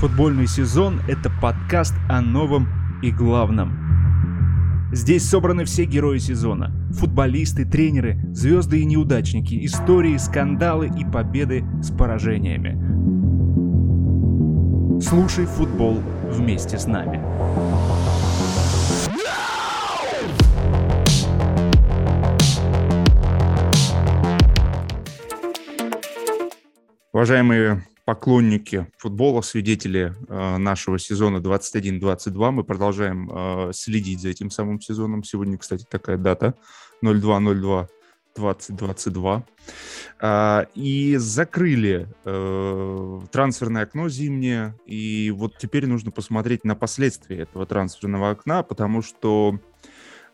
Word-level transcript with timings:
Футбольный 0.00 0.46
сезон– 0.46 1.02
это 1.08 1.28
подкаст 1.28 1.92
о 2.08 2.22
новом 2.22 2.68
и 3.02 3.10
главном. 3.10 4.88
Здесь 4.94 5.28
собраны 5.28 5.66
все 5.66 5.84
герои 5.84 6.16
сезона. 6.16 6.72
Футболисты, 6.92 7.66
тренеры, 7.66 8.18
звезды 8.32 8.80
и 8.80 8.86
неудачники, 8.86 9.62
истории, 9.66 10.16
скандалы 10.16 10.86
и 10.88 11.04
победы 11.04 11.66
с 11.82 11.90
поражениями. 11.90 12.80
Слушай 15.02 15.44
футбол 15.44 16.00
вместе 16.30 16.78
с 16.78 16.86
нами. 16.86 17.20
Уважаемые 27.12 27.82
поклонники 28.04 28.86
футбола, 28.98 29.40
свидетели 29.42 30.14
э, 30.28 30.56
нашего 30.58 30.98
сезона 30.98 31.38
21-22. 31.38 32.50
Мы 32.50 32.64
продолжаем 32.64 33.30
э, 33.32 33.72
следить 33.72 34.20
за 34.20 34.30
этим 34.30 34.50
самым 34.50 34.80
сезоном. 34.80 35.22
Сегодня, 35.22 35.58
кстати, 35.58 35.84
такая 35.88 36.16
дата 36.16 36.54
02-02 37.02 37.88
2022. 38.36 39.44
Э, 40.20 40.64
и 40.74 41.16
закрыли 41.16 42.08
э, 42.24 43.20
трансферное 43.30 43.82
окно 43.82 44.08
зимнее. 44.08 44.74
И 44.86 45.30
вот 45.30 45.58
теперь 45.58 45.86
нужно 45.86 46.10
посмотреть 46.10 46.64
на 46.64 46.74
последствия 46.74 47.40
этого 47.40 47.66
трансферного 47.66 48.30
окна, 48.30 48.62
потому 48.62 49.02
что 49.02 49.58
а, 49.58 49.69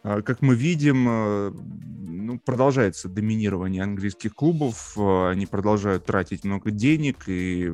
как 0.07 0.41
мы 0.41 0.55
видим, 0.55 1.07
э, 1.09 1.51
ну, 1.51 2.39
продолжается 2.39 3.09
доминирование 3.09 3.83
английских 3.83 4.35
клубов, 4.35 4.93
э, 4.97 5.31
они 5.31 5.47
продолжают 5.47 6.07
тратить 6.07 6.45
много 6.45 6.71
денег, 6.71 7.25
и 7.27 7.73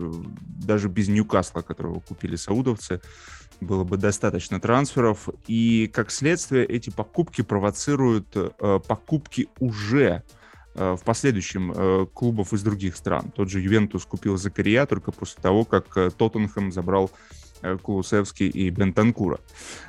даже 0.64 0.88
без 0.88 1.08
Ньюкасла, 1.08 1.60
которого 1.60 2.00
купили 2.00 2.36
саудовцы, 2.36 3.02
было 3.60 3.84
бы 3.84 3.98
достаточно 3.98 4.60
трансферов, 4.60 5.28
и 5.46 5.90
как 5.92 6.10
следствие 6.10 6.64
эти 6.64 6.88
покупки 6.88 7.42
провоцируют 7.42 8.28
э, 8.34 8.80
покупки 8.86 9.48
уже 9.58 10.22
в 10.74 11.00
последующем 11.04 12.08
клубов 12.14 12.54
из 12.54 12.62
других 12.62 12.96
стран. 12.96 13.30
Тот 13.36 13.50
же 13.50 13.60
Ювентус 13.60 14.06
купил 14.06 14.38
Закария 14.38 14.86
только 14.86 15.12
после 15.12 15.42
того, 15.42 15.66
как 15.66 15.92
Тоттенхэм 16.16 16.72
забрал 16.72 17.10
Э, 17.10 17.51
Кулусевский 17.82 18.48
и 18.48 18.70
Бентанкура. 18.70 19.40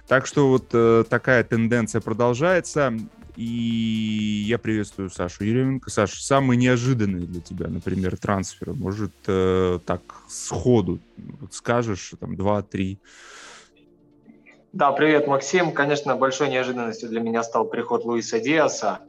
Так 0.07 0.25
что 0.25 0.49
вот 0.49 0.67
э, 0.73 1.03
такая 1.09 1.43
тенденция 1.43 2.01
продолжается. 2.01 2.93
И 3.35 4.43
я 4.47 4.59
приветствую 4.59 5.09
Сашу 5.09 5.43
Еременко. 5.43 5.89
Саша, 5.89 6.21
самый 6.21 6.55
неожиданный 6.55 7.25
для 7.25 7.41
тебя, 7.41 7.67
например, 7.67 8.15
трансфер, 8.15 8.73
может, 8.73 9.11
э, 9.27 9.79
так 9.85 10.01
сходу 10.27 10.99
вот 11.17 11.53
скажешь, 11.53 12.13
там, 12.19 12.35
два-три. 12.35 12.99
Да, 14.71 14.91
привет, 14.91 15.27
Максим. 15.27 15.71
Конечно, 15.71 16.15
большой 16.15 16.49
неожиданностью 16.49 17.09
для 17.09 17.21
меня 17.21 17.43
стал 17.43 17.65
приход 17.65 18.05
Луиса 18.05 18.39
Диаса. 18.39 18.99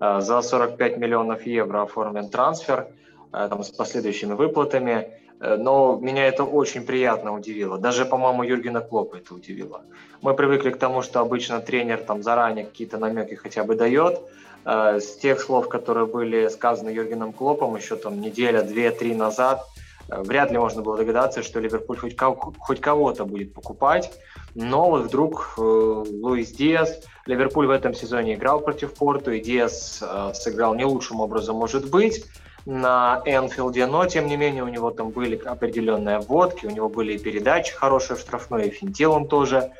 Э, 0.00 0.20
за 0.20 0.42
45 0.42 0.98
миллионов 0.98 1.46
евро 1.46 1.82
оформлен 1.82 2.28
трансфер 2.28 2.88
э, 3.32 3.46
там, 3.48 3.62
с 3.62 3.70
последующими 3.70 4.34
выплатами. 4.34 5.08
Э, 5.42 5.56
но 5.56 5.98
меня 6.00 6.26
это 6.26 6.44
очень 6.44 6.86
приятно 6.86 7.34
удивило. 7.34 7.76
Даже, 7.76 8.04
по-моему, 8.04 8.44
Юргена 8.44 8.80
Клопа 8.80 9.16
это 9.16 9.34
удивило. 9.34 9.82
Мы 10.22 10.34
привыкли 10.34 10.70
к 10.70 10.78
тому, 10.78 11.02
что 11.02 11.20
обычно 11.20 11.60
тренер 11.60 11.98
там 11.98 12.22
заранее 12.22 12.64
какие-то 12.64 12.98
намеки 12.98 13.34
хотя 13.34 13.64
бы 13.64 13.74
дает. 13.74 14.20
Э, 14.64 15.00
с 15.00 15.16
тех 15.16 15.40
слов, 15.40 15.68
которые 15.68 16.06
были 16.06 16.48
сказаны 16.48 16.90
Юргеном 16.90 17.32
Клопом 17.32 17.76
еще 17.76 17.96
там 17.96 18.20
неделя, 18.20 18.62
две, 18.62 18.92
три 18.92 19.14
назад, 19.16 19.66
э, 20.08 20.22
вряд 20.22 20.52
ли 20.52 20.58
можно 20.58 20.80
было 20.82 20.96
догадаться, 20.96 21.42
что 21.42 21.58
Ливерпуль 21.58 21.98
хоть, 21.98 22.16
хоть 22.58 22.80
кого-то 22.80 23.24
будет 23.24 23.52
покупать. 23.52 24.12
Но 24.54 24.90
вот 24.90 25.06
вдруг 25.06 25.54
Луис 25.56 26.50
Диас, 26.50 27.00
Ливерпуль 27.24 27.66
в 27.66 27.70
этом 27.70 27.94
сезоне 27.94 28.34
играл 28.34 28.60
против 28.60 28.92
Порту, 28.92 29.32
и 29.32 29.40
Диас 29.40 30.04
сыграл 30.34 30.74
не 30.74 30.84
лучшим 30.84 31.20
образом, 31.20 31.56
может 31.56 31.88
быть 31.88 32.26
на 32.64 33.22
Энфилде, 33.24 33.86
но 33.86 34.06
тем 34.06 34.26
не 34.26 34.36
менее 34.36 34.62
у 34.62 34.68
него 34.68 34.90
там 34.90 35.10
были 35.10 35.36
определенные 35.36 36.20
вводки, 36.20 36.66
у 36.66 36.70
него 36.70 36.88
были 36.88 37.14
и 37.14 37.18
передачи 37.18 37.74
хорошие 37.74 38.16
в 38.16 38.20
штрафной, 38.20 38.68
и 38.68 38.70
финтил 38.70 39.12
он 39.12 39.26
тоже. 39.26 39.72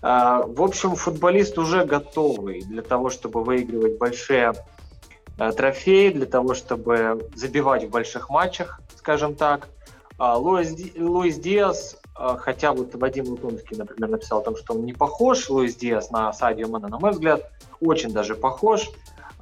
А, 0.00 0.42
в 0.42 0.62
общем, 0.62 0.96
футболист 0.96 1.58
уже 1.58 1.84
готовый 1.84 2.62
для 2.62 2.82
того, 2.82 3.10
чтобы 3.10 3.42
выигрывать 3.42 3.98
большие 3.98 4.52
а, 5.38 5.52
трофеи, 5.52 6.10
для 6.10 6.26
того, 6.26 6.54
чтобы 6.54 7.28
забивать 7.34 7.84
в 7.84 7.90
больших 7.90 8.30
матчах, 8.30 8.80
скажем 8.96 9.34
так. 9.34 9.68
А, 10.18 10.36
Луис, 10.36 10.74
Луис 10.96 11.36
Диас, 11.36 11.96
хотя 12.14 12.72
вот 12.72 12.94
Вадим 12.94 13.28
Лукомский, 13.28 13.76
например, 13.76 14.08
написал 14.10 14.38
о 14.40 14.44
том, 14.44 14.56
что 14.56 14.74
он 14.74 14.84
не 14.84 14.92
похож, 14.92 15.48
Луис 15.50 15.74
Диас 15.74 16.10
на 16.10 16.32
Садио 16.32 16.68
Мана, 16.68 16.88
на 16.88 16.98
мой 16.98 17.10
взгляд, 17.10 17.50
очень 17.80 18.12
даже 18.12 18.34
похож. 18.34 18.90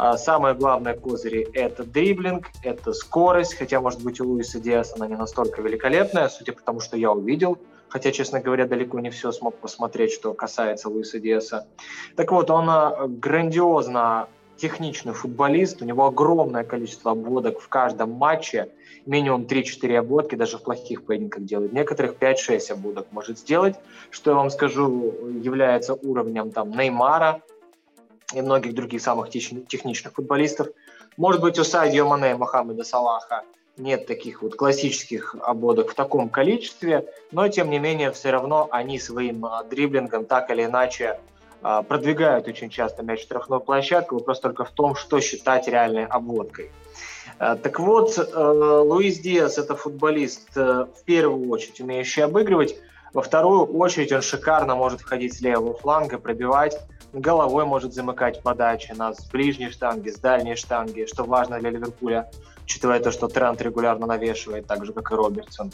А 0.04 0.18
самое 0.18 0.56
главное 0.56 0.94
козыри– 0.94 1.46
это 1.54 1.84
дриблинг, 1.84 2.50
это 2.64 2.92
скорость, 2.92 3.54
хотя, 3.54 3.80
может 3.80 4.02
быть, 4.02 4.20
у 4.20 4.26
Луиса 4.26 4.58
Диаса 4.58 4.96
она 4.96 5.06
не 5.06 5.14
настолько 5.14 5.62
великолепная, 5.62 6.28
судя 6.28 6.54
по 6.54 6.60
тому, 6.60 6.80
что 6.80 6.96
я 6.96 7.12
увидел, 7.12 7.56
хотя, 7.86 8.10
честно 8.10 8.40
говоря, 8.40 8.66
далеко 8.66 8.98
не 8.98 9.10
все 9.10 9.30
смог 9.30 9.54
посмотреть, 9.58 10.10
что 10.10 10.34
касается 10.34 10.88
Луиса 10.88 11.20
Диаса. 11.20 11.68
Так 12.16 12.32
вот, 12.32 12.50
он 12.50 12.68
а, 12.68 13.06
грандиозно 13.06 14.26
техничный 14.56 15.12
футболист, 15.12 15.80
у 15.82 15.84
него 15.84 16.06
огромное 16.06 16.64
количество 16.64 17.12
обводок 17.12 17.60
в 17.60 17.68
каждом 17.68 18.10
матче, 18.10 18.70
минимум 19.06 19.42
3-4 19.42 19.98
обводки, 19.98 20.34
даже 20.34 20.58
в 20.58 20.64
плохих 20.64 21.04
поединках 21.04 21.44
делает. 21.44 21.72
Некоторых 21.72 22.16
5-6 22.18 22.72
обводок 22.72 23.06
может 23.12 23.38
сделать, 23.38 23.76
что 24.10 24.32
я 24.32 24.36
вам 24.36 24.50
скажу, 24.50 25.14
является 25.40 25.94
уровнем 25.94 26.50
там 26.50 26.72
Неймара, 26.72 27.40
и 28.34 28.40
многих 28.40 28.74
других 28.74 29.02
самых 29.02 29.30
техничных 29.30 30.14
футболистов. 30.14 30.68
Может 31.16 31.40
быть, 31.40 31.58
у 31.58 31.64
Садио 31.64 32.08
Мане 32.08 32.34
Мохаммеда 32.36 32.84
Салаха 32.84 33.42
нет 33.76 34.06
таких 34.06 34.42
вот 34.42 34.54
классических 34.54 35.34
обводок 35.40 35.90
в 35.90 35.94
таком 35.94 36.28
количестве, 36.28 37.06
но 37.30 37.48
тем 37.48 37.70
не 37.70 37.78
менее 37.78 38.12
все 38.12 38.30
равно 38.30 38.68
они 38.70 38.98
своим 38.98 39.44
а, 39.46 39.64
дриблингом 39.64 40.26
так 40.26 40.50
или 40.50 40.64
иначе 40.64 41.18
а, 41.62 41.82
продвигают 41.82 42.48
очень 42.48 42.68
часто 42.68 43.02
мяч 43.02 43.20
в 43.20 43.22
штрафную 43.22 43.60
площадку. 43.60 44.16
Вопрос 44.16 44.40
только 44.40 44.64
в 44.64 44.70
том, 44.70 44.94
что 44.94 45.20
считать 45.20 45.68
реальной 45.68 46.04
обводкой. 46.04 46.70
А, 47.38 47.56
так 47.56 47.80
вот, 47.80 48.18
Луис 48.34 49.18
Диас– 49.18 49.58
это 49.58 49.74
футболист 49.74 50.50
э, 50.56 50.86
в 50.94 51.04
первую 51.04 51.48
очередь 51.48 51.80
умеющий 51.80 52.24
обыгрывать, 52.24 52.76
во 53.12 53.20
вторую 53.20 53.66
очередь 53.66 54.10
он 54.12 54.22
шикарно 54.22 54.74
может 54.74 55.00
входить 55.00 55.34
с 55.34 55.40
левого 55.40 55.74
фланга, 55.74 56.18
пробивать, 56.18 56.78
головой 57.12 57.64
может 57.64 57.94
замыкать 57.94 58.42
подачи 58.42 58.92
на 58.92 59.14
с 59.14 59.24
ближней 59.26 59.70
штанги, 59.70 60.10
с 60.10 60.18
дальней 60.18 60.56
штанги, 60.56 61.06
что 61.06 61.24
важно 61.24 61.58
для 61.58 61.70
Ливерпуля, 61.70 62.30
учитывая 62.64 63.00
то, 63.00 63.10
что 63.10 63.28
Трент 63.28 63.60
регулярно 63.60 64.06
навешивает, 64.06 64.66
так 64.66 64.84
же, 64.84 64.92
как 64.92 65.12
и 65.12 65.14
Робертсон. 65.14 65.72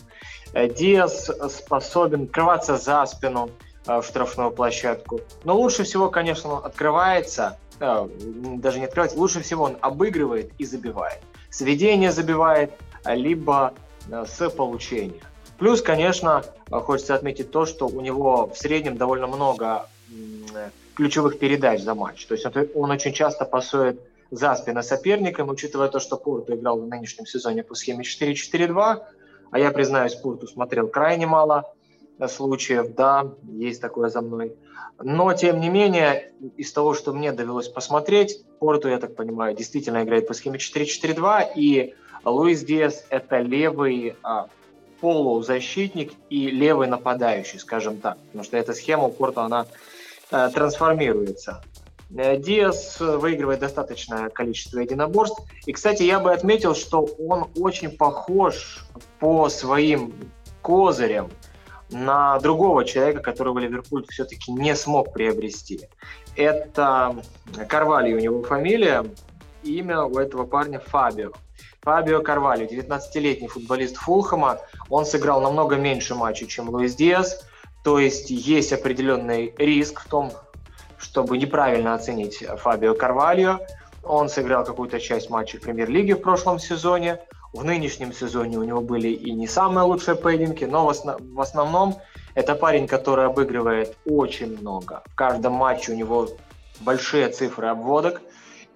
Э, 0.53 0.69
Диас 0.69 1.31
способен 1.51 2.25
открываться 2.25 2.77
за 2.77 3.07
спину 3.07 3.51
э, 3.87 4.01
в 4.01 4.05
штрафную 4.05 4.51
площадку. 4.51 5.21
Но 5.45 5.57
лучше 5.57 5.85
всего, 5.85 6.11
конечно, 6.11 6.55
он 6.55 6.65
открывается, 6.65 7.59
э, 7.81 8.09
даже 8.57 8.81
не 8.81 8.87
открывается, 8.87 9.19
лучше 9.19 9.41
всего 9.41 9.65
он 9.65 9.77
обыгрывает 9.81 10.51
и 10.59 10.65
забивает. 10.65 11.21
Сведение 11.51 12.13
забивает, 12.13 12.73
либо 13.07 13.73
с 14.11 14.51
получения. 14.51 15.23
Плюс, 15.59 15.81
конечно, 15.81 16.45
хочется 16.71 17.15
отметить 17.15 17.51
то, 17.51 17.65
что 17.65 17.87
у 17.87 18.01
него 18.01 18.49
в 18.49 18.59
среднем 18.59 18.97
довольно 18.97 19.27
много 19.27 19.87
ключевых 20.99 21.39
передач 21.39 21.81
за 21.81 21.95
матч. 21.95 22.27
То 22.27 22.35
есть 22.35 22.45
он, 22.75 22.91
очень 22.91 23.13
часто 23.13 23.45
пасует 23.45 24.01
за 24.33 24.57
спины 24.57 24.83
соперникам, 24.83 25.49
учитывая 25.49 25.89
то, 25.89 26.01
что 26.01 26.17
Порту 26.17 26.57
играл 26.57 26.81
в 26.81 26.89
нынешнем 26.89 27.25
сезоне 27.25 27.63
по 27.63 27.77
схеме 27.77 28.03
4-4-2, 28.03 29.03
а 29.53 29.59
я, 29.59 29.71
признаюсь, 29.71 30.17
Порту 30.17 30.49
смотрел 30.49 30.89
крайне 30.89 31.29
мало 31.29 31.73
случаев, 32.27 32.97
да, 32.97 33.33
есть 33.45 33.81
такое 33.81 34.09
за 34.09 34.23
мной. 34.23 34.57
Но, 35.01 35.33
тем 35.35 35.61
не 35.61 35.69
менее, 35.69 36.33
из 36.57 36.73
того, 36.73 36.95
что 36.95 37.13
мне 37.13 37.31
довелось 37.31 37.69
посмотреть, 37.69 38.45
Порту, 38.59 38.89
я 38.89 38.99
так 38.99 39.15
понимаю, 39.15 39.55
действительно 39.55 40.03
играет 40.03 40.27
по 40.27 40.35
схеме 40.35 40.59
4-4-2, 40.59 41.53
и 41.55 41.95
Луис 42.25 42.65
Диас– 42.65 43.07
это 43.09 43.39
левый 43.39 44.17
а, 44.25 44.49
полузащитник 45.01 46.13
и 46.29 46.51
левый 46.51 46.89
нападающий, 46.89 47.61
скажем 47.61 47.99
так, 47.99 48.19
потому 48.19 48.43
что 48.43 48.57
эта 48.57 48.73
схема 48.73 49.05
у 49.05 49.13
Порту, 49.13 49.43
она 49.43 49.67
Э, 50.31 50.51
трансформируется. 50.53 51.63
Э, 52.15 52.37
Диас 52.37 53.01
выигрывает 53.01 53.61
достаточное 53.61 54.29
количество 54.29 54.81
единоборств. 54.81 55.41
И, 55.67 55.73
кстати, 55.73 56.03
я 56.03 56.21
бы 56.21 56.33
отметил, 56.33 56.75
что 56.75 57.09
он 57.19 57.49
очень 57.57 57.91
похож 57.91 58.85
по 59.21 59.49
своим 59.49 60.13
козырям 60.61 61.31
на 61.91 62.39
другого 62.41 62.85
человека, 62.85 63.21
которого 63.21 63.59
Ливерпуль 63.59 64.05
все-таки 64.11 64.53
не 64.53 64.77
смог 64.77 65.15
приобрести. 65.15 65.89
Это 66.37 67.17
Карвали 67.67 68.13
у 68.13 68.19
него 68.19 68.43
фамилия, 68.43 69.07
имя 69.63 70.03
у 70.03 70.19
этого 70.19 70.45
парня 70.45 70.79
Фабио. 70.79 71.33
Фабио 71.81 72.21
Карвалью, 72.21 72.69
19-летний 72.69 73.49
футболист 73.49 73.97
Фулхэма, 73.97 74.59
он 74.91 75.07
сыграл 75.07 75.41
намного 75.41 75.77
меньше 75.77 76.15
матчей, 76.15 76.47
чем 76.47 76.69
Луис 76.69 76.95
Диас, 76.95 77.47
то 77.83 77.99
есть 77.99 78.31
есть 78.31 78.73
определенный 78.73 79.55
риск 79.57 80.01
в 80.05 80.09
том, 80.09 80.33
чтобы 80.99 81.39
неправильно 81.39 81.95
оценить 81.95 82.45
Фабио 82.45 82.95
Карвалью. 82.95 83.61
Он 84.03 84.29
сыграл 84.29 84.65
какую-то 84.65 85.01
часть 85.01 85.31
матчей 85.31 85.61
премьер-лиги 85.61 86.13
в 86.13 86.21
прошлом 86.21 86.59
сезоне. 86.59 87.21
В 87.53 87.65
нынешнем 87.65 88.13
сезоне 88.13 88.59
у 88.59 88.65
него 88.65 88.81
были 88.81 89.09
и 89.09 89.33
не 89.33 89.47
самые 89.47 89.85
лучшие 89.85 90.17
поединки, 90.17 90.65
но 90.65 90.87
в, 90.87 90.91
основ- 90.91 91.19
в 91.35 91.41
основном 91.41 91.97
это 92.35 92.55
парень, 92.55 92.87
который 92.87 93.27
обыгрывает 93.27 93.97
очень 94.05 94.59
много. 94.59 95.03
В 95.07 95.15
каждом 95.15 95.55
матче 95.55 95.93
у 95.93 95.95
него 95.95 96.29
большие 96.81 97.29
цифры 97.31 97.69
обводок. 97.69 98.21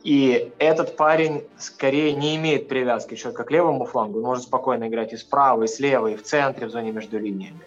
И 0.02 0.52
этот 0.58 0.96
парень 0.96 1.44
скорее 1.58 2.12
не 2.12 2.34
имеет 2.36 2.68
привязки 2.68 3.14
человека 3.14 3.44
к 3.44 3.50
левому 3.50 3.84
флангу. 3.84 4.18
Он 4.18 4.24
может 4.24 4.44
спокойно 4.44 4.88
играть 4.88 5.12
и 5.12 5.16
справа, 5.16 5.62
и 5.62 5.68
слева, 5.68 6.08
и 6.08 6.16
в 6.16 6.22
центре, 6.24 6.66
в 6.66 6.70
зоне 6.70 6.90
между 6.92 7.18
линиями. 7.18 7.60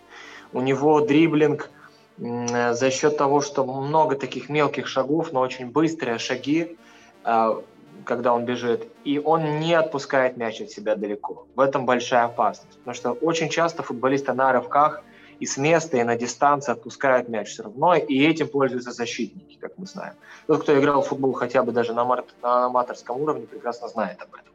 У 0.56 0.62
него 0.62 1.02
дриблинг 1.02 1.69
за 2.18 2.90
счет 2.90 3.18
того, 3.18 3.42
что 3.42 3.66
много 3.66 4.16
таких 4.16 4.48
мелких 4.48 4.88
шагов, 4.88 5.34
но 5.34 5.42
очень 5.42 5.69
быстрые 5.69 6.18
шаги, 6.18 6.78
а, 7.25 7.62
когда 8.06 8.34
он 8.34 8.46
бежит, 8.46 8.88
и 9.04 9.19
он 9.19 9.60
не 9.60 9.74
отпускает 9.74 10.38
мяч 10.38 10.62
от 10.62 10.69
себя 10.69 10.96
далеко. 10.96 11.46
В 11.56 11.60
этом 11.60 11.86
большая 11.86 12.24
опасность, 12.24 12.78
потому 12.78 12.96
что 12.96 13.12
очень 13.12 13.50
часто 13.50 13.84
футболисты 13.84 14.31
на 14.31 14.54
рывках 14.54 15.04
и 15.42 15.46
с 15.46 15.57
места, 15.57 15.98
и 15.98 16.04
на 16.04 16.16
дистанции 16.16 16.72
отпускают 16.72 17.28
мяч 17.28 17.50
все 17.50 17.63
равно, 17.63 17.94
и 17.96 18.25
этим 18.25 18.48
пользуются 18.48 18.94
защитники, 18.94 19.58
как 19.60 19.78
мы 19.78 19.86
знаем. 19.88 20.13
Тот, 20.48 20.62
кто 20.62 20.80
играл 20.80 21.01
в 21.01 21.08
футбол 21.10 21.34
хотя 21.34 21.63
бы 21.63 21.74
даже 21.74 21.94
на, 21.94 22.06
на 22.06 22.66
аматорском 22.68 23.22
уровне, 23.22 23.46
прекрасно 23.46 23.90
знает 23.90 24.22
об 24.22 24.34
этом. 24.34 24.54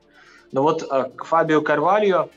Но 0.50 0.62
вот 0.62 0.82
э, 0.82 1.10
к 1.14 1.24
Фабио 1.26 1.60
Карвальо 1.60 2.30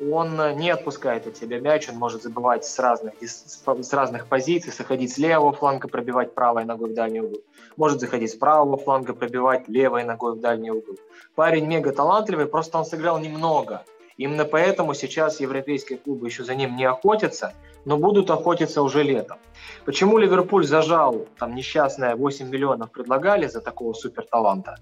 он 0.00 0.56
не 0.56 0.70
отпускает 0.70 1.26
от 1.26 1.36
себя 1.36 1.60
мяч, 1.60 1.88
он 1.88 1.96
может 1.96 2.22
забывать 2.22 2.64
с 2.64 2.78
разных, 2.78 3.14
с 3.20 3.92
разных 3.92 4.26
позиций, 4.26 4.72
заходить 4.72 5.12
с 5.12 5.18
левого 5.18 5.52
фланга, 5.52 5.88
пробивать 5.88 6.34
правой 6.34 6.64
ногой 6.64 6.90
в 6.90 6.94
дальний 6.94 7.20
угол. 7.20 7.42
Может 7.76 8.00
заходить 8.00 8.30
с 8.30 8.34
правого 8.34 8.76
фланга, 8.78 9.12
пробивать 9.12 9.68
левой 9.68 10.04
ногой 10.04 10.36
в 10.36 10.40
дальний 10.40 10.70
угол. 10.70 10.96
Парень 11.34 11.66
мега 11.66 11.92
талантливый, 11.92 12.46
просто 12.46 12.78
он 12.78 12.84
сыграл 12.84 13.18
немного. 13.18 13.84
Именно 14.16 14.44
поэтому 14.44 14.94
сейчас 14.94 15.40
европейские 15.40 15.98
клубы 15.98 16.26
еще 16.26 16.44
за 16.44 16.54
ним 16.54 16.76
не 16.76 16.84
охотятся, 16.84 17.54
но 17.84 17.96
будут 17.96 18.30
охотиться 18.30 18.82
уже 18.82 19.02
летом. 19.02 19.38
Почему 19.84 20.18
Ливерпуль 20.18 20.66
зажал, 20.66 21.26
там 21.38 21.54
несчастное 21.54 22.16
8 22.16 22.48
миллионов 22.48 22.90
предлагали 22.90 23.46
за 23.46 23.60
такого 23.60 23.92
суперталанта? 23.94 24.76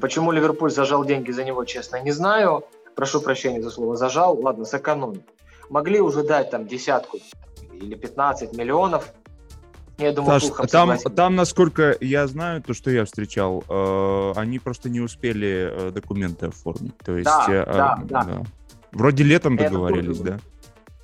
Почему 0.00 0.30
Ливерпуль 0.32 0.70
зажал 0.70 1.04
деньги 1.04 1.32
за 1.32 1.44
него, 1.44 1.64
честно, 1.64 2.00
не 2.00 2.12
знаю 2.12 2.64
прошу 2.94 3.20
прощения 3.20 3.62
за 3.62 3.70
слово, 3.70 3.96
зажал, 3.96 4.38
ладно, 4.40 4.64
сэкономил. 4.64 5.22
Могли 5.70 6.00
уже 6.00 6.22
дать 6.22 6.50
там 6.50 6.66
десятку 6.66 7.18
или 7.72 7.94
15 7.94 8.56
миллионов, 8.56 9.12
я 9.98 10.12
думаю, 10.12 10.40
Саш, 10.40 10.70
там, 10.70 10.98
там, 10.98 11.36
насколько 11.36 11.96
я 12.00 12.26
знаю, 12.26 12.62
то, 12.62 12.74
что 12.74 12.90
я 12.90 13.04
встречал, 13.04 13.62
э, 13.68 14.32
они 14.34 14.58
просто 14.58 14.90
не 14.90 15.00
успели 15.00 15.70
э, 15.70 15.90
документы 15.92 16.46
оформить. 16.46 16.98
То 16.98 17.12
есть, 17.12 17.26
да, 17.26 17.46
э, 17.48 17.64
да, 17.64 17.98
да. 18.02 18.24
да. 18.24 18.42
Вроде 18.90 19.22
летом 19.22 19.56
договорились, 19.56 20.18
да? 20.18 20.40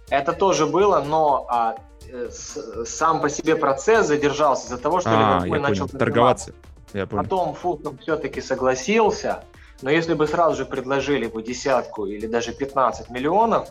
Это 0.09 0.33
тоже 0.33 0.67
было, 0.67 1.05
но 1.07 1.47
а, 1.49 1.77
с, 2.11 2.85
сам 2.85 3.21
по 3.21 3.29
себе 3.29 3.55
процесс 3.55 4.09
задержался 4.09 4.67
из-за 4.67 4.79
того, 4.79 5.01
что 5.01 5.11
а, 5.13 5.39
Ливерпуль 5.39 5.61
начал 5.61 5.89
торговаться. 5.89 6.53
Я 6.93 7.07
понял. 7.07 7.23
Потом 7.23 7.55
Фулхэм 7.55 7.99
все-таки 7.99 8.41
согласился, 8.41 9.45
но 9.83 9.91
если 9.91 10.15
бы 10.15 10.27
сразу 10.27 10.57
же 10.57 10.65
предложили 10.65 11.27
бы 11.27 11.43
десятку 11.43 12.07
или 12.07 12.27
даже 12.27 12.53
15 12.53 13.11
миллионов, 13.11 13.69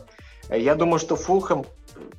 э, 0.50 0.60
я 0.60 0.76
думаю, 0.76 1.00
что 1.00 1.16
Фулхэм 1.16 1.66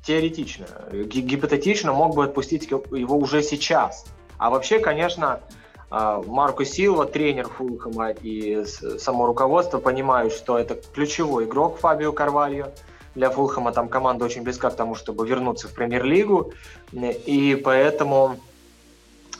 теоретично, 0.05 0.67
гипотетично 0.91 1.93
мог 1.93 2.15
бы 2.15 2.25
отпустить 2.25 2.69
его 2.69 3.17
уже 3.17 3.41
сейчас. 3.41 4.05
А 4.37 4.49
вообще, 4.49 4.79
конечно, 4.79 5.41
а, 5.89 6.21
Марко 6.21 6.65
Силва, 6.65 7.05
тренер 7.05 7.47
Фулхэма 7.49 8.11
и 8.11 8.63
само 8.65 9.25
руководство 9.25 9.79
понимают, 9.79 10.33
что 10.33 10.57
это 10.57 10.75
ключевой 10.93 11.45
игрок 11.45 11.79
Фабио 11.79 12.11
Карвальо. 12.11 12.71
Для 13.15 13.29
Фулхэма 13.29 13.73
там 13.73 13.89
команда 13.89 14.25
очень 14.25 14.43
близка 14.43 14.69
к 14.69 14.75
тому, 14.75 14.95
чтобы 14.95 15.27
вернуться 15.27 15.67
в 15.67 15.73
премьер-лигу. 15.73 16.53
И 16.93 17.61
поэтому 17.61 18.37
Э, 18.37 18.50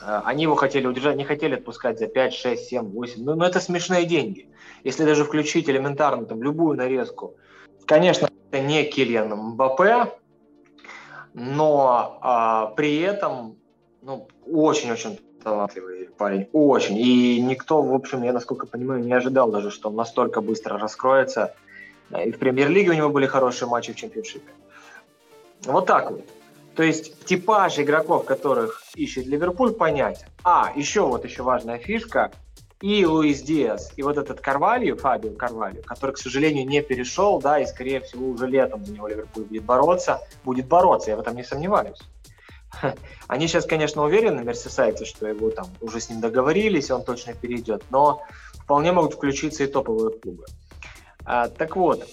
они 0.04 0.44
его 0.44 0.54
хотели 0.54 0.86
удержать, 0.86 1.16
не 1.16 1.24
хотели 1.24 1.54
отпускать 1.54 1.98
за 1.98 2.06
5, 2.06 2.34
6, 2.34 2.68
7, 2.68 2.82
8. 2.92 3.24
Ну, 3.24 3.34
но 3.34 3.46
это 3.46 3.60
смешные 3.60 4.04
деньги. 4.04 4.48
Если 4.84 5.04
даже 5.04 5.24
включить 5.24 5.68
элементарно 5.68 6.24
там, 6.24 6.42
любую 6.42 6.76
нарезку. 6.76 7.34
Конечно, 7.86 8.28
это 8.50 8.62
не 8.62 8.84
Кильян 8.84 9.28
Мбаппе, 9.28 10.12
но 11.34 12.18
а, 12.20 12.66
при 12.66 13.00
этом 13.00 13.56
ну, 14.02 14.28
очень-очень 14.46 15.20
талантливый 15.42 16.08
парень, 16.16 16.48
очень. 16.52 16.96
И 16.98 17.40
никто, 17.40 17.82
в 17.82 17.94
общем, 17.94 18.22
я 18.22 18.32
насколько 18.32 18.66
понимаю, 18.66 19.02
не 19.02 19.12
ожидал 19.12 19.50
даже, 19.50 19.70
что 19.70 19.88
он 19.88 19.96
настолько 19.96 20.40
быстро 20.40 20.78
раскроется. 20.78 21.54
И 22.24 22.30
в 22.30 22.38
премьер-лиге 22.38 22.90
у 22.90 22.94
него 22.94 23.08
были 23.08 23.26
хорошие 23.26 23.68
матчи 23.68 23.92
в 23.92 23.96
чемпионшипе. 23.96 24.52
Вот 25.64 25.86
так 25.86 26.10
вот. 26.10 26.24
То 26.74 26.82
есть 26.82 27.24
типаж 27.24 27.78
игроков, 27.78 28.24
которых 28.24 28.82
ищет 28.94 29.26
Ливерпуль, 29.26 29.72
понятен. 29.72 30.26
А, 30.42 30.72
еще 30.74 31.02
вот 31.02 31.24
еще 31.24 31.42
важная 31.42 31.78
фишка. 31.78 32.32
И 32.80 33.06
Луис 33.06 33.42
Диас, 33.42 33.92
и 33.96 34.02
вот 34.02 34.18
этот 34.18 34.40
Карвалью, 34.40 34.96
Фабио 34.96 35.34
Карвалью, 35.34 35.84
который, 35.84 36.12
к 36.12 36.18
сожалению, 36.18 36.66
не 36.66 36.82
перешел, 36.82 37.40
да, 37.40 37.60
и, 37.60 37.66
скорее 37.66 38.00
всего, 38.00 38.30
уже 38.30 38.48
летом 38.48 38.84
за 38.84 38.92
него 38.92 39.06
Ливерпуль 39.06 39.44
будет 39.44 39.62
бороться, 39.62 40.20
будет 40.42 40.66
бороться, 40.66 41.10
я 41.10 41.16
в 41.16 41.20
этом 41.20 41.36
не 41.36 41.44
сомневаюсь. 41.44 42.00
Они 43.28 43.46
сейчас, 43.46 43.66
конечно, 43.66 44.02
уверены, 44.02 44.42
Мерсисайцы, 44.42 45.04
что 45.04 45.28
его 45.28 45.50
там 45.50 45.66
уже 45.80 46.00
с 46.00 46.10
ним 46.10 46.20
договорились, 46.20 46.90
он 46.90 47.04
точно 47.04 47.34
перейдет, 47.34 47.84
но 47.90 48.22
вполне 48.54 48.90
могут 48.90 49.14
включиться 49.14 49.62
и 49.62 49.68
топовые 49.68 50.18
клубы. 50.18 50.44
А, 51.24 51.48
так 51.48 51.76
вот, 51.76 52.08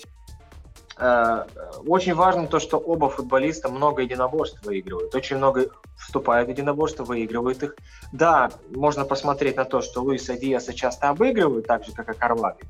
очень 1.00 2.14
важно 2.14 2.48
то, 2.48 2.60
что 2.60 2.78
оба 2.78 3.10
футболиста 3.10 3.70
много 3.70 4.02
единоборств 4.02 4.66
выигрывают. 4.66 5.16
Очень 5.16 5.38
много 5.38 5.68
вступают 5.98 6.48
в 6.48 6.52
единоборства, 6.52 7.04
выигрывают 7.04 7.64
их. 7.64 7.76
Да, 8.12 8.52
можно 8.70 9.06
посмотреть 9.06 9.56
на 9.56 9.66
то, 9.66 9.82
что 9.82 10.02
Луиса 10.02 10.38
Диаса 10.38 10.74
часто 10.74 11.10
обыгрывают, 11.10 11.68
так 11.68 11.86
же, 11.86 11.94
как 11.94 12.10
и 12.10 12.18
Карваги, 12.18 12.64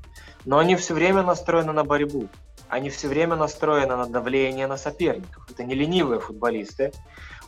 но 0.45 0.59
они 0.59 0.75
все 0.75 0.93
время 0.93 1.23
настроены 1.23 1.73
на 1.73 1.83
борьбу. 1.83 2.27
Они 2.67 2.91
все 2.91 3.07
время 3.07 3.35
настроены 3.35 3.95
на 3.95 4.05
давление 4.05 4.67
на 4.67 4.77
соперников. 4.77 5.47
Это 5.49 5.63
не 5.63 5.73
ленивые 5.73 6.19
футболисты. 6.19 6.91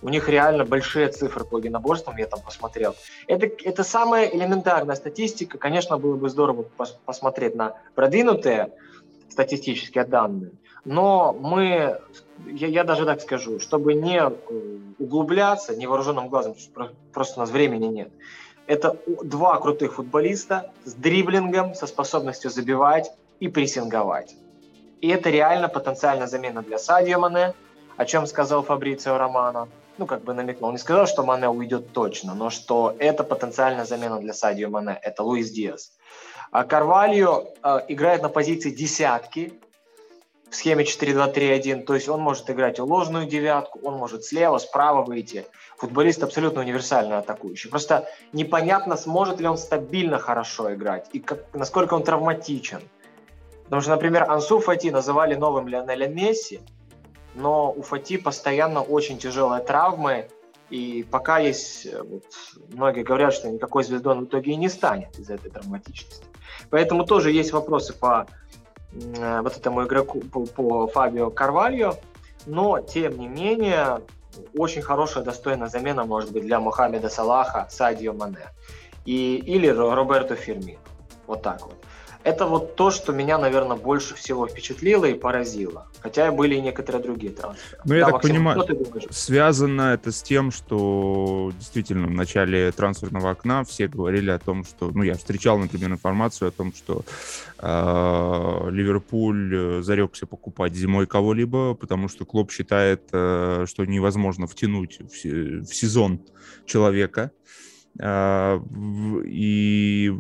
У 0.02 0.10
них 0.10 0.28
реально 0.28 0.66
большие 0.66 1.10
цифры 1.10 1.46
по 1.46 1.60
единоборствам, 1.60 2.18
я 2.18 2.26
там 2.26 2.42
посмотрел. 2.42 2.96
Это, 3.28 3.46
это 3.46 3.84
самая 3.84 4.26
элементарная 4.26 4.96
статистика. 4.96 5.60
Конечно, 5.60 6.00
было 6.00 6.16
бы 6.16 6.28
здорово 6.28 6.64
пос 6.64 6.98
посмотреть 7.06 7.54
на 7.54 7.76
продвинутые 7.94 8.74
статистические 9.30 10.06
данные. 10.06 10.54
Но 10.84 11.34
мы, 11.34 12.00
я, 12.48 12.68
я 12.68 12.84
даже 12.84 13.06
так 13.06 13.22
скажу, 13.22 13.60
чтобы 13.60 13.94
не 13.94 14.20
э, 14.20 14.32
углубляться 14.98 15.76
невооруженным 15.76 16.28
глазом, 16.28 16.56
просто 17.14 17.40
у 17.40 17.44
нас 17.44 17.52
времени 17.52 17.86
нет. 17.86 18.12
Это 18.68 18.98
два 19.24 19.60
крутых 19.60 19.96
футболиста 19.96 20.72
с 20.86 20.94
дриблингом, 20.94 21.76
со 21.76 21.88
способностью 21.88 22.50
забивать 22.50 23.12
и 23.40 23.48
прессинговать. 23.48 24.36
И 25.02 25.10
это 25.10 25.30
реально 25.30 25.68
потенциальная 25.68 26.28
замена 26.28 26.62
для 26.62 26.78
Садио 26.78 27.20
Мане, 27.20 27.54
о 27.98 28.06
чем 28.06 28.28
сказал 28.28 28.64
Фабрицио 28.64 29.18
Романо. 29.18 29.68
Ну, 29.98 30.06
как 30.06 30.24
бы 30.24 30.34
намекнул. 30.34 30.72
Не 30.72 30.78
сказал, 30.78 31.06
что 31.06 31.24
Мане 31.24 31.50
уйдет 31.50 31.92
точно, 31.92 32.34
но 32.34 32.50
что 32.50 32.96
это 32.98 33.24
потенциальная 33.24 33.86
замена 33.86 34.20
для 34.20 34.34
Садио 34.34 34.70
Мане. 34.70 35.00
Это 35.02 35.24
Луис 35.24 35.52
Диас. 35.52 35.92
А 36.52 36.64
Карвальо 36.64 37.48
э, 37.64 37.80
играет 37.88 38.22
на 38.22 38.30
позиции 38.30 38.70
десятки, 38.70 39.54
в 40.52 40.56
схеме 40.56 40.84
4-2-3-1, 40.84 41.86
то 41.86 41.96
есть 41.96 42.10
он 42.10 42.20
может 42.20 42.50
играть 42.50 42.78
ложную 42.78 43.26
девятку, 43.26 43.80
он 43.84 43.96
может 43.96 44.26
слева, 44.26 44.58
справа 44.58 45.02
выйти. 45.02 45.46
Футболист 45.78 46.22
абсолютно 46.24 46.60
универсальный 46.60 47.18
атакующий. 47.18 47.70
Просто 47.70 48.10
непонятно, 48.34 48.98
сможет 48.98 49.40
ли 49.40 49.48
он 49.48 49.58
стабильно 49.58 50.20
хорошо 50.20 50.74
играть 50.74 51.10
и 51.14 51.20
как, 51.20 51.46
насколько 51.54 51.94
он 51.94 52.04
травматичен. 52.04 52.82
Потому 53.64 53.82
что, 53.82 53.92
например, 53.92 54.30
Ансу 54.30 54.60
Фати 54.60 54.88
называли 54.90 55.36
новым 55.36 55.70
Лионеля 55.70 56.10
Месси, 56.10 56.60
но 57.34 57.72
у 57.72 57.82
Фати 57.82 58.18
постоянно 58.18 58.82
очень 58.82 59.18
тяжелые 59.18 59.64
травмы, 59.64 60.28
и 60.70 61.06
пока 61.10 61.40
есть, 61.40 61.86
э, 61.86 62.02
вот, 62.02 62.26
многие 62.74 63.04
говорят, 63.04 63.34
что 63.34 63.50
никакой 63.50 63.86
звездой 63.86 64.16
он 64.16 64.26
в 64.26 64.28
итоге 64.28 64.52
и 64.52 64.58
не 64.58 64.68
станет 64.68 65.18
из-за 65.18 65.36
этой 65.36 65.50
травматичности. 65.50 66.26
Поэтому 66.70 67.06
тоже 67.06 67.32
есть 67.32 67.54
вопросы 67.54 67.94
по 67.94 68.28
вот 68.94 69.58
этому 69.58 69.86
игроку 69.86 70.20
по, 70.20 70.46
по 70.46 70.88
Фабио 70.88 71.30
Карвальо, 71.30 71.96
но 72.46 72.80
тем 72.80 73.18
не 73.18 73.28
менее 73.28 74.02
очень 74.56 74.82
хорошая, 74.82 75.24
достойная 75.24 75.68
замена 75.68 76.06
может 76.06 76.32
быть 76.32 76.44
для 76.44 76.60
Мухаммеда 76.60 77.10
Салаха, 77.10 77.68
Садио 77.70 78.14
Мане 78.14 78.50
и, 79.06 79.36
или 79.38 79.68
Роберто 79.68 80.36
Фирмино. 80.36 80.80
Вот 81.28 81.42
так 81.42 81.62
вот. 81.66 81.76
Это 82.24 82.46
вот 82.46 82.76
то, 82.76 82.92
что 82.92 83.14
меня, 83.14 83.38
наверное, 83.38 83.78
больше 83.78 84.16
всего 84.16 84.48
впечатлило 84.48 85.06
и 85.06 85.14
поразило. 85.14 85.88
Хотя 86.02 86.32
были 86.32 86.56
и 86.56 86.62
некоторые 86.62 87.04
другие 87.04 87.32
трансферы. 87.32 87.82
Ну, 87.86 87.94
я 87.94 88.00
да, 88.02 88.06
так 88.06 88.14
Максим, 88.14 88.32
понимаю, 88.32 88.66
связано 89.12 89.94
это 89.94 90.12
с 90.12 90.24
тем, 90.24 90.52
что 90.52 91.52
действительно 91.58 92.08
в 92.08 92.12
начале 92.12 92.72
трансферного 92.72 93.32
окна 93.32 93.64
все 93.64 93.88
говорили 93.88 94.32
о 94.32 94.40
том, 94.40 94.64
что... 94.64 94.92
Ну, 94.92 95.04
я 95.04 95.16
встречал, 95.16 95.60
например, 95.60 95.92
информацию 95.92 96.50
о 96.50 96.52
том, 96.52 96.74
что 96.74 97.04
э, 97.60 98.70
Ливерпуль 98.72 99.84
зарекся 99.84 100.26
покупать 100.26 100.74
зимой 100.74 101.06
кого-либо, 101.06 101.76
потому 101.76 102.08
что 102.08 102.26
Клоп 102.26 102.52
считает, 102.52 103.04
э, 103.12 103.66
что 103.68 103.86
невозможно 103.86 104.48
втянуть 104.48 105.00
в, 105.00 105.14
в 105.14 105.74
сезон 105.74 106.22
человека 106.66 107.32
и 108.00 110.14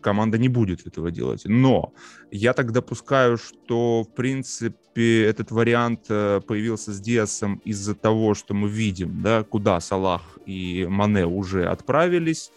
команда 0.00 0.38
не 0.38 0.48
будет 0.48 0.86
этого 0.86 1.10
делать. 1.10 1.42
Но 1.44 1.92
я 2.30 2.52
так 2.52 2.72
допускаю, 2.72 3.36
что, 3.36 4.04
в 4.04 4.14
принципе, 4.14 5.24
этот 5.24 5.50
вариант 5.50 6.06
э, 6.08 6.40
появился 6.46 6.92
с 6.92 7.00
Диасом 7.00 7.60
из-за 7.64 7.94
того, 7.94 8.34
что 8.34 8.54
мы 8.54 8.68
видим, 8.68 9.22
да, 9.22 9.44
куда 9.44 9.80
Салах 9.80 10.38
и 10.46 10.86
Мане 10.88 11.26
уже 11.26 11.66
отправились, 11.66 12.50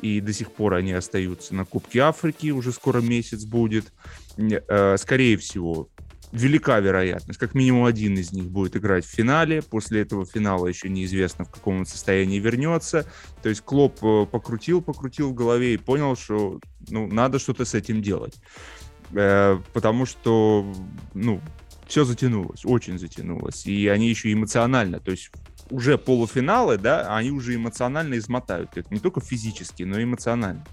и 0.00 0.20
до 0.20 0.32
сих 0.32 0.50
пор 0.50 0.74
они 0.74 0.92
остаются 0.92 1.54
на 1.54 1.64
Кубке 1.64 2.00
Африки, 2.00 2.50
уже 2.50 2.72
скоро 2.72 3.00
месяц 3.00 3.44
будет. 3.44 3.92
Э, 4.38 4.96
скорее 4.96 5.36
всего, 5.36 5.88
велика 6.32 6.78
вероятность. 6.80 7.38
Как 7.38 7.54
минимум 7.54 7.84
один 7.84 8.14
из 8.18 8.32
них 8.32 8.44
будет 8.44 8.76
играть 8.76 9.04
в 9.04 9.10
финале. 9.10 9.62
После 9.62 10.02
этого 10.02 10.26
финала 10.26 10.66
еще 10.66 10.88
неизвестно, 10.88 11.44
в 11.44 11.50
каком 11.50 11.78
он 11.78 11.86
состоянии 11.86 12.38
вернется. 12.38 13.06
То 13.42 13.48
есть 13.48 13.62
Клоп 13.62 14.02
э, 14.02 14.26
покрутил, 14.26 14.82
покрутил 14.82 15.30
в 15.30 15.34
голове 15.34 15.74
и 15.74 15.78
понял, 15.78 16.16
что 16.16 16.60
ну, 16.88 17.06
надо 17.06 17.38
что-то 17.38 17.64
с 17.64 17.74
этим 17.74 18.02
делать. 18.02 18.34
Э, 19.12 19.58
потому 19.72 20.06
что, 20.06 20.72
ну, 21.14 21.40
все 21.86 22.04
затянулось, 22.04 22.64
очень 22.64 22.98
затянулось. 22.98 23.66
И 23.66 23.86
они 23.88 24.08
еще 24.08 24.32
эмоционально, 24.32 25.00
то 25.00 25.10
есть 25.10 25.30
уже 25.70 25.98
полуфиналы, 25.98 26.78
да, 26.78 27.14
они 27.16 27.30
уже 27.30 27.54
эмоционально 27.54 28.16
измотают 28.18 28.76
их. 28.76 28.90
Не 28.90 28.98
только 28.98 29.20
физически, 29.20 29.82
но 29.82 29.98
и 29.98 30.04
эмоционально. 30.04 30.64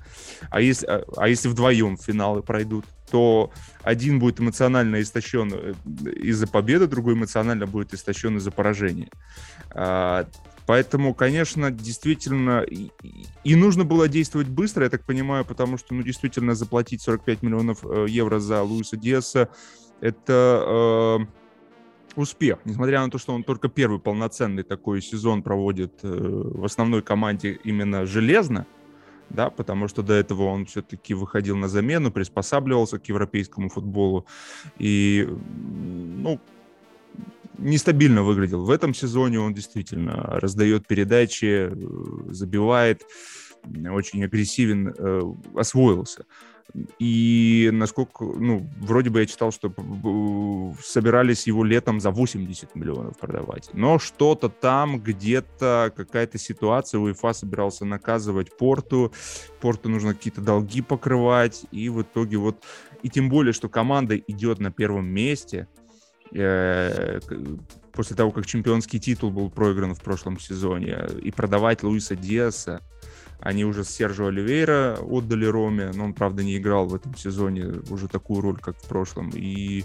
А 0.50 0.62
если, 0.62 0.86
а, 0.86 1.04
а 1.18 1.28
если 1.28 1.48
вдвоем 1.48 1.98
финалы 1.98 2.42
пройдут, 2.42 2.86
то 3.12 3.52
один 3.82 4.20
будет 4.20 4.40
эмоционально 4.40 5.02
истощен 5.02 5.52
э, 5.54 5.74
из-за 6.16 6.48
победы, 6.48 6.88
другой 6.88 7.14
эмоционально 7.14 7.68
будет 7.68 7.94
истощен 7.94 8.38
из-за 8.38 8.52
поражения. 8.52 9.10
А, 9.72 10.28
поэтому, 10.66 11.14
конечно, 11.14 11.72
действительно, 11.72 12.62
и, 12.62 12.92
и 13.44 13.56
нужно 13.56 13.84
было 13.84 14.08
действовать 14.08 14.48
быстро, 14.48 14.84
я 14.84 14.90
так 14.90 15.04
понимаю, 15.04 15.46
потому 15.46 15.78
что, 15.78 15.94
ну, 15.94 16.04
действительно, 16.04 16.56
заплатить 16.56 17.02
45 17.02 17.44
миллионов 17.44 17.80
э, 17.84 18.06
евро 18.10 18.40
за 18.40 18.64
Луиса 18.64 18.98
Диаса, 18.98 19.50
это... 20.02 21.26
Э, 21.30 21.43
успех, 22.16 22.60
несмотря 22.66 23.02
на 23.02 23.10
то, 23.10 23.18
что 23.18 23.34
он 23.34 23.44
только 23.44 23.70
первый 23.70 24.00
полноценный 24.00 24.64
такой 24.64 25.02
сезон 25.02 25.44
проводит 25.44 26.00
э, 26.04 26.08
в 26.08 26.64
основной 26.66 27.02
команде 27.02 27.60
именно 27.64 28.06
железно, 28.06 28.66
да, 29.30 29.50
потому 29.50 29.88
что 29.88 30.04
до 30.04 30.14
этого 30.14 30.44
он 30.44 30.66
все-таки 30.66 31.14
выходил 31.14 31.56
на 31.58 31.68
замену, 31.68 32.12
приспосабливался 32.12 33.00
к 33.00 33.06
европейскому 33.08 33.70
футболу 33.70 34.26
и, 34.78 35.28
ну, 35.28 36.40
нестабильно 37.58 38.24
выглядел. 38.24 38.64
В 38.64 38.72
этом 38.72 38.94
сезоне 38.94 39.40
он 39.40 39.54
действительно 39.54 40.14
раздает 40.40 40.88
передачи, 40.88 41.70
э, 41.72 42.32
забивает, 42.32 43.04
очень 43.92 44.24
агрессивен, 44.24 44.94
э, 44.98 45.22
освоился. 45.56 46.26
И 46.98 47.70
насколько, 47.72 48.24
ну, 48.24 48.68
вроде 48.80 49.10
бы 49.10 49.20
я 49.20 49.26
читал, 49.26 49.52
что 49.52 49.72
собирались 50.84 51.46
его 51.46 51.64
летом 51.64 52.00
за 52.00 52.10
80 52.10 52.76
миллионов 52.76 53.18
продавать. 53.18 53.70
Но 53.74 54.00
что-то 54.00 54.50
там, 54.50 55.00
где-то 55.00 55.94
какая-то 55.96 56.38
ситуация, 56.38 57.00
УЕФА 57.00 57.34
собирался 57.34 57.86
наказывать 57.86 58.58
Порту, 58.58 59.14
Порту 59.62 59.90
нужно 59.90 60.14
какие-то 60.14 60.42
долги 60.42 60.82
покрывать, 60.82 61.66
и 61.72 61.90
в 61.90 62.02
итоге 62.02 62.38
вот, 62.38 62.64
и 63.04 63.10
тем 63.10 63.30
более, 63.30 63.54
что 63.54 63.70
команда 63.70 64.18
идет 64.18 64.60
на 64.60 64.72
первом 64.72 65.06
месте, 65.06 65.68
э, 66.32 67.20
после 67.92 68.16
того, 68.16 68.32
как 68.32 68.48
чемпионский 68.48 69.00
титул 69.00 69.30
был 69.30 69.52
проигран 69.52 69.94
в 69.94 70.02
прошлом 70.02 70.40
сезоне, 70.40 71.08
и 71.22 71.32
продавать 71.32 71.84
Луиса 71.84 72.16
Диаса, 72.16 72.82
они 73.44 73.66
уже 73.66 73.84
с 73.84 73.90
Сержо 73.90 74.28
Оливейра 74.28 74.98
отдали 75.02 75.46
Роме, 75.46 75.92
но 75.94 76.06
он, 76.06 76.14
правда, 76.14 76.44
не 76.44 76.58
играл 76.58 76.88
в 76.88 76.96
этом 76.96 77.16
сезоне 77.18 77.82
уже 77.90 78.08
такую 78.08 78.42
роль, 78.42 78.58
как 78.58 78.78
в 78.78 78.88
прошлом. 78.88 79.32
И 79.36 79.84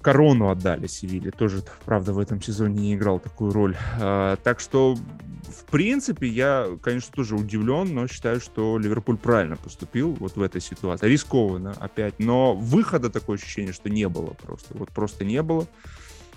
Корону 0.00 0.48
отдали 0.48 0.86
Севиле, 0.86 1.32
тоже, 1.32 1.64
правда, 1.84 2.12
в 2.12 2.20
этом 2.20 2.40
сезоне 2.40 2.80
не 2.80 2.94
играл 2.94 3.18
такую 3.18 3.52
роль. 3.52 3.76
А, 4.00 4.36
так 4.36 4.60
что, 4.60 4.94
в 4.94 5.64
принципе, 5.70 6.28
я, 6.28 6.68
конечно, 6.80 7.12
тоже 7.12 7.34
удивлен, 7.34 7.92
но 7.94 8.06
считаю, 8.06 8.40
что 8.40 8.78
Ливерпуль 8.78 9.18
правильно 9.18 9.56
поступил 9.56 10.12
вот 10.20 10.36
в 10.36 10.42
этой 10.42 10.60
ситуации. 10.60 11.08
Рискованно 11.08 11.74
опять, 11.80 12.20
но 12.20 12.54
выхода 12.54 13.10
такое 13.10 13.38
ощущение, 13.38 13.72
что 13.72 13.90
не 13.90 14.08
было 14.08 14.34
просто. 14.34 14.78
Вот 14.78 14.90
просто 14.90 15.24
не 15.24 15.42
было. 15.42 15.66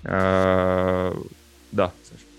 А, 0.04 1.16
да, 1.72 1.94
Саша. 2.04 2.33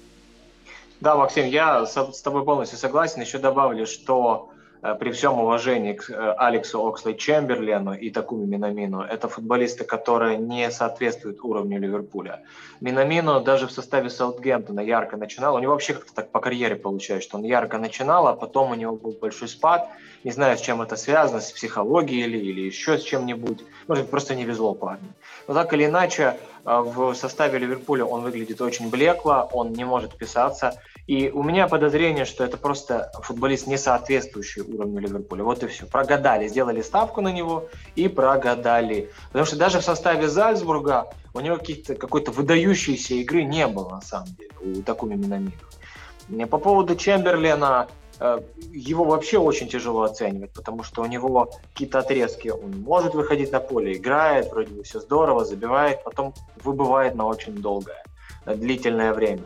Да, 1.05 1.17
Максим, 1.17 1.47
я 1.47 1.85
с 1.85 2.23
тобой 2.23 2.47
полностью 2.47 2.79
согласен. 2.79 3.21
Еще 3.21 3.37
добавлю, 3.37 3.85
что 3.85 4.49
э, 4.83 4.95
при 4.95 5.11
всем 5.11 5.39
уважении 5.39 5.93
к 5.93 6.09
э, 6.09 6.35
Алексу 6.39 6.83
Оксли 6.83 7.13
Чемберлену 7.13 7.93
и 7.93 8.09
Такуми 8.09 8.47
Минамину, 8.47 9.03
это 9.03 9.29
футболисты, 9.29 9.85
которые 9.85 10.39
не 10.39 10.71
соответствуют 10.71 11.41
уровню 11.43 11.79
Ливерпуля. 11.79 12.41
Минамину 12.81 13.43
даже 13.43 13.67
в 13.67 13.71
составе 13.71 14.09
Саутгемптона 14.09 14.81
ярко 14.81 15.19
начинал. 15.19 15.57
У 15.57 15.59
него 15.59 15.73
вообще 15.73 15.93
как-то 15.93 16.15
так 16.15 16.31
по 16.31 16.41
карьере 16.41 16.75
получается, 16.75 17.29
что 17.29 17.37
он 17.37 17.45
ярко 17.45 17.77
начинал, 17.77 18.27
а 18.27 18.33
потом 18.33 18.71
у 18.71 18.75
него 18.75 18.97
был 18.97 19.13
большой 19.13 19.49
спад. 19.49 19.87
Не 20.25 20.31
знаю, 20.31 20.57
с 20.57 20.63
чем 20.63 20.81
это 20.81 20.97
связано, 20.97 21.43
с 21.43 21.53
психологией 21.53 22.25
или, 22.25 22.39
или 22.39 22.63
еще 22.63 22.97
с 22.97 23.03
чем-нибудь. 23.03 23.63
Может, 23.89 24.09
просто 24.09 24.35
не 24.35 24.45
везло 24.45 24.75
парню. 24.75 25.13
Но 25.47 25.53
так 25.53 25.71
или 25.75 25.85
иначе, 25.85 26.39
э, 26.65 26.81
в 26.81 27.13
составе 27.13 27.59
Ливерпуля 27.59 28.07
он 28.07 28.23
выглядит 28.23 28.63
очень 28.63 28.89
блекло, 28.89 29.51
он 29.53 29.75
не 29.75 29.85
может 29.85 30.13
вписаться. 30.13 30.81
И 31.07 31.31
у 31.31 31.43
меня 31.43 31.69
подозрение, 31.69 32.25
что 32.25 32.45
это 32.45 32.57
просто 32.57 33.11
футболист, 33.23 33.67
не 33.67 33.77
соответствующий 33.77 34.63
уровню 34.63 35.01
Ливерпуля. 35.01 35.45
Вот 35.45 35.63
и 35.63 35.67
все. 35.67 35.85
Прогадали, 35.85 36.49
сделали 36.49 36.81
ставку 36.81 37.21
на 37.21 37.29
него 37.29 37.69
и 37.95 38.09
прогадали. 38.09 39.11
Потому 39.29 39.45
что 39.45 39.57
даже 39.57 39.81
в 39.81 39.85
составе 39.85 40.29
Зальцбурга 40.29 41.11
у 41.35 41.41
него 41.41 41.59
какой-то 41.99 42.31
выдающейся 42.31 43.15
игры 43.15 43.43
не 43.43 43.67
было, 43.67 43.91
на 43.91 44.01
самом 44.01 44.29
деле, 44.29 44.79
у 44.79 44.83
Такуми 44.83 45.17
Минамина. 45.17 46.47
По 46.47 46.57
поводу 46.57 46.97
Чемберлена, 46.97 47.89
э, 48.19 48.41
его 48.73 49.05
вообще 49.05 49.37
очень 49.37 49.69
тяжело 49.69 50.05
оценивать, 50.05 50.55
потому 50.55 50.83
что 50.83 51.03
у 51.03 51.07
него 51.07 51.51
какие-то 51.73 51.99
отрезки, 51.99 52.49
он 52.49 52.81
может 52.81 53.15
выходить 53.15 53.53
на 53.53 53.61
поле, 53.61 53.93
играет, 53.93 54.51
вроде 54.51 54.73
бы 54.73 54.85
все 54.85 55.01
здорово, 55.01 55.45
забивает, 55.45 56.03
потом 56.03 56.33
выбывает 56.63 57.15
на 57.15 57.27
очень 57.27 57.57
долгое, 57.57 58.03
длительное 58.47 59.13
время. 59.13 59.45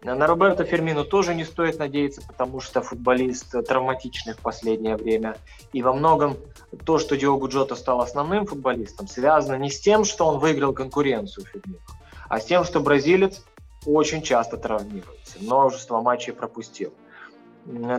На 0.00 0.26
Роберто 0.26 0.64
Фермину 0.64 1.04
тоже 1.04 1.34
не 1.34 1.44
стоит 1.44 1.78
надеяться, 1.78 2.22
потому 2.26 2.60
что 2.60 2.82
футболист 2.82 3.50
травматичный 3.66 4.34
в 4.34 4.38
последнее 4.38 4.96
время. 4.96 5.36
И 5.72 5.82
во 5.82 5.92
многом 5.92 6.36
то, 6.84 6.98
что 6.98 7.16
Диогу 7.16 7.48
Джота 7.48 7.74
стал 7.74 8.00
основным 8.00 8.46
футболистом, 8.46 9.08
связано 9.08 9.56
не 9.56 9.70
с 9.70 9.80
тем, 9.80 10.04
что 10.04 10.26
он 10.26 10.38
выиграл 10.38 10.72
конкуренцию 10.72 11.46
Фермину, 11.46 11.80
а 12.28 12.38
с 12.38 12.44
тем, 12.44 12.62
что 12.62 12.78
бразилец 12.80 13.44
очень 13.86 14.22
часто 14.22 14.56
травмируется, 14.56 15.38
множество 15.40 16.00
матчей 16.00 16.32
пропустил. 16.32 16.92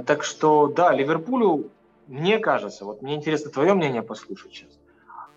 Так 0.07 0.23
что, 0.23 0.67
да, 0.67 0.93
Ливерпулю, 0.93 1.69
мне 2.07 2.39
кажется, 2.39 2.85
вот 2.85 3.01
мне 3.01 3.15
интересно 3.15 3.51
твое 3.51 3.73
мнение 3.73 4.03
послушать 4.03 4.53
сейчас. 4.53 4.78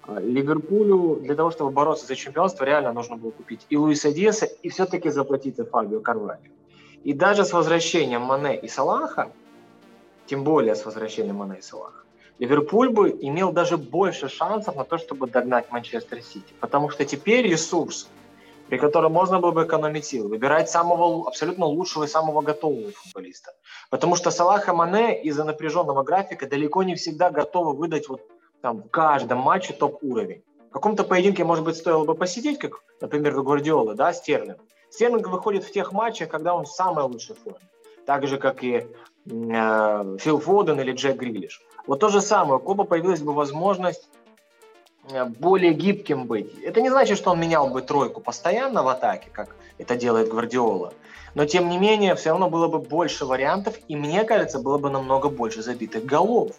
А, 0.05 0.19
Ливерпулю 0.21 1.17
для 1.21 1.35
того, 1.35 1.51
чтобы 1.51 1.71
бороться 1.71 2.07
за 2.07 2.17
чемпионство, 2.17 2.65
реально 2.65 2.93
нужно 2.93 3.17
было 3.17 3.31
купить 3.31 3.67
и 3.71 3.77
Луиса 3.77 4.13
Диаса, 4.13 4.47
и 4.47 4.69
все-таки 4.69 5.11
заплатить 5.11 5.57
за 5.57 5.65
Фабио 5.65 6.01
Карвалью. 6.01 6.51
И 7.05 7.13
даже 7.13 7.45
с 7.45 7.53
возвращением 7.53 8.23
Мане 8.23 8.57
и 8.59 8.69
Салаха, 8.69 9.31
тем 10.27 10.45
более 10.45 10.75
с 10.75 10.85
возвращением 10.85 11.37
Мане 11.37 11.59
и 11.59 11.63
Салаха, 11.63 12.03
Ливерпуль 12.39 12.91
бы 12.91 13.11
имел 13.21 13.53
даже 13.53 13.77
больше 13.77 14.29
шансов 14.29 14.75
на 14.77 14.85
то, 14.85 14.99
чтобы 14.99 15.29
догнать 15.29 15.71
Манчестер 15.71 16.23
Сити. 16.23 16.55
Потому 16.59 16.89
что 16.91 17.05
теперь 17.05 17.47
ресурс, 17.47 18.09
при 18.69 18.79
котором 18.79 19.13
можно 19.13 19.39
было 19.39 19.53
бы 19.53 19.65
экономить 19.65 20.07
силы, 20.07 20.29
выбирать 20.29 20.69
самого 20.71 21.29
абсолютно 21.29 21.67
лучшего 21.67 22.05
и 22.05 22.09
самого 22.09 22.41
готового 22.41 22.91
футболиста. 22.91 23.53
Потому 23.91 24.17
что 24.17 24.31
Салах 24.31 24.69
и 24.69 24.73
Мане 24.73 25.23
из-за 25.23 25.45
напряженного 25.45 26.03
графика 26.03 26.49
далеко 26.49 26.83
не 26.83 26.97
всегда 26.97 27.31
готовы 27.31 27.75
выдать 27.75 28.09
вот 28.09 28.23
там 28.63 28.83
в 28.83 28.89
каждом 28.89 29.39
матче 29.39 29.75
топ-уровень. 29.75 30.43
В 30.71 30.73
каком-то 30.73 31.05
поединке, 31.05 31.45
может 31.45 31.65
быть, 31.65 31.77
стоило 31.77 32.05
бы 32.05 32.15
посидеть, 32.15 32.59
как, 32.59 32.83
например, 33.01 33.35
как 33.35 33.45
Гвардиола, 33.45 33.95
да, 33.95 34.13
Стерлинг. 34.15 34.59
Стерлинг 34.89 35.29
выходит 35.29 35.65
в 35.65 35.73
тех 35.73 35.93
матчах, 35.93 36.31
когда 36.31 36.55
он 36.55 36.65
в 36.65 36.71
самой 36.71 37.05
лучшей 37.05 37.37
форме. 37.37 37.61
Так 38.07 38.27
же, 38.27 38.39
как 38.39 38.65
и 38.65 38.87
э, 39.27 40.17
Фил 40.21 40.39
Фоден 40.39 40.81
или 40.81 40.93
Джек 40.93 41.17
Грилиш. 41.17 41.61
Вот 41.87 42.01
то 42.01 42.09
же 42.09 42.21
самое. 42.21 42.57
У 42.57 42.61
клуба 42.61 42.85
появилась 42.85 43.21
бы 43.21 43.33
возможность 43.33 44.09
э, 45.11 45.25
более 45.25 45.73
гибким 45.73 46.27
быть. 46.27 46.59
Это 46.63 46.81
не 46.81 46.91
значит, 46.91 47.19
что 47.19 47.31
он 47.33 47.41
менял 47.41 47.69
бы 47.69 47.83
тройку 47.83 48.21
постоянно 48.21 48.83
в 48.83 48.89
атаке, 48.89 49.29
как 49.31 49.55
это 49.79 49.97
делает 49.97 50.31
Гвардиола. 50.31 50.95
Но, 51.35 51.47
тем 51.47 51.69
не 51.69 51.79
менее, 51.79 52.15
все 52.15 52.31
равно 52.31 52.49
было 52.49 52.69
бы 52.69 52.79
больше 52.79 53.25
вариантов, 53.25 53.79
и, 53.89 53.97
мне 53.97 54.25
кажется, 54.25 54.59
было 54.59 54.79
бы 54.79 54.91
намного 54.91 55.29
больше 55.29 55.63
забитых 55.63 56.05
голов. 56.05 56.53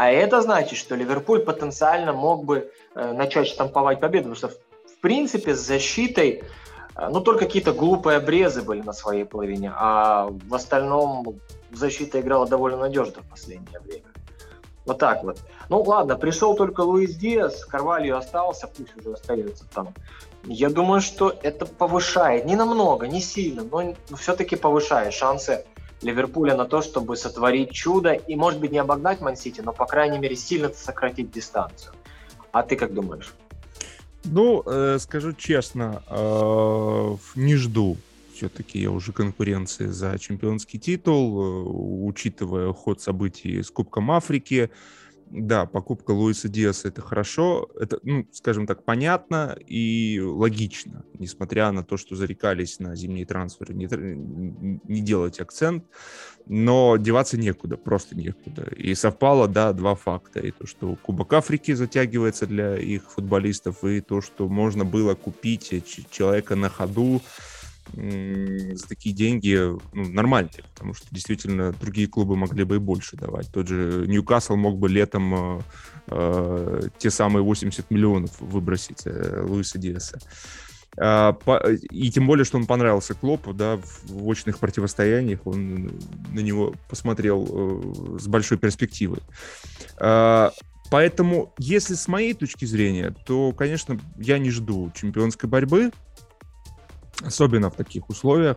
А 0.00 0.10
это 0.10 0.40
значит, 0.40 0.78
что 0.78 0.94
Ливерпуль 0.94 1.40
потенциально 1.40 2.14
мог 2.14 2.46
бы 2.46 2.72
э, 2.94 3.12
начать 3.12 3.48
штамповать 3.48 4.00
победу, 4.00 4.30
потому 4.30 4.34
что, 4.34 4.48
в 4.48 4.98
принципе, 5.02 5.54
с 5.54 5.60
защитой, 5.60 6.42
э, 6.96 7.08
ну, 7.10 7.20
только 7.20 7.44
какие-то 7.44 7.74
глупые 7.74 8.16
обрезы 8.16 8.62
были 8.62 8.80
на 8.80 8.94
своей 8.94 9.24
половине, 9.24 9.70
а 9.76 10.28
в 10.48 10.54
остальном 10.54 11.38
защита 11.70 12.18
играла 12.18 12.48
довольно 12.48 12.78
надежно 12.78 13.20
в 13.20 13.28
последнее 13.28 13.78
время. 13.78 14.06
Вот 14.86 14.98
так 14.98 15.22
вот. 15.22 15.36
Ну 15.68 15.82
ладно, 15.82 16.16
пришел 16.16 16.54
только 16.54 16.80
Луис 16.80 17.14
Диас, 17.16 17.62
Карвалью 17.66 18.16
остался, 18.16 18.68
пусть 18.68 18.96
уже 18.96 19.12
остается 19.12 19.66
там. 19.74 19.92
Я 20.44 20.70
думаю, 20.70 21.02
что 21.02 21.36
это 21.42 21.66
повышает, 21.66 22.46
не 22.46 22.56
намного, 22.56 23.06
не 23.06 23.20
сильно, 23.20 23.64
но 23.70 24.16
все-таки 24.16 24.56
повышает 24.56 25.12
шансы 25.12 25.66
Ливерпуля 26.02 26.56
на 26.56 26.64
то, 26.64 26.82
чтобы 26.82 27.16
сотворить 27.16 27.72
чудо 27.72 28.12
и, 28.12 28.36
может 28.36 28.60
быть, 28.60 28.72
не 28.72 28.78
обогнать 28.78 29.20
Мансити, 29.20 29.60
но, 29.60 29.72
по 29.72 29.86
крайней 29.86 30.18
мере, 30.18 30.36
сильно 30.36 30.70
сократить 30.70 31.30
дистанцию. 31.30 31.92
А 32.52 32.62
ты 32.62 32.76
как 32.76 32.94
думаешь? 32.94 33.32
Ну, 34.24 34.62
э, 34.66 34.98
скажу 34.98 35.32
честно, 35.32 36.02
э, 36.08 37.16
не 37.36 37.56
жду 37.56 37.96
все-таки 38.40 38.78
я 38.78 38.90
уже 38.90 39.12
конкуренции 39.12 39.88
за 39.88 40.18
чемпионский 40.18 40.78
титул, 40.78 41.42
э, 41.42 42.08
учитывая 42.08 42.72
ход 42.72 42.98
событий 42.98 43.62
с 43.62 43.70
Кубком 43.70 44.10
Африки. 44.10 44.70
Да, 45.30 45.64
покупка 45.64 46.10
Луиса 46.10 46.48
Диаса 46.48 46.88
это 46.88 47.02
хорошо, 47.02 47.70
это, 47.78 48.00
ну, 48.02 48.26
скажем 48.32 48.66
так, 48.66 48.84
понятно 48.84 49.56
и 49.64 50.20
логично, 50.20 51.04
несмотря 51.14 51.70
на 51.70 51.84
то, 51.84 51.96
что 51.96 52.16
зарекались 52.16 52.80
на 52.80 52.96
зимние 52.96 53.24
трансферы, 53.26 53.72
не, 53.72 53.86
не 53.86 55.00
делать 55.00 55.38
акцент, 55.38 55.84
но 56.46 56.96
деваться 56.96 57.38
некуда, 57.38 57.76
просто 57.76 58.16
некуда. 58.16 58.64
И 58.76 58.92
совпало, 58.96 59.46
да, 59.46 59.72
два 59.72 59.94
факта. 59.94 60.40
И 60.40 60.50
то, 60.50 60.66
что 60.66 60.96
Кубок 60.96 61.32
Африки 61.32 61.74
затягивается 61.74 62.46
для 62.48 62.76
их 62.76 63.08
футболистов, 63.12 63.84
и 63.84 64.00
то, 64.00 64.20
что 64.20 64.48
можно 64.48 64.84
было 64.84 65.14
купить 65.14 65.72
человека 66.10 66.56
на 66.56 66.68
ходу, 66.68 67.22
за 67.92 68.88
такие 68.88 69.14
деньги 69.14 69.56
ну, 69.92 70.12
нормальные, 70.12 70.64
потому 70.74 70.94
что 70.94 71.06
действительно 71.10 71.72
другие 71.72 72.06
клубы 72.06 72.36
могли 72.36 72.64
бы 72.64 72.76
и 72.76 72.78
больше 72.78 73.16
давать. 73.16 73.50
Тот 73.52 73.68
же 73.68 74.04
Ньюкасл 74.06 74.56
мог 74.56 74.78
бы 74.78 74.88
летом 74.88 75.34
э, 75.34 75.60
э, 76.08 76.80
те 76.98 77.10
самые 77.10 77.42
80 77.42 77.90
миллионов 77.90 78.40
выбросить 78.40 79.02
э, 79.06 79.44
Луиса 79.46 79.78
Диаса. 79.78 80.18
А, 80.98 81.36
и 81.90 82.10
тем 82.10 82.26
более, 82.26 82.44
что 82.44 82.58
он 82.58 82.66
понравился 82.66 83.14
Клопу, 83.14 83.52
да, 83.52 83.78
в 84.04 84.26
очных 84.26 84.58
противостояниях 84.58 85.46
он 85.46 85.92
на 86.32 86.40
него 86.40 86.74
посмотрел 86.88 87.46
э, 87.48 88.18
с 88.18 88.26
большой 88.26 88.58
перспективой. 88.58 89.20
А, 89.98 90.52
поэтому, 90.90 91.54
если 91.58 91.94
с 91.94 92.08
моей 92.08 92.34
точки 92.34 92.64
зрения, 92.64 93.14
то, 93.24 93.52
конечно, 93.52 94.00
я 94.18 94.38
не 94.38 94.50
жду 94.50 94.90
чемпионской 94.94 95.48
борьбы, 95.48 95.92
особенно 97.22 97.70
в 97.70 97.76
таких 97.76 98.08
условиях. 98.08 98.56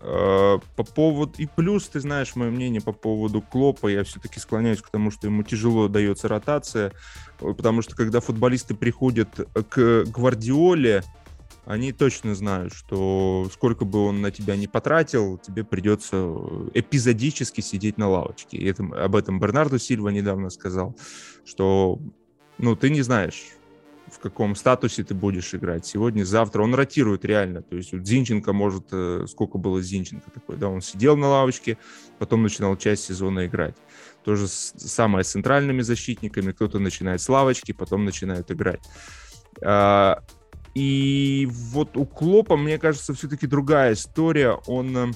Э, 0.00 0.58
по 0.76 0.84
поводу... 0.84 1.32
И 1.38 1.46
плюс, 1.46 1.88
ты 1.88 2.00
знаешь 2.00 2.34
мое 2.34 2.50
мнение 2.50 2.80
по 2.80 2.92
поводу 2.92 3.40
Клопа, 3.40 3.88
я 3.88 4.02
все-таки 4.04 4.40
склоняюсь 4.40 4.82
к 4.82 4.90
тому, 4.90 5.10
что 5.10 5.28
ему 5.28 5.42
тяжело 5.42 5.88
дается 5.88 6.28
ротация, 6.28 6.92
э, 7.40 7.52
потому 7.52 7.82
что 7.82 7.94
когда 7.94 8.20
футболисты 8.20 8.74
приходят 8.74 9.28
к 9.68 10.04
Гвардиоле, 10.04 11.04
они 11.64 11.92
точно 11.92 12.34
знают, 12.34 12.74
что 12.74 13.48
сколько 13.52 13.84
бы 13.84 14.04
он 14.06 14.20
на 14.20 14.32
тебя 14.32 14.56
не 14.56 14.66
потратил, 14.66 15.38
тебе 15.38 15.62
придется 15.62 16.16
эпизодически 16.74 17.60
сидеть 17.60 17.98
на 17.98 18.08
лавочке. 18.08 18.56
И 18.56 18.68
это, 18.68 18.82
об 18.82 19.14
этом 19.14 19.38
Бернарду 19.38 19.78
Сильва 19.78 20.08
недавно 20.08 20.50
сказал, 20.50 20.96
что 21.44 22.00
ну, 22.58 22.74
ты 22.74 22.90
не 22.90 23.02
знаешь, 23.02 23.44
в 24.10 24.18
каком 24.18 24.54
статусе 24.54 25.04
ты 25.04 25.14
будешь 25.14 25.54
играть 25.54 25.86
сегодня, 25.86 26.24
завтра. 26.24 26.62
Он 26.62 26.74
ротирует 26.74 27.24
реально. 27.24 27.62
То 27.62 27.76
есть 27.76 27.92
вот 27.92 28.06
Зинченко 28.06 28.52
может... 28.52 28.88
Э, 28.92 29.26
сколько 29.28 29.58
было 29.58 29.80
Зинченко 29.80 30.30
такой? 30.30 30.56
Да, 30.56 30.68
он 30.68 30.80
сидел 30.80 31.16
на 31.16 31.28
лавочке, 31.28 31.78
потом 32.18 32.42
начинал 32.42 32.76
часть 32.76 33.04
сезона 33.04 33.46
играть. 33.46 33.76
То 34.24 34.36
же 34.36 34.48
самое 34.48 35.24
с 35.24 35.30
центральными 35.30 35.82
защитниками. 35.82 36.52
Кто-то 36.52 36.78
начинает 36.78 37.20
с 37.20 37.28
лавочки, 37.28 37.72
потом 37.72 38.04
начинает 38.04 38.50
играть. 38.50 38.82
А, 39.64 40.22
и 40.74 41.48
вот 41.50 41.96
у 41.96 42.04
Клопа, 42.04 42.56
мне 42.56 42.78
кажется, 42.78 43.14
все-таки 43.14 43.46
другая 43.46 43.94
история. 43.94 44.52
Он 44.66 44.96
э, 44.96 45.12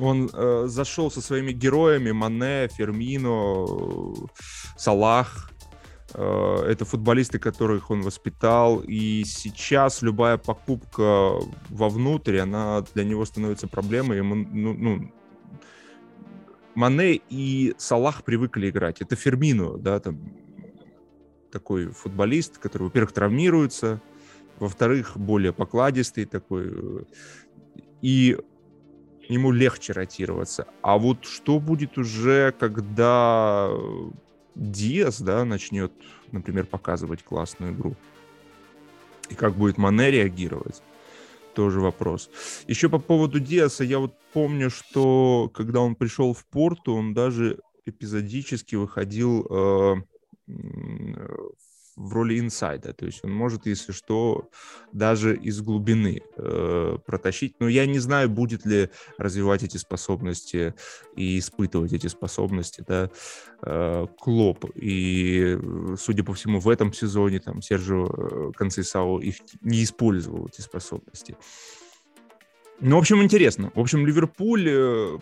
он 0.00 0.30
э, 0.32 0.64
зашел 0.66 1.10
со 1.10 1.20
своими 1.20 1.52
героями 1.52 2.12
Мане, 2.12 2.68
Фермино, 2.68 3.66
Салах, 4.76 5.50
это 6.14 6.84
футболисты, 6.84 7.38
которых 7.38 7.90
он 7.90 8.02
воспитал, 8.02 8.80
и 8.80 9.24
сейчас 9.24 10.00
любая 10.02 10.38
покупка 10.38 11.40
вовнутрь, 11.68 12.38
она 12.38 12.82
для 12.94 13.04
него 13.04 13.24
становится 13.24 13.66
проблемой. 13.66 14.18
Ему, 14.18 14.34
ну, 14.34 14.74
ну, 14.74 15.12
Мане 16.74 17.20
и 17.30 17.74
Салах 17.78 18.22
привыкли 18.24 18.70
играть. 18.70 19.00
Это 19.00 19.16
Фермино, 19.16 19.76
да, 19.76 19.98
там 20.00 20.20
такой 21.50 21.88
футболист, 21.88 22.58
который, 22.58 22.84
во-первых, 22.84 23.12
травмируется, 23.12 24.00
во-вторых, 24.58 25.16
более 25.16 25.52
покладистый 25.52 26.24
такой, 26.24 27.06
и 28.02 28.36
ему 29.28 29.52
легче 29.52 29.92
ротироваться. 29.92 30.66
А 30.82 30.98
вот 30.98 31.24
что 31.24 31.58
будет 31.58 31.98
уже, 31.98 32.52
когда 32.58 33.70
Диас, 34.54 35.20
да, 35.20 35.44
начнет, 35.44 35.92
например, 36.32 36.66
показывать 36.66 37.22
классную 37.22 37.72
игру. 37.74 37.96
И 39.30 39.34
как 39.34 39.54
будет 39.54 39.78
Мане 39.78 40.10
реагировать, 40.10 40.82
тоже 41.54 41.80
вопрос. 41.80 42.30
Еще 42.66 42.88
по 42.88 42.98
поводу 42.98 43.40
Диаса, 43.40 43.84
я 43.84 43.98
вот 43.98 44.14
помню, 44.32 44.70
что 44.70 45.50
когда 45.54 45.80
он 45.80 45.94
пришел 45.94 46.34
в 46.34 46.44
Порту, 46.46 46.94
он 46.94 47.14
даже 47.14 47.60
эпизодически 47.86 48.76
выходил 48.76 49.46
э, 49.48 49.94
в 50.46 51.63
роли 51.96 52.38
инсайда. 52.38 52.92
То 52.92 53.06
есть 53.06 53.24
он 53.24 53.32
может, 53.32 53.66
если 53.66 53.92
что, 53.92 54.48
даже 54.92 55.36
из 55.36 55.60
глубины 55.60 56.22
э, 56.36 56.98
протащить. 57.06 57.56
Но 57.60 57.68
я 57.68 57.86
не 57.86 57.98
знаю, 57.98 58.28
будет 58.28 58.66
ли 58.66 58.90
развивать 59.18 59.62
эти 59.62 59.76
способности 59.76 60.74
и 61.16 61.38
испытывать 61.38 61.92
эти 61.92 62.06
способности, 62.06 62.84
да, 62.86 63.10
э, 63.62 64.06
Клоп. 64.18 64.64
И, 64.74 65.58
судя 65.98 66.24
по 66.24 66.34
всему, 66.34 66.60
в 66.60 66.68
этом 66.68 66.92
сезоне 66.92 67.40
там 67.40 67.62
Сержио 67.62 68.06
э, 68.06 68.52
Концейсао 68.56 69.20
их 69.20 69.36
не 69.60 69.84
использовал, 69.84 70.46
эти 70.46 70.60
способности. 70.60 71.36
Ну, 72.80 72.96
в 72.96 72.98
общем, 72.98 73.22
интересно. 73.22 73.70
В 73.74 73.80
общем, 73.80 74.06
Ливерпуль 74.06 74.66
э, 74.68 75.18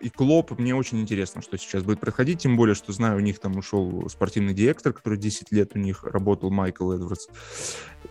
и 0.00 0.08
Клоп, 0.08 0.58
мне 0.58 0.74
очень 0.74 1.00
интересно, 1.00 1.42
что 1.42 1.58
сейчас 1.58 1.82
будет 1.82 2.00
происходить, 2.00 2.40
тем 2.40 2.56
более, 2.56 2.74
что 2.74 2.92
знаю, 2.92 3.18
у 3.18 3.20
них 3.20 3.38
там 3.38 3.56
ушел 3.56 4.08
спортивный 4.08 4.54
директор, 4.54 4.92
который 4.92 5.18
10 5.18 5.52
лет 5.52 5.72
у 5.74 5.78
них 5.78 6.04
работал, 6.04 6.50
Майкл 6.50 6.92
Эдвардс, 6.92 7.28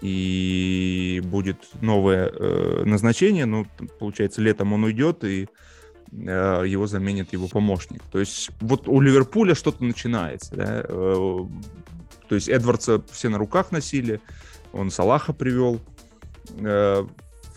и 0.01 1.21
будет 1.25 1.57
новое 1.81 2.29
э, 2.29 2.83
назначение, 2.85 3.45
ну, 3.45 3.65
получается, 3.99 4.41
летом 4.41 4.73
он 4.73 4.83
уйдет, 4.83 5.23
и 5.23 5.47
э, 6.11 6.63
его 6.67 6.87
заменит 6.87 7.33
его 7.33 7.47
помощник. 7.47 8.03
То 8.11 8.19
есть 8.19 8.51
вот 8.61 8.87
у 8.87 9.01
Ливерпуля 9.01 9.55
что-то 9.55 9.83
начинается, 9.83 10.55
да? 10.55 10.85
э, 10.87 11.39
то 12.27 12.35
есть 12.35 12.47
Эдвардса 12.49 13.01
все 13.11 13.29
на 13.29 13.39
руках 13.39 13.71
носили, 13.71 14.21
он 14.71 14.91
Салаха 14.91 15.33
привел, 15.33 15.81
э, 16.59 17.03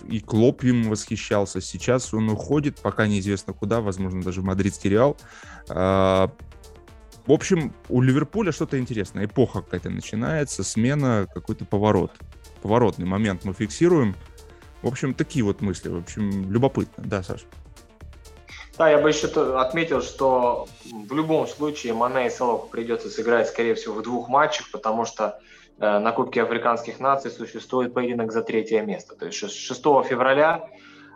и 0.09 0.21
Клоп 0.21 0.65
им 0.65 0.91
восхищался. 0.91 1.61
Сейчас 1.61 2.13
он 2.15 2.29
уходит, 2.29 2.81
пока 2.81 3.07
неизвестно 3.07 3.53
куда, 3.53 3.81
возможно, 3.81 4.23
даже 4.23 4.41
в 4.41 4.45
мадридский 4.45 4.91
Реал. 4.91 5.17
А, 5.69 6.31
в 7.27 7.33
общем, 7.33 7.73
у 7.89 8.01
Ливерпуля 8.01 8.53
что-то 8.53 8.79
интересное. 8.79 9.27
Эпоха 9.27 9.63
какая-то 9.63 9.91
начинается, 9.91 10.65
смена, 10.65 11.27
какой-то 11.33 11.65
поворот. 11.65 12.13
Поворотный 12.63 13.07
момент 13.07 13.45
мы 13.45 13.53
фиксируем. 13.53 14.15
В 14.83 14.89
общем, 14.89 15.15
такие 15.15 15.45
вот 15.45 15.61
мысли. 15.61 15.89
В 15.89 15.99
общем, 15.99 16.51
любопытно. 16.51 17.05
Да, 17.07 17.23
Саша? 17.23 17.45
Да, 18.79 18.91
я 18.91 18.99
бы 18.99 19.11
еще 19.11 19.27
отметил, 19.59 20.03
что 20.03 20.67
в 20.91 21.15
любом 21.15 21.47
случае 21.47 21.93
Мане 21.93 22.27
и 22.27 22.31
Салоху 22.31 22.69
придется 22.69 23.11
сыграть, 23.11 23.49
скорее 23.49 23.75
всего, 23.75 23.95
в 23.95 24.03
двух 24.03 24.29
матчах, 24.29 24.71
потому 24.73 25.05
что 25.05 25.39
на 25.79 26.13
Кубке 26.13 26.43
африканских 26.43 27.01
наций 27.01 27.31
существует 27.31 27.95
поединок 27.95 28.33
за 28.33 28.43
третье 28.43 28.83
место. 28.83 29.17
То 29.17 29.27
есть 29.27 29.39
6 29.39 29.83
февраля 30.05 30.69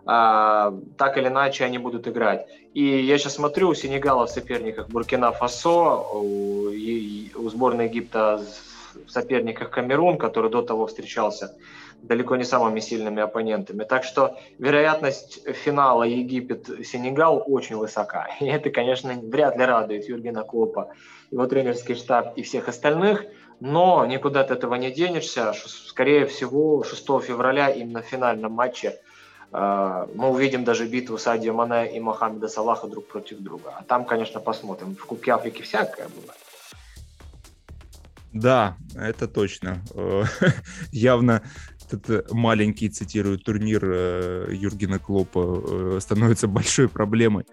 так 0.04 1.18
или 1.18 1.26
иначе 1.26 1.64
они 1.64 1.78
будут 1.78 2.06
играть. 2.06 2.46
И 2.74 2.84
я 2.84 3.18
сейчас 3.18 3.34
смотрю, 3.34 3.70
у 3.70 3.74
Сенегала 3.74 4.26
в 4.26 4.30
соперниках 4.30 4.88
Буркина 4.88 5.32
Фасо, 5.32 5.96
у, 6.14 6.68
у 6.68 7.48
сборной 7.48 7.86
Египта 7.86 8.40
в 9.04 9.10
соперниках 9.10 9.70
Камерун, 9.70 10.16
который 10.16 10.50
до 10.50 10.62
того 10.62 10.86
встречался 10.86 11.56
далеко 12.02 12.36
не 12.36 12.44
самыми 12.44 12.80
сильными 12.80 13.22
оппонентами. 13.22 13.84
Так 13.84 14.04
что 14.04 14.38
вероятность 14.58 15.42
финала 15.54 16.04
Египет-Сенегал 16.04 17.42
очень 17.46 17.76
высока. 17.76 18.28
И 18.40 18.46
это, 18.46 18.70
конечно, 18.70 19.12
вряд 19.14 19.56
ли 19.56 19.64
радует 19.64 20.08
Юргена 20.08 20.42
Клопа, 20.42 20.92
его 21.30 21.46
тренерский 21.46 21.94
штаб 21.94 22.36
и 22.36 22.42
всех 22.42 22.68
остальных. 22.68 23.24
Но 23.60 24.04
никуда 24.06 24.40
от 24.40 24.50
этого 24.50 24.74
не 24.74 24.90
денешься. 24.90 25.52
Скорее 25.54 26.26
всего, 26.26 26.84
6 26.84 27.04
февраля 27.22 27.70
именно 27.70 28.02
в 28.02 28.06
финальном 28.06 28.52
матче 28.52 28.98
э, 29.52 30.06
мы 30.14 30.28
увидим 30.28 30.64
даже 30.64 30.86
битву 30.86 31.18
Садио 31.18 31.54
Мане 31.54 31.96
и 31.96 32.00
Мохаммеда 32.00 32.48
Салаха 32.48 32.86
друг 32.86 33.06
против 33.06 33.38
друга. 33.38 33.74
А 33.78 33.82
там, 33.82 34.04
конечно, 34.04 34.40
посмотрим. 34.40 34.94
В 34.94 35.06
Кубке 35.06 35.32
Африки 35.32 35.62
всякое 35.62 36.08
бывает. 36.08 36.40
Да, 38.32 38.76
это 38.94 39.26
точно. 39.26 39.82
Э, 39.94 40.24
явно 40.92 41.42
этот 41.90 42.32
маленький, 42.32 42.88
цитирую, 42.88 43.38
турнир 43.38 43.82
э, 43.84 44.48
Юргена 44.52 44.98
Клопа 44.98 45.62
э, 45.96 45.98
становится 46.00 46.48
большой 46.48 46.88
проблемой 46.88 47.46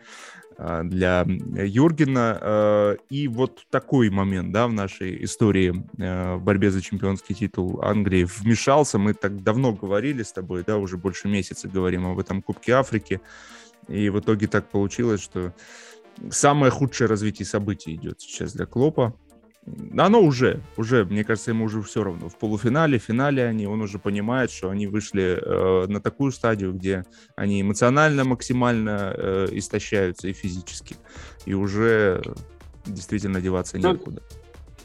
для 0.58 1.26
Юргена. 1.28 2.98
И 3.10 3.28
вот 3.28 3.66
такой 3.70 4.10
момент, 4.10 4.52
да, 4.52 4.68
в 4.68 4.74
нашей 4.74 5.24
истории 5.24 5.74
в 5.98 6.39
борьбе 6.39 6.72
за 6.72 6.82
чемпионский 6.82 7.36
титул 7.36 7.82
Англии 7.82 8.24
вмешался. 8.24 8.98
Мы 8.98 9.13
так 9.13 9.44
давно 9.44 9.74
говорили 9.74 10.24
с 10.24 10.32
тобой, 10.32 10.63
да, 10.66 10.78
уже 10.78 10.98
больше 10.98 11.28
месяца 11.28 11.68
говорим 11.68 12.06
об 12.06 12.20
этом 12.20 12.42
Кубке 12.42 12.74
Африки. 12.74 13.22
И 13.88 14.10
в 14.10 14.20
итоге 14.20 14.48
так 14.48 14.70
получилось, 14.70 15.22
что 15.22 15.54
самое 16.30 16.72
худшее 16.72 17.08
развитие 17.08 17.46
событий 17.46 17.96
идет 17.96 18.22
сейчас 18.22 18.54
для 18.54 18.66
Клопа 18.66 19.13
оно 19.97 20.21
уже, 20.21 20.62
уже, 20.78 21.06
мне 21.06 21.23
кажется, 21.23 21.52
ему 21.52 21.65
уже 21.65 21.82
все 21.82 22.04
равно. 22.04 22.28
В 22.28 22.38
полуфинале, 22.38 22.97
финале 22.97 23.45
они, 23.45 23.65
он 23.65 23.82
уже 23.82 23.97
понимает, 23.97 24.52
что 24.52 24.69
они 24.69 24.88
вышли 24.88 25.39
э, 25.41 25.88
на 25.88 26.02
такую 26.02 26.32
стадию, 26.32 26.73
где 26.73 27.06
они 27.36 27.62
эмоционально 27.62 28.26
максимально 28.26 29.13
э, 29.15 29.47
истощаются 29.52 30.28
и 30.28 30.34
физически. 30.34 30.97
И 31.45 31.54
уже 31.54 32.21
действительно 32.86 33.39
деваться 33.39 33.78
ну, 33.78 33.93
некуда. 33.93 34.21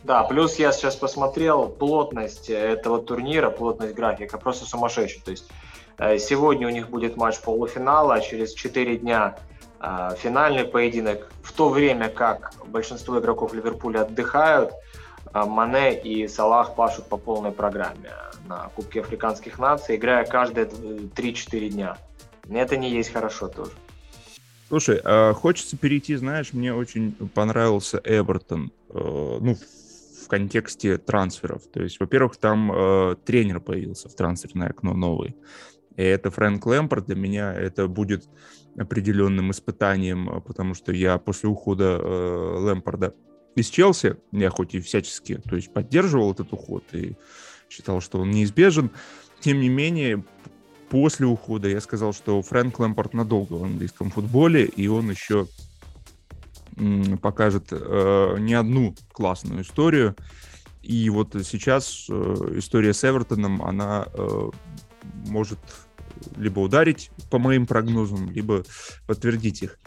Да, 0.05 0.23
плюс 0.23 0.57
я 0.57 0.71
сейчас 0.71 0.95
посмотрел 0.95 1.69
плотность 1.69 2.49
этого 2.49 3.03
турнира, 3.03 3.51
плотность 3.51 3.95
графика 3.95 4.39
просто 4.39 4.65
сумасшедшая. 4.65 5.25
То 5.25 5.31
есть 5.33 5.51
э, 5.99 6.19
сегодня 6.19 6.69
у 6.69 6.71
них 6.71 6.89
будет 6.89 7.17
матч 7.17 7.41
полуфинала, 7.41 8.15
а 8.15 8.21
через 8.21 8.55
4 8.55 8.99
дня 8.99 9.39
финальный 9.81 10.65
поединок, 10.65 11.31
в 11.43 11.53
то 11.53 11.69
время 11.69 12.09
как 12.09 12.53
большинство 12.67 13.19
игроков 13.19 13.55
Ливерпуля 13.55 14.03
отдыхают, 14.03 14.73
а, 15.33 15.47
Мане 15.47 16.01
и 16.01 16.27
Салах 16.29 16.75
пашут 16.75 17.07
по 17.07 17.17
полной 17.17 17.53
программе 17.53 18.11
на 18.47 18.71
Кубке 18.75 19.01
Африканских 19.01 19.59
наций, 19.59 19.97
играя 19.97 20.25
каждые 20.25 20.67
3-4 20.67 21.69
дня. 21.69 21.99
Это 22.51 22.77
не 22.77 22.91
есть 22.91 23.13
хорошо 23.13 23.49
тоже. 23.49 23.73
Слушай, 24.69 25.01
а 25.05 25.33
хочется 25.33 25.77
перейти, 25.77 26.17
знаешь, 26.17 26.53
мне 26.53 26.75
очень 26.75 27.13
понравился 27.35 28.01
Эвертон, 28.05 28.73
э, 28.91 29.39
ну, 29.41 29.55
в 29.55 30.29
контексте 30.29 30.99
трансферов. 30.99 31.63
То 31.73 31.83
есть, 31.83 32.01
во-первых, 32.01 32.37
там 32.37 32.71
э, 32.73 33.17
тренер 33.25 33.61
появился 33.61 34.09
в 34.09 34.15
трансферное 34.15 34.69
окно 34.69 34.93
новый. 34.95 35.37
И 35.97 36.03
это 36.03 36.31
Фрэнк 36.31 36.65
Лэмпорт. 36.65 37.07
Для 37.07 37.17
меня 37.17 37.53
это 37.55 37.89
будет 37.89 38.29
определенным 38.79 39.51
испытанием, 39.51 40.29
а, 40.29 40.41
потому 40.41 40.75
что 40.75 40.93
я 40.93 41.19
после 41.19 41.49
ухода 41.49 41.99
э, 42.01 42.57
Лэмпорда 42.61 43.15
из 43.55 43.69
Челси, 43.69 44.17
я 44.33 44.51
хоть 44.51 44.75
и 44.75 44.81
всячески 44.81 45.37
то 45.37 45.57
есть 45.57 45.73
поддерживал 45.73 46.33
этот 46.33 46.53
уход 46.53 46.85
и 46.93 47.17
считал, 47.69 48.01
что 48.01 48.21
он 48.21 48.31
неизбежен, 48.31 48.91
тем 49.41 49.61
не 49.61 49.69
менее, 49.69 50.25
после 50.91 51.27
ухода 51.27 51.69
я 51.69 51.81
сказал, 51.81 52.13
что 52.13 52.41
Фрэнк 52.43 52.79
Лэмпорт 52.79 53.15
надолго 53.15 53.55
в 53.55 53.65
английском 53.65 54.11
футболе, 54.11 54.65
и 54.65 54.89
он 54.89 55.11
еще 55.11 55.47
покажет 57.21 57.69
э, 57.71 58.37
не 58.39 58.55
одну 58.55 58.95
классную 59.13 59.63
историю. 59.63 60.15
И 60.83 61.11
вот 61.11 61.35
сейчас 61.45 62.07
э, 62.09 62.13
история 62.57 62.95
с 62.95 63.05
Эвертоном, 63.05 63.63
она 63.63 64.07
э, 64.13 64.51
может 65.27 65.59
либо 66.37 66.61
ударить 66.61 67.11
по 67.31 67.39
моим 67.39 67.67
прогнозам, 67.67 68.31
либо 68.31 68.65
подтвердить 69.07 69.63
их. 69.63 69.79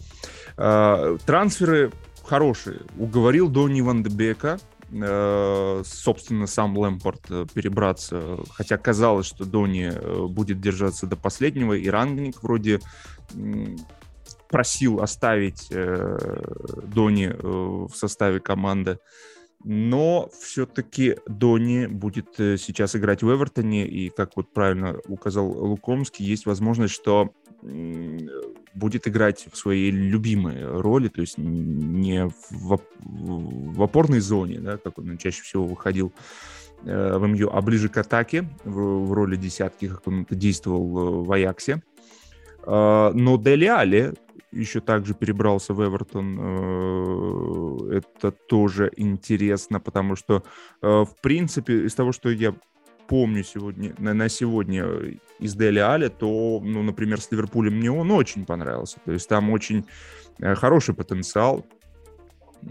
А, 0.58 1.17
трансферы 1.25 1.91
хорошие. 2.23 2.82
Уговорил 2.97 3.49
Донни 3.49 3.82
Ван 3.82 4.04
Дебека, 4.04 4.60
э, 4.91 5.84
собственно, 5.86 6.47
сам 6.47 6.77
Лэмпорт 6.77 7.21
э, 7.30 7.45
перебраться, 7.54 8.38
хотя 8.51 8.77
казалось, 8.77 9.25
что 9.25 9.45
Дони 9.45 9.91
э, 9.93 10.27
будет 10.27 10.62
держаться 10.62 11.08
до 11.08 11.15
последнего, 11.15 11.73
и 11.73 11.89
Рангник 11.89 12.41
вроде 12.43 12.80
просил 14.49 14.99
оставить 14.99 15.69
Дони 15.69 17.34
в 17.41 17.93
составе 17.95 18.41
команды 18.41 18.99
но 19.63 20.30
все-таки 20.39 21.17
Дони 21.28 21.88
будет 21.88 22.39
э, 22.39 22.58
сейчас 22.58 22.95
играть 22.95 23.24
в 23.24 23.32
Эвертоне, 23.32 23.88
и, 23.88 24.10
как 24.10 24.36
вот 24.36 24.52
правильно 24.52 24.97
указал 25.08 25.47
Лукомский, 25.47 26.26
есть 26.26 26.45
возможность, 26.45 26.93
что 26.93 27.34
будет 28.74 29.08
играть 29.08 29.47
в 29.52 29.58
своей 29.58 29.91
любимой 29.91 30.65
роли, 30.65 31.10
то 31.10 31.21
есть 31.21 31.38
не 31.38 32.28
в, 32.50 32.80
в 33.00 33.84
опорной 33.84 34.19
зоне, 34.19 34.60
да, 34.60 34.78
как 34.78 34.97
он 34.97 35.17
чаще 35.17 35.43
всего 35.43 35.65
выходил 35.65 36.12
э, 36.84 37.17
в 37.17 37.28
МЮ, 37.28 37.50
а 37.52 37.62
ближе 37.62 37.89
к 37.89 37.97
атаке, 37.97 38.50
в, 38.63 39.06
в 39.06 39.13
роли 39.13 39.36
десятки, 39.36 39.89
как 39.89 40.08
он 40.08 40.21
это 40.21 40.36
действовал 40.36 41.21
э, 41.21 41.26
в 41.26 41.32
Аяксе. 41.32 41.84
А, 42.63 43.12
но 43.13 43.38
Дели 43.38 43.65
Али 43.65 44.13
еще 44.52 44.82
также 44.82 45.14
перебрался 45.14 45.74
в 45.74 45.82
Эвертон. 45.84 46.38
Э, 46.40 47.98
это 47.98 48.32
тоже 48.32 48.92
интересно, 48.98 49.80
потому 49.80 50.16
что, 50.16 50.44
э, 50.82 50.88
в 50.88 51.16
принципе, 51.22 51.86
из 51.86 51.96
того, 51.96 52.12
что 52.12 52.30
я 52.30 52.54
помню 53.08 53.44
сегодня, 53.44 53.94
на, 53.98 54.30
сегодня 54.30 54.86
из 55.40 55.56
Дели 55.56 55.80
Али, 55.80 56.10
то, 56.10 56.62
ну, 56.64 56.84
например, 56.84 57.20
с 57.20 57.32
Ливерпулем 57.32 57.78
мне 57.78 57.92
он 57.92 58.12
очень 58.12 58.46
понравился. 58.46 59.00
То 59.06 59.12
есть 59.12 59.28
там 59.28 59.50
очень 59.50 59.86
э, 60.40 60.56
хороший 60.56 60.94
потенциал, 60.94 61.66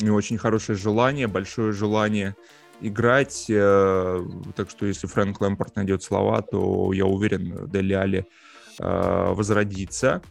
и 0.01 0.09
очень 0.09 0.38
хорошее 0.38 0.79
желание, 0.79 1.27
большое 1.27 1.73
желание 1.73 2.37
играть. 2.81 3.47
Так 3.49 4.71
что 4.71 4.87
если 4.87 5.09
Фрэнк 5.09 5.40
Лэмпорт 5.40 5.75
найдет 5.75 6.05
слова, 6.05 6.43
то 6.43 6.93
я 6.93 7.07
уверен, 7.07 7.69
Дели 7.69 7.93
Али 7.95 8.25
возродится. 8.79 10.23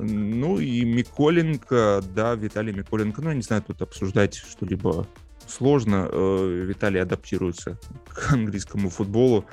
Ну 0.00 0.58
и 0.58 0.84
Миколенко, 0.84 2.02
да, 2.14 2.34
Виталий 2.34 2.72
Миколенко, 2.72 3.22
ну, 3.22 3.30
я 3.30 3.34
не 3.34 3.42
знаю, 3.42 3.62
тут 3.62 3.82
обсуждать 3.82 4.34
что-либо 4.34 5.06
сложно. 5.46 6.08
Э, 6.10 6.64
Виталий 6.66 7.00
адаптируется 7.00 7.78
к 8.08 8.32
английскому 8.32 8.90
футболу. 8.90 9.44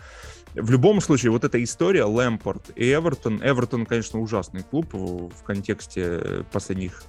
В 0.56 0.72
любом 0.72 1.00
случае, 1.02 1.32
вот 1.32 1.44
эта 1.44 1.62
история 1.64 2.06
Лэмпорт 2.06 2.72
и 2.76 2.92
Эвертон. 2.92 3.40
Эвертон, 3.44 3.86
конечно, 3.86 4.20
ужасный 4.20 4.64
клуб 4.64 4.94
в 4.94 5.44
контексте 5.44 6.46
последних 6.52 7.04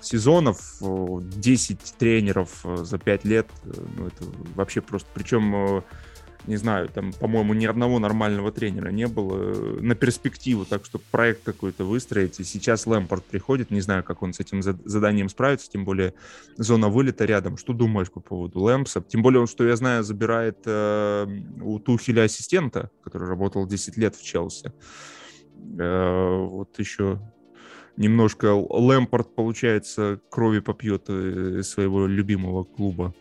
сезонов, 0.00 0.80
10 0.80 1.94
тренеров 1.98 2.64
за 2.64 2.98
5 2.98 3.24
лет. 3.24 3.48
Э, 3.64 3.72
ну, 3.96 4.06
это 4.06 4.24
вообще 4.54 4.80
просто... 4.80 5.08
Причем 5.14 5.54
э, 5.54 5.82
не 6.50 6.56
знаю, 6.56 6.88
там, 6.88 7.12
по-моему, 7.12 7.54
ни 7.54 7.64
одного 7.64 8.00
нормального 8.00 8.50
тренера 8.50 8.90
не 8.90 9.06
было 9.06 9.36
э, 9.38 9.78
на 9.80 9.94
перспективу, 9.94 10.64
так 10.64 10.84
что 10.84 10.98
проект 10.98 11.44
какой-то 11.44 11.84
выстроить. 11.84 12.40
И 12.40 12.44
сейчас 12.44 12.86
Лэмпорт 12.86 13.24
приходит, 13.24 13.70
не 13.70 13.80
знаю, 13.80 14.02
как 14.02 14.22
он 14.22 14.32
с 14.32 14.40
этим 14.40 14.60
заданием 14.62 15.28
справится, 15.28 15.70
тем 15.70 15.84
более 15.84 16.12
зона 16.56 16.88
вылета 16.88 17.24
рядом. 17.24 17.56
Что 17.56 17.72
думаешь 17.72 18.10
по 18.10 18.20
поводу 18.20 18.60
Лэмпса? 18.60 19.00
Тем 19.00 19.22
более, 19.22 19.46
что 19.46 19.64
я 19.64 19.76
знаю, 19.76 20.02
забирает 20.02 20.58
э, 20.66 21.26
у 21.62 21.78
Тухеля 21.78 22.22
ассистента, 22.22 22.90
который 23.04 23.28
работал 23.28 23.66
10 23.66 23.96
лет 23.96 24.16
в 24.16 24.22
Челси. 24.24 24.72
Э, 25.78 26.46
вот 26.46 26.76
еще 26.80 27.20
немножко 27.96 28.54
Лэмпорт, 28.54 29.36
получается, 29.36 30.20
крови 30.30 30.58
попьет 30.58 31.04
э, 31.08 31.62
своего 31.62 32.08
любимого 32.08 32.64
клуба. 32.64 33.14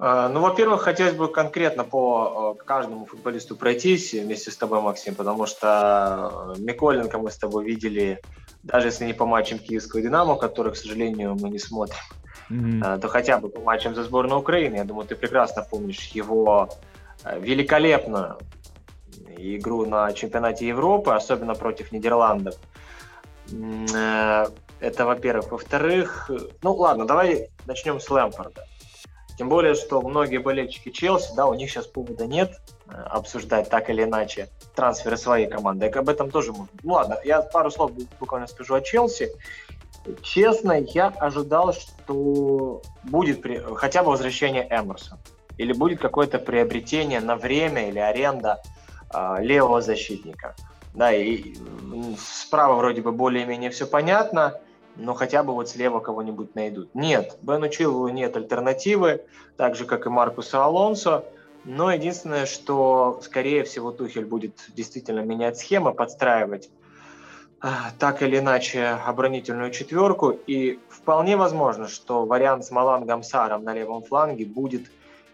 Э, 0.00 0.30
ну, 0.32 0.40
во-первых, 0.40 0.82
хотелось 0.82 1.14
бы 1.14 1.28
конкретно 1.28 1.84
по 1.84 2.56
э, 2.58 2.64
каждому 2.64 3.04
футболисту 3.04 3.54
пройтись 3.54 4.14
вместе 4.14 4.50
с 4.50 4.56
тобой, 4.56 4.80
Максим, 4.80 5.14
потому 5.14 5.46
что 5.46 6.54
э, 6.56 6.60
Миколенко 6.60 7.18
мы 7.18 7.30
с 7.30 7.36
тобой 7.36 7.66
видели, 7.66 8.22
даже 8.62 8.88
если 8.88 9.04
не 9.04 9.12
по 9.12 9.26
матчам 9.26 9.58
Киевского 9.58 10.00
«Динамо», 10.00 10.36
которые, 10.36 10.72
к 10.72 10.76
сожалению, 10.76 11.36
мы 11.38 11.50
не 11.50 11.58
смотрим, 11.58 11.98
mm-hmm. 12.50 12.98
то 12.98 13.08
хотя 13.08 13.38
бы 13.38 13.50
по 13.50 13.60
матчам 13.60 13.94
за 13.94 14.04
сборную 14.04 14.40
Украины. 14.40 14.76
Я 14.76 14.84
думаю, 14.84 15.06
ты 15.06 15.16
прекрасно 15.16 15.66
помнишь 15.70 16.08
его 16.14 16.70
великолепную, 17.38 18.38
игру 19.36 19.84
на 19.84 20.12
чемпионате 20.12 20.66
Европы, 20.66 21.12
особенно 21.12 21.54
против 21.54 21.92
Нидерландов. 21.92 22.54
Это, 23.52 25.04
во-первых. 25.04 25.52
Во-вторых, 25.52 26.30
ну 26.62 26.74
ладно, 26.74 27.06
давай 27.06 27.50
начнем 27.66 28.00
с 28.00 28.08
Лэмпорда. 28.10 28.64
Тем 29.40 29.48
более, 29.48 29.74
что 29.74 30.02
многие 30.02 30.36
болельщики 30.36 30.90
Челси, 30.90 31.32
да, 31.34 31.46
у 31.46 31.54
них 31.54 31.70
сейчас 31.70 31.86
повода 31.86 32.26
нет 32.26 32.60
э, 32.86 32.92
обсуждать 32.92 33.70
так 33.70 33.88
или 33.88 34.02
иначе 34.02 34.50
трансферы 34.74 35.16
своей 35.16 35.46
команды. 35.46 35.86
И 35.86 35.88
об 35.88 36.10
этом 36.10 36.30
тоже 36.30 36.52
можно. 36.52 36.68
Ну 36.82 36.92
ладно, 36.92 37.18
я 37.24 37.40
пару 37.40 37.70
слов 37.70 37.90
буквально 38.20 38.48
скажу 38.48 38.74
о 38.74 38.82
Челси. 38.82 39.32
Честно, 40.20 40.78
я 40.78 41.06
ожидал, 41.06 41.72
что 41.72 42.82
будет 43.02 43.40
при... 43.40 43.56
хотя 43.76 44.02
бы 44.02 44.10
возвращение 44.10 44.68
Эмерса. 44.68 45.18
Или 45.56 45.72
будет 45.72 46.00
какое-то 46.00 46.38
приобретение 46.38 47.20
на 47.20 47.34
время 47.34 47.88
или 47.88 47.98
аренда 47.98 48.60
э, 49.10 49.36
левого 49.40 49.80
защитника. 49.80 50.54
Да, 50.92 51.14
и 51.14 51.54
справа 52.18 52.74
вроде 52.74 53.00
бы 53.00 53.10
более-менее 53.10 53.70
все 53.70 53.86
понятно, 53.86 54.60
но 54.96 55.14
хотя 55.14 55.42
бы 55.42 55.52
вот 55.52 55.68
слева 55.68 56.00
кого-нибудь 56.00 56.54
найдут. 56.54 56.94
Нет, 56.94 57.38
Бену 57.42 57.68
Чилвелу 57.68 58.08
нет 58.08 58.36
альтернативы, 58.36 59.22
так 59.56 59.76
же, 59.76 59.84
как 59.84 60.06
и 60.06 60.10
Маркусу 60.10 60.60
Алонсо. 60.60 61.24
Но 61.64 61.92
единственное, 61.92 62.46
что, 62.46 63.20
скорее 63.22 63.64
всего, 63.64 63.92
Тухель 63.92 64.24
будет 64.24 64.54
действительно 64.74 65.20
менять 65.20 65.58
схемы, 65.58 65.92
подстраивать 65.92 66.70
а, 67.60 67.90
так 67.98 68.22
или 68.22 68.38
иначе 68.38 68.98
оборонительную 69.06 69.70
четверку. 69.70 70.30
И 70.30 70.78
вполне 70.88 71.36
возможно, 71.36 71.88
что 71.88 72.24
вариант 72.24 72.64
с 72.64 72.70
Малангом 72.70 73.22
Саром 73.22 73.64
на 73.64 73.74
левом 73.74 74.02
фланге 74.02 74.46
будет 74.46 74.90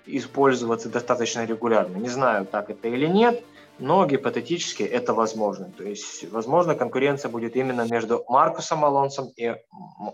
использоваться 0.07 0.89
достаточно 0.89 1.45
регулярно. 1.45 1.97
Не 1.97 2.09
знаю, 2.09 2.47
так 2.47 2.71
это 2.71 2.89
или 2.89 3.07
нет, 3.07 3.45
но 3.79 4.07
гипотетически 4.07 4.83
это 4.83 5.15
возможно. 5.15 5.71
То 5.77 5.85
есть, 5.85 6.31
возможно, 6.31 6.75
конкуренция 6.75 7.31
будет 7.31 7.57
именно 7.57 7.87
между 7.91 8.25
Маркусом 8.29 8.85
Алонсом 8.85 9.29
и 9.37 9.55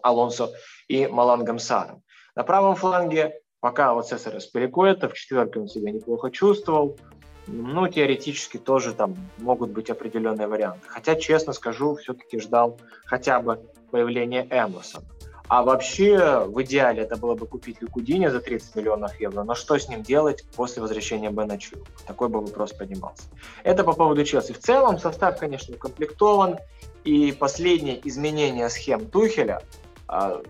Алонсо 0.02 0.50
и 0.88 1.06
Малангом 1.06 1.58
Саром. 1.58 2.02
На 2.34 2.42
правом 2.44 2.76
фланге 2.76 3.40
пока 3.60 3.94
вот 3.94 4.08
Цесар 4.08 4.40
Спирикуэта, 4.40 5.08
в 5.08 5.14
четверке 5.14 5.60
он 5.60 5.68
себя 5.68 5.92
неплохо 5.92 6.30
чувствовал, 6.30 6.98
ну, 7.46 7.88
теоретически 7.88 8.58
тоже 8.58 8.92
там 8.92 9.16
могут 9.38 9.70
быть 9.70 9.90
определенные 9.90 10.46
варианты. 10.46 10.86
Хотя, 10.88 11.14
честно 11.16 11.52
скажу, 11.52 11.96
все-таки 11.96 12.38
ждал 12.38 12.78
хотя 13.04 13.40
бы 13.40 13.60
появления 13.90 14.46
Эмоса. 14.50 15.02
А 15.52 15.62
вообще, 15.62 16.46
в 16.46 16.62
идеале 16.62 17.02
это 17.02 17.16
было 17.16 17.34
бы 17.34 17.46
купить 17.46 17.82
Люкудиня 17.82 18.30
за 18.30 18.40
30 18.40 18.74
миллионов 18.74 19.20
евро, 19.20 19.42
но 19.42 19.54
что 19.54 19.76
с 19.78 19.86
ним 19.86 20.02
делать 20.02 20.46
после 20.56 20.80
возвращения 20.80 21.28
Бена 21.28 21.58
Чу? 21.58 21.76
Такой 22.06 22.30
бы 22.30 22.40
вопрос 22.40 22.72
поднимался. 22.72 23.24
Это 23.62 23.84
по 23.84 23.92
поводу 23.92 24.24
Челси. 24.24 24.54
В 24.54 24.60
целом 24.60 24.98
состав, 24.98 25.38
конечно, 25.38 25.74
укомплектован, 25.74 26.58
и 27.04 27.32
последнее 27.32 28.00
изменение 28.08 28.70
схем 28.70 29.04
Тухеля, 29.04 29.60
а, 30.08 30.40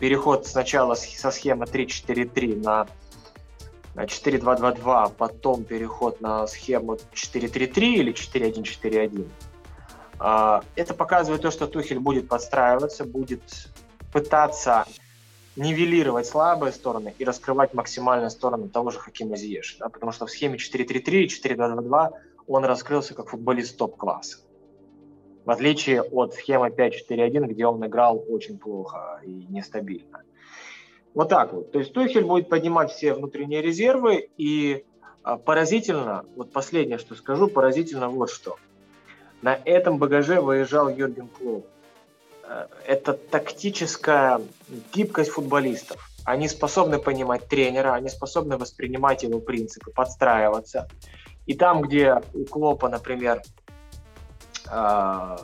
переход 0.00 0.46
сначала 0.46 0.94
со 0.94 1.30
схемы 1.30 1.66
3-4-3 1.66 2.56
на 2.56 2.86
4-2-2-2, 3.94 5.12
потом 5.18 5.64
переход 5.64 6.22
на 6.22 6.46
схему 6.46 6.96
4-3-3 7.12 7.96
или 7.96 8.14
4-1-4-1. 8.14 9.28
А, 10.18 10.62
это 10.76 10.94
показывает 10.94 11.42
то, 11.42 11.50
что 11.50 11.66
Тухель 11.66 11.98
будет 11.98 12.26
подстраиваться, 12.26 13.04
будет 13.04 13.42
пытаться 14.16 14.86
нивелировать 15.56 16.24
слабые 16.24 16.72
стороны 16.72 17.14
и 17.18 17.24
раскрывать 17.26 17.74
максимальные 17.74 18.30
стороны 18.30 18.70
того 18.70 18.88
же 18.88 18.98
Хакима 18.98 19.36
Зиеши. 19.36 19.76
Да? 19.78 19.90
Потому 19.90 20.10
что 20.10 20.24
в 20.24 20.30
схеме 20.30 20.56
4-3-3 20.56 21.24
и 21.24 21.26
4-2-2-2 21.26 22.12
он 22.46 22.64
раскрылся 22.64 23.12
как 23.12 23.28
футболист 23.28 23.76
топ-класса. 23.76 24.38
В 25.44 25.50
отличие 25.50 26.00
от 26.00 26.32
схемы 26.32 26.68
5-4-1, 26.68 27.44
где 27.48 27.66
он 27.66 27.84
играл 27.84 28.24
очень 28.30 28.58
плохо 28.58 29.20
и 29.22 29.44
нестабильно. 29.50 30.22
Вот 31.12 31.28
так 31.28 31.52
вот. 31.52 31.72
То 31.72 31.78
есть 31.80 31.92
Тухель 31.92 32.24
будет 32.24 32.48
поднимать 32.48 32.92
все 32.92 33.12
внутренние 33.12 33.60
резервы 33.60 34.30
и 34.38 34.86
а, 35.24 35.36
поразительно, 35.36 36.24
вот 36.36 36.52
последнее, 36.52 36.96
что 36.96 37.14
скажу, 37.16 37.48
поразительно 37.48 38.08
вот 38.08 38.30
что. 38.30 38.56
На 39.42 39.58
этом 39.66 39.98
багаже 39.98 40.40
выезжал 40.40 40.88
Юрген 40.88 41.28
Клоп 41.28 41.66
Э, 41.66 41.75
это 42.86 43.12
тактическая 43.12 44.40
гибкость 44.92 45.30
футболистов. 45.30 46.10
Они 46.24 46.48
способны 46.48 46.98
понимать 46.98 47.48
тренера, 47.48 47.94
они 47.94 48.08
способны 48.08 48.56
воспринимать 48.56 49.22
его 49.22 49.40
принципы, 49.40 49.90
подстраиваться. 49.90 50.88
И 51.46 51.54
там, 51.54 51.80
где 51.82 52.20
у 52.34 52.44
Клопа, 52.44 52.88
например, 52.88 53.42
э, 54.68 55.36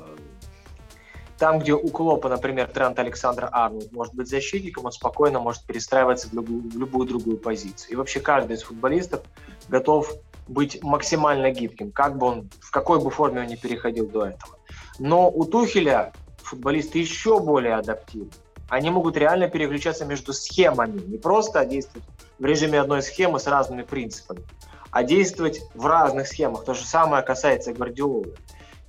там, 1.39 1.59
где 1.59 1.73
у 1.73 1.89
Клопа, 1.89 2.29
например, 2.29 2.69
Трент 2.69 2.99
Александр 2.99 3.49
Арнольд 3.53 3.93
может 3.93 4.15
быть 4.15 4.29
защитником, 4.29 4.87
он 4.87 4.93
спокойно 4.93 5.41
может 5.41 5.65
перестраиваться 5.65 6.29
в 6.29 6.33
любую, 6.33 6.63
в 6.71 6.79
любую 6.79 7.09
другую 7.09 7.37
позицию. 7.37 7.93
И 7.93 7.97
вообще 7.97 8.21
каждый 8.21 8.57
из 8.57 8.63
футболистов 8.63 9.23
готов 9.69 10.13
быть 10.49 10.83
максимально 10.83 11.51
гибким, 11.51 11.93
как 11.93 12.19
бы 12.19 12.27
он, 12.27 12.51
в 12.61 12.71
какой 12.71 13.01
бы 13.01 13.11
форме 13.11 13.41
он 13.41 13.47
не 13.47 13.57
переходил 13.57 14.09
до 14.09 14.27
этого. 14.27 14.59
Но 14.99 15.31
у 15.31 15.45
Тухеля 15.45 16.13
футболисты 16.45 16.99
еще 16.99 17.41
более 17.41 17.75
адаптивны. 17.75 18.31
Они 18.69 18.89
могут 18.91 19.17
реально 19.17 19.49
переключаться 19.49 20.07
между 20.07 20.33
схемами, 20.33 20.99
не 21.01 21.19
просто 21.19 21.65
действовать 21.67 22.07
в 22.39 22.45
режиме 22.45 22.81
одной 22.81 23.03
схемы 23.03 23.39
с 23.39 23.47
разными 23.47 23.83
принципами, 23.83 24.43
а 24.91 25.03
действовать 25.03 25.61
в 25.75 25.87
разных 25.87 26.27
схемах. 26.27 26.65
То 26.65 26.73
же 26.73 26.85
самое 26.85 27.23
касается 27.23 27.73
Гвардиолы. 27.73 28.35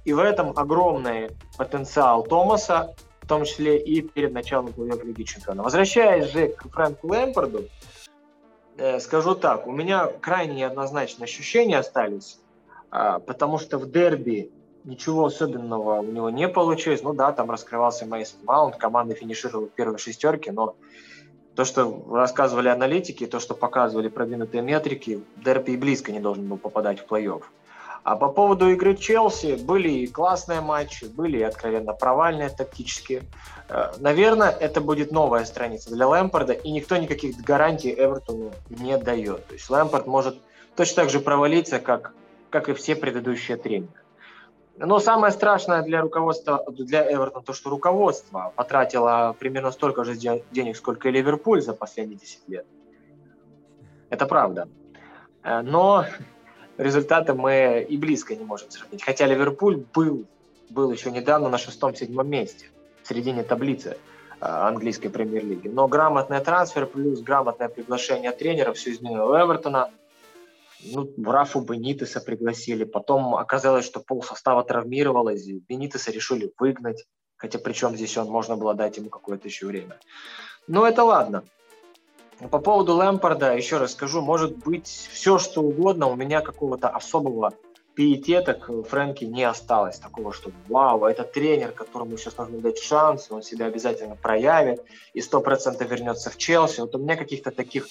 И 0.06 0.14
в 0.14 0.20
этом 0.20 0.58
огромный 0.58 1.32
потенциал 1.58 2.24
Томаса, 2.24 2.96
в 3.22 3.28
том 3.28 3.46
числе 3.46 3.78
и 3.78 4.02
перед 4.02 4.34
началом 4.34 4.68
плей-офф 4.68 5.04
Лиги 5.06 5.24
Чемпионов. 5.24 5.66
Возвращаясь 5.66 6.32
же 6.32 6.50
к 6.50 6.70
Фрэнку 6.70 7.08
Лэмпорду, 7.08 7.68
э, 8.78 9.00
скажу 9.00 9.36
так, 9.36 9.66
у 9.66 9.72
меня 9.72 10.08
крайне 10.08 10.56
неоднозначные 10.56 11.26
ощущения 11.26 11.78
остались, 11.78 12.40
э, 12.92 13.20
потому 13.26 13.60
что 13.60 13.78
в 13.78 13.90
дерби 13.90 14.52
ничего 14.84 15.26
особенного 15.26 16.00
у 16.00 16.12
него 16.12 16.30
не 16.30 16.48
получилось. 16.48 17.04
Ну 17.04 17.14
да, 17.14 17.32
там 17.32 17.50
раскрывался 17.50 18.06
Мейсон 18.06 18.40
Маунт, 18.44 18.76
команда 18.76 19.16
финишировала 19.16 19.68
в 19.68 19.72
первой 19.72 19.98
шестерке, 19.98 20.52
но 20.52 20.76
то, 21.56 21.66
что 21.66 22.06
рассказывали 22.12 22.68
аналитики, 22.68 23.28
то, 23.28 23.40
что 23.40 23.54
показывали 23.54 24.08
продвинутые 24.08 24.64
метрики, 24.64 25.24
Дерби 25.38 25.72
и 25.72 25.78
близко 25.78 26.12
не 26.12 26.20
должен 26.20 26.48
был 26.48 26.58
попадать 26.58 27.00
в 27.00 27.06
плей-офф. 27.06 27.44
А 28.04 28.18
по 28.18 28.28
поводу 28.28 28.70
игры 28.70 28.98
Челси, 28.98 29.56
были 29.64 29.90
и 29.90 30.08
классные 30.08 30.60
матчи, 30.60 31.06
были 31.06 31.38
и 31.38 31.44
откровенно 31.44 31.94
провальные 31.94 32.50
тактические. 32.50 33.24
Э, 33.70 33.94
наверное, 33.98 34.50
это 34.50 34.82
будет 34.82 35.12
новая 35.12 35.46
страница 35.46 35.90
для 35.90 36.08
Лэмпорда, 36.08 36.52
и 36.52 36.72
никто 36.72 36.98
никаких 36.98 37.38
гарантий 37.38 37.94
Эвертону 37.94 38.52
не 38.70 38.98
дает. 38.98 39.48
То 39.48 39.54
есть 39.54 39.70
Лэмпорд 39.70 40.06
может 40.06 40.38
точно 40.76 41.04
так 41.04 41.12
же 41.12 41.22
провалиться, 41.22 41.80
как, 41.80 42.14
как 42.50 42.68
и 42.68 42.74
все 42.74 42.96
предыдущие 42.96 43.56
тренеры. 43.56 44.03
Но 44.78 45.00
самое 45.00 45.32
страшное 45.32 45.84
для 45.84 46.02
руководства, 46.02 46.66
для 46.68 47.12
Эвертона, 47.12 47.44
то, 47.46 47.54
что 47.54 47.70
руководство 47.70 48.54
потратило 48.56 49.36
примерно 49.38 49.72
столько 49.72 50.04
же 50.04 50.16
денег, 50.16 50.78
сколько 50.78 51.10
и 51.10 51.12
Ливерпуль 51.12 51.62
за 51.62 51.74
последние 51.74 52.18
10 52.18 52.40
лет. 52.48 52.66
Это 54.10 54.26
правда. 54.26 54.68
Э, 55.44 55.62
но 55.62 56.06
результаты 56.78 57.34
мы 57.36 57.86
и 57.88 57.98
близко 57.98 58.36
не 58.36 58.44
можем 58.44 58.72
сравнить. 58.72 59.04
Хотя 59.04 59.28
Ливерпуль 59.28 59.84
был, 59.94 60.26
был 60.70 60.92
еще 60.92 61.12
недавно 61.12 61.50
на 61.50 61.60
шестом-седьмом 61.60 62.28
месте 62.28 62.68
в 63.04 63.08
середине 63.08 63.44
таблицы 63.44 63.90
э, 63.90 63.96
английской 64.40 65.10
премьер-лиги. 65.10 65.68
Но 65.68 65.88
грамотный 65.88 66.40
трансфер 66.40 66.88
плюс 66.88 67.22
грамотное 67.22 67.70
приглашение 67.70 68.32
тренера 68.32 68.74
все 68.74 68.92
изменило 68.92 69.40
Эвертона– 69.40 69.92
ну, 70.92 71.14
Рафу 71.24 71.62
Бенитеса 71.62 72.22
пригласили. 72.22 72.84
Потом 72.84 73.36
оказалось, 73.36 73.86
что 73.86 74.00
пол 74.00 74.24
состава 74.24 74.64
травмировалось. 74.64 75.46
Бенитеса 75.46 76.12
решили 76.12 76.52
выгнать. 76.58 77.06
Хотя 77.38 77.60
причем 77.60 77.96
здесь 77.96 78.18
он, 78.18 78.28
можно 78.28 78.56
было 78.56 78.74
дать 78.74 78.98
ему 78.98 79.10
какое-то 79.10 79.48
еще 79.48 79.66
время. 79.66 80.00
Но 80.68 80.88
это 80.88 81.04
ладно. 81.04 81.44
По 82.50 82.60
поводу 82.60 82.96
Лэмпорда, 82.96 83.56
еще 83.56 83.78
раз 83.78 83.92
скажу, 83.92 84.22
может 84.22 84.58
быть 84.58 84.88
все, 84.88 85.38
что 85.38 85.62
угодно. 85.62 86.08
У 86.08 86.16
меня 86.16 86.42
какого-то 86.42 86.90
особого 86.90 87.54
пиетета 87.96 88.54
к 88.54 88.84
Фрэнке 88.84 89.26
не 89.28 89.44
осталось. 89.44 90.00
Такого, 90.00 90.34
что 90.34 90.52
вау, 90.68 91.06
это 91.06 91.24
тренер, 91.24 91.72
которому 91.72 92.18
сейчас 92.18 92.38
нужно 92.38 92.60
дать 92.60 92.80
шанс, 92.80 93.28
он 93.30 93.44
себя 93.44 93.68
обязательно 93.68 94.16
проявит 94.16 94.84
и 95.14 95.22
сто 95.22 95.42
процентов 95.42 95.90
вернется 95.90 96.30
в 96.30 96.38
Челси. 96.38 96.82
Вот 96.82 96.96
у 96.96 97.00
меня 97.00 97.16
каких-то 97.16 97.52
таких 97.52 97.88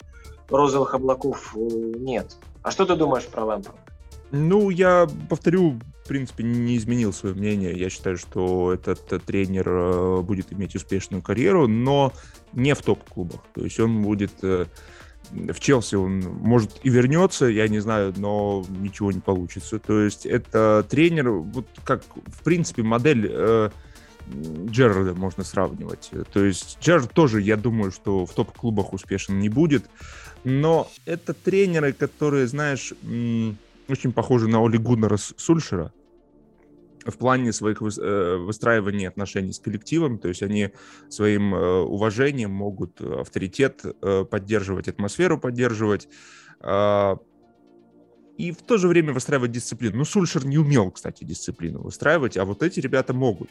розовых 0.48 0.94
облаков 0.94 1.54
э, 1.54 1.58
нет. 1.60 2.36
А 2.62 2.70
что 2.70 2.86
ты 2.86 2.96
думаешь 2.96 3.26
про 3.26 3.44
Лэмпорда? 3.44 3.78
Ну, 4.30 4.70
я 4.70 5.06
повторю, 5.28 5.78
в 6.04 6.08
принципе, 6.08 6.42
не 6.42 6.76
изменил 6.78 7.12
свое 7.12 7.34
мнение. 7.34 7.78
Я 7.78 7.90
считаю, 7.90 8.16
что 8.16 8.72
этот 8.72 9.24
тренер 9.26 9.68
э, 9.68 10.20
будет 10.22 10.52
иметь 10.52 10.74
успешную 10.74 11.22
карьеру, 11.22 11.68
но 11.68 12.12
не 12.54 12.74
в 12.74 12.80
топ-клубах. 12.80 13.40
То 13.52 13.62
есть 13.62 13.78
он 13.78 14.02
будет 14.02 14.32
э, 14.42 14.64
в 15.30 15.60
Челси 15.60 15.96
он 15.96 16.20
может 16.20 16.80
и 16.82 16.88
вернется, 16.88 17.46
я 17.46 17.68
не 17.68 17.80
знаю, 17.80 18.14
но 18.16 18.64
ничего 18.70 19.12
не 19.12 19.20
получится. 19.20 19.78
То 19.78 20.00
есть 20.00 20.26
это 20.26 20.84
тренер, 20.88 21.30
вот 21.30 21.66
как 21.84 22.02
в 22.26 22.42
принципе 22.42 22.82
модель 22.82 23.28
э, 23.30 23.70
Джерарда 24.66 25.14
можно 25.14 25.44
сравнивать. 25.44 26.10
То 26.32 26.44
есть 26.44 26.78
Джерард 26.80 27.12
тоже, 27.12 27.40
я 27.40 27.56
думаю, 27.56 27.90
что 27.90 28.26
в 28.26 28.32
топ-клубах 28.32 28.92
успешен 28.92 29.38
не 29.38 29.48
будет, 29.48 29.84
но 30.44 30.88
это 31.06 31.34
тренеры, 31.34 31.92
которые, 31.92 32.46
знаешь, 32.46 32.92
очень 33.88 34.12
похожи 34.12 34.48
на 34.48 34.64
Оли 34.64 34.76
Гуннера 34.76 35.16
Сульшера 35.16 35.92
в 37.04 37.16
плане 37.18 37.52
своих 37.52 37.82
э, 37.82 38.36
выстраивания 38.36 39.08
отношений 39.08 39.52
с 39.52 39.58
коллективом, 39.58 40.18
то 40.18 40.28
есть 40.28 40.42
они 40.42 40.70
своим 41.08 41.54
э, 41.54 41.80
уважением 41.82 42.52
могут 42.52 43.00
авторитет 43.00 43.82
э, 43.84 44.24
поддерживать, 44.24 44.88
атмосферу 44.88 45.38
поддерживать, 45.38 46.08
и 48.38 48.52
в 48.52 48.62
то 48.64 48.76
же 48.78 48.86
время 48.86 49.12
выстраивать 49.12 49.50
дисциплину. 49.50 49.96
Ну, 49.96 50.04
Сульшер 50.04 50.46
не 50.46 50.58
умел, 50.58 50.92
кстати, 50.92 51.24
дисциплину 51.24 51.82
выстраивать, 51.82 52.36
а 52.36 52.44
вот 52.44 52.62
эти 52.62 52.78
ребята 52.78 53.12
могут 53.12 53.50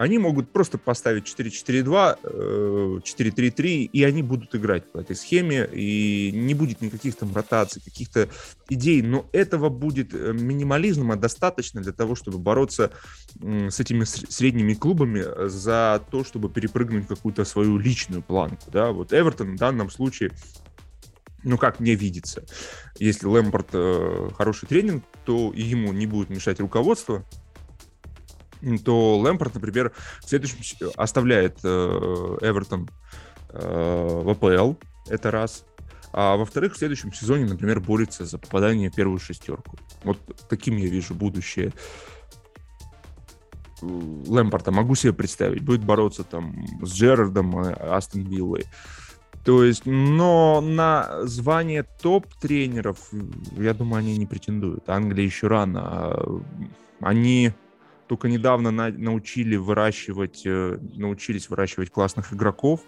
они 0.00 0.16
могут 0.16 0.50
просто 0.50 0.78
поставить 0.78 1.26
4-4-2, 1.26 3.02
4-3-3, 3.02 3.02
э, 3.04 3.68
и 3.82 4.02
они 4.02 4.22
будут 4.22 4.54
играть 4.54 4.90
по 4.90 4.96
этой 4.96 5.14
схеме, 5.14 5.68
и 5.70 6.30
не 6.32 6.54
будет 6.54 6.80
никаких 6.80 7.16
там 7.16 7.34
ротаций, 7.34 7.82
каких-то 7.82 8.30
идей, 8.70 9.02
но 9.02 9.26
этого 9.32 9.68
будет 9.68 10.14
э, 10.14 10.32
минимализма 10.32 11.16
достаточно 11.16 11.82
для 11.82 11.92
того, 11.92 12.14
чтобы 12.14 12.38
бороться 12.38 12.92
с 13.42 13.78
этими 13.78 14.04
средними 14.04 14.72
клубами 14.72 15.48
за 15.50 16.02
то, 16.10 16.24
чтобы 16.24 16.48
перепрыгнуть 16.48 17.06
какую-то 17.06 17.44
свою 17.44 17.76
личную 17.76 18.22
планку, 18.22 18.70
да, 18.72 18.92
вот 18.92 19.12
Эвертон 19.12 19.56
в 19.56 19.58
данном 19.58 19.90
случае 19.90 20.30
ну, 21.42 21.58
как 21.58 21.78
мне 21.78 21.94
видится, 21.94 22.42
если 22.98 23.26
Лэмпорт 23.26 23.68
э, 23.72 24.30
хороший 24.34 24.66
тренинг, 24.66 25.04
то 25.26 25.52
ему 25.54 25.92
не 25.92 26.06
будет 26.06 26.30
мешать 26.30 26.60
руководство, 26.60 27.24
то 28.84 29.18
Лэмпорт, 29.18 29.54
например, 29.54 29.92
в 30.20 30.28
следующем 30.28 30.58
оставляет 30.96 31.58
э, 31.62 31.68
Эвертон 32.42 32.88
э, 33.50 34.22
в 34.24 34.30
АПЛ, 34.30 34.74
это 35.08 35.30
раз. 35.30 35.64
А 36.12 36.36
во-вторых, 36.36 36.74
в 36.74 36.78
следующем 36.78 37.12
сезоне, 37.12 37.46
например, 37.46 37.80
борется 37.80 38.24
за 38.24 38.38
попадание 38.38 38.90
в 38.90 38.94
первую 38.94 39.18
шестерку. 39.18 39.78
Вот 40.02 40.18
таким 40.48 40.76
я 40.76 40.88
вижу 40.88 41.14
будущее 41.14 41.72
Лэмпорта. 43.82 44.72
Могу 44.72 44.94
себе 44.94 45.12
представить. 45.12 45.62
Будет 45.62 45.84
бороться 45.84 46.24
там 46.24 46.64
с 46.82 46.92
Джерардом, 46.92 47.58
э, 47.60 47.72
Астон 47.72 48.22
Виллой. 48.22 48.64
То 49.44 49.64
есть, 49.64 49.86
но 49.86 50.60
на 50.60 51.26
звание 51.26 51.86
топ-тренеров, 52.02 52.98
я 53.56 53.72
думаю, 53.72 54.00
они 54.00 54.18
не 54.18 54.26
претендуют. 54.26 54.88
Англия 54.88 55.24
еще 55.24 55.46
рано. 55.46 56.42
Они 57.00 57.52
только 58.10 58.28
недавно 58.28 58.72
на, 58.72 58.88
научили 58.88 59.54
выращивать, 59.54 60.42
э, 60.44 60.78
научились 60.96 61.48
выращивать 61.48 61.90
классных 61.90 62.32
игроков, 62.32 62.80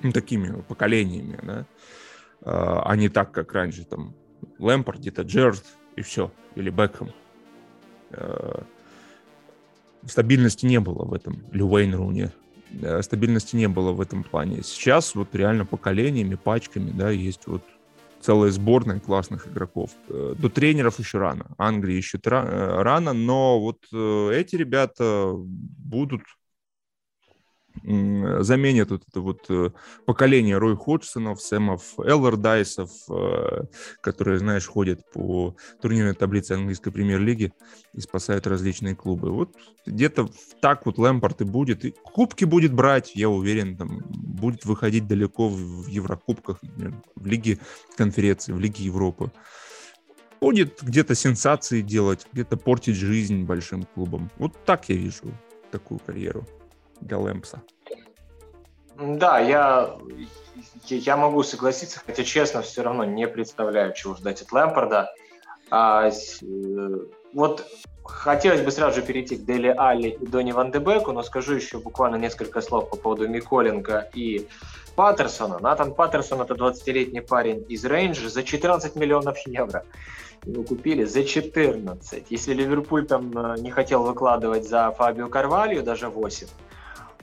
ну, 0.00 0.12
такими 0.12 0.62
поколениями, 0.62 1.38
да, 1.42 1.66
а, 2.40 2.84
а 2.86 2.96
не 2.96 3.10
так, 3.10 3.32
как 3.32 3.52
раньше, 3.52 3.84
там, 3.84 4.14
Лэмпорд, 4.58 5.00
где-то 5.00 5.22
Джерд 5.24 5.62
и 5.96 6.00
все, 6.00 6.32
или 6.54 6.70
Бекхэм. 6.70 7.10
А, 8.12 8.64
стабильности 10.06 10.64
не 10.64 10.80
было 10.80 11.04
в 11.04 11.12
этом, 11.12 11.44
Лювейн 11.52 11.94
Руни, 11.94 12.30
стабильности 13.02 13.56
не 13.56 13.68
было 13.68 13.92
в 13.92 14.00
этом 14.00 14.24
плане. 14.24 14.62
Сейчас 14.62 15.14
вот 15.14 15.34
реально 15.34 15.66
поколениями, 15.66 16.36
пачками, 16.36 16.92
да, 16.92 17.10
есть 17.10 17.46
вот 17.46 17.62
целая 18.20 18.50
сборная 18.50 19.00
классных 19.00 19.46
игроков. 19.48 19.90
Э, 20.08 20.34
до 20.38 20.48
тренеров 20.48 20.98
еще 20.98 21.18
рано. 21.18 21.46
Англии 21.58 21.94
еще 21.94 22.18
э, 22.24 22.82
рано, 22.82 23.12
но 23.12 23.60
вот 23.60 23.78
э, 23.92 24.30
эти 24.34 24.56
ребята 24.56 25.32
будут 25.34 26.22
заменят 27.82 28.90
вот 28.90 29.02
это 29.08 29.20
вот 29.20 29.46
э, 29.48 29.70
поколение 30.06 30.58
Рой 30.58 30.76
Ходжсонов, 30.76 31.40
Сэмов 31.40 31.98
Эллардайсов, 31.98 32.90
э, 33.10 33.64
которые, 34.00 34.38
знаешь, 34.38 34.66
ходят 34.66 35.10
по 35.12 35.56
турнирной 35.80 36.14
таблице 36.14 36.52
английской 36.52 36.90
премьер-лиги 36.90 37.52
и 37.94 38.00
спасают 38.00 38.46
различные 38.46 38.94
клубы. 38.96 39.30
Вот 39.30 39.54
где-то 39.86 40.28
так 40.60 40.86
вот 40.86 40.98
Лэмпорт 40.98 41.40
и 41.42 41.44
будет. 41.44 41.84
И 41.84 41.94
кубки 42.02 42.44
будет 42.44 42.72
брать, 42.72 43.12
я 43.14 43.28
уверен, 43.28 43.76
там, 43.76 44.02
будет 44.08 44.64
выходить 44.64 45.06
далеко 45.06 45.48
в 45.48 45.86
Еврокубках, 45.86 46.58
в 47.16 47.26
Лиге 47.26 47.58
конференции, 47.96 48.52
в 48.52 48.60
Лиге 48.60 48.84
Европы. 48.84 49.32
Будет 50.40 50.78
где-то 50.82 51.14
сенсации 51.14 51.80
делать, 51.80 52.26
где-то 52.32 52.56
портить 52.56 52.96
жизнь 52.96 53.44
большим 53.44 53.82
клубам. 53.82 54.30
Вот 54.38 54.64
так 54.64 54.88
я 54.88 54.94
вижу 54.96 55.24
такую 55.72 55.98
карьеру 55.98 56.46
для 57.00 57.18
Лэмпса. 57.18 57.62
Да, 58.96 59.38
я, 59.38 59.96
я 60.88 61.16
могу 61.16 61.42
согласиться, 61.42 62.00
хотя, 62.04 62.24
честно, 62.24 62.62
все 62.62 62.82
равно 62.82 63.04
не 63.04 63.28
представляю, 63.28 63.94
чего 63.94 64.14
ждать 64.14 64.42
от 64.42 64.50
Лэмпорда. 64.50 65.12
А, 65.70 66.08
э, 66.08 66.98
вот 67.34 67.64
хотелось 68.04 68.62
бы 68.62 68.70
сразу 68.70 69.00
же 69.00 69.06
перейти 69.06 69.36
к 69.36 69.44
Дели 69.44 69.68
Алли 69.68 70.08
и 70.20 70.26
Дони 70.26 70.52
Ван 70.52 70.72
де 70.72 70.78
Беку, 70.78 71.12
но 71.12 71.22
скажу 71.22 71.54
еще 71.54 71.78
буквально 71.78 72.16
несколько 72.16 72.60
слов 72.60 72.90
по 72.90 72.96
поводу 72.96 73.28
Миколенко 73.28 74.10
и 74.14 74.48
Паттерсона. 74.96 75.58
Натан 75.60 75.94
Паттерсон– 75.94 76.40
это 76.42 76.54
20-летний 76.54 77.20
парень 77.20 77.64
из 77.68 77.84
Рейнджер 77.84 78.28
за 78.28 78.42
14 78.42 78.96
миллионов 78.96 79.38
евро. 79.46 79.84
Его 80.44 80.64
купили 80.64 81.04
за 81.04 81.24
14. 81.24 82.26
Если 82.30 82.54
Ливерпуль 82.54 83.06
там 83.06 83.36
э, 83.36 83.60
не 83.60 83.70
хотел 83.70 84.02
выкладывать 84.02 84.66
за 84.68 84.90
Фабио 84.92 85.28
Карвалью 85.28 85.82
даже 85.82 86.08
8, 86.08 86.46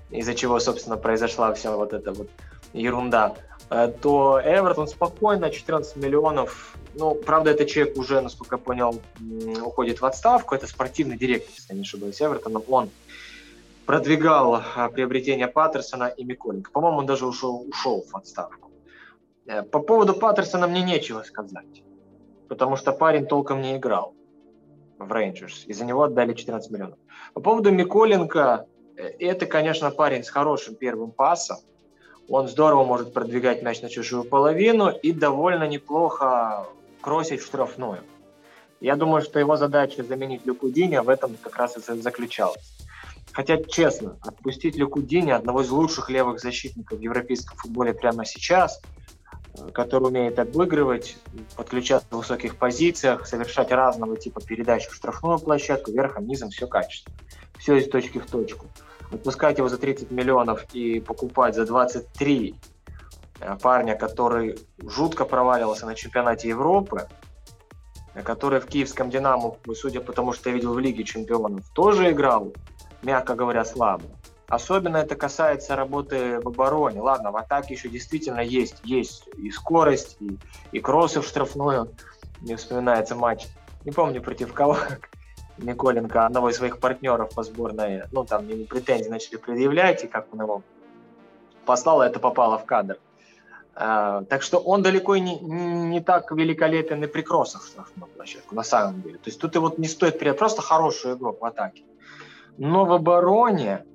из-за 0.09 0.35
чего, 0.35 0.59
собственно, 0.59 0.97
произошла 0.97 1.53
вся 1.53 1.75
вот 1.75 1.93
эта 1.93 2.11
вот 2.11 2.29
ерунда, 2.73 3.35
э, 3.69 3.91
то 4.01 4.39
Эвертон 4.43 4.87
спокойно 4.87 5.49
14 5.49 5.95
миллионов. 5.95 6.77
Ну, 6.93 7.15
правда, 7.15 7.51
этот 7.51 7.67
человек 7.67 7.97
уже, 7.97 8.21
насколько 8.21 8.55
я 8.55 8.59
понял, 8.59 9.01
уходит 9.63 10.01
в 10.01 10.05
отставку. 10.05 10.55
Это 10.55 10.67
спортивный 10.67 11.17
директор, 11.17 11.51
если 11.55 11.73
не 11.73 11.81
ошибаюсь, 11.81 12.21
Эвертона. 12.21 12.59
Он 12.67 12.89
продвигал 13.85 14.61
э, 14.61 14.89
приобретение 14.89 15.47
Паттерсона 15.47 16.05
и 16.05 16.23
Миколенко. 16.23 16.71
По-моему, 16.71 16.99
он 16.99 17.05
даже 17.05 17.25
ушел, 17.25 17.65
ушел 17.67 18.03
в 18.09 18.15
отставку. 18.15 18.71
Э, 19.47 19.63
по 19.63 19.79
поводу 19.79 20.13
Паттерсона 20.13 20.67
мне 20.67 20.81
нечего 20.81 21.23
сказать, 21.23 21.83
потому 22.49 22.75
что 22.75 22.91
парень 22.91 23.25
толком 23.25 23.61
не 23.61 23.77
играл 23.77 24.13
в 24.97 25.11
Рейнджерс. 25.11 25.65
Из-за 25.67 25.85
него 25.85 26.03
отдали 26.03 26.33
14 26.33 26.71
миллионов. 26.71 26.97
По 27.33 27.41
поводу 27.41 27.71
Миколенко, 27.71 28.67
это, 28.97 29.45
конечно, 29.45 29.91
парень 29.91 30.23
с 30.23 30.29
хорошим 30.29 30.75
первым 30.75 31.11
пасом. 31.11 31.57
Он 32.27 32.47
здорово 32.47 32.85
может 32.85 33.13
продвигать 33.13 33.61
мяч 33.61 33.81
на 33.81 33.89
чужую 33.89 34.23
половину 34.23 34.89
и 34.89 35.11
довольно 35.11 35.67
неплохо 35.67 36.65
кросить 37.01 37.41
в 37.41 37.45
штрафную. 37.45 38.01
Я 38.81 38.95
думаю, 38.95 39.21
что 39.21 39.39
его 39.39 39.55
задача 39.57 40.03
заменить 40.03 40.45
Люкудиня 40.45 41.01
в 41.03 41.09
этом 41.09 41.37
как 41.41 41.55
раз 41.57 41.77
и 41.77 42.01
заключалась. 42.01 42.75
Хотя, 43.31 43.61
честно, 43.63 44.17
отпустить 44.21 44.75
Люкудиня, 44.75 45.35
одного 45.35 45.61
из 45.61 45.69
лучших 45.69 46.09
левых 46.09 46.39
защитников 46.39 46.99
в 46.99 47.01
европейском 47.01 47.57
футболе 47.57 47.93
прямо 47.93 48.25
сейчас, 48.25 48.81
э, 48.81 49.14
который 49.73 50.09
умеет 50.09 50.39
отыгрывать, 50.39 51.17
подключаться 51.55 52.07
в 52.11 52.17
высоких 52.17 52.57
позициях, 52.57 53.27
совершать 53.27 53.71
разного 53.71 54.17
типа 54.17 54.41
передачи 54.41 54.89
в 54.89 54.95
штрафную 54.95 55.39
площадку, 55.39 55.91
верхом, 55.91 56.27
низом, 56.27 56.49
все 56.49 56.67
качественно. 56.67 57.17
Все 57.57 57.77
из 57.77 57.89
точки 57.89 58.19
в 58.19 58.29
точку 58.29 58.67
отпускать 59.11 59.57
его 59.57 59.69
за 59.69 59.77
30 59.77 60.11
миллионов 60.11 60.65
и 60.73 60.99
покупать 60.99 61.55
за 61.55 61.65
23 61.65 62.55
э, 63.39 63.57
парня, 63.61 63.95
который 63.95 64.57
жутко 64.79 65.25
проваливался 65.25 65.85
на 65.85 65.95
чемпионате 65.95 66.49
Европы, 66.49 67.07
э, 68.13 68.21
который 68.21 68.59
в 68.59 68.67
киевском 68.67 69.09
«Динамо», 69.09 69.55
судя 69.75 70.01
по 70.01 70.13
тому, 70.13 70.33
что 70.33 70.49
я 70.49 70.55
видел 70.55 70.73
в 70.73 70.79
Лиге 70.79 71.03
чемпионов, 71.03 71.67
тоже 71.73 72.11
играл, 72.11 72.53
мягко 73.03 73.35
говоря, 73.35 73.65
слабо. 73.65 74.05
Особенно 74.47 74.97
это 74.97 75.15
касается 75.15 75.75
работы 75.75 76.39
в 76.39 76.47
обороне. 76.47 77.01
Ладно, 77.01 77.31
в 77.31 77.37
атаке 77.37 77.73
еще 77.73 77.89
действительно 77.89 78.41
есть, 78.41 78.79
есть 78.83 79.27
и 79.37 79.49
скорость, 79.49 80.17
и, 80.19 80.37
и 80.71 80.79
кроссы 80.79 81.21
в 81.21 81.25
штрафную. 81.25 81.91
Мне 82.41 82.55
вспоминается 82.55 83.15
матч, 83.15 83.47
не 83.85 83.91
помню 83.91 84.21
против 84.21 84.53
кого, 84.53 84.77
Николенко, 85.57 86.25
одного 86.25 86.49
из 86.49 86.57
своих 86.57 86.79
партнеров 86.79 87.33
по 87.33 87.43
сборной, 87.43 88.03
ну, 88.11 88.23
там 88.23 88.47
ему 88.47 88.65
претензии 88.65 89.09
начали 89.09 89.37
предъявлять, 89.37 90.03
и 90.03 90.07
как 90.07 90.27
он 90.33 90.41
его 90.41 90.61
послал, 91.65 92.01
это 92.01 92.19
попало 92.19 92.59
в 92.59 92.65
кадр. 92.65 92.99
А, 93.77 94.23
так 94.23 94.41
что 94.41 94.59
он 94.59 94.83
далеко 94.83 95.17
не, 95.17 95.37
не 95.39 96.01
так 96.01 96.31
великолепен 96.31 97.03
и 97.03 97.07
при 97.07 97.21
кроссах 97.21 97.63
в 97.63 97.67
штрафную 97.67 98.09
площадку, 98.11 98.55
на 98.55 98.63
самом 98.63 99.01
деле. 99.01 99.17
То 99.17 99.29
есть 99.29 99.39
тут 99.39 99.55
его 99.55 99.73
не 99.77 99.87
стоит 99.87 100.19
просто 100.37 100.61
хороший 100.61 101.13
игрок 101.13 101.41
в 101.41 101.45
атаке. 101.45 101.83
Но 102.57 102.85
в 102.85 102.93
обороне 102.93 103.85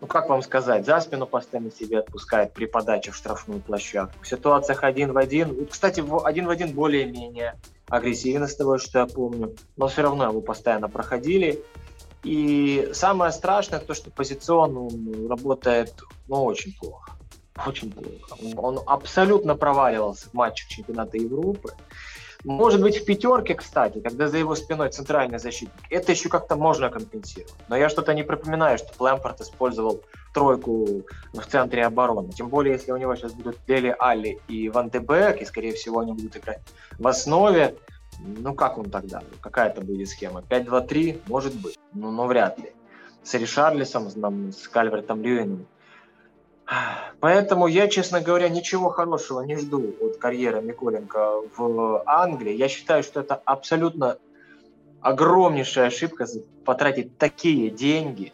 ну 0.00 0.06
как 0.06 0.28
вам 0.28 0.42
сказать, 0.42 0.86
за 0.86 1.00
спину 1.00 1.26
постоянно 1.26 1.70
себе 1.70 1.98
отпускает 1.98 2.52
при 2.52 2.66
подаче 2.66 3.10
в 3.10 3.16
штрафную 3.16 3.60
площадку. 3.60 4.22
В 4.22 4.28
ситуациях 4.28 4.82
один 4.84 5.12
в 5.12 5.18
один, 5.18 5.66
кстати, 5.66 6.02
один 6.24 6.46
в 6.46 6.50
один 6.50 6.72
более-менее 6.72 7.58
агрессивно 7.88 8.46
с 8.46 8.56
того, 8.56 8.78
что 8.78 9.00
я 9.00 9.06
помню, 9.06 9.54
но 9.76 9.88
все 9.88 10.02
равно 10.02 10.24
его 10.24 10.40
постоянно 10.40 10.88
проходили. 10.88 11.62
И 12.22 12.90
самое 12.92 13.32
страшное, 13.32 13.80
то, 13.80 13.94
что 13.94 14.10
позиционно 14.10 14.86
он 14.86 15.26
работает 15.28 15.94
ну, 16.28 16.44
очень 16.44 16.76
плохо. 16.78 17.12
Очень 17.66 17.92
плохо. 17.92 18.36
Он 18.56 18.80
абсолютно 18.86 19.54
проваливался 19.54 20.28
в 20.28 20.34
матчах 20.34 20.68
чемпионата 20.68 21.16
Европы. 21.16 21.72
Может 22.44 22.80
быть, 22.80 22.96
в 22.96 23.04
пятерке, 23.04 23.54
кстати, 23.54 24.00
когда 24.00 24.28
за 24.28 24.38
его 24.38 24.54
спиной 24.54 24.90
центральный 24.90 25.38
защитник, 25.38 25.74
это 25.90 26.12
еще 26.12 26.28
как-то 26.28 26.56
можно 26.56 26.88
компенсировать. 26.88 27.54
Но 27.68 27.76
я 27.76 27.88
что-то 27.88 28.14
не 28.14 28.22
припоминаю, 28.22 28.78
что 28.78 28.88
Лэмпорт 28.98 29.40
использовал 29.40 30.02
тройку 30.32 31.04
в 31.32 31.46
центре 31.46 31.84
обороны. 31.84 32.32
Тем 32.32 32.48
более, 32.48 32.74
если 32.74 32.92
у 32.92 32.96
него 32.96 33.14
сейчас 33.14 33.32
будут 33.32 33.58
Дели 33.66 33.94
Алли 34.00 34.40
и 34.48 34.68
Ван 34.70 34.88
де 34.88 35.00
Бек, 35.00 35.42
и, 35.42 35.44
скорее 35.44 35.74
всего, 35.74 36.00
они 36.00 36.12
будут 36.12 36.36
играть 36.36 36.60
в 36.98 37.06
основе, 37.06 37.76
ну 38.20 38.54
как 38.54 38.78
он 38.78 38.90
тогда? 38.90 39.22
Какая 39.40 39.70
это 39.70 39.82
будет 39.82 40.08
схема? 40.08 40.40
5-2-3? 40.40 41.22
Может 41.26 41.54
быть, 41.54 41.78
но, 41.92 42.10
но 42.10 42.26
вряд 42.26 42.58
ли. 42.58 42.72
С 43.22 43.34
Ришарлисом, 43.34 44.08
с 44.52 44.68
Кальвертом 44.68 45.22
Льюином 45.22 45.66
Поэтому 47.20 47.66
я, 47.66 47.88
честно 47.88 48.20
говоря, 48.20 48.48
ничего 48.48 48.90
хорошего 48.90 49.40
не 49.40 49.56
жду 49.56 49.94
от 50.00 50.16
карьеры 50.16 50.62
Миколенко 50.62 51.42
в 51.56 52.02
Англии. 52.06 52.54
Я 52.54 52.68
считаю, 52.68 53.02
что 53.02 53.20
это 53.20 53.34
абсолютно 53.44 54.18
огромнейшая 55.00 55.88
ошибка 55.88 56.26
потратить 56.64 57.18
такие 57.18 57.70
деньги 57.70 58.32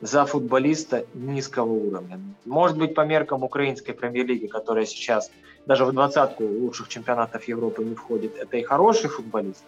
за 0.00 0.24
футболиста 0.24 1.06
низкого 1.14 1.70
уровня. 1.70 2.20
Может 2.44 2.78
быть, 2.78 2.94
по 2.94 3.04
меркам 3.04 3.42
украинской 3.44 3.92
премьер-лиги, 3.92 4.46
которая 4.46 4.86
сейчас 4.86 5.30
даже 5.66 5.84
в 5.84 5.92
двадцатку 5.92 6.44
лучших 6.44 6.88
чемпионатов 6.88 7.46
Европы 7.48 7.84
не 7.84 7.94
входит, 7.94 8.36
это 8.36 8.56
и 8.56 8.62
хороший 8.62 9.08
футболист. 9.08 9.64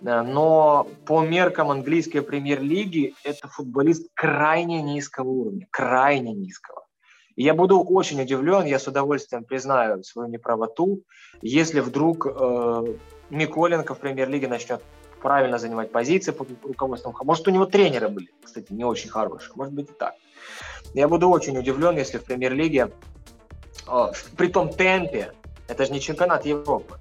Но 0.00 0.86
по 1.06 1.24
меркам 1.24 1.70
английской 1.70 2.20
премьер-лиги 2.20 3.14
это 3.24 3.48
футболист 3.48 4.08
крайне 4.14 4.80
низкого 4.82 5.28
уровня, 5.28 5.66
крайне 5.70 6.32
низкого. 6.32 6.87
И 7.38 7.44
я 7.44 7.54
буду 7.54 7.80
очень 7.80 8.20
удивлен, 8.20 8.64
я 8.66 8.80
с 8.80 8.88
удовольствием 8.88 9.44
признаю 9.44 10.02
свою 10.02 10.28
неправоту, 10.28 11.04
если 11.40 11.78
вдруг 11.78 12.26
э, 12.26 12.96
Миколенко 13.30 13.94
в 13.94 13.98
премьер-лиге 14.00 14.48
начнет 14.48 14.82
правильно 15.22 15.58
занимать 15.58 15.92
позиции 15.92 16.32
под 16.32 16.48
руководством. 16.64 17.14
Может, 17.22 17.46
у 17.46 17.52
него 17.52 17.64
тренеры 17.66 18.08
были, 18.08 18.28
кстати, 18.42 18.72
не 18.72 18.84
очень 18.84 19.08
хорошие. 19.08 19.52
Может 19.54 19.72
быть 19.72 19.88
и 19.88 19.92
так. 19.92 20.14
Я 20.94 21.06
буду 21.06 21.28
очень 21.30 21.56
удивлен, 21.56 21.96
если 21.96 22.18
в 22.18 22.24
премьер-лиге, 22.24 22.90
э, 23.86 24.06
при 24.36 24.48
том 24.48 24.70
темпе, 24.70 25.32
это 25.68 25.84
же 25.86 25.92
не 25.92 26.00
чемпионат 26.00 26.44
Европы, 26.44 26.98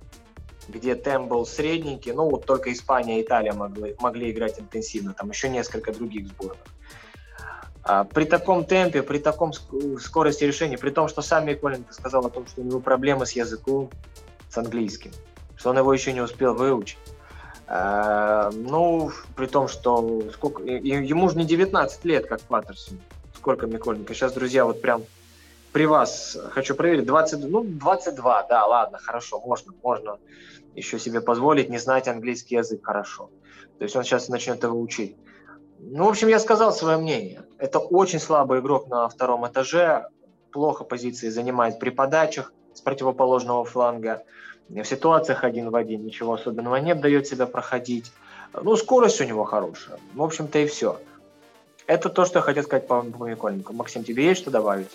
где 0.67 0.93
темп 0.93 1.29
был 1.29 1.47
средненький, 1.47 2.11
ну 2.11 2.29
вот 2.29 2.45
только 2.45 2.71
Испания 2.71 3.19
и 3.19 3.23
Италия 3.23 3.53
могли, 3.53 3.95
могли 3.99 4.29
играть 4.29 4.59
интенсивно, 4.59 5.15
там 5.15 5.31
еще 5.31 5.49
несколько 5.49 5.91
других 5.91 6.27
сборных. 6.27 6.76
А, 7.89 8.03
при 8.03 8.25
таком 8.25 8.65
темпе, 8.65 9.01
при 9.01 9.17
таком 9.17 9.53
скорости 9.53 10.43
решения, 10.43 10.77
при 10.77 10.89
том, 10.89 11.07
что 11.07 11.21
сам 11.21 11.45
Миколенко 11.45 11.93
сказал 11.93 12.25
о 12.25 12.29
том, 12.29 12.45
что 12.45 12.59
у 12.59 12.65
него 12.65 12.81
проблемы 12.81 13.25
с 13.25 13.31
языком, 13.31 13.89
с 14.49 14.57
английским, 14.57 15.11
что 15.55 15.69
он 15.69 15.77
его 15.77 15.93
еще 15.93 16.11
не 16.11 16.19
успел 16.19 16.53
выучить. 16.53 16.97
А, 17.65 18.51
ну, 18.51 19.11
при 19.37 19.45
том, 19.45 19.69
что 19.69 20.21
сколько, 20.33 20.63
ему 20.63 21.29
же 21.29 21.37
не 21.37 21.45
19 21.45 22.03
лет, 22.03 22.27
как 22.27 22.41
Паттерсон. 22.41 22.99
Сколько 23.37 23.67
Миколенко? 23.67 24.13
Сейчас, 24.13 24.33
друзья, 24.33 24.65
вот 24.65 24.81
прям 24.81 25.03
при 25.71 25.85
вас 25.85 26.37
хочу 26.51 26.75
проверить. 26.75 27.05
20, 27.05 27.39
ну, 27.49 27.63
22, 27.63 28.47
да, 28.49 28.65
ладно, 28.65 28.97
хорошо, 28.97 29.39
можно, 29.39 29.71
можно 29.81 30.17
еще 30.75 30.99
себе 30.99 31.21
позволить 31.21 31.69
не 31.69 31.77
знать 31.77 32.09
английский 32.09 32.55
язык 32.55 32.85
хорошо. 32.85 33.29
То 33.77 33.83
есть 33.85 33.95
он 33.95 34.03
сейчас 34.03 34.27
начнет 34.27 34.61
его 34.61 34.77
учить. 34.77 35.15
Ну, 35.79 36.05
в 36.05 36.09
общем, 36.09 36.27
я 36.27 36.39
сказал 36.39 36.73
свое 36.73 36.97
мнение. 36.97 37.43
Это 37.57 37.79
очень 37.79 38.19
слабый 38.19 38.59
игрок 38.59 38.87
на 38.87 39.07
втором 39.07 39.47
этаже, 39.47 40.07
плохо 40.51 40.83
позиции 40.83 41.29
занимает 41.29 41.79
при 41.79 41.89
подачах 41.89 42.53
с 42.73 42.81
противоположного 42.81 43.63
фланга. 43.63 44.23
В 44.69 44.83
ситуациях 44.83 45.43
один 45.43 45.69
в 45.69 45.75
один 45.75 46.03
ничего 46.03 46.33
особенного 46.33 46.75
нет, 46.77 46.99
дает 46.99 47.27
себя 47.27 47.45
проходить. 47.45 48.11
Ну, 48.53 48.75
скорость 48.75 49.21
у 49.21 49.23
него 49.23 49.43
хорошая. 49.43 49.99
В 50.13 50.21
общем-то 50.21 50.59
и 50.59 50.67
все. 50.67 50.99
Это 51.85 52.09
то, 52.09 52.25
что 52.25 52.39
я 52.39 52.43
хотел 52.43 52.63
сказать 52.63 52.87
по, 52.87 53.01
по 53.01 53.25
Микольнику. 53.25 53.71
Максим, 53.73 54.03
тебе 54.03 54.25
есть 54.25 54.41
что 54.41 54.51
добавить? 54.51 54.89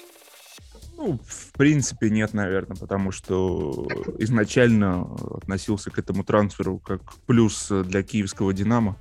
Ну, 0.96 1.18
в 1.24 1.52
принципе, 1.52 2.10
нет, 2.10 2.34
наверное, 2.34 2.76
потому 2.76 3.12
что 3.12 3.86
изначально 4.18 5.08
относился 5.30 5.90
к 5.90 5.98
этому 5.98 6.22
трансферу 6.22 6.78
как 6.78 7.00
плюс 7.26 7.68
для 7.70 8.02
киевского 8.02 8.52
«Динамо». 8.52 8.96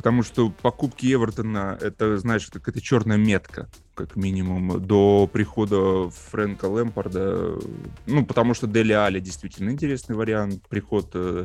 Потому 0.00 0.22
что 0.22 0.48
покупки 0.48 1.12
Эвертона, 1.12 1.76
это, 1.78 2.16
знаешь, 2.16 2.48
это 2.48 2.58
какая-то 2.58 2.80
черная 2.80 3.18
метка, 3.18 3.68
как 3.94 4.16
минимум, 4.16 4.80
до 4.80 5.28
прихода 5.30 6.08
Фрэнка 6.08 6.64
Лэмпорда. 6.64 7.58
Ну, 8.06 8.24
потому 8.24 8.54
что 8.54 8.66
Дели 8.66 8.94
Али 8.94 9.20
действительно 9.20 9.68
интересный 9.68 10.16
вариант, 10.16 10.66
приход 10.70 11.10
э, 11.12 11.44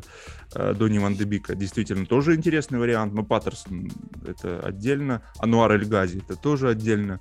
э 0.55 0.73
Донни 0.73 0.99
Ван 0.99 1.15
действительно 1.17 2.05
тоже 2.05 2.33
интересный 2.33 2.79
вариант, 2.79 3.13
но 3.13 3.25
Паттерсон 3.25 3.91
это 4.25 4.61
отдельно, 4.61 5.21
Ануар 5.39 5.73
Эль 5.73 5.85
Гази 5.85 6.19
это 6.19 6.37
тоже 6.37 6.69
отдельно. 6.69 7.19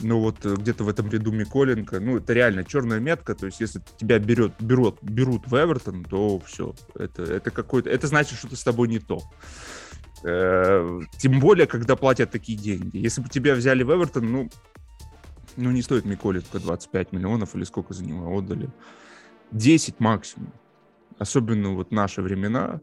Ну 0.00 0.20
вот 0.20 0.46
э, 0.46 0.54
где-то 0.54 0.84
в 0.84 0.88
этом 0.88 1.10
ряду 1.10 1.32
Миколенко, 1.32 1.98
ну 1.98 2.18
это 2.18 2.32
реально 2.34 2.62
черная 2.62 3.00
метка, 3.00 3.34
то 3.34 3.46
есть 3.46 3.58
если 3.58 3.82
тебя 3.96 4.20
берет, 4.20 4.52
берут, 4.60 5.02
берут 5.02 5.48
в 5.48 5.56
Эвертон, 5.56 6.04
то 6.04 6.38
все, 6.46 6.72
это, 6.94 7.24
это 7.24 7.50
какой-то, 7.50 7.90
это 7.90 8.06
значит, 8.06 8.38
что-то 8.38 8.54
с 8.54 8.62
тобой 8.62 8.86
не 8.86 9.00
то. 9.00 9.24
Э, 10.24 11.00
тем 11.18 11.40
более, 11.40 11.66
когда 11.66 11.96
платят 11.96 12.30
такие 12.30 12.58
деньги. 12.58 12.96
Если 12.98 13.20
бы 13.20 13.28
тебя 13.28 13.54
взяли 13.54 13.82
в 13.82 13.90
Эвертон, 13.90 14.32
ну, 14.32 14.50
ну 15.56 15.70
не 15.70 15.82
стоит 15.82 16.04
Миколи 16.04 16.40
только 16.40 16.60
25 16.60 17.12
миллионов 17.12 17.54
или 17.54 17.64
сколько 17.64 17.94
за 17.94 18.04
него 18.04 18.36
отдали. 18.36 18.68
10 19.52 20.00
максимум. 20.00 20.52
Особенно 21.18 21.70
вот 21.74 21.90
наши 21.90 22.22
времена. 22.22 22.80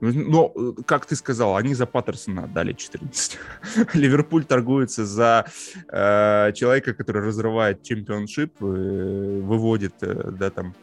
Но, 0.00 0.52
как 0.84 1.06
ты 1.06 1.16
сказал, 1.16 1.56
они 1.56 1.74
за 1.74 1.86
Паттерсона 1.86 2.44
отдали 2.44 2.72
14. 2.74 3.38
Ливерпуль 3.94 4.44
торгуется 4.44 5.06
за 5.06 5.46
э, 5.88 6.52
человека, 6.52 6.92
который 6.92 7.22
разрывает 7.22 7.82
чемпионшип, 7.82 8.52
э, 8.60 9.40
выводит, 9.42 9.94
э, 10.02 10.32
да, 10.32 10.50
там, 10.50 10.74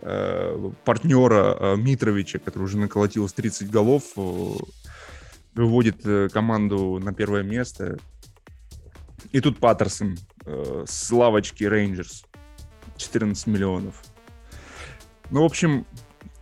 э, 0.00 0.70
партнера 0.84 1.56
э, 1.60 1.76
Митровича, 1.76 2.40
который 2.40 2.64
уже 2.64 2.78
наколотил 2.78 3.28
с 3.28 3.32
30 3.32 3.70
голов, 3.70 4.02
выводит 5.54 6.06
э, 6.06 6.28
команду 6.28 6.98
на 7.02 7.12
первое 7.12 7.42
место. 7.42 7.98
И 9.32 9.40
тут 9.40 9.58
Паттерсон 9.58 10.18
э, 10.44 10.84
с 10.86 11.10
лавочки 11.10 11.64
Рейнджерс. 11.64 12.24
14 12.96 13.46
миллионов. 13.46 14.02
Ну, 15.30 15.42
в 15.42 15.44
общем, 15.44 15.86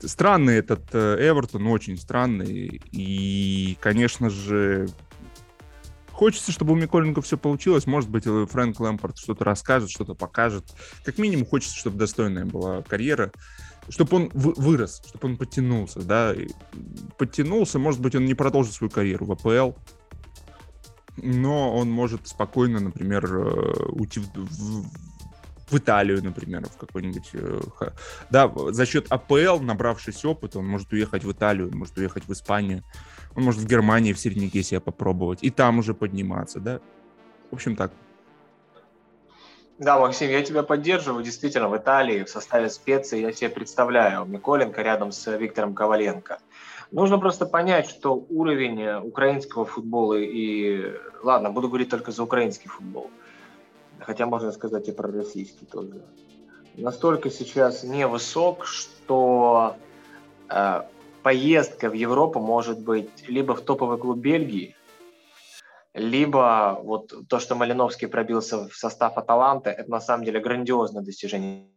странный 0.01 0.57
этот 0.57 0.83
э, 0.93 1.17
Эвертон, 1.21 1.67
очень 1.69 1.97
странный. 1.97 2.81
И, 2.91 3.79
конечно 3.81 4.29
же, 4.29 4.89
хочется, 6.11 6.51
чтобы 6.51 6.73
у 6.73 6.77
Миколенко 6.77 7.23
все 7.23 7.39
получилось. 7.39 7.87
Может 7.87 8.11
быть, 8.11 8.25
Фрэнк 8.25 8.81
Лэмпорт 8.81 9.19
что-то 9.19 9.45
расскажет, 9.45 9.91
что-то 9.91 10.15
покажет. 10.15 10.65
Как 11.05 11.19
минимум, 11.19 11.47
хочется, 11.47 11.77
чтобы 11.77 11.99
достойная 11.99 12.45
была 12.45 12.83
карьера 12.83 13.31
чтобы 13.89 14.17
он 14.17 14.31
вырос, 14.35 15.03
чтобы 15.07 15.29
он 15.29 15.37
подтянулся, 15.37 16.01
да, 16.01 16.35
подтянулся, 17.17 17.79
может 17.79 18.01
быть, 18.01 18.15
он 18.15 18.25
не 18.25 18.35
продолжит 18.35 18.75
свою 18.75 18.91
карьеру 18.91 19.27
в 19.27 19.33
АПЛ, 19.33 19.73
но 21.17 21.75
он 21.75 21.91
может 21.91 22.29
спокойно, 22.29 22.81
например, 22.81 23.25
э, 23.25 23.85
уйти 23.89 24.21
в, 24.21 24.27
в, 25.71 25.77
Италию, 25.77 26.23
например, 26.23 26.67
в 26.67 26.77
какой-нибудь... 26.77 27.31
Э, 27.33 27.61
да, 28.31 28.53
за 28.71 28.87
счет 28.87 29.07
АПЛ, 29.11 29.61
набравшись 29.61 30.25
опыта, 30.25 30.59
он 30.59 30.67
может 30.67 30.93
уехать 30.93 31.25
в 31.25 31.33
Италию, 31.33 31.75
может 31.75 31.99
уехать 31.99 32.27
в 32.27 32.33
Испанию, 32.33 32.85
он 33.35 33.43
может 33.43 33.61
в 33.61 33.67
Германии, 33.67 34.13
в 34.13 34.19
середняке 34.19 34.63
себя 34.63 34.81
попробовать, 34.81 35.41
и 35.43 35.51
там 35.51 35.79
уже 35.79 35.95
подниматься, 35.95 36.61
да. 36.61 36.81
В 37.51 37.55
общем, 37.55 37.77
так. 37.77 37.93
Да, 39.79 40.01
Максим, 40.01 40.29
я 40.31 40.43
тебя 40.43 40.65
поддерживаю. 40.65 41.23
Действительно, 41.23 41.69
в 41.69 41.77
Италии 41.77 42.25
в 42.25 42.29
составе 42.29 42.69
специи 42.69 43.21
я 43.21 43.33
себе 43.33 43.49
представляю 43.49 44.25
Миколенко 44.25 44.83
рядом 44.83 45.13
с 45.13 45.31
Виктором 45.37 45.73
Коваленко. 45.73 46.41
Нужно 46.91 47.19
просто 47.19 47.47
понять, 47.47 47.89
что 47.89 48.15
уровень 48.29 49.07
украинского 49.07 49.65
футбола 49.65 50.15
и... 50.15 50.95
Ладно, 51.23 51.51
буду 51.51 51.69
говорить 51.69 51.91
только 51.91 52.11
за 52.11 52.25
украинский 52.25 52.69
футбол. 52.69 53.09
Хотя 54.01 54.27
можно 54.27 54.51
сказать 54.51 54.89
и 54.89 54.93
про 54.93 55.13
российский 55.13 55.65
тоже. 55.67 56.03
Настолько 56.77 57.31
сейчас 57.31 57.85
невысок, 57.85 58.65
что 58.65 59.77
э, 60.49 60.83
поездка 61.23 61.89
в 61.89 61.93
Европу 61.93 62.41
может 62.41 62.81
быть 62.81 63.29
либо 63.29 63.55
в 63.55 63.61
топовый 63.61 63.99
клуб 63.99 64.19
Бельгии, 64.19 64.75
либо 65.99 66.79
вот 66.83 67.13
то, 67.29 67.39
что 67.39 67.55
Малиновский 67.55 68.09
пробился 68.09 68.69
в 68.69 68.75
состав 68.75 69.19
Аталанты, 69.19 69.71
это 69.71 69.91
на 69.91 70.01
самом 70.01 70.25
деле 70.25 70.41
грандиозное 70.41 71.03
достижение. 71.03 71.69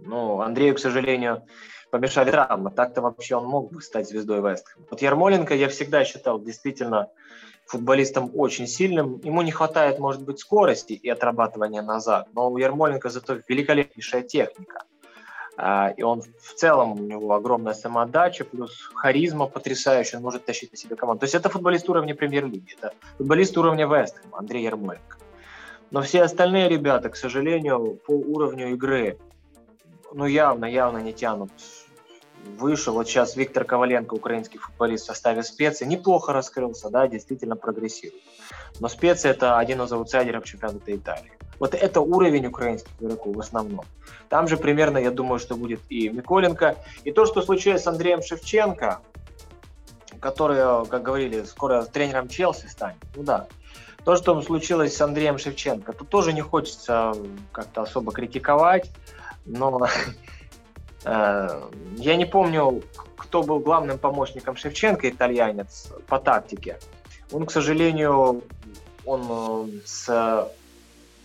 Ну, 0.00 0.40
Андрею, 0.40 0.74
к 0.74 0.78
сожалению, 0.78 1.46
помешали 1.90 2.30
травмы. 2.30 2.70
Так-то 2.70 3.02
вообще 3.02 3.36
он 3.36 3.46
мог 3.46 3.72
бы 3.72 3.82
стать 3.82 4.08
звездой 4.08 4.40
Вестхэма. 4.40 4.86
Вот 4.90 5.02
Ярмоленко 5.02 5.54
я 5.54 5.68
всегда 5.68 6.04
считал 6.04 6.40
действительно 6.40 7.10
футболистом 7.66 8.30
очень 8.34 8.66
сильным. 8.66 9.20
Ему 9.22 9.42
не 9.42 9.50
хватает, 9.50 9.98
может 9.98 10.24
быть, 10.24 10.38
скорости 10.38 10.92
и 10.94 11.08
отрабатывания 11.08 11.82
назад, 11.82 12.28
но 12.32 12.50
у 12.50 12.56
Ярмоленко 12.56 13.10
зато 13.10 13.40
великолепнейшая 13.48 14.22
техника. 14.22 14.84
А, 15.56 15.88
и 15.96 16.02
он 16.02 16.22
в 16.22 16.54
целом, 16.54 16.92
у 16.92 17.02
него 17.02 17.34
огромная 17.34 17.72
самоотдача, 17.72 18.44
плюс 18.44 18.90
харизма 18.94 19.46
потрясающая, 19.46 20.18
он 20.18 20.24
может 20.24 20.44
тащить 20.44 20.72
на 20.72 20.76
себе 20.76 20.96
команду. 20.96 21.20
То 21.20 21.24
есть 21.24 21.34
это 21.34 21.48
футболист 21.48 21.88
уровня 21.88 22.14
премьер-лиги, 22.14 22.76
это 22.78 22.92
футболист 23.16 23.56
уровня 23.56 23.86
Вестхэма, 23.86 24.38
Андрей 24.38 24.64
Ярмоленко. 24.64 25.16
Но 25.90 26.02
все 26.02 26.22
остальные 26.22 26.68
ребята, 26.68 27.08
к 27.08 27.16
сожалению, 27.16 27.98
по 28.06 28.10
уровню 28.10 28.72
игры, 28.72 29.18
ну 30.12 30.26
явно, 30.26 30.66
явно 30.66 30.98
не 30.98 31.12
тянут 31.12 31.50
выше. 32.58 32.90
Вот 32.90 33.08
сейчас 33.08 33.36
Виктор 33.36 33.64
Коваленко, 33.64 34.14
украинский 34.14 34.58
футболист 34.58 35.04
в 35.04 35.06
составе 35.06 35.42
специи, 35.42 35.84
неплохо 35.84 36.32
раскрылся, 36.32 36.90
да, 36.90 37.08
действительно 37.08 37.56
прогрессирует. 37.56 38.22
Но 38.78 38.88
специя– 38.88 39.30
это 39.32 39.58
один 39.58 39.80
из 39.82 39.92
аутсайдеров 39.92 40.44
чемпионата 40.44 40.94
Италии. 40.94 41.32
Вот 41.58 41.74
это 41.74 42.00
уровень 42.00 42.46
украинских 42.46 42.90
игроков 43.00 43.36
в 43.36 43.40
основном. 43.40 43.84
Там 44.28 44.48
же 44.48 44.56
примерно, 44.56 44.98
я 44.98 45.10
думаю, 45.10 45.38
что 45.38 45.56
будет 45.56 45.80
и 45.88 46.08
Миколенко. 46.08 46.76
И 47.04 47.12
то, 47.12 47.26
что 47.26 47.42
случилось 47.42 47.82
с 47.82 47.86
Андреем 47.86 48.22
Шевченко, 48.22 49.00
который, 50.20 50.86
как 50.86 51.02
говорили, 51.02 51.44
скоро 51.44 51.82
тренером 51.82 52.28
Челси 52.28 52.66
станет. 52.66 53.02
Ну 53.14 53.22
да. 53.22 53.46
То, 54.04 54.16
что 54.16 54.40
случилось 54.42 54.96
с 54.96 55.00
Андреем 55.00 55.38
Шевченко, 55.38 55.92
тут 55.92 56.08
тоже 56.08 56.32
не 56.32 56.40
хочется 56.40 57.12
как-то 57.52 57.82
особо 57.82 58.12
критиковать, 58.12 58.90
но 59.44 59.88
э, 61.04 61.62
я 61.96 62.16
не 62.16 62.24
помню, 62.24 62.82
кто 63.16 63.42
был 63.42 63.58
главным 63.58 63.98
помощником 63.98 64.56
Шевченко, 64.56 65.08
итальянец, 65.10 65.92
по 66.06 66.18
тактике. 66.18 66.78
Он, 67.32 67.46
к 67.46 67.50
сожалению, 67.50 68.44
он 69.04 69.26
э, 69.28 69.80
с 69.84 70.48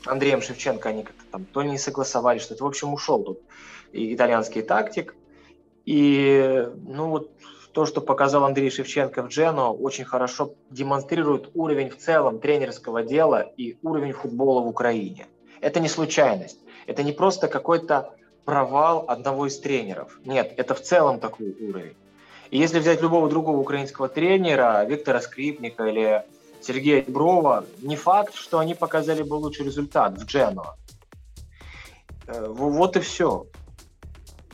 Андреем 0.05 0.41
Шевченко 0.41 0.89
они 0.89 1.03
как-то 1.03 1.23
там 1.31 1.45
то 1.45 1.63
не 1.63 1.77
согласовали, 1.77 2.39
что 2.39 2.53
это, 2.53 2.63
в 2.63 2.67
общем, 2.67 2.93
ушел 2.93 3.23
тут 3.23 3.39
итальянский 3.93 4.61
тактик. 4.61 5.15
И, 5.85 6.67
ну 6.83 7.09
вот, 7.09 7.31
то, 7.71 7.85
что 7.85 8.01
показал 8.01 8.43
Андрей 8.43 8.69
Шевченко 8.69 9.23
в 9.23 9.27
Джено, 9.27 9.71
очень 9.71 10.05
хорошо 10.05 10.53
демонстрирует 10.69 11.49
уровень 11.53 11.89
в 11.89 11.97
целом 11.97 12.39
тренерского 12.39 13.03
дела 13.03 13.41
и 13.57 13.77
уровень 13.81 14.13
футбола 14.13 14.61
в 14.61 14.67
Украине. 14.67 15.27
Это 15.61 15.79
не 15.79 15.87
случайность. 15.87 16.59
Это 16.87 17.03
не 17.03 17.11
просто 17.11 17.47
какой-то 17.47 18.15
провал 18.45 19.05
одного 19.07 19.47
из 19.47 19.59
тренеров. 19.59 20.19
Нет, 20.25 20.53
это 20.57 20.73
в 20.73 20.81
целом 20.81 21.19
такой 21.19 21.55
уровень. 21.59 21.95
И 22.49 22.57
если 22.57 22.79
взять 22.79 23.01
любого 23.01 23.29
другого 23.29 23.57
украинского 23.57 24.09
тренера, 24.09 24.83
Виктора 24.83 25.21
Скрипника 25.21 25.85
или 25.85 26.25
Сергея 26.61 27.03
Брова, 27.07 27.65
не 27.81 27.95
факт, 27.95 28.35
что 28.35 28.59
они 28.59 28.75
показали 28.75 29.23
бы 29.23 29.35
лучший 29.35 29.65
результат 29.65 30.17
в 30.17 30.25
Дженуа. 30.25 30.75
Э, 32.27 32.47
вот 32.47 32.97
и 32.97 32.99
все. 32.99 33.47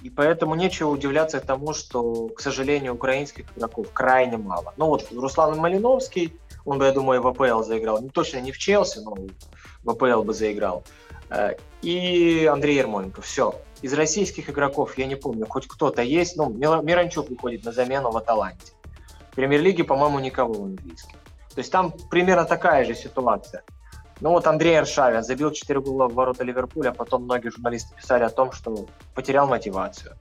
И 0.03 0.09
поэтому 0.09 0.55
нечего 0.55 0.89
удивляться 0.89 1.39
тому, 1.39 1.73
что, 1.73 2.29
к 2.29 2.39
сожалению, 2.39 2.93
украинских 2.93 3.45
игроков 3.55 3.87
крайне 3.91 4.37
мало. 4.37 4.73
Ну 4.77 4.87
вот 4.87 5.07
Руслан 5.11 5.57
Малиновский, 5.57 6.33
он 6.65 6.77
бы, 6.77 6.85
я 6.85 6.91
думаю, 6.91 7.21
в 7.21 7.27
АПЛ 7.27 7.63
заиграл. 7.63 8.01
Не 8.01 8.09
точно 8.09 8.39
не 8.39 8.51
в 8.51 8.57
Челси, 8.57 8.99
но 8.99 9.15
в 9.83 9.89
АПЛ 9.89 10.23
бы 10.23 10.33
заиграл. 10.33 10.83
Э, 11.29 11.55
и 11.81 12.45
Андрей 12.45 12.77
Ермоленко. 12.77 13.21
Все. 13.21 13.55
Из 13.81 13.93
российских 13.93 14.49
игроков, 14.49 14.97
я 14.97 15.05
не 15.05 15.15
помню, 15.15 15.45
хоть 15.47 15.67
кто-то 15.67 16.01
есть. 16.01 16.35
Ну, 16.35 16.49
Миранчук 16.49 17.29
выходит 17.29 17.63
на 17.63 17.71
замену 17.71 18.11
в 18.11 18.17
Аталанте. 18.17 18.71
В 19.31 19.35
премьер-лиге, 19.35 19.83
по-моему, 19.83 20.19
никого 20.19 20.53
в 20.53 20.63
английском. 20.63 21.19
То 21.57 21.61
есть 21.61 21.71
там 21.71 21.91
примерно 22.11 22.45
такая 22.45 22.85
же 22.85 22.93
ситуация. 22.93 23.63
Ну 24.21 24.29
вот 24.29 24.45
Андрей 24.45 24.77
Аршавин 24.77 25.23
забил 25.23 25.49
4 25.49 25.79
гола 25.79 26.07
в 26.07 26.13
ворота 26.13 26.43
Ливерпуля, 26.43 26.91
потом 26.91 27.23
многие 27.23 27.49
журналисты 27.49 27.95
писали 27.95 28.23
о 28.23 28.29
том, 28.29 28.51
что 28.51 28.85
потерял 29.15 29.47
мотивацию. 29.47 30.13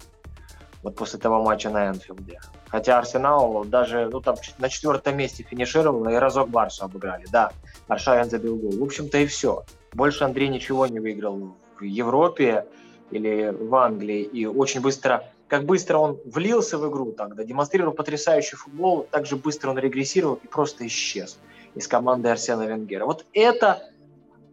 Вот 0.82 0.96
после 0.96 1.18
того 1.18 1.42
матча 1.42 1.68
на 1.68 1.88
Энфилде. 1.88 2.40
Хотя 2.68 2.96
Арсенал 2.96 3.66
даже 3.66 4.08
ну, 4.10 4.22
там, 4.22 4.36
на 4.56 4.70
четвертом 4.70 5.18
месте 5.18 5.42
финишировал 5.42 6.08
и 6.08 6.14
разок 6.14 6.48
Барсу 6.48 6.86
обыграли. 6.86 7.26
Да, 7.30 7.52
Аршавин 7.86 8.30
забил 8.30 8.56
гол. 8.56 8.72
В 8.72 8.82
общем-то 8.82 9.18
и 9.18 9.26
все. 9.26 9.62
Больше 9.92 10.24
Андрей 10.24 10.48
ничего 10.48 10.86
не 10.86 11.00
выиграл 11.00 11.54
в 11.78 11.82
Европе 11.82 12.64
или 13.10 13.50
в 13.50 13.74
Англии. 13.74 14.22
И 14.22 14.46
очень 14.46 14.80
быстро 14.80 15.22
как 15.48 15.64
быстро 15.64 15.98
он 15.98 16.18
влился 16.24 16.78
в 16.78 16.88
игру 16.90 17.12
тогда, 17.12 17.44
демонстрировал 17.44 17.92
потрясающий 17.92 18.56
футбол, 18.56 19.06
так 19.10 19.26
же 19.26 19.36
быстро 19.36 19.70
он 19.70 19.78
регрессировал 19.78 20.40
и 20.42 20.46
просто 20.46 20.86
исчез 20.86 21.38
из 21.74 21.86
команды 21.86 22.28
Арсена 22.28 22.62
Венгера. 22.62 23.04
Вот 23.04 23.26
это 23.32 23.90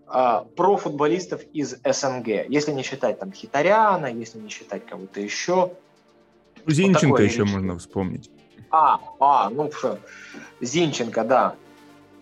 а, 0.08 0.46
про 0.56 0.78
футболистов 0.78 1.42
из 1.54 1.78
СНГ, 1.84 2.50
если 2.50 2.72
не 2.72 2.84
считать 2.84 3.20
там 3.20 3.32
Хитаряна, 3.32 4.08
если 4.08 4.40
не 4.40 4.50
считать 4.50 4.86
кого-то 4.86 5.20
еще. 5.20 5.72
Зинченко 6.68 7.12
вот 7.12 7.22
еще 7.22 7.46
можно 7.46 7.78
вспомнить. 7.78 8.30
А, 8.70 9.00
а, 9.20 9.50
ну, 9.50 9.72
Зинченко, 10.62 11.24
да. 11.24 11.56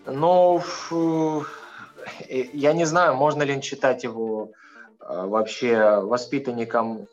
Но 0.06 0.62
э, 0.90 2.44
я 2.52 2.72
не 2.72 2.84
знаю, 2.84 3.14
можно 3.14 3.42
ли 3.42 3.60
считать 3.60 4.04
его 4.04 4.50
а, 4.98 5.26
вообще 5.26 6.00
воспитанником 6.00 7.06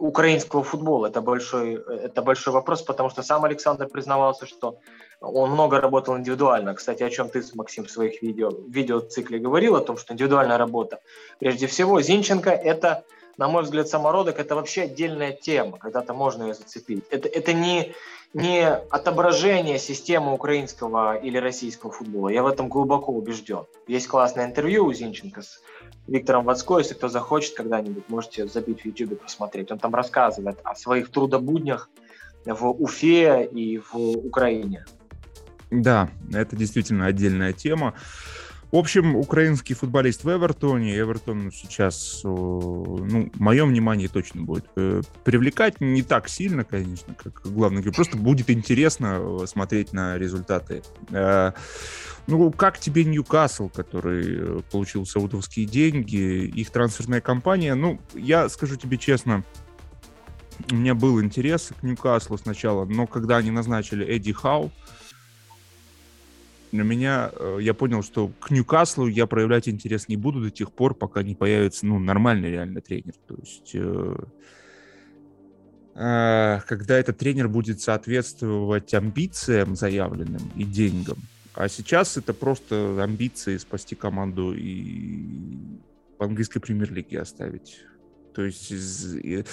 украинского 0.00 0.62
футбола. 0.62 1.08
Это 1.08 1.20
большой, 1.20 1.74
это 1.74 2.22
большой 2.22 2.52
вопрос, 2.52 2.82
потому 2.82 3.10
что 3.10 3.22
сам 3.22 3.44
Александр 3.44 3.86
признавался, 3.86 4.46
что 4.46 4.78
он 5.20 5.50
много 5.50 5.80
работал 5.80 6.16
индивидуально. 6.16 6.74
Кстати, 6.74 7.02
о 7.02 7.10
чем 7.10 7.28
ты, 7.28 7.42
Максим, 7.54 7.84
в 7.84 7.90
своих 7.90 8.22
видео, 8.22 8.50
видеоцикле 8.68 9.38
говорил, 9.38 9.76
о 9.76 9.80
том, 9.80 9.96
что 9.96 10.14
индивидуальная 10.14 10.58
работа. 10.58 11.00
Прежде 11.38 11.66
всего, 11.66 12.00
Зинченко– 12.00 12.50
это, 12.50 13.04
на 13.36 13.48
мой 13.48 13.62
взгляд, 13.62 13.88
самородок, 13.88 14.38
это 14.38 14.54
вообще 14.54 14.82
отдельная 14.82 15.32
тема, 15.32 15.78
когда-то 15.78 16.14
можно 16.14 16.44
ее 16.44 16.54
зацепить. 16.54 17.04
Это, 17.10 17.28
это 17.28 17.52
не, 17.52 17.94
не 18.34 18.68
отображение 18.68 19.78
системы 19.78 20.32
украинского 20.32 21.16
или 21.16 21.38
российского 21.38 21.92
футбола. 21.92 22.28
Я 22.28 22.42
в 22.42 22.46
этом 22.46 22.68
глубоко 22.68 23.12
убежден. 23.12 23.64
Есть 23.86 24.08
классное 24.08 24.46
интервью 24.46 24.86
у 24.86 24.92
Зинченко 24.92 25.42
с 25.42 25.60
Виктором 26.06 26.44
Вацко, 26.44 26.78
если 26.78 26.94
кто 26.94 27.08
захочет 27.08 27.54
когда-нибудь, 27.54 28.08
можете 28.08 28.46
забить 28.46 28.82
в 28.82 28.84
YouTube 28.84 29.20
посмотреть. 29.20 29.70
Он 29.70 29.78
там 29.78 29.94
рассказывает 29.94 30.58
о 30.64 30.74
своих 30.74 31.10
трудобуднях 31.10 31.88
в 32.44 32.68
Уфе 32.68 33.44
и 33.44 33.78
в 33.78 33.96
Украине. 33.96 34.84
Да, 35.70 36.10
это 36.34 36.56
действительно 36.56 37.06
отдельная 37.06 37.52
тема. 37.52 37.94
В 38.72 38.76
общем, 38.76 39.16
украинский 39.16 39.74
футболист 39.74 40.22
в 40.22 40.28
Эвертоне. 40.30 40.96
Эвертон 40.96 41.50
сейчас, 41.50 42.20
ну, 42.22 43.30
мое 43.34 43.66
внимание 43.66 44.08
точно 44.08 44.42
будет 44.42 44.66
э, 44.76 45.02
привлекать 45.24 45.80
не 45.80 46.02
так 46.02 46.28
сильно, 46.28 46.62
конечно, 46.62 47.14
как 47.14 47.42
главный. 47.42 47.82
Просто 47.92 48.16
будет 48.16 48.48
интересно 48.48 49.44
смотреть 49.46 49.92
на 49.92 50.16
результаты. 50.18 50.82
Э, 51.10 51.50
ну, 52.28 52.52
как 52.52 52.78
тебе 52.78 53.04
Ньюкасл, 53.04 53.70
который 53.70 54.24
э, 54.38 54.60
получил 54.70 55.04
саудовские 55.04 55.66
деньги, 55.66 56.44
их 56.46 56.70
трансферная 56.70 57.20
компания? 57.20 57.74
Ну, 57.74 58.00
я 58.14 58.48
скажу 58.48 58.76
тебе 58.76 58.98
честно, 58.98 59.42
у 60.70 60.76
меня 60.76 60.94
был 60.94 61.20
интерес 61.20 61.72
к 61.80 61.82
Ньюкаслу 61.82 62.38
сначала, 62.38 62.84
но 62.84 63.08
когда 63.08 63.38
они 63.38 63.50
назначили 63.50 64.06
Эдди 64.06 64.32
Хау, 64.32 64.70
на 66.72 66.82
меня, 66.82 67.30
э, 67.34 67.58
я 67.60 67.74
понял, 67.74 68.02
что 68.02 68.28
к 68.40 68.50
Ньюкаслу 68.50 69.06
я 69.06 69.26
проявлять 69.26 69.68
интерес 69.68 70.08
не 70.08 70.16
буду 70.16 70.40
до 70.40 70.50
тех 70.50 70.72
пор, 70.72 70.94
пока 70.94 71.22
не 71.22 71.34
появится, 71.34 71.86
ну, 71.86 71.98
нормальный 71.98 72.50
реально 72.50 72.80
тренер. 72.80 73.14
То 73.26 73.36
есть, 73.40 73.70
э, 73.74 74.16
э, 75.94 76.60
когда 76.66 76.98
этот 76.98 77.18
тренер 77.18 77.48
будет 77.48 77.80
соответствовать 77.80 78.94
амбициям 78.94 79.74
заявленным 79.76 80.42
и 80.56 80.64
деньгам, 80.64 81.18
а 81.54 81.68
сейчас 81.68 82.16
это 82.16 82.32
просто 82.32 83.02
амбиции 83.02 83.56
спасти 83.56 83.94
команду 83.94 84.54
и 84.54 85.24
в 86.18 86.22
английской 86.22 86.60
премьер-лиге 86.60 87.20
оставить. 87.20 87.80
То 88.34 88.44
есть 88.44 88.70
и, 88.70 89.44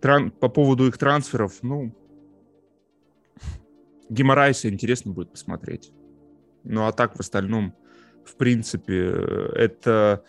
тран, 0.00 0.30
по 0.30 0.48
поводу 0.48 0.86
их 0.86 0.98
трансферов, 0.98 1.54
ну, 1.62 1.94
Геморрайса 4.08 4.68
интересно 4.68 5.12
будет 5.12 5.32
посмотреть. 5.32 5.92
Ну, 6.66 6.86
а 6.86 6.92
так 6.92 7.16
в 7.16 7.20
остальном, 7.20 7.74
в 8.24 8.36
принципе, 8.36 9.08
это, 9.54 10.24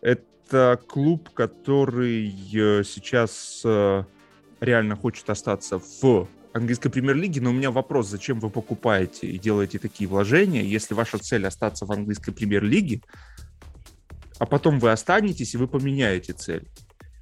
это 0.00 0.80
клуб, 0.86 1.30
который 1.30 2.28
э, 2.28 2.84
сейчас 2.84 3.62
э, 3.64 4.04
реально 4.60 4.96
хочет 4.96 5.28
остаться 5.30 5.80
в 6.02 6.28
английской 6.52 6.90
премьер-лиги, 6.90 7.40
но 7.40 7.50
у 7.50 7.52
меня 7.54 7.70
вопрос, 7.70 8.08
зачем 8.08 8.38
вы 8.38 8.50
покупаете 8.50 9.26
и 9.26 9.38
делаете 9.38 9.78
такие 9.78 10.08
вложения, 10.08 10.62
если 10.62 10.94
ваша 10.94 11.18
цель 11.18 11.46
остаться 11.46 11.86
в 11.86 11.92
английской 11.92 12.32
премьер-лиге, 12.32 13.00
а 14.38 14.46
потом 14.46 14.78
вы 14.78 14.90
останетесь 14.90 15.54
и 15.54 15.56
вы 15.56 15.68
поменяете 15.68 16.34
цель, 16.34 16.68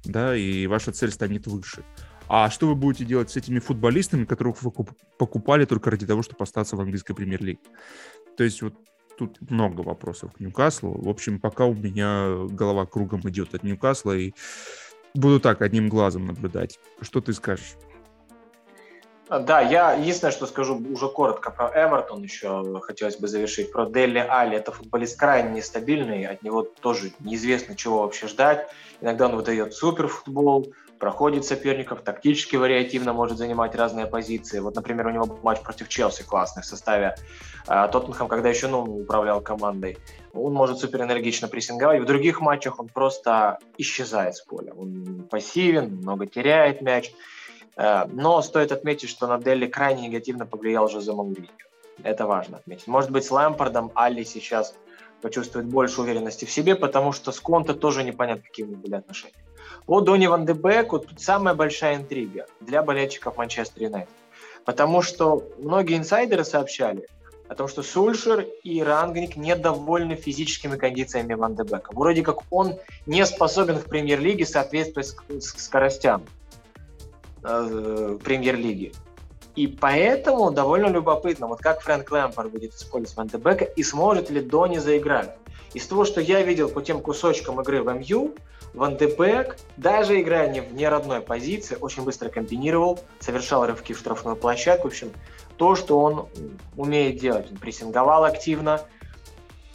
да, 0.03 0.35
и 0.35 0.67
ваша 0.67 0.91
цель 0.91 1.11
станет 1.11 1.47
выше. 1.47 1.83
А 2.27 2.49
что 2.49 2.67
вы 2.67 2.75
будете 2.75 3.03
делать 3.03 3.29
с 3.29 3.35
этими 3.35 3.59
футболистами, 3.59 4.23
которых 4.23 4.61
вы 4.61 4.71
покупали 5.17 5.65
только 5.65 5.91
ради 5.91 6.05
того, 6.05 6.21
чтобы 6.21 6.43
остаться 6.43 6.75
в 6.77 6.81
английской 6.81 7.13
премьер-лиге? 7.13 7.59
То 8.37 8.43
есть 8.43 8.61
вот 8.61 8.73
тут 9.17 9.37
много 9.49 9.81
вопросов 9.81 10.33
к 10.33 10.39
Ньюкаслу. 10.39 10.99
В 11.01 11.09
общем, 11.09 11.39
пока 11.39 11.65
у 11.65 11.73
меня 11.73 12.47
голова 12.49 12.85
кругом 12.85 13.21
идет 13.29 13.53
от 13.53 13.63
Ньюкасла, 13.63 14.13
и 14.13 14.33
буду 15.13 15.39
так 15.39 15.61
одним 15.61 15.89
глазом 15.89 16.25
наблюдать. 16.25 16.79
Что 17.01 17.21
ты 17.21 17.33
скажешь? 17.33 17.75
Да, 19.29 19.61
я 19.61 19.93
единственное, 19.93 20.31
что 20.31 20.45
скажу 20.45 20.75
уже 20.75 21.07
коротко 21.07 21.51
про 21.51 21.67
Эвертон 21.73 22.21
еще 22.21 22.81
хотелось 22.81 23.17
бы 23.17 23.29
завершить. 23.29 23.71
Про 23.71 23.85
Дели 23.85 24.17
Али. 24.17 24.57
Это 24.57 24.73
футболист 24.73 25.17
крайне 25.17 25.51
нестабильный, 25.51 26.25
от 26.25 26.43
него 26.43 26.63
тоже 26.63 27.13
неизвестно, 27.19 27.77
чего 27.77 28.01
вообще 28.01 28.27
ждать. 28.27 28.67
Иногда 28.99 29.27
он 29.27 29.37
выдает 29.37 29.73
супер 29.73 30.09
футбол, 30.09 30.73
проходит 31.01 31.45
соперников, 31.45 32.03
тактически 32.03 32.55
вариативно 32.55 33.11
может 33.11 33.39
занимать 33.39 33.73
разные 33.73 34.05
позиции. 34.05 34.59
Вот, 34.59 34.75
например, 34.75 35.07
у 35.07 35.09
него 35.09 35.39
матч 35.41 35.59
против 35.61 35.89
Челси 35.89 36.23
классный 36.23 36.61
в 36.61 36.65
составе 36.67 37.15
э, 37.67 37.87
Тоттенхэм, 37.91 38.27
когда 38.27 38.49
еще 38.49 38.67
ну, 38.67 38.83
управлял 38.83 39.41
командой. 39.41 39.97
Он 40.31 40.53
может 40.53 40.77
супер 40.77 41.01
энергично 41.01 41.47
прессинговать. 41.47 42.01
В 42.01 42.05
других 42.05 42.39
матчах 42.39 42.79
он 42.79 42.87
просто 42.87 43.57
исчезает 43.79 44.35
с 44.35 44.41
поля. 44.41 44.73
Он 44.77 45.27
пассивен, 45.27 45.95
много 45.95 46.27
теряет 46.27 46.81
мяч. 46.81 47.11
Э, 47.75 48.05
но 48.05 48.43
стоит 48.43 48.71
отметить, 48.71 49.09
что 49.09 49.25
на 49.25 49.39
Дели 49.39 49.65
крайне 49.65 50.07
негативно 50.07 50.45
повлиял 50.45 50.87
Жозе 50.87 51.13
Мауриньо. 51.13 51.47
Это 52.03 52.27
важно 52.27 52.57
отметить. 52.57 52.85
Может 52.85 53.09
быть, 53.09 53.25
с 53.25 53.31
Лэмпардом 53.31 53.91
Алли 53.95 54.23
сейчас 54.23 54.75
почувствует 55.21 55.65
больше 55.65 56.01
уверенности 56.01 56.45
в 56.45 56.51
себе, 56.51 56.75
потому 56.75 57.11
что 57.11 57.31
с 57.31 57.39
Конте 57.39 57.73
тоже 57.73 58.03
непонятно, 58.03 58.43
какие 58.43 58.65
у 58.65 58.69
них 58.69 58.79
были 58.79 58.95
отношения. 58.95 59.33
По 59.85 60.01
Дони 60.01 60.27
Ван 60.27 60.45
де 60.45 60.53
Беку 60.53 60.99
тут 60.99 61.19
самая 61.21 61.53
большая 61.53 61.95
интрига 61.95 62.45
для 62.59 62.83
болельщиков 62.83 63.37
Манчестер 63.37 63.83
Юнайтед. 63.83 64.09
Потому 64.65 65.01
что 65.01 65.43
многие 65.57 65.97
инсайдеры 65.97 66.43
сообщали 66.43 67.07
о 67.47 67.55
том, 67.55 67.67
что 67.67 67.83
Сульшер 67.83 68.45
и 68.63 68.81
Рангник 68.81 69.35
недовольны 69.35 70.15
физическими 70.15 70.77
кондициями 70.77 71.33
Ван 71.33 71.55
де 71.55 71.63
Бека. 71.63 71.91
Вроде 71.93 72.21
как 72.21 72.43
он 72.49 72.75
не 73.05 73.25
способен 73.25 73.75
в 73.77 73.85
премьер-лиге 73.85 74.45
соответствовать 74.45 75.15
скоростям. 75.43 76.23
Э, 77.43 78.17
премьер-лиги. 78.23 78.93
И 79.55 79.67
поэтому 79.67 80.51
довольно 80.51 80.87
любопытно, 80.87 81.47
вот 81.47 81.59
как 81.59 81.81
Фрэнк 81.81 82.09
Лэмпорт 82.09 82.51
будет 82.51 82.73
использовать 82.73 83.17
Ван 83.17 83.41
Бека 83.41 83.65
и 83.65 83.83
сможет 83.83 84.29
ли 84.29 84.41
Дони 84.41 84.77
заиграть. 84.77 85.35
Из 85.73 85.85
того, 85.87 86.05
что 86.05 86.21
я 86.21 86.41
видел 86.41 86.69
по 86.69 86.81
тем 86.81 87.01
кусочкам 87.01 87.59
игры 87.61 87.83
в 87.83 87.93
МЮ, 87.93 88.33
Ван 88.73 88.95
Бек, 88.95 89.57
даже 89.75 90.21
играя 90.21 90.49
не 90.49 90.61
в 90.61 90.73
неродной 90.73 91.19
позиции, 91.19 91.77
очень 91.79 92.03
быстро 92.03 92.29
комбинировал, 92.29 92.99
совершал 93.19 93.65
рывки 93.65 93.93
в 93.93 93.99
штрафную 93.99 94.37
площадку. 94.37 94.87
В 94.87 94.91
общем, 94.91 95.11
то, 95.57 95.75
что 95.75 95.99
он 95.99 96.27
умеет 96.77 97.19
делать. 97.19 97.51
Он 97.51 97.57
прессинговал 97.57 98.23
активно. 98.23 98.81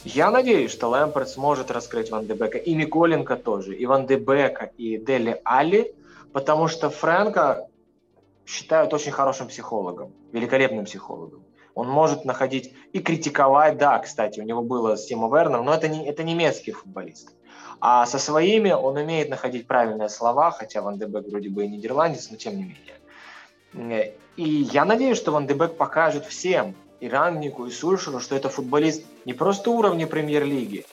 Я 0.03 0.31
надеюсь, 0.31 0.71
что 0.71 0.89
Лэмпорт 0.89 1.29
сможет 1.29 1.69
раскрыть 1.69 2.09
Ван 2.09 2.25
Бека 2.25 2.57
и 2.57 2.73
Миколенко 2.73 3.35
тоже, 3.35 3.75
и 3.75 3.85
Ван 3.85 4.07
Бека, 4.07 4.71
и 4.77 4.97
Дели 4.97 5.39
Али– 5.43 5.93
потому 6.37 6.67
что 6.67 6.91
Фрэнка 6.91 7.66
считают 8.47 8.93
очень 8.93 9.11
хорошим 9.11 9.47
психологом, 9.47 10.13
великолепным 10.31 10.85
психологом. 10.85 11.43
Он 11.75 11.87
может 11.87 12.25
находить 12.25 12.73
и 12.93 12.99
критиковать, 12.99 13.77
да, 13.77 13.99
кстати, 13.99 14.39
у 14.39 14.43
него 14.43 14.63
было 14.63 14.95
с 14.95 15.05
Тимо 15.05 15.27
Верном, 15.27 15.65
но 15.65 15.73
это, 15.73 15.87
не, 15.87 16.07
это 16.07 16.23
немецкий 16.23 16.71
футболист. 16.71 17.35
А 17.79 18.05
со 18.07 18.17
своими 18.17 18.71
он 18.71 18.97
умеет 18.97 19.29
находить 19.29 19.67
правильные 19.67 20.09
слова, 20.09 20.49
хотя 20.49 20.81
Ван 20.81 20.97
Дебек 20.97 21.27
вроде 21.27 21.49
бы 21.49 21.65
и 21.65 21.67
нидерландец, 21.67 22.31
но 22.31 22.37
тем 22.37 22.57
не 22.57 22.75
менее. 23.73 24.13
И 24.37 24.43
я 24.43 24.85
надеюсь, 24.85 25.17
что 25.17 25.31
Ван 25.31 25.45
Дебек 25.45 25.77
покажет 25.77 26.25
всем, 26.25 26.75
и 26.99 27.07
Рангнику, 27.07 27.65
и 27.67 27.71
Сульшеру, 27.71 28.19
что 28.19 28.35
это 28.35 28.49
футболист 28.49 29.03
не 29.25 29.33
просто 29.33 29.69
уровня 29.69 30.07
премьер-лиги, 30.07 30.85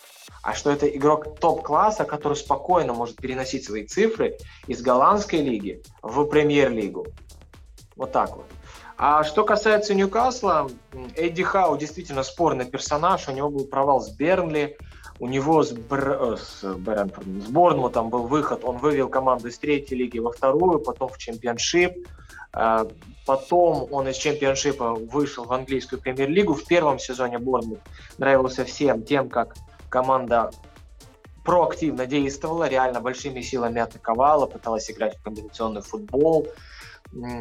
а 0.43 0.53
что 0.53 0.71
это 0.71 0.87
игрок 0.87 1.39
топ-класса, 1.39 2.05
который 2.05 2.35
спокойно 2.37 2.93
может 2.93 3.17
переносить 3.17 3.65
свои 3.65 3.87
цифры 3.87 4.37
из 4.67 4.83
голландской 4.83 5.41
лиги 5.41 5.83
в 6.03 6.25
премьер-лигу. 6.27 7.07
Вот 7.97 8.13
так 8.13 8.37
вот. 8.37 8.47
А 8.97 9.25
что 9.25 9.45
касается 9.45 9.95
Ньюкасла, 9.95 10.71
Эдди 11.17 11.43
Хау 11.43 11.77
действительно 11.77 12.23
спорный 12.23 12.65
персонаж. 12.65 13.29
У 13.29 13.33
него 13.33 13.51
был 13.51 13.65
провал 13.67 14.01
с 14.01 14.11
Бернли, 14.11 14.77
у 15.19 15.27
него 15.27 15.63
с, 15.63 15.73
Бр... 15.73 16.11
Э, 16.11 16.37
с, 16.37 16.63
Брэнфордом, 16.63 17.41
с 17.41 17.47
Борнмутом 17.47 18.11
был 18.11 18.27
выход. 18.27 18.65
Он 18.65 18.79
вывел 18.79 19.09
команду 19.09 19.49
из 19.49 19.59
третьей 19.59 19.99
лиги 19.99 20.19
во 20.19 20.33
вторую, 20.33 20.79
потом 20.79 21.09
в 21.09 21.19
чемпионшип. 21.19 22.07
Э, 22.53 22.85
потом 23.27 23.89
он 23.91 24.09
из 24.09 24.17
чемпионшипа 24.17 24.95
вышел 24.95 25.45
в 25.45 25.53
английскую 25.53 26.01
премьер-лигу. 26.01 26.55
В 26.55 26.65
первом 26.65 26.99
сезоне 26.99 27.39
Борнмут 27.39 27.81
нравился 28.19 28.65
всем 28.65 29.03
тем, 29.03 29.29
как 29.29 29.55
команда 29.89 30.51
проактивно 31.45 32.07
действовала, 32.07 32.69
реально 32.69 33.01
большими 33.01 33.41
силами 33.41 33.81
атаковала, 33.81 34.47
пыталась 34.47 34.91
играть 34.91 35.17
в 35.17 35.23
комбинационный 35.23 35.83
футбол, 35.83 36.49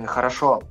хорошо 0.08 0.64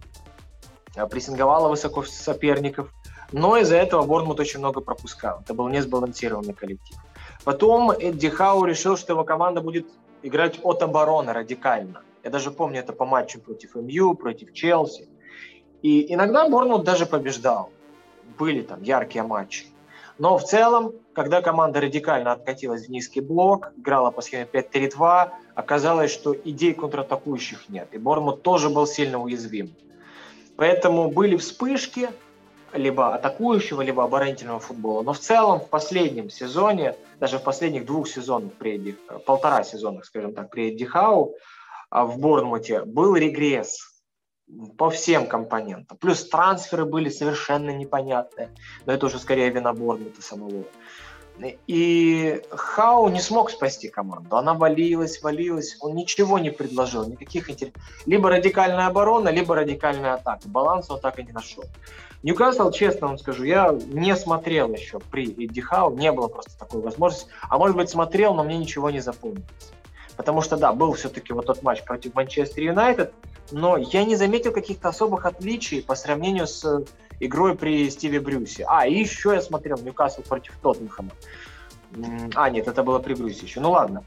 э, 0.96 1.06
прессинговала 1.06 1.68
высоко 1.68 2.02
соперников, 2.02 2.92
но 3.32 3.56
из-за 3.56 3.76
этого 3.76 4.02
Борнмут 4.04 4.40
очень 4.40 4.58
много 4.58 4.80
пропускал. 4.80 5.40
Это 5.40 5.54
был 5.54 5.68
несбалансированный 5.68 6.54
коллектив. 6.54 6.98
Потом 7.44 7.90
Эдди 7.90 8.28
Хау 8.28 8.64
решил, 8.64 8.96
что 8.96 9.12
его 9.14 9.24
команда 9.24 9.60
будет 9.60 9.86
играть 10.22 10.60
от 10.62 10.82
обороны 10.82 11.32
радикально. 11.32 12.02
Я 12.22 12.30
даже 12.30 12.50
помню 12.50 12.80
это 12.80 12.92
по 12.92 13.04
матчу 13.04 13.40
против 13.40 13.74
МЮ, 13.74 14.14
против 14.14 14.52
Челси. 14.52 15.08
И 15.82 16.14
иногда 16.14 16.48
Борнмут 16.48 16.84
даже 16.84 17.06
побеждал. 17.06 17.70
Были 18.38 18.62
там 18.62 18.82
яркие 18.82 19.24
матчи. 19.24 19.66
Но 20.18 20.38
в 20.38 20.44
целом, 20.44 20.92
когда 21.14 21.42
команда 21.42 21.80
радикально 21.80 22.32
откатилась 22.32 22.86
в 22.86 22.90
низкий 22.90 23.20
блок, 23.20 23.72
играла 23.76 24.10
по 24.10 24.22
схеме 24.22 24.48
5-3-2, 24.52 25.30
оказалось, 25.54 26.10
что 26.10 26.34
идей 26.34 26.74
контратакующих 26.74 27.68
нет. 27.68 27.88
И 27.92 27.98
Бормут 27.98 28.42
тоже 28.42 28.70
был 28.70 28.86
сильно 28.86 29.20
уязвим. 29.20 29.74
Поэтому 30.56 31.10
были 31.10 31.36
вспышки 31.36 32.08
либо 32.72 33.14
атакующего, 33.14 33.82
либо 33.82 34.04
оборонительного 34.04 34.60
футбола. 34.60 35.02
Но 35.02 35.12
в 35.12 35.18
целом 35.18 35.60
в 35.60 35.68
последнем 35.68 36.30
сезоне, 36.30 36.96
даже 37.20 37.38
в 37.38 37.42
последних 37.42 37.84
двух 37.84 38.08
сезонах, 38.08 38.52
при 38.54 38.76
Эдди, 38.76 38.96
полтора 39.26 39.62
сезона, 39.64 40.02
скажем 40.02 40.32
так, 40.32 40.50
при 40.50 40.70
Эдди 40.70 40.84
Хау, 40.84 41.34
а, 41.90 42.06
в 42.06 42.18
Борнмуте 42.18 42.84
был 42.84 43.14
регресс 43.14 43.91
по 44.76 44.90
всем 44.90 45.26
компонентам. 45.26 45.96
Плюс 45.98 46.28
трансферы 46.28 46.84
были 46.84 47.08
совершенно 47.08 47.70
непонятные, 47.70 48.50
но 48.86 48.92
это 48.92 49.06
уже 49.06 49.18
скорее 49.18 49.50
вина 49.50 49.72
Борнмута 49.72 50.22
самого. 50.22 50.64
И 51.66 52.42
Хау 52.50 53.08
не 53.08 53.20
смог 53.20 53.50
спасти 53.50 53.88
команду. 53.88 54.36
Она 54.36 54.54
валилась, 54.54 55.22
валилась. 55.22 55.76
Он 55.80 55.94
ничего 55.94 56.38
не 56.38 56.50
предложил, 56.50 57.06
никаких 57.08 57.50
интересов. 57.50 57.82
Либо 58.06 58.28
радикальная 58.28 58.86
оборона, 58.86 59.30
либо 59.30 59.56
радикальная 59.56 60.14
атака. 60.14 60.46
Баланс 60.46 60.90
он 60.90 61.00
так 61.00 61.18
и 61.18 61.24
не 61.24 61.32
нашел. 61.32 61.64
Ньюкасл, 62.22 62.70
честно 62.70 63.08
вам 63.08 63.18
скажу, 63.18 63.42
я 63.44 63.72
не 63.86 64.14
смотрел 64.14 64.72
еще 64.72 65.00
при 65.00 65.32
Эдди 65.32 65.60
Хау, 65.60 65.96
не 65.96 66.12
было 66.12 66.28
просто 66.28 66.56
такой 66.56 66.80
возможности. 66.80 67.28
А 67.48 67.58
может 67.58 67.76
быть 67.76 67.90
смотрел, 67.90 68.34
но 68.34 68.44
мне 68.44 68.58
ничего 68.58 68.90
не 68.90 69.00
запомнилось. 69.00 69.72
Потому 70.16 70.42
что, 70.42 70.56
да, 70.56 70.72
был 70.72 70.92
все-таки 70.92 71.32
вот 71.32 71.46
тот 71.46 71.62
матч 71.62 71.82
против 71.84 72.14
Манчестер 72.14 72.62
Юнайтед, 72.62 73.12
но 73.50 73.76
я 73.76 74.04
не 74.04 74.16
заметил 74.16 74.52
каких-то 74.52 74.88
особых 74.88 75.24
отличий 75.26 75.82
по 75.82 75.94
сравнению 75.94 76.46
с 76.46 76.84
игрой 77.20 77.54
при 77.54 77.88
Стиве 77.90 78.20
Брюсе. 78.20 78.64
А, 78.68 78.86
и 78.86 78.94
еще 78.94 79.32
я 79.34 79.40
смотрел 79.40 79.78
Ньюкасл 79.78 80.22
против 80.22 80.56
Тоттенхэма. 80.62 81.12
А, 82.34 82.50
нет, 82.50 82.68
это 82.68 82.82
было 82.82 82.98
при 82.98 83.14
Брюсе 83.14 83.46
еще. 83.46 83.60
Ну 83.60 83.70
ладно. 83.70 84.04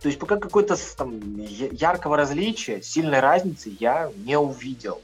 То 0.00 0.08
есть 0.08 0.18
пока 0.18 0.36
какой-то 0.36 0.76
там 0.96 1.18
яркого 1.38 2.16
различия, 2.16 2.82
сильной 2.82 3.20
разницы 3.20 3.74
я 3.80 4.10
не 4.16 4.38
увидел. 4.38 5.00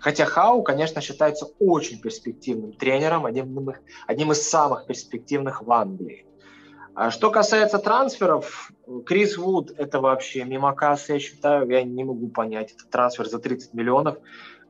Хотя 0.00 0.24
Хау, 0.24 0.62
конечно, 0.62 1.00
считается 1.00 1.48
очень 1.58 1.98
перспективным 1.98 2.72
тренером, 2.72 3.26
одним, 3.26 3.74
одним 4.06 4.32
из 4.32 4.48
самых 4.48 4.86
перспективных 4.86 5.62
в 5.62 5.72
Англии. 5.72 6.24
А 6.94 7.10
что 7.10 7.30
касается 7.30 7.78
трансферов, 7.78 8.72
Крис 9.04 9.36
Вуд– 9.36 9.72
это 9.76 10.00
вообще 10.00 10.44
мимо 10.44 10.74
кассы, 10.74 11.14
я 11.14 11.18
считаю. 11.18 11.68
Я 11.68 11.82
не 11.82 12.04
могу 12.04 12.28
понять. 12.28 12.72
Это 12.72 12.86
трансфер 12.88 13.26
за 13.28 13.38
30 13.38 13.74
миллионов. 13.74 14.18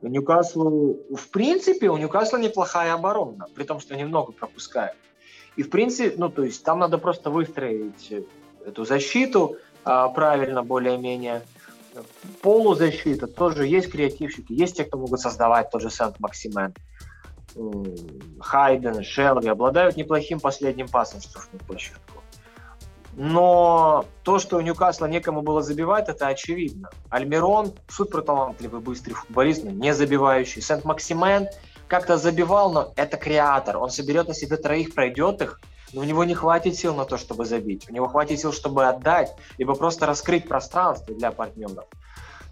Ньюкаслу, 0.01 0.99
в 1.15 1.29
принципе, 1.29 1.89
у 1.89 1.97
Ньюкасла 1.97 2.37
неплохая 2.37 2.93
оборона, 2.93 3.47
при 3.53 3.63
том, 3.63 3.79
что 3.79 3.93
они 3.93 4.05
много 4.05 4.31
пропускают. 4.31 4.95
И, 5.55 5.63
в 5.63 5.69
принципе, 5.69 6.15
ну, 6.17 6.29
то 6.29 6.43
есть 6.43 6.63
там 6.63 6.79
надо 6.79 6.97
просто 6.97 7.29
выстроить 7.29 8.13
эту 8.65 8.85
защиту 8.85 9.57
а, 9.83 10.07
правильно, 10.09 10.63
более-менее. 10.63 11.41
полузащита 12.41 13.27
тоже 13.27 13.65
есть 13.65 13.91
креативщики, 13.91 14.53
есть 14.53 14.77
те, 14.77 14.85
кто 14.85 14.97
могут 14.97 15.19
создавать, 15.19 15.69
тот 15.69 15.81
же 15.81 15.89
Сент-Максимен. 15.89 16.73
Хайден, 18.39 19.03
Шелви 19.03 19.49
обладают 19.49 19.97
неплохим 19.97 20.39
последним 20.39 20.87
пасом 20.87 21.19
штрафную 21.19 21.63
площадку. 21.65 22.18
Но 23.13 24.05
то, 24.23 24.39
что 24.39 24.57
у 24.57 24.61
Ньюкасла 24.61 25.05
некому 25.07 25.41
было 25.41 25.61
забивать, 25.61 26.09
это 26.09 26.27
очевидно. 26.27 26.89
Альмирон 27.09 27.73
супер 27.87 28.21
талантливый, 28.21 28.81
быстрый 28.81 29.13
футболист, 29.13 29.63
но 29.63 29.71
не 29.71 29.93
забивающий. 29.93 30.61
Сент-Максимен 30.61 31.47
как-то 31.87 32.17
забивал, 32.17 32.71
но 32.71 32.93
это 32.95 33.17
креатор. 33.17 33.77
Он 33.77 33.89
соберет 33.89 34.27
на 34.27 34.33
себе 34.33 34.57
троих, 34.57 34.93
пройдет 34.93 35.41
их, 35.41 35.59
но 35.91 36.01
у 36.01 36.03
него 36.03 36.23
не 36.23 36.35
хватит 36.35 36.75
сил 36.75 36.95
на 36.95 37.05
то, 37.05 37.17
чтобы 37.17 37.45
забить. 37.45 37.89
У 37.89 37.93
него 37.93 38.07
хватит 38.07 38.39
сил, 38.39 38.53
чтобы 38.53 38.87
отдать, 38.87 39.35
либо 39.57 39.73
просто 39.73 40.05
раскрыть 40.05 40.47
пространство 40.47 41.13
для 41.15 41.31
партнеров. 41.31 41.85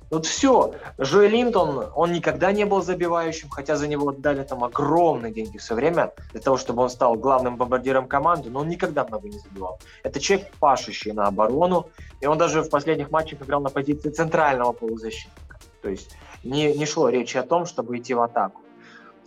Вот 0.10 0.26
все. 0.26 0.74
Джоэл 1.02 1.30
Линтон, 1.30 1.92
он 1.94 2.14
никогда 2.14 2.52
не 2.54 2.66
был 2.66 2.82
забивающим, 2.82 3.50
хотя 3.50 3.76
за 3.76 3.88
него 3.88 4.10
отдали 4.10 4.44
там 4.44 4.64
огромные 4.64 5.34
деньги 5.34 5.58
все 5.58 5.76
время 5.76 6.14
для 6.32 6.42
того, 6.42 6.58
чтобы 6.58 6.84
он 6.84 6.90
стал 6.90 7.16
главным 7.16 7.58
бомбардиром 7.58 8.08
команды, 8.08 8.50
но 8.50 8.62
он 8.62 8.70
никогда 8.70 9.06
много 9.06 9.28
не 9.28 9.40
забивал. 9.40 9.80
Это 10.04 10.20
человек, 10.20 10.48
пашущий 10.60 11.12
на 11.12 11.28
оборону, 11.28 11.90
и 12.22 12.26
он 12.26 12.38
даже 12.38 12.62
в 12.62 12.70
последних 12.70 13.12
матчах 13.12 13.42
играл 13.42 13.62
на 13.62 13.70
позиции 13.70 14.10
центрального 14.10 14.72
полузащитника. 14.72 15.60
То 15.82 15.90
есть 15.90 16.16
не, 16.44 16.74
не 16.74 16.86
шло 16.86 17.10
речи 17.10 17.38
о 17.38 17.44
том, 17.44 17.66
чтобы 17.66 17.98
идти 17.98 18.14
в 18.14 18.22
атаку. 18.22 18.62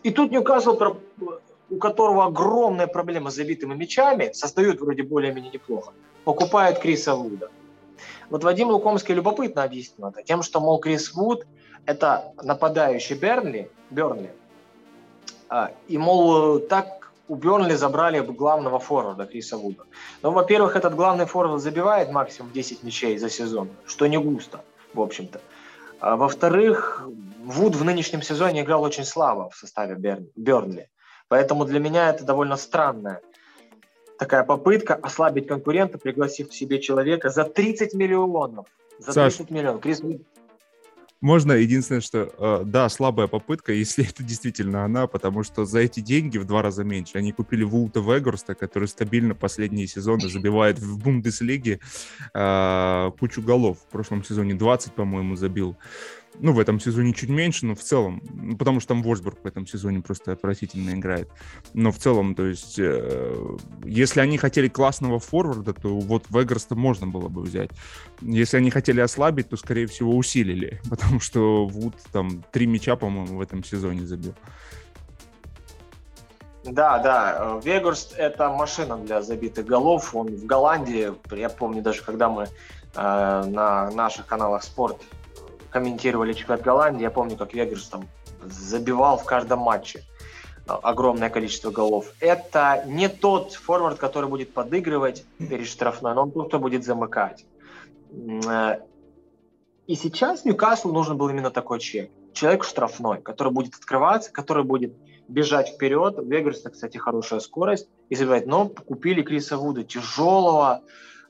И 0.02 0.10
тут 0.10 0.30
Ньюкасл, 0.30 0.78
у 1.68 1.76
которого 1.76 2.24
огромная 2.24 2.86
проблема 2.86 3.30
с 3.30 3.34
забитыми 3.34 3.74
мячами, 3.74 4.32
создают 4.32 4.80
вроде 4.80 5.02
более-менее 5.02 5.52
неплохо, 5.52 5.92
покупает 6.24 6.78
Криса 6.78 7.14
Вуда. 7.14 7.50
Вот 8.30 8.44
Вадим 8.44 8.68
Лукомский 8.70 9.14
любопытно 9.14 9.64
объяснил 9.64 10.08
это 10.08 10.22
тем, 10.22 10.42
что, 10.42 10.60
мол, 10.60 10.78
Крис 10.78 11.12
Вуд– 11.14 11.46
это 11.86 12.32
нападающий 12.42 13.16
Бернли, 13.16 13.70
Бернли, 13.90 14.30
а, 15.48 15.72
и, 15.88 15.98
мол, 15.98 16.60
так 16.60 17.12
у 17.26 17.34
Бернли 17.34 17.74
забрали 17.74 18.20
главного 18.20 18.78
форварда 18.78 19.26
Криса 19.26 19.56
Вуда. 19.56 19.82
Но, 20.22 20.30
во-первых, 20.30 20.76
этот 20.76 20.94
главный 20.94 21.26
форвард 21.26 21.60
забивает 21.60 22.12
максимум 22.12 22.52
10 22.52 22.84
мячей 22.84 23.18
за 23.18 23.28
сезон, 23.28 23.68
что 23.84 24.06
не 24.06 24.16
густо, 24.16 24.60
в 24.94 25.00
общем-то. 25.00 25.40
А, 26.00 26.16
во-вторых, 26.16 27.08
Вуд 27.44 27.74
в 27.74 27.84
нынешнем 27.84 28.22
сезоне 28.22 28.60
играл 28.60 28.82
очень 28.82 29.04
слабо 29.04 29.50
в 29.50 29.56
составе 29.56 29.96
Бернли. 30.36 30.88
Поэтому 31.28 31.64
для 31.64 31.80
меня 31.80 32.10
это 32.10 32.24
довольно 32.24 32.56
странная 32.56 33.20
такая 34.20 34.44
попытка 34.44 34.94
ослабить 34.94 35.46
конкурента, 35.46 35.96
пригласив 35.96 36.50
к 36.50 36.52
себе 36.52 36.78
человека 36.78 37.30
за 37.30 37.44
30 37.44 37.94
миллионов. 37.94 38.66
За 38.98 39.12
Саш, 39.12 39.36
30 39.36 39.50
миллионов. 39.50 39.80
Крис... 39.80 40.02
Можно 41.22 41.52
единственное, 41.52 42.02
что 42.02 42.30
э, 42.36 42.62
да, 42.66 42.90
слабая 42.90 43.28
попытка, 43.28 43.72
если 43.84 44.06
это 44.06 44.22
действительно 44.22 44.84
она, 44.84 45.06
потому 45.06 45.42
что 45.42 45.64
за 45.64 45.80
эти 45.80 46.00
деньги 46.00 46.36
в 46.36 46.44
два 46.44 46.60
раза 46.60 46.84
меньше. 46.84 47.16
Они 47.16 47.32
купили 47.32 47.64
Вулта 47.64 48.00
Вегорста, 48.00 48.54
который 48.54 48.88
стабильно 48.88 49.34
последние 49.34 49.86
сезоны 49.86 50.28
забивает 50.28 50.78
в 50.78 50.98
Бундеслиге 51.02 51.80
э, 52.34 53.10
кучу 53.18 53.40
голов. 53.40 53.78
В 53.78 53.86
прошлом 53.86 54.22
сезоне 54.22 54.52
20, 54.52 54.92
по-моему, 54.92 55.34
забил 55.36 55.76
ну, 56.38 56.52
в 56.52 56.58
этом 56.58 56.80
сезоне 56.80 57.12
чуть 57.12 57.28
меньше, 57.28 57.66
но 57.66 57.74
в 57.74 57.80
целом, 57.80 58.22
ну, 58.32 58.56
потому 58.56 58.80
что 58.80 58.88
там 58.88 59.02
Вольсбург 59.02 59.38
в 59.42 59.46
этом 59.46 59.66
сезоне 59.66 60.00
просто 60.00 60.32
отвратительно 60.32 60.90
играет. 60.90 61.28
Но 61.74 61.90
в 61.90 61.98
целом, 61.98 62.34
то 62.34 62.46
есть, 62.46 62.78
э, 62.78 63.56
если 63.84 64.20
они 64.20 64.38
хотели 64.38 64.68
классного 64.68 65.18
форварда, 65.18 65.74
то 65.74 65.98
вот 65.98 66.24
Вегерста 66.30 66.74
можно 66.74 67.06
было 67.06 67.28
бы 67.28 67.42
взять. 67.42 67.70
Если 68.20 68.56
они 68.56 68.70
хотели 68.70 69.00
ослабить, 69.00 69.48
то, 69.48 69.56
скорее 69.56 69.86
всего, 69.86 70.16
усилили, 70.16 70.80
потому 70.90 71.20
что 71.20 71.66
Вуд 71.66 71.94
там 72.12 72.42
три 72.52 72.66
мяча, 72.66 72.96
по-моему, 72.96 73.36
в 73.38 73.40
этом 73.40 73.64
сезоне 73.64 74.06
забил. 74.06 74.34
Да, 76.64 76.98
да, 76.98 77.60
Вегорст– 77.64 78.14
это 78.18 78.50
машина 78.50 78.98
для 78.98 79.22
забитых 79.22 79.64
голов. 79.64 80.14
Он 80.14 80.28
в 80.28 80.44
Голландии, 80.44 81.12
я 81.34 81.48
помню 81.48 81.82
даже, 81.82 82.02
когда 82.02 82.28
мы 82.28 82.44
э, 82.44 82.48
на 82.94 83.90
наших 83.90 84.26
каналах 84.26 84.62
спорт 84.62 85.00
комментировали 85.70 86.32
чемпионат 86.32 86.62
Голландии, 86.62 87.02
я 87.02 87.10
помню, 87.10 87.36
как 87.36 87.54
Вегерс 87.54 87.88
там 87.88 88.06
забивал 88.42 89.18
в 89.18 89.24
каждом 89.24 89.60
матче 89.60 90.02
огромное 90.66 91.30
количество 91.30 91.70
голов. 91.70 92.12
Это 92.20 92.84
не 92.86 93.08
тот 93.08 93.52
форвард, 93.54 93.98
который 93.98 94.28
будет 94.28 94.52
подыгрывать 94.52 95.24
перед 95.38 95.66
штрафной, 95.66 96.14
но 96.14 96.22
он 96.22 96.32
тот, 96.32 96.48
кто 96.48 96.58
будет 96.58 96.84
замыкать. 96.84 97.44
Э, 98.12 98.80
и 99.86 99.94
сейчас 99.96 100.44
Ньюкаслу 100.44 100.92
нужен 100.92 101.16
был 101.16 101.28
именно 101.28 101.50
такой 101.50 101.80
человек. 101.80 102.12
Человек 102.32 102.64
штрафной, 102.64 103.20
который 103.20 103.52
будет 103.52 103.74
открываться, 103.74 104.30
который 104.32 104.62
будет 104.62 104.94
бежать 105.26 105.70
вперед. 105.70 106.18
У 106.18 106.22
Вегарса, 106.22 106.70
кстати, 106.70 106.98
хорошая 106.98 107.40
скорость. 107.40 107.88
И 108.08 108.14
забивать. 108.14 108.46
Но 108.46 108.68
купили 108.68 109.22
Криса 109.22 109.56
Вуда, 109.56 109.82
тяжелого, 109.82 110.82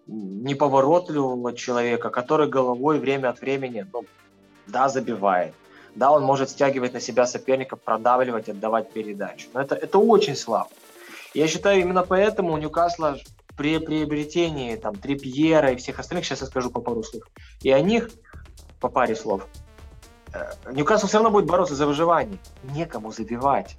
неповоротливого 0.07 1.55
человека, 1.55 2.11
который 2.11 2.49
головой 2.49 2.99
время 2.99 3.31
от 3.31 3.41
времени 3.41 3.87
ну, 3.93 4.05
да, 4.71 4.89
забивает, 4.89 5.55
да, 5.95 6.11
он 6.11 6.23
может 6.23 6.51
стягивать 6.51 6.93
на 6.93 7.01
себя 7.01 7.27
соперников, 7.27 7.81
продавливать, 7.81 8.49
отдавать 8.49 8.93
передачу. 8.93 9.49
Но 9.53 9.61
это, 9.61 9.75
это 9.75 9.99
очень 9.99 10.37
слабо. 10.37 10.71
Я 11.35 11.47
считаю, 11.49 11.81
именно 11.81 12.03
поэтому 12.03 12.53
у 12.53 12.57
Ньюкасла 12.57 13.19
при 13.57 13.79
приобретении 13.79 14.77
там 14.77 14.97
Трипьера 14.97 15.73
и 15.73 15.77
всех 15.77 15.99
остальных, 15.99 16.25
сейчас 16.25 16.41
я 16.41 16.47
скажу 16.47 16.71
по 16.71 16.81
пару 16.81 17.03
слов, 17.03 17.25
и 17.63 17.71
о 17.71 17.81
них 17.81 18.11
по 18.81 18.89
паре 18.89 19.15
слов, 19.15 19.47
э, 20.33 20.53
Ньюкасл 20.73 21.07
все 21.07 21.19
равно 21.19 21.31
будет 21.31 21.47
бороться 21.47 21.75
за 21.75 21.87
выживание. 21.87 22.39
Некому 22.63 23.13
забивать. 23.13 23.77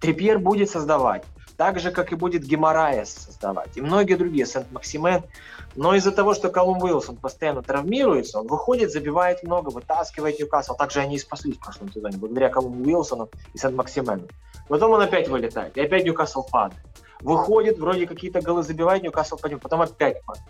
Трипьер 0.00 0.38
будет 0.38 0.70
создавать. 0.70 1.24
Так 1.56 1.78
же, 1.78 1.90
как 1.92 2.12
и 2.12 2.16
будет 2.16 2.42
Геморраес 2.42 3.10
создавать. 3.10 3.76
И 3.76 3.80
многие 3.80 4.16
другие. 4.16 4.44
Сент-Максимен 4.44 5.22
но 5.76 5.94
из-за 5.94 6.12
того, 6.12 6.34
что 6.34 6.50
Колум 6.50 6.82
Уилсон 6.82 7.16
постоянно 7.16 7.62
травмируется, 7.62 8.40
он 8.40 8.46
выходит, 8.46 8.92
забивает 8.92 9.42
много, 9.42 9.70
вытаскивает 9.70 10.38
Ньюкасл. 10.38 10.74
Также 10.74 11.00
они 11.00 11.16
и 11.16 11.18
спаслись 11.18 11.56
в 11.56 11.60
прошлом 11.60 11.92
сезоне, 11.92 12.16
благодаря 12.16 12.48
Колуму 12.48 12.84
Уилсону 12.84 13.28
и 13.52 13.58
Сент-Максимену. 13.58 14.28
Потом 14.68 14.92
он 14.92 15.00
опять 15.00 15.28
вылетает, 15.28 15.76
и 15.76 15.80
опять 15.80 16.04
Ньюкасл 16.04 16.46
падает. 16.50 16.82
Выходит, 17.20 17.78
вроде 17.78 18.06
какие-то 18.06 18.40
голы 18.40 18.62
забивает, 18.62 19.02
Ньюкасл 19.02 19.36
падает, 19.36 19.62
потом 19.62 19.82
опять 19.82 20.22
падает. 20.24 20.46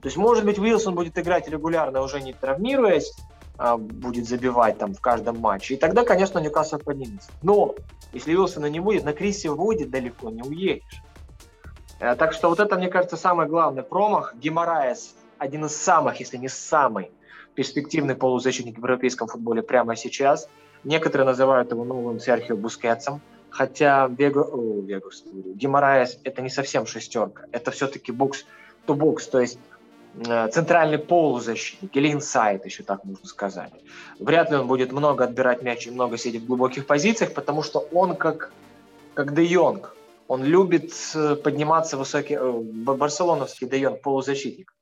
То 0.00 0.06
есть, 0.06 0.16
может 0.16 0.44
быть, 0.44 0.58
Уилсон 0.58 0.94
будет 0.94 1.18
играть 1.18 1.48
регулярно, 1.48 2.00
уже 2.02 2.20
не 2.22 2.32
травмируясь, 2.32 3.14
а 3.58 3.76
будет 3.76 4.26
забивать 4.26 4.78
там 4.78 4.94
в 4.94 5.00
каждом 5.00 5.38
матче. 5.38 5.74
И 5.74 5.76
тогда, 5.76 6.04
конечно, 6.04 6.38
Ньюкасл 6.38 6.78
поднимется. 6.78 7.30
Но 7.42 7.74
если 8.12 8.34
Уилсона 8.34 8.66
не 8.66 8.80
будет, 8.80 9.04
на 9.04 9.12
Крисе 9.12 9.50
Вуде 9.50 9.84
далеко 9.84 10.30
не 10.30 10.42
уедешь. 10.42 11.02
Э, 12.00 12.16
так 12.16 12.32
что 12.32 12.48
вот 12.48 12.58
это, 12.58 12.76
мне 12.76 12.88
кажется, 12.88 13.16
самый 13.16 13.46
главный 13.46 13.82
промах. 13.82 14.34
Гимараес 14.34 15.14
один 15.38 15.66
из 15.66 15.76
самых, 15.76 16.18
если 16.18 16.38
не 16.38 16.48
самый 16.48 17.12
перспективный 17.54 18.14
полузащитник 18.14 18.76
в 18.76 18.78
европейском 18.78 19.28
футболе 19.28 19.62
прямо 19.62 19.96
сейчас. 19.96 20.48
Некоторые 20.82 21.26
называют 21.26 21.70
его 21.70 21.84
новым 21.84 22.18
Серхио 22.18 22.56
Бускетсом, 22.56 23.20
хотя 23.50 24.06
Вего, 24.06 24.42
о, 24.42 24.80
Вегас, 24.80 25.24
Гимараес 25.26 26.18
это 26.24 26.40
не 26.40 26.48
совсем 26.48 26.86
шестерка, 26.86 27.44
это 27.52 27.70
все-таки 27.70 28.12
бокс-то-бокс, 28.12 29.26
то 29.26 29.40
есть 29.40 29.58
э, 30.26 30.48
центральный 30.48 30.98
полузащитник 30.98 31.94
или 31.94 32.10
инсайд, 32.10 32.64
еще 32.64 32.82
так 32.82 33.04
можно 33.04 33.26
сказать. 33.26 33.72
Вряд 34.18 34.50
ли 34.50 34.56
он 34.56 34.66
будет 34.66 34.90
много 34.90 35.24
отбирать 35.24 35.62
мяч 35.62 35.86
и 35.86 35.90
много 35.90 36.16
сидеть 36.16 36.44
в 36.44 36.46
глубоких 36.46 36.86
позициях, 36.86 37.34
потому 37.34 37.62
что 37.62 37.80
он 37.92 38.16
как, 38.16 38.52
как 39.12 39.34
Де 39.34 39.44
Йонг, 39.44 39.94
он 40.30 40.44
любит 40.44 40.92
э, 41.16 41.34
подниматься 41.34 41.96
высокий, 41.96 42.34
э, 42.34 42.52
барселоновский 43.02 43.66
Дейон, 43.66 43.96
полузащитник. 43.96 44.72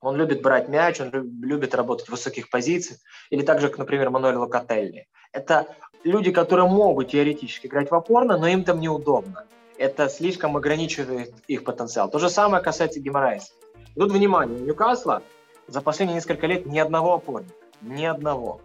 Он 0.00 0.16
любит 0.16 0.40
брать 0.40 0.70
мяч, 0.70 0.98
он 0.98 1.10
любит 1.42 1.74
работать 1.74 2.06
в 2.06 2.12
высоких 2.12 2.48
позициях. 2.48 2.98
Или 3.28 3.42
так 3.42 3.60
же, 3.60 3.68
как, 3.68 3.76
например, 3.76 4.08
Мануэль 4.08 4.36
Локотелли. 4.36 5.08
Это 5.30 5.66
люди, 6.04 6.32
которые 6.32 6.70
могут 6.70 7.10
теоретически 7.10 7.66
играть 7.66 7.90
в 7.90 7.94
опорно, 7.94 8.38
но 8.38 8.46
им 8.46 8.64
там 8.64 8.80
неудобно. 8.80 9.44
Это 9.76 10.08
слишком 10.08 10.56
ограничивает 10.56 11.34
их 11.48 11.64
потенциал. 11.64 12.10
То 12.10 12.18
же 12.18 12.30
самое 12.30 12.64
касается 12.64 12.98
Гимарайса. 12.98 13.52
Тут 13.94 14.10
внимание, 14.10 14.58
у 14.58 14.64
Ньюкасла 14.64 15.22
за 15.66 15.82
последние 15.82 16.14
несколько 16.14 16.46
лет 16.46 16.64
ни 16.64 16.78
одного 16.78 17.12
опорника. 17.12 17.52
Ни 17.82 18.06
одного. 18.06 18.62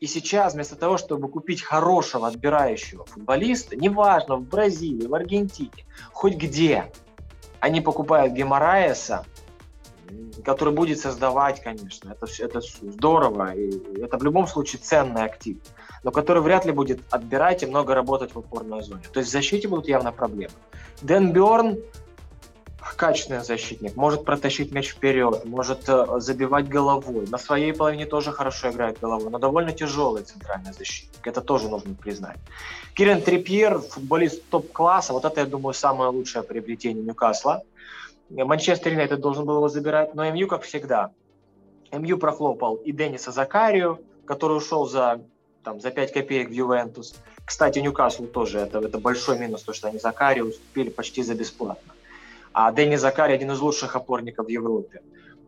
И 0.00 0.06
сейчас 0.06 0.54
вместо 0.54 0.76
того, 0.76 0.96
чтобы 0.96 1.28
купить 1.28 1.62
хорошего 1.62 2.28
отбирающего 2.28 3.04
футболиста, 3.04 3.76
неважно, 3.76 4.36
в 4.36 4.42
Бразилии, 4.42 5.06
в 5.06 5.14
Аргентине, 5.14 5.84
хоть 6.12 6.36
где, 6.36 6.92
они 7.60 7.80
покупают 7.80 8.32
Гемораеса, 8.32 9.26
который 10.44 10.72
будет 10.72 11.00
создавать, 11.00 11.60
конечно, 11.60 12.12
это, 12.12 12.26
это 12.38 12.60
здорово, 12.60 13.54
и 13.54 14.00
это 14.00 14.18
в 14.18 14.22
любом 14.22 14.46
случае 14.46 14.80
ценный 14.80 15.24
актив, 15.24 15.58
но 16.04 16.12
который 16.12 16.42
вряд 16.42 16.64
ли 16.64 16.72
будет 16.72 17.00
отбирать 17.10 17.62
и 17.62 17.66
много 17.66 17.94
работать 17.94 18.34
в 18.34 18.38
опорной 18.38 18.82
зоне. 18.82 19.02
То 19.12 19.18
есть 19.18 19.30
в 19.30 19.32
защите 19.32 19.68
будут 19.68 19.88
явно 19.88 20.12
проблемы. 20.12 20.54
Дэн 21.02 21.32
Бёрн, 21.32 21.78
качественный 22.96 23.44
защитник, 23.44 23.96
может 23.96 24.24
протащить 24.24 24.72
мяч 24.72 24.88
вперед, 24.88 25.44
может 25.44 25.88
э, 25.88 26.20
забивать 26.20 26.68
головой. 26.68 27.26
На 27.28 27.38
своей 27.38 27.72
половине 27.72 28.06
тоже 28.06 28.32
хорошо 28.32 28.70
играет 28.70 29.00
головой, 29.00 29.30
но 29.30 29.38
довольно 29.38 29.72
тяжелый 29.72 30.22
центральный 30.22 30.72
защитник. 30.72 31.26
Это 31.26 31.40
тоже 31.40 31.68
нужно 31.68 31.94
признать. 31.94 32.36
Кирен 32.94 33.22
Трипьер, 33.22 33.78
футболист 33.78 34.42
топ-класса, 34.50 35.12
вот 35.12 35.24
это, 35.24 35.40
я 35.40 35.46
думаю, 35.46 35.74
самое 35.74 36.10
лучшее 36.10 36.42
приобретение 36.42 37.04
Ньюкасла. 37.04 37.62
Манчестер 38.30 38.92
Юнайтед 38.92 39.20
должен 39.20 39.44
был 39.44 39.56
его 39.56 39.68
забирать, 39.68 40.14
но 40.14 40.30
МЮ, 40.30 40.46
как 40.48 40.62
всегда, 40.62 41.12
МЮ 41.92 42.18
прохлопал 42.18 42.76
и 42.76 42.92
Дениса 42.92 43.32
Закарию, 43.32 44.00
который 44.26 44.56
ушел 44.56 44.86
за, 44.86 45.22
там, 45.64 45.80
за 45.80 45.90
5 45.90 46.12
копеек 46.12 46.48
в 46.48 46.52
Ювентус. 46.52 47.16
Кстати, 47.44 47.78
Ньюкаслу 47.78 48.26
тоже 48.26 48.58
это, 48.58 48.78
это 48.78 48.98
большой 48.98 49.38
минус, 49.38 49.62
то, 49.62 49.72
что 49.72 49.88
они 49.88 49.98
Закарию 49.98 50.48
уступили 50.48 50.90
почти 50.90 51.22
за 51.22 51.34
бесплатно. 51.34 51.94
А 52.60 52.72
Дэнни 52.72 52.96
Закари 52.96 53.34
один 53.34 53.52
из 53.52 53.60
лучших 53.60 53.94
опорников 53.94 54.46
в 54.46 54.48
Европе 54.48 55.00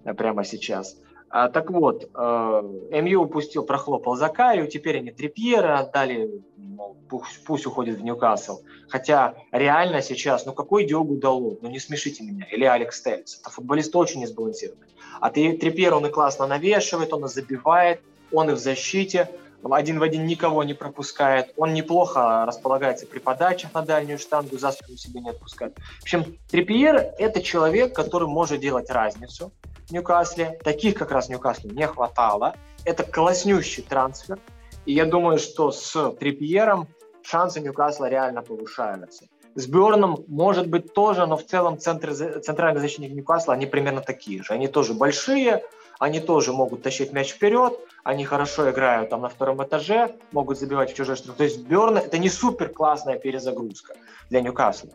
э, 0.05 0.15
прямо 0.15 0.45
сейчас. 0.45 0.97
А, 1.29 1.49
так 1.49 1.69
вот, 1.73 2.05
э, 2.05 3.01
МЮ 3.03 3.23
упустил, 3.23 3.65
прохлопал 3.65 4.15
Закарию, 4.15 4.69
теперь 4.69 4.99
они 4.99 5.11
Трипьера 5.11 5.81
отдали, 5.81 6.41
мол, 6.57 6.97
пусть, 7.09 7.45
пусть 7.45 7.67
уходит 7.67 7.99
в 7.99 8.05
Ньюкасл. 8.05 8.61
Хотя 8.89 9.35
реально 9.51 10.03
сейчас, 10.03 10.47
ну 10.47 10.53
какой 10.53 10.85
Диогу 10.85 11.17
Далот, 11.17 11.63
ну 11.63 11.69
не 11.69 11.81
смешите 11.81 12.23
меня, 12.23 12.47
или 12.49 12.65
Алекс 12.65 13.03
Теллис. 13.03 13.41
Это 13.41 13.51
футболист 13.51 13.97
очень 13.97 14.21
несбалансированный. 14.21 14.87
А 15.21 15.31
ты, 15.31 15.59
Трипьер, 15.59 15.95
он 15.95 16.07
и 16.07 16.11
классно 16.11 16.47
навешивает, 16.47 17.13
он 17.13 17.25
и 17.25 17.29
забивает, 17.29 18.03
он 18.31 18.51
и 18.51 18.53
в 18.53 18.59
защите, 18.59 19.29
один 19.63 19.99
в 19.99 20.03
один 20.03 20.27
никого 20.27 20.65
не 20.65 20.75
пропускает. 20.75 21.53
Он 21.57 21.75
неплохо 21.75 22.45
располагается 22.47 23.07
при 23.07 23.19
подачах 23.19 23.75
на 23.75 23.83
дальнюю 23.83 24.19
штангу, 24.19 24.59
за 24.59 24.73
спину 24.73 24.97
себе 24.97 25.21
не 25.21 25.31
отпускает. 25.31 25.77
В 26.01 26.03
общем, 26.03 26.39
Трипьер– 26.51 26.97
это 27.19 27.43
человек, 27.43 27.95
который 27.95 28.29
может 28.29 28.61
делать 28.61 28.91
разницу 28.91 29.53
в 29.89 29.93
Ньюкасле. 29.93 30.59
Таких 30.65 30.95
как 30.95 31.11
раз 31.11 31.29
Ньюкаслу 31.29 31.71
не 31.71 31.87
хватало. 31.87 32.55
Это 32.85 33.05
класснющий 33.05 33.83
трансфер. 33.83 34.39
И 34.87 34.93
я 34.93 35.05
думаю, 35.05 35.39
что 35.39 35.71
с 35.71 36.13
Трипьером 36.19 36.89
шансы 37.23 37.61
Ньюкасла 37.61 38.09
реально 38.09 38.43
повышаются. 38.43 39.27
С 39.55 39.67
Бёрном, 39.67 40.25
может 40.29 40.69
быть, 40.69 40.95
тоже, 40.95 41.27
но 41.27 41.37
в 41.37 41.45
целом 41.45 41.79
центр, 41.79 42.15
центральный 42.15 42.81
защитник 42.81 43.13
Ньюкасла, 43.13 43.55
они 43.55 43.67
примерно 43.67 44.01
такие 44.01 44.43
же. 44.43 44.53
Они 44.53 44.69
тоже 44.69 44.95
большие, 44.95 45.65
они 46.01 46.19
тоже 46.19 46.53
могут 46.53 46.83
тащить 46.83 47.13
мяч 47.13 47.33
вперед, 47.33 47.79
они 48.03 48.25
хорошо 48.25 48.71
играют 48.71 49.11
там 49.11 49.21
на 49.21 49.29
втором 49.29 49.63
этаже, 49.63 50.17
могут 50.33 50.59
забивать 50.59 50.91
в 50.91 50.97
чужой 50.97 51.15
штраф. 51.15 51.37
То 51.37 51.45
есть 51.45 51.61
Берн 51.61 51.99
это 51.99 52.17
не 52.17 52.31
супер 52.31 52.71
классная 52.71 53.19
перезагрузка 53.19 53.95
для 54.31 54.41
Ньюкасла. 54.41 54.91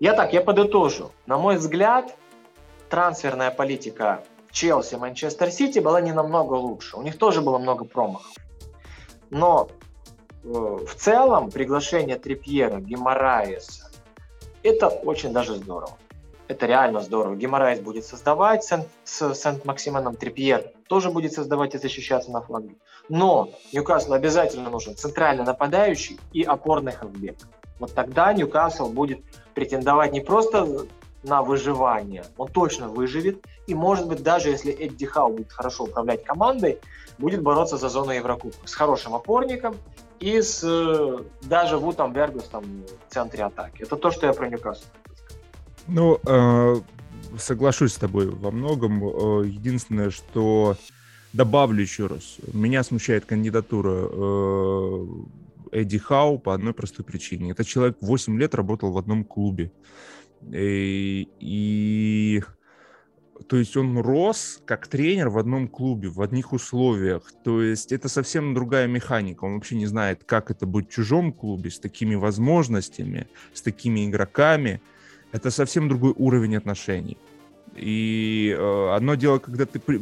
Я 0.00 0.12
так, 0.12 0.32
я 0.32 0.40
подытожу. 0.40 1.12
На 1.26 1.38
мой 1.38 1.56
взгляд, 1.56 2.16
трансферная 2.88 3.52
политика 3.52 4.24
Челси, 4.50 4.96
Манчестер 4.96 5.52
Сити 5.52 5.78
была 5.78 6.00
не 6.00 6.12
намного 6.12 6.54
лучше. 6.54 6.96
У 6.96 7.02
них 7.02 7.16
тоже 7.16 7.42
было 7.42 7.58
много 7.58 7.84
промахов. 7.84 8.34
Но 9.30 9.68
э, 10.42 10.48
в 10.48 10.94
целом 10.96 11.52
приглашение 11.52 12.18
Трипьера, 12.18 12.80
Гимараеса, 12.80 13.92
это 14.64 14.88
очень 14.88 15.32
даже 15.32 15.54
здорово. 15.54 15.96
Это 16.50 16.66
реально 16.66 16.98
здорово. 17.00 17.36
Геморрайс 17.36 17.78
будет 17.78 18.04
создавать 18.04 18.64
с 18.64 19.34
Сент-Максименом 19.34 20.16
Трипьер, 20.16 20.72
тоже 20.88 21.12
будет 21.12 21.32
создавать 21.32 21.76
и 21.76 21.78
защищаться 21.78 22.32
на 22.32 22.40
фланге. 22.40 22.74
Но 23.08 23.50
Ньюкаслу 23.72 24.14
обязательно 24.14 24.68
нужен 24.68 24.96
центральный 24.96 25.44
нападающий 25.44 26.18
и 26.32 26.42
опорный 26.42 26.90
хавбек. 26.90 27.36
Вот 27.78 27.94
тогда 27.94 28.32
Ньюкасл 28.32 28.88
будет 28.88 29.20
претендовать 29.54 30.10
не 30.10 30.20
просто 30.20 30.88
на 31.22 31.42
выживание, 31.42 32.24
он 32.36 32.48
точно 32.48 32.88
выживет, 32.88 33.44
и 33.68 33.74
может 33.76 34.08
быть 34.08 34.24
даже 34.24 34.48
если 34.48 34.72
Эдди 34.72 35.06
Хау 35.06 35.30
будет 35.30 35.52
хорошо 35.52 35.84
управлять 35.84 36.24
командой, 36.24 36.80
будет 37.18 37.42
бороться 37.42 37.76
за 37.76 37.88
зону 37.88 38.10
Еврокубка 38.10 38.66
с 38.66 38.74
хорошим 38.74 39.14
опорником 39.14 39.76
и 40.18 40.42
с 40.42 40.64
э, 40.64 41.18
даже 41.42 41.76
Вутом 41.76 42.12
Бергусом 42.12 42.64
в 43.08 43.12
центре 43.12 43.44
атаки. 43.44 43.82
Это 43.82 43.94
то, 43.94 44.10
что 44.10 44.26
я 44.26 44.32
про 44.32 44.48
Ньюкасл. 44.48 44.82
Ну, 45.86 46.20
э, 46.26 46.80
соглашусь 47.38 47.94
с 47.94 47.98
тобой 47.98 48.28
во 48.28 48.50
многом. 48.50 49.02
Э, 49.04 49.46
единственное, 49.46 50.10
что 50.10 50.76
добавлю 51.32 51.80
еще 51.82 52.06
раз. 52.06 52.36
Меня 52.52 52.82
смущает 52.82 53.24
кандидатура 53.24 54.08
э, 54.10 55.06
Эдди 55.72 55.98
Хау 55.98 56.38
по 56.38 56.54
одной 56.54 56.74
простой 56.74 57.04
причине. 57.04 57.52
Этот 57.52 57.66
человек 57.66 57.96
8 58.00 58.38
лет 58.38 58.54
работал 58.54 58.92
в 58.92 58.98
одном 58.98 59.24
клубе. 59.24 59.72
И, 60.52 61.28
и 61.38 62.42
то 63.46 63.56
есть 63.56 63.76
он 63.76 63.98
рос 63.98 64.60
как 64.64 64.86
тренер 64.86 65.28
в 65.28 65.38
одном 65.38 65.68
клубе, 65.68 66.08
в 66.08 66.20
одних 66.20 66.52
условиях. 66.52 67.32
То 67.44 67.62
есть 67.62 67.92
это 67.92 68.08
совсем 68.08 68.54
другая 68.54 68.86
механика. 68.86 69.44
Он 69.44 69.54
вообще 69.54 69.76
не 69.76 69.86
знает, 69.86 70.24
как 70.24 70.50
это 70.50 70.66
быть 70.66 70.88
в 70.88 70.92
чужом 70.92 71.32
клубе, 71.32 71.70
с 71.70 71.78
такими 71.78 72.14
возможностями, 72.14 73.28
с 73.52 73.62
такими 73.62 74.06
игроками 74.06 74.80
это 75.32 75.50
совсем 75.50 75.88
другой 75.88 76.14
уровень 76.16 76.56
отношений. 76.56 77.18
И 77.76 78.54
э, 78.56 78.90
одно 78.94 79.14
дело, 79.14 79.38
когда 79.38 79.64
ты 79.64 79.78
при, 79.78 80.00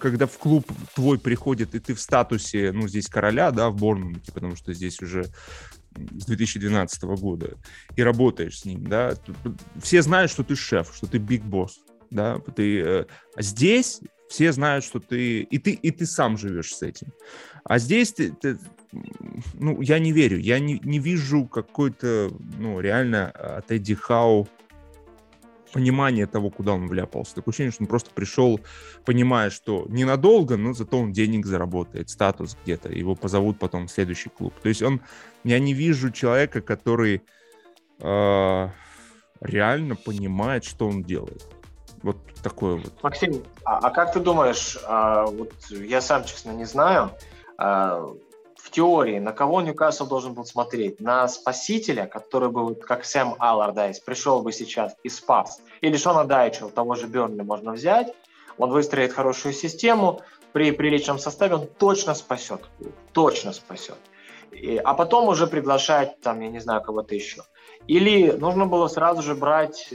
когда 0.00 0.26
в 0.26 0.38
клуб 0.38 0.66
твой 0.94 1.18
приходит, 1.18 1.74
и 1.74 1.78
ты 1.78 1.94
в 1.94 2.00
статусе, 2.00 2.72
ну, 2.72 2.88
здесь 2.88 3.06
короля, 3.06 3.50
да, 3.50 3.70
в 3.70 3.76
Борнмуте, 3.76 4.32
потому 4.32 4.56
что 4.56 4.72
здесь 4.72 5.00
уже 5.00 5.26
с 5.94 6.26
2012 6.26 7.02
года, 7.20 7.56
и 7.94 8.02
работаешь 8.02 8.60
с 8.60 8.64
ним, 8.64 8.86
да, 8.86 9.14
все 9.80 10.02
знают, 10.02 10.30
что 10.30 10.42
ты 10.42 10.56
шеф, 10.56 10.92
что 10.94 11.06
ты 11.06 11.18
биг 11.18 11.42
босс, 11.42 11.80
да, 12.10 12.38
ты, 12.54 12.80
э, 12.80 13.04
а 13.34 13.42
здесь 13.42 14.00
все 14.28 14.52
знают, 14.52 14.84
что 14.84 15.00
ты, 15.00 15.40
и 15.40 15.58
ты, 15.58 15.72
и 15.72 15.90
ты 15.90 16.06
сам 16.06 16.36
живешь 16.36 16.74
с 16.74 16.82
этим. 16.82 17.12
А 17.64 17.78
здесь 17.78 18.12
ты, 18.12 18.32
ты 18.32 18.58
ну, 19.54 19.80
я 19.80 19.98
не 19.98 20.12
верю, 20.12 20.38
я 20.38 20.58
не, 20.58 20.80
не 20.82 20.98
вижу 20.98 21.46
какой-то, 21.46 22.30
ну, 22.58 22.80
реально 22.80 23.30
от 23.30 23.70
Эдди 23.70 23.94
Хау 23.94 24.48
понимание 25.72 26.26
того, 26.26 26.50
куда 26.50 26.72
он 26.72 26.86
вляпался. 26.86 27.34
Такое 27.34 27.52
ощущение, 27.52 27.72
что 27.72 27.82
он 27.82 27.88
просто 27.88 28.10
пришел, 28.14 28.60
понимая, 29.04 29.50
что 29.50 29.84
ненадолго, 29.88 30.56
но 30.56 30.72
зато 30.72 30.98
он 30.98 31.12
денег 31.12 31.44
заработает, 31.44 32.08
статус 32.08 32.56
где-то, 32.62 32.90
его 32.90 33.14
позовут 33.14 33.58
потом 33.58 33.86
в 33.86 33.90
следующий 33.90 34.30
клуб. 34.30 34.54
То 34.62 34.68
есть 34.68 34.82
он, 34.82 35.00
я 35.44 35.58
не 35.58 35.74
вижу 35.74 36.10
человека, 36.10 36.60
который 36.60 37.22
э, 37.98 38.68
реально 39.40 39.96
понимает, 39.96 40.64
что 40.64 40.88
он 40.88 41.02
делает. 41.02 41.44
Вот 42.02 42.16
такое 42.42 42.76
вот. 42.76 42.92
Максим, 43.02 43.42
а, 43.64 43.78
а 43.78 43.90
как 43.90 44.12
ты 44.12 44.20
думаешь, 44.20 44.78
а, 44.86 45.26
вот 45.26 45.52
я 45.70 46.00
сам, 46.00 46.24
честно, 46.24 46.50
не 46.50 46.64
знаю, 46.64 47.10
а, 47.58 48.06
в 48.56 48.70
теории, 48.70 49.18
на 49.18 49.32
кого 49.32 49.60
Ньюкасл 49.60 50.06
должен 50.06 50.34
был 50.34 50.44
смотреть? 50.44 51.00
На 51.00 51.28
спасителя, 51.28 52.06
который 52.06 52.50
был, 52.50 52.74
как 52.74 53.04
Сэм 53.04 53.36
Аллардайс, 53.38 54.00
пришел 54.00 54.42
бы 54.42 54.52
сейчас 54.52 54.96
и 55.02 55.08
спас. 55.08 55.60
Или 55.80 55.96
Шона 55.96 56.24
Дайчел, 56.24 56.70
того 56.70 56.94
же 56.94 57.06
Бернли 57.06 57.42
можно 57.42 57.72
взять, 57.72 58.12
он 58.58 58.70
выстроит 58.70 59.12
хорошую 59.12 59.54
систему, 59.54 60.20
при 60.52 60.70
приличном 60.70 61.18
составе 61.18 61.56
он 61.56 61.66
точно 61.66 62.14
спасет 62.14 62.62
точно 63.16 63.54
спасет. 63.54 63.96
И, 64.52 64.76
а 64.76 64.92
потом 64.92 65.28
уже 65.28 65.46
приглашать, 65.46 66.20
там, 66.20 66.40
я 66.40 66.48
не 66.48 66.58
знаю, 66.58 66.82
кого-то 66.82 67.14
еще. 67.14 67.40
Или 67.86 68.30
нужно 68.30 68.66
было 68.66 68.88
сразу 68.88 69.22
же 69.22 69.34
брать 69.34 69.88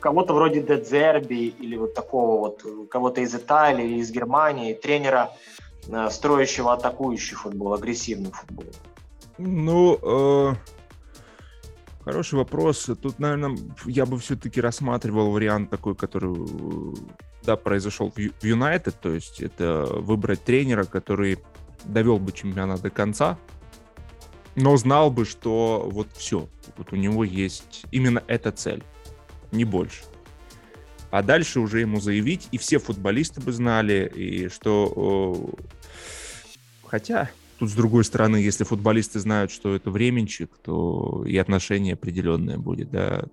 кого-то 0.00 0.34
вроде 0.34 0.62
Дедзерби 0.62 1.54
или 1.60 1.76
вот 1.76 1.94
такого 1.94 2.38
вот, 2.38 2.64
кого-то 2.90 3.20
из 3.20 3.34
Италии 3.34 3.84
или 3.84 3.98
из 4.00 4.10
Германии, 4.10 4.74
тренера, 4.74 5.30
Э, 5.88 6.10
строящего 6.10 6.72
атакующий 6.72 7.36
футбол, 7.36 7.74
агрессивный 7.74 8.30
футбол? 8.30 8.66
Ну, 9.38 9.98
э, 10.02 10.54
хороший 12.04 12.38
вопрос. 12.38 12.90
Тут, 13.00 13.18
наверное, 13.18 13.56
я 13.86 14.06
бы 14.06 14.18
все-таки 14.18 14.60
рассматривал 14.60 15.30
вариант 15.30 15.70
такой, 15.70 15.94
который, 15.94 16.32
э, 16.32 16.94
да, 17.44 17.56
произошел 17.56 18.12
в 18.14 18.44
Юнайтед, 18.44 19.00
то 19.00 19.10
есть 19.10 19.40
это 19.40 19.86
выбрать 19.90 20.44
тренера, 20.44 20.84
который 20.84 21.38
довел 21.84 22.18
бы 22.18 22.32
чемпионат 22.32 22.82
до 22.82 22.90
конца, 22.90 23.38
но 24.54 24.76
знал 24.76 25.10
бы, 25.10 25.24
что 25.24 25.88
вот 25.90 26.08
все, 26.12 26.46
вот 26.76 26.92
у 26.92 26.96
него 26.96 27.24
есть 27.24 27.84
именно 27.90 28.22
эта 28.26 28.52
цель, 28.52 28.84
не 29.52 29.64
больше 29.64 30.02
а 31.10 31.22
дальше 31.22 31.60
уже 31.60 31.80
ему 31.80 32.00
заявить, 32.00 32.48
и 32.52 32.58
все 32.58 32.78
футболисты 32.78 33.40
бы 33.40 33.52
знали, 33.52 34.10
и 34.14 34.48
что... 34.48 35.50
Хотя, 36.84 37.30
тут 37.58 37.70
с 37.70 37.74
другой 37.74 38.04
стороны, 38.04 38.36
если 38.36 38.64
футболисты 38.64 39.18
знают, 39.20 39.50
что 39.50 39.74
это 39.74 39.90
временчик, 39.90 40.50
то 40.62 41.24
и 41.26 41.36
отношение 41.36 41.94
определенное 41.94 42.58
будет, 42.58 42.90
да. 42.90 43.24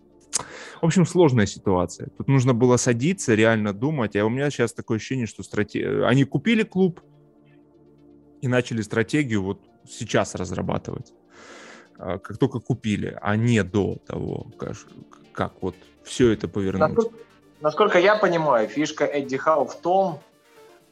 В 0.82 0.86
общем, 0.86 1.06
сложная 1.08 1.48
ситуация. 1.48 2.10
Тут 2.18 2.28
нужно 2.28 2.54
было 2.54 2.78
садиться, 2.78 3.34
реально 3.34 3.74
думать, 3.74 4.16
а 4.16 4.26
у 4.26 4.30
меня 4.30 4.50
сейчас 4.52 4.74
такое 4.74 4.98
ощущение, 4.98 5.26
что 5.26 5.42
стратег... 5.44 6.04
они 6.04 6.24
купили 6.24 6.64
клуб 6.64 7.02
и 8.42 8.48
начали 8.48 8.82
стратегию 8.82 9.42
вот 9.42 9.62
сейчас 9.90 10.36
разрабатывать 10.36 11.14
а, 11.98 12.20
как 12.20 12.38
только 12.38 12.60
купили, 12.60 13.18
а 13.22 13.36
не 13.36 13.64
до 13.64 13.98
того, 14.06 14.52
как 15.38 15.54
вот 15.62 15.76
все 16.04 16.32
это 16.32 16.48
повернуть? 16.48 16.82
Насколько, 16.82 17.16
насколько 17.62 18.00
я 18.00 18.16
понимаю, 18.16 18.68
фишка 18.68 19.06
Эдди 19.06 19.38
Хау 19.38 19.68
в 19.68 19.76
том, 19.76 20.20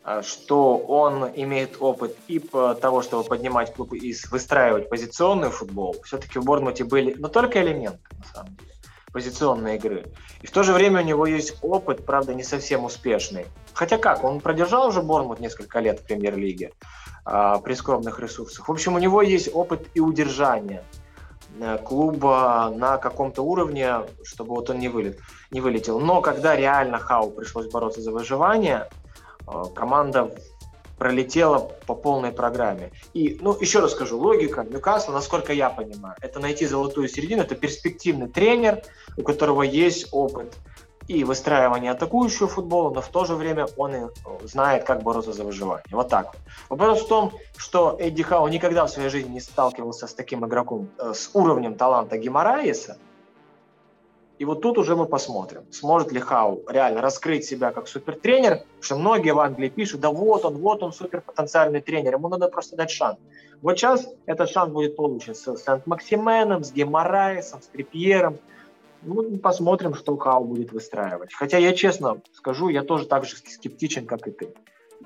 э, 0.06 0.22
что 0.22 0.78
он 0.78 1.32
имеет 1.36 1.78
опыт 1.80 2.16
и 2.28 2.38
по 2.38 2.76
того, 2.76 3.02
чтобы 3.02 3.24
поднимать 3.24 3.74
клуб 3.74 3.94
и 3.94 4.16
выстраивать 4.30 4.88
позиционный 4.88 5.50
футбол. 5.50 5.96
Все-таки 6.04 6.38
в 6.38 6.46
Борнмуте 6.46 6.84
были, 6.84 7.16
но 7.18 7.28
только 7.28 7.60
элементы, 7.60 8.08
на 8.20 8.26
самом 8.34 8.56
деле, 8.56 8.72
позиционной 9.12 9.78
игры. 9.78 10.06
И 10.44 10.48
в 10.48 10.52
то 10.52 10.62
же 10.62 10.74
время 10.74 11.02
у 11.02 11.04
него 11.04 11.26
есть 11.26 11.58
опыт, 11.64 12.06
правда, 12.06 12.36
не 12.36 12.44
совсем 12.44 12.84
успешный. 12.84 13.48
Хотя 13.74 13.98
как, 13.98 14.24
он 14.24 14.42
продержал 14.42 14.88
уже 14.88 15.02
Борнмут 15.02 15.40
несколько 15.40 15.80
лет 15.80 16.02
в 16.02 16.04
премьер-лиге 16.06 16.72
а, 17.26 17.58
при 17.58 17.74
скромных 17.74 18.20
ресурсах. 18.20 18.68
В 18.68 18.72
общем, 18.72 18.94
у 18.94 19.00
него 19.00 19.24
есть 19.24 19.50
опыт 19.52 19.88
и 19.96 20.00
удержания 20.00 20.84
клуба 21.84 22.72
на 22.76 22.98
каком-то 22.98 23.42
уровне, 23.42 24.02
чтобы 24.24 24.56
вот 24.56 24.70
он 24.70 24.80
не, 24.80 24.90
вылет, 24.90 25.20
не 25.52 25.62
вылетел. 25.62 26.00
Но 26.00 26.22
когда 26.22 26.56
реально 26.56 27.00
Хау 27.00 27.32
пришлось 27.32 27.68
бороться 27.68 28.02
за 28.02 28.12
выживание, 28.12 28.90
э, 29.48 29.64
команда 29.74 30.32
пролетела 30.98 31.60
по 31.86 31.96
полной 31.96 32.32
программе. 32.32 32.92
И, 33.14 33.38
ну, 33.42 33.58
еще 33.60 33.80
раз 33.80 33.92
скажу, 33.92 34.18
логика 34.18 34.64
Ньюкасла, 34.64 35.12
насколько 35.12 35.54
я 35.54 35.70
понимаю, 35.70 36.16
это 36.22 36.40
найти 36.40 36.66
золотую 36.66 37.08
середину, 37.08 37.44
это 37.44 37.56
перспективный 37.56 38.28
тренер, 38.28 38.82
у 39.18 39.24
которого 39.24 39.64
есть 39.64 40.08
опыт 40.12 40.54
и 41.08 41.24
выстраивание 41.24 41.92
атакующего 41.92 42.48
футбола, 42.48 42.92
но 42.94 43.02
в 43.02 43.08
то 43.08 43.26
же 43.26 43.36
время 43.36 43.68
он 43.78 43.96
и 43.96 44.00
э, 44.00 44.08
знает, 44.44 44.86
как 44.86 45.04
бороться 45.04 45.34
за 45.34 45.44
выживание. 45.44 45.86
Вот 45.92 46.10
так. 46.10 46.36
Вопрос 46.70 47.04
в 47.04 47.08
том, 47.08 47.32
что 47.58 47.96
Эдди 48.00 48.24
Хау 48.24 48.48
никогда 48.48 48.86
в 48.86 48.90
своей 48.90 49.10
жизни 49.10 49.34
не 49.34 49.40
сталкивался 49.40 50.08
с 50.08 50.14
таким 50.14 50.46
игроком, 50.46 50.90
э, 50.98 51.14
с 51.14 51.30
уровнем 51.34 51.76
таланта 51.76 52.18
Гимараеса. 52.18 52.98
И 54.40 54.46
вот 54.46 54.62
тут 54.62 54.78
уже 54.78 54.96
мы 54.96 55.06
посмотрим, 55.06 55.62
сможет 55.72 56.12
ли 56.12 56.20
Хау 56.20 56.64
реально 56.68 57.02
раскрыть 57.02 57.46
себя 57.46 57.72
как 57.72 57.88
супертренер, 57.88 58.58
потому 58.58 58.84
что 58.84 58.96
многие 58.98 59.34
в 59.34 59.40
Англии 59.40 59.70
пишут, 59.70 60.02
да 60.02 60.10
вот 60.10 60.44
он, 60.44 60.58
вот 60.58 60.84
он 60.84 60.92
суперпотенциальный 60.92 61.82
тренер, 61.82 62.16
ему 62.16 62.28
надо 62.28 62.50
просто 62.50 62.76
дать 62.76 62.90
шанс. 62.90 63.18
Вот 63.62 63.78
сейчас 63.78 64.08
этот 64.26 64.50
шанс 64.50 64.74
будет 64.74 64.98
получен 64.98 65.36
с 65.36 65.56
Сент-Максименом, 65.56 66.64
с 66.64 66.72
Гемораесом, 66.72 67.62
с 67.62 67.68
Трипьером– 67.68 68.38
ну, 69.06 69.38
посмотрим, 69.38 69.94
что 69.94 70.18
Хау 70.18 70.46
будет 70.46 70.72
выстраивать. 70.72 71.34
Хотя 71.34 71.58
я 71.58 71.74
честно 71.74 72.22
скажу, 72.34 72.70
я 72.70 72.84
тоже 72.84 73.06
так 73.06 73.26
же 73.26 73.36
скептичен, 73.38 74.06
как 74.06 74.28
и 74.28 74.32
ты. 74.32 74.50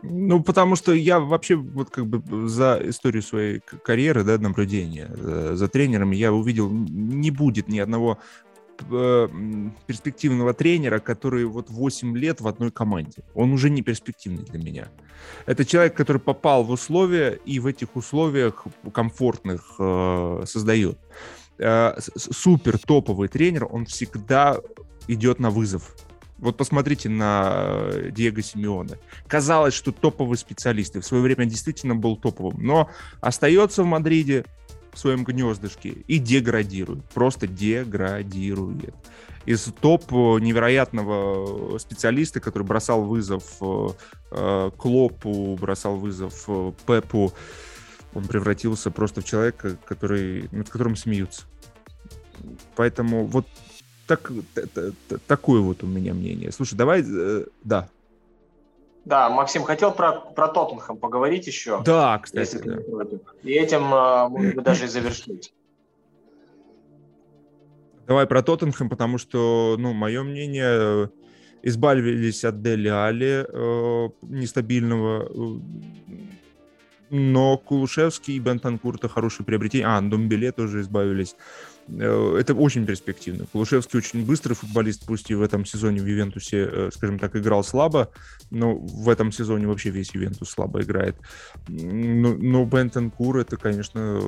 Ну, 0.02 0.41
потому 0.41 0.76
что 0.76 0.93
я 0.93 1.20
вообще 1.20 1.56
вот 1.56 1.89
как 1.89 2.06
бы 2.06 2.47
за 2.47 2.80
историю 2.84 3.22
своей 3.22 3.60
карьеры, 3.60 4.24
да, 4.24 4.38
наблюдения 4.38 5.10
э, 5.10 5.52
за 5.56 5.68
тренерами 5.68 6.16
я 6.16 6.32
увидел, 6.32 6.70
не 6.70 7.32
будет 7.32 7.68
ни 7.68 7.80
одного 7.80 8.18
э, 8.89 9.28
перспективного 9.88 10.54
тренера, 10.54 11.00
который 11.00 11.43
вот 11.45 11.70
8 11.70 12.18
лет 12.18 12.39
в 12.39 12.47
одной 12.47 12.72
команде. 12.72 13.24
Он 13.36 13.52
уже 13.52 13.70
не 13.70 13.82
перспективный 13.82 14.43
для 14.43 14.60
меня. 14.60 14.88
Это 15.45 15.66
человек, 15.66 15.95
который 15.95 16.22
попал 16.22 16.64
в 16.64 16.72
условия 16.72 17.38
и 17.45 17.60
в 17.60 17.66
этих 17.66 17.95
условиях 17.95 18.66
комфортных 18.93 19.76
э, 19.80 20.43
создает. 20.45 20.97
Э, 21.60 21.95
супер 22.16 22.80
топовый 22.80 23.28
тренер, 23.28 23.68
он 23.70 23.86
всегда 23.86 24.60
идет 25.07 25.39
на 25.39 25.49
вызов. 25.49 25.93
Вот 26.38 26.55
посмотрите 26.55 27.10
на 27.10 27.66
э, 27.91 28.12
Диего 28.12 28.41
Симеоне. 28.41 28.97
Казалось, 29.28 29.74
что 29.74 29.91
топовый 29.91 30.38
специалист, 30.38 30.95
и 30.95 30.99
в 30.99 31.05
свое 31.05 31.22
время 31.22 31.45
действительно 31.45 31.95
был 31.95 32.16
топовым, 32.16 32.64
но 32.64 32.89
остается 33.20 33.84
в 33.84 33.88
Мадриде 33.88 34.45
в 34.93 34.97
своем 34.97 35.26
гнездышке 35.26 35.89
и 35.89 36.18
деградирует, 36.18 37.03
просто 37.10 37.45
деградирует. 37.45 38.95
Из 39.45 39.64
топ 39.82 40.12
невероятного 40.12 41.78
специалиста, 41.78 42.39
который 42.39 42.64
бросал 42.64 43.03
вызов 43.03 43.43
э, 43.62 44.72
Клопу, 44.78 45.57
бросал 45.60 45.97
вызов 45.97 46.45
э, 46.47 46.72
Пепу, 46.88 47.34
он 48.14 48.26
превратился 48.26 48.91
просто 48.91 49.22
в 49.22 49.26
человека, 49.26 49.78
который, 49.86 50.49
над 50.51 50.70
которым 50.70 50.95
смеются. 50.95 51.43
Поэтому 52.76 53.26
вот 53.26 53.45
так, 54.07 54.32
такое 55.28 55.62
вот 55.62 55.84
у 55.84 55.88
меня 55.88 56.14
мнение. 56.14 56.51
Слушай, 56.51 56.76
давай, 56.76 57.03
э, 57.05 57.45
да. 57.64 57.89
Да, 59.05 59.30
Максим, 59.30 59.64
хотел 59.64 59.91
про, 59.91 60.14
про 60.14 60.47
Тоттенхэм 60.47 60.97
поговорить 60.97 61.47
еще. 61.47 61.82
Да, 61.84 62.18
кстати. 62.20 62.57
Да. 62.57 62.78
И 63.43 63.53
этим, 63.53 63.93
э, 63.93 64.30
быть, 64.30 64.64
даже 64.64 64.86
и 64.86 64.88
завершить. 64.88 65.53
Давай 68.07 68.26
про 68.26 68.41
Тоттенхэм, 68.41 68.89
потому 68.89 69.20
что, 69.20 69.76
ну, 69.78 69.93
мое 69.93 70.24
мнение, 70.24 71.12
избавились 71.62 72.43
от 72.43 72.62
Дели 72.64 72.88
Али, 72.88 73.45
э, 73.47 74.10
нестабильного 74.24 75.30
но 77.10 77.57
Кулушевский 77.57 78.36
и 78.36 78.39
Бентанкур 78.39 78.95
это 78.95 79.10
хорошие 79.10 79.45
приобретения. 79.45 79.88
А, 79.88 80.01
Домбеле 80.01 80.51
тоже 80.51 80.82
избавились. 80.82 81.36
Э, 81.97 82.38
это 82.39 82.53
очень 82.53 82.86
перспективно. 82.86 83.45
Кулушевский 83.51 83.99
очень 83.99 84.26
быстрый 84.26 84.53
футболист, 84.53 85.05
пусть 85.05 85.32
и 85.32 85.36
в 85.36 85.41
этом 85.41 85.66
сезоне 85.66 86.01
в 86.01 86.05
Ювентусе, 86.05 86.70
э, 86.72 86.89
скажем 86.93 87.20
так, 87.20 87.36
играл 87.36 87.64
слабо, 87.64 88.12
но 88.51 88.76
в 88.76 89.10
этом 89.10 89.32
сезоне 89.32 89.68
вообще 89.68 89.89
весь 89.89 90.14
Ювентус 90.14 90.49
слабо 90.49 90.82
играет. 90.82 91.16
Но, 91.68 92.36
но 92.36 92.66
Бентенкур 92.66 93.38
это, 93.38 93.57
конечно, 93.57 94.20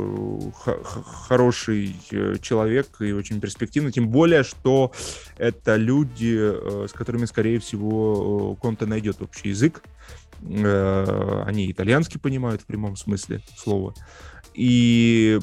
хороший 1.28 1.96
э, 2.12 2.36
человек 2.42 2.88
и 3.00 3.12
очень 3.12 3.40
перспективный, 3.40 3.92
тем 3.92 4.10
более, 4.10 4.44
что 4.44 4.92
это 5.38 5.76
люди, 5.76 6.88
с 6.88 6.94
которыми, 6.94 7.26
скорее 7.26 7.60
всего, 7.60 8.56
Конте 8.62 8.86
найдет 8.86 9.22
общий 9.22 9.50
язык. 9.50 9.84
Э, 10.44 11.44
они 11.46 11.72
итальянский 11.72 12.20
понимают 12.20 12.62
в 12.62 12.66
прямом 12.66 12.96
смысле 12.96 13.42
слова. 13.56 13.94
И 14.54 15.40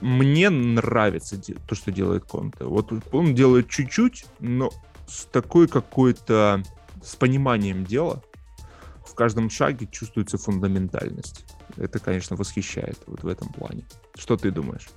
мне 0.00 0.50
нравится 0.50 1.40
то, 1.66 1.74
что 1.74 1.92
делает 1.92 2.24
Конте. 2.24 2.64
Вот 2.64 2.92
он 3.12 3.34
делает 3.34 3.68
чуть-чуть, 3.68 4.26
но 4.40 4.70
с 5.06 5.26
такой 5.26 5.68
какой-то, 5.68 6.62
с 7.02 7.16
пониманием 7.16 7.84
дела, 7.84 8.22
в 9.04 9.14
каждом 9.14 9.50
шаге 9.50 9.86
чувствуется 9.90 10.38
фундаментальность. 10.38 11.44
Это, 11.76 11.98
конечно, 11.98 12.36
восхищает 12.36 12.98
вот 13.06 13.22
в 13.22 13.28
этом 13.28 13.48
плане. 13.48 13.84
Что 14.14 14.36
ты 14.36 14.50
думаешь? 14.50 14.88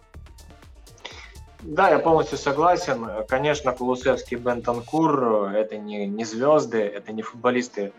Да, 1.62 1.90
я 1.90 2.00
полностью 2.00 2.38
согласен. 2.38 3.08
Конечно, 3.28 3.72
Кулусевский 3.72 4.38
и 4.38 4.40
Бентанкур– 4.40 5.50
это 5.54 5.78
не, 5.78 6.06
не 6.06 6.24
звезды, 6.24 6.78
это 6.80 7.12
не 7.12 7.24
футболисты 7.24 7.92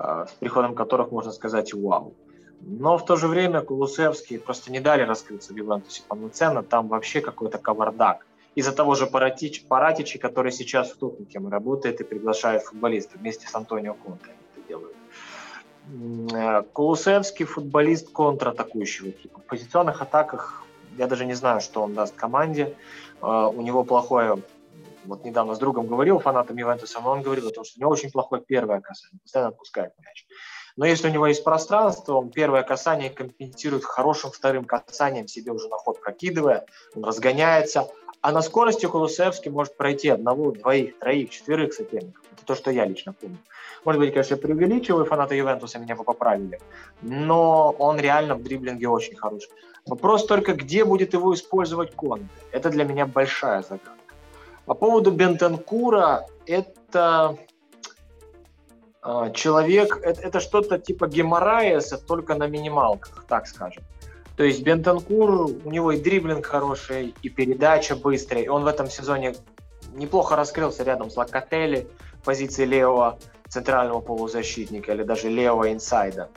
с 0.00 0.32
приходом 0.38 0.74
которых 0.74 1.10
можно 1.10 1.32
сказать 1.32 1.74
«вау». 1.74 2.14
Но 2.60 2.98
в 2.98 3.04
то 3.04 3.16
же 3.16 3.26
время 3.26 3.62
Кулусевский 3.62 4.38
просто 4.38 4.70
не 4.70 4.80
дали 4.80 5.02
раскрыться 5.02 5.52
в 5.52 5.56
Ювентусе 5.56 6.02
полноценно, 6.06 6.62
там 6.62 6.88
вообще 6.88 7.20
какой-то 7.20 7.58
кавардак. 7.58 8.26
Из-за 8.54 8.72
того 8.72 8.94
же 8.94 9.06
Паратич, 9.06 9.64
Паратичи, 9.66 10.18
который 10.18 10.52
сейчас 10.52 10.90
в 10.90 10.98
Тоттенхэме 10.98 11.48
работает 11.48 12.00
и 12.00 12.04
приглашает 12.04 12.62
футболистов 12.62 13.20
вместе 13.20 13.46
с 13.46 13.54
Антонио 13.54 13.94
Конте 13.94 14.26
это 14.56 14.68
делают. 14.68 14.96
Э, 16.34 16.62
Кулусевский 16.72 17.46
футболист 17.46 18.12
контратакующего 18.12 19.12
типа. 19.12 19.40
В 19.40 19.44
позиционных 19.44 20.02
атаках 20.02 20.64
я 20.98 21.06
даже 21.06 21.24
не 21.24 21.34
знаю, 21.34 21.60
что 21.60 21.82
он 21.82 21.94
даст 21.94 22.14
команде. 22.14 22.76
Э, 23.22 23.50
у 23.54 23.62
него 23.62 23.84
плохое 23.84 24.42
вот 25.04 25.24
недавно 25.24 25.54
с 25.54 25.58
другом 25.58 25.86
говорил, 25.86 26.18
фанатом 26.18 26.56
Ювентуса, 26.56 27.00
но 27.00 27.10
он 27.10 27.22
говорил 27.22 27.48
о 27.48 27.52
том, 27.52 27.64
что 27.64 27.78
у 27.78 27.80
него 27.80 27.90
очень 27.90 28.10
плохое 28.10 28.42
первое 28.42 28.80
касание, 28.80 29.20
постоянно 29.22 29.50
отпускает 29.50 29.92
мяч. 29.98 30.26
Но 30.76 30.86
если 30.86 31.08
у 31.08 31.12
него 31.12 31.26
есть 31.26 31.44
пространство, 31.44 32.14
он 32.14 32.30
первое 32.30 32.62
касание 32.62 33.10
компенсирует 33.10 33.84
хорошим 33.84 34.30
вторым 34.30 34.64
касанием, 34.64 35.26
себе 35.26 35.52
уже 35.52 35.68
на 35.68 35.76
ход 35.76 36.00
прокидывая, 36.00 36.64
он 36.94 37.04
разгоняется. 37.04 37.88
А 38.22 38.32
на 38.32 38.42
скорости 38.42 38.84
Кулусевский 38.84 39.50
может 39.50 39.76
пройти 39.76 40.10
одного, 40.10 40.52
двоих, 40.52 40.98
троих, 40.98 41.30
четверых 41.30 41.72
соперников. 41.72 42.22
Это 42.32 42.44
то, 42.44 42.54
что 42.54 42.70
я 42.70 42.84
лично 42.84 43.14
помню. 43.14 43.38
Может 43.84 43.98
быть, 43.98 44.12
конечно, 44.12 44.34
я 44.34 44.40
преувеличиваю, 44.40 45.06
фанаты 45.06 45.36
Ювентуса 45.36 45.78
меня 45.78 45.96
бы 45.96 46.04
поправили. 46.04 46.60
Но 47.00 47.70
он 47.78 47.98
реально 47.98 48.34
в 48.34 48.42
дриблинге 48.42 48.88
очень 48.88 49.16
хороший. 49.16 49.50
Вопрос 49.86 50.26
только, 50.26 50.52
где 50.52 50.84
будет 50.84 51.14
его 51.14 51.32
использовать 51.32 51.94
Конте. 51.94 52.28
Это 52.52 52.68
для 52.68 52.84
меня 52.84 53.06
большая 53.06 53.62
загадка. 53.62 53.99
По 54.70 54.74
поводу 54.76 55.10
Бентенкура, 55.10 56.28
это 56.46 57.36
э, 59.02 59.32
человек, 59.34 59.98
это, 60.00 60.20
это 60.20 60.38
что-то 60.38 60.78
типа 60.78 61.08
Геморраеса, 61.08 61.98
только 61.98 62.36
на 62.36 62.46
минималках, 62.46 63.24
так 63.26 63.48
скажем. 63.48 63.82
То 64.36 64.44
есть 64.44 64.62
Бентенкур, 64.62 65.50
у 65.64 65.70
него 65.72 65.90
и 65.90 66.00
дриблинг 66.00 66.46
хороший, 66.46 67.16
и 67.20 67.28
передача 67.28 67.96
быстрая. 67.96 68.44
И 68.44 68.46
он 68.46 68.62
в 68.62 68.68
этом 68.68 68.88
сезоне 68.88 69.34
неплохо 69.92 70.36
раскрылся 70.36 70.84
рядом 70.84 71.10
с 71.10 71.16
Локотели 71.16 71.88
позиции 72.24 72.64
левого 72.64 73.18
центрального 73.48 74.00
полузащитника 74.00 74.92
или 74.92 75.02
даже 75.02 75.30
левого 75.30 75.72
инсайда. 75.72 76.28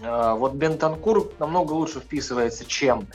Э, 0.00 0.32
вот 0.32 0.54
Бентанкур 0.54 1.30
намного 1.38 1.74
лучше 1.74 2.00
вписывается, 2.00 2.64
чем, 2.64 3.06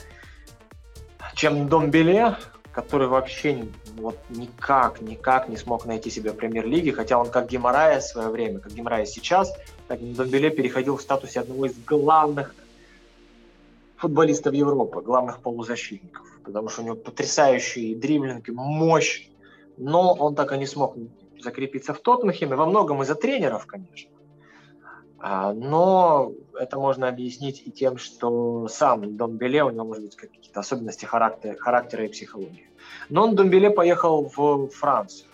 чем 1.34 1.66
Домбеле, 1.68 2.36
который 2.72 3.08
вообще 3.08 3.66
вот 3.96 4.18
никак, 4.30 5.00
никак 5.00 5.48
не 5.48 5.56
смог 5.56 5.84
найти 5.86 6.10
себя 6.10 6.32
в 6.32 6.36
премьер-лиге, 6.36 6.92
хотя 6.92 7.18
он 7.18 7.30
как 7.30 7.48
Геморрая 7.48 8.00
в 8.00 8.04
свое 8.04 8.28
время, 8.28 8.60
как 8.60 8.72
Геморрая 8.72 9.06
сейчас, 9.06 9.52
так 9.88 10.00
и 10.00 10.12
Домбеле 10.12 10.50
переходил 10.50 10.96
в 10.96 11.02
статусе 11.02 11.40
одного 11.40 11.66
из 11.66 11.76
главных 11.84 12.54
футболистов 13.96 14.54
Европы, 14.54 15.00
главных 15.00 15.40
полузащитников, 15.40 16.26
потому 16.44 16.68
что 16.68 16.82
у 16.82 16.84
него 16.84 16.96
потрясающий 16.96 17.94
дриблинг, 17.94 18.48
мощь, 18.48 19.28
но 19.76 20.12
он 20.14 20.34
так 20.34 20.52
и 20.52 20.58
не 20.58 20.66
смог 20.66 20.96
закрепиться 21.40 21.94
в 21.94 22.00
Тоттенхеме, 22.00 22.56
во 22.56 22.66
многом 22.66 23.02
из-за 23.02 23.14
тренеров, 23.14 23.66
конечно. 23.66 24.10
А, 25.24 25.52
но 25.52 26.32
это 26.58 26.78
можно 26.78 27.08
объяснить 27.08 27.62
и 27.64 27.70
тем, 27.70 27.96
что 27.96 28.66
сам 28.66 29.16
Домбеле, 29.16 29.62
у 29.62 29.70
него 29.70 29.84
может 29.84 30.02
быть 30.02 30.16
какие-то 30.16 30.60
особенности 30.60 31.04
характера, 31.04 31.56
характера 31.56 32.04
и 32.04 32.08
психологии. 32.08 32.68
Но 33.08 33.24
он 33.24 33.34
Домбеле 33.34 33.70
поехал 33.70 34.30
в 34.34 34.68
Францию. 34.68 35.28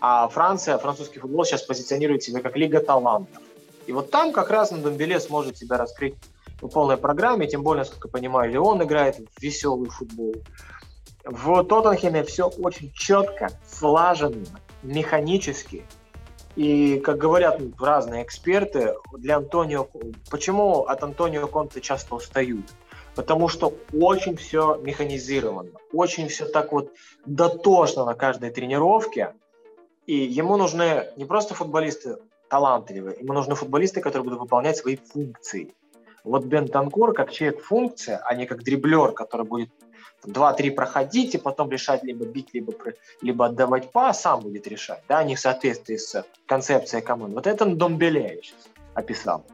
А 0.00 0.28
Франция, 0.28 0.78
французский 0.78 1.18
футбол 1.18 1.44
сейчас 1.44 1.62
позиционирует 1.62 2.22
себя 2.22 2.40
как 2.40 2.56
лига 2.56 2.80
талантов. 2.80 3.42
И 3.86 3.92
вот 3.92 4.10
там 4.10 4.32
как 4.32 4.50
раз 4.50 4.70
на 4.70 4.78
Домбеле 4.78 5.20
сможет 5.20 5.56
себя 5.56 5.78
раскрыть 5.78 6.14
по 6.60 6.68
полной 6.68 6.96
программе, 6.96 7.46
тем 7.46 7.62
более, 7.62 7.82
насколько 7.82 8.08
понимаю, 8.08 8.50
Леон 8.50 8.82
играет 8.82 9.16
в 9.16 9.42
веселый 9.42 9.90
футбол. 9.90 10.34
В 11.24 11.64
Тоттенхеме 11.64 12.22
все 12.24 12.48
очень 12.48 12.92
четко, 12.92 13.50
слаженно, 13.68 14.60
механически. 14.82 15.84
И, 16.54 16.98
как 17.00 17.18
говорят 17.18 17.60
разные 17.78 18.22
эксперты, 18.22 18.94
для 19.18 19.36
Антонио... 19.36 19.88
Почему 20.30 20.84
от 20.84 21.02
Антонио 21.02 21.46
Конте 21.48 21.80
часто 21.80 22.14
устают? 22.14 22.64
Потому 23.16 23.48
что 23.48 23.72
очень 23.94 24.36
все 24.36 24.76
механизировано, 24.76 25.70
очень 25.92 26.28
все 26.28 26.46
так 26.46 26.70
вот 26.72 26.92
дотошно 27.24 28.04
на 28.04 28.14
каждой 28.14 28.50
тренировке. 28.50 29.34
И 30.06 30.14
ему 30.14 30.56
нужны 30.58 31.06
не 31.16 31.24
просто 31.24 31.54
футболисты 31.54 32.18
талантливые, 32.48 33.16
ему 33.18 33.32
нужны 33.32 33.54
футболисты, 33.54 34.00
которые 34.00 34.24
будут 34.24 34.40
выполнять 34.40 34.76
свои 34.76 34.96
функции. 34.96 35.74
Вот 36.24 36.44
Бен 36.44 36.68
Танкур 36.68 37.14
как 37.14 37.32
человек-функция, 37.32 38.18
а 38.18 38.34
не 38.34 38.46
как 38.46 38.62
дриблер, 38.62 39.12
который 39.12 39.46
будет 39.46 39.70
2-3 40.24 40.72
проходить 40.72 41.34
и 41.34 41.38
потом 41.38 41.70
решать 41.70 42.04
либо 42.04 42.26
бить, 42.26 42.52
либо, 42.52 42.74
либо 43.22 43.46
отдавать 43.46 43.90
пас, 43.92 44.20
сам 44.20 44.40
будет 44.40 44.66
решать, 44.66 45.02
да, 45.08 45.24
не 45.24 45.36
в 45.36 45.40
соответствии 45.40 45.96
с 45.96 46.24
концепцией 46.46 47.02
команды. 47.02 47.34
Вот 47.34 47.46
это 47.46 47.64
Домбеле 47.64 48.22
я 48.22 48.42
сейчас 48.42 48.68
описал. 48.94 49.44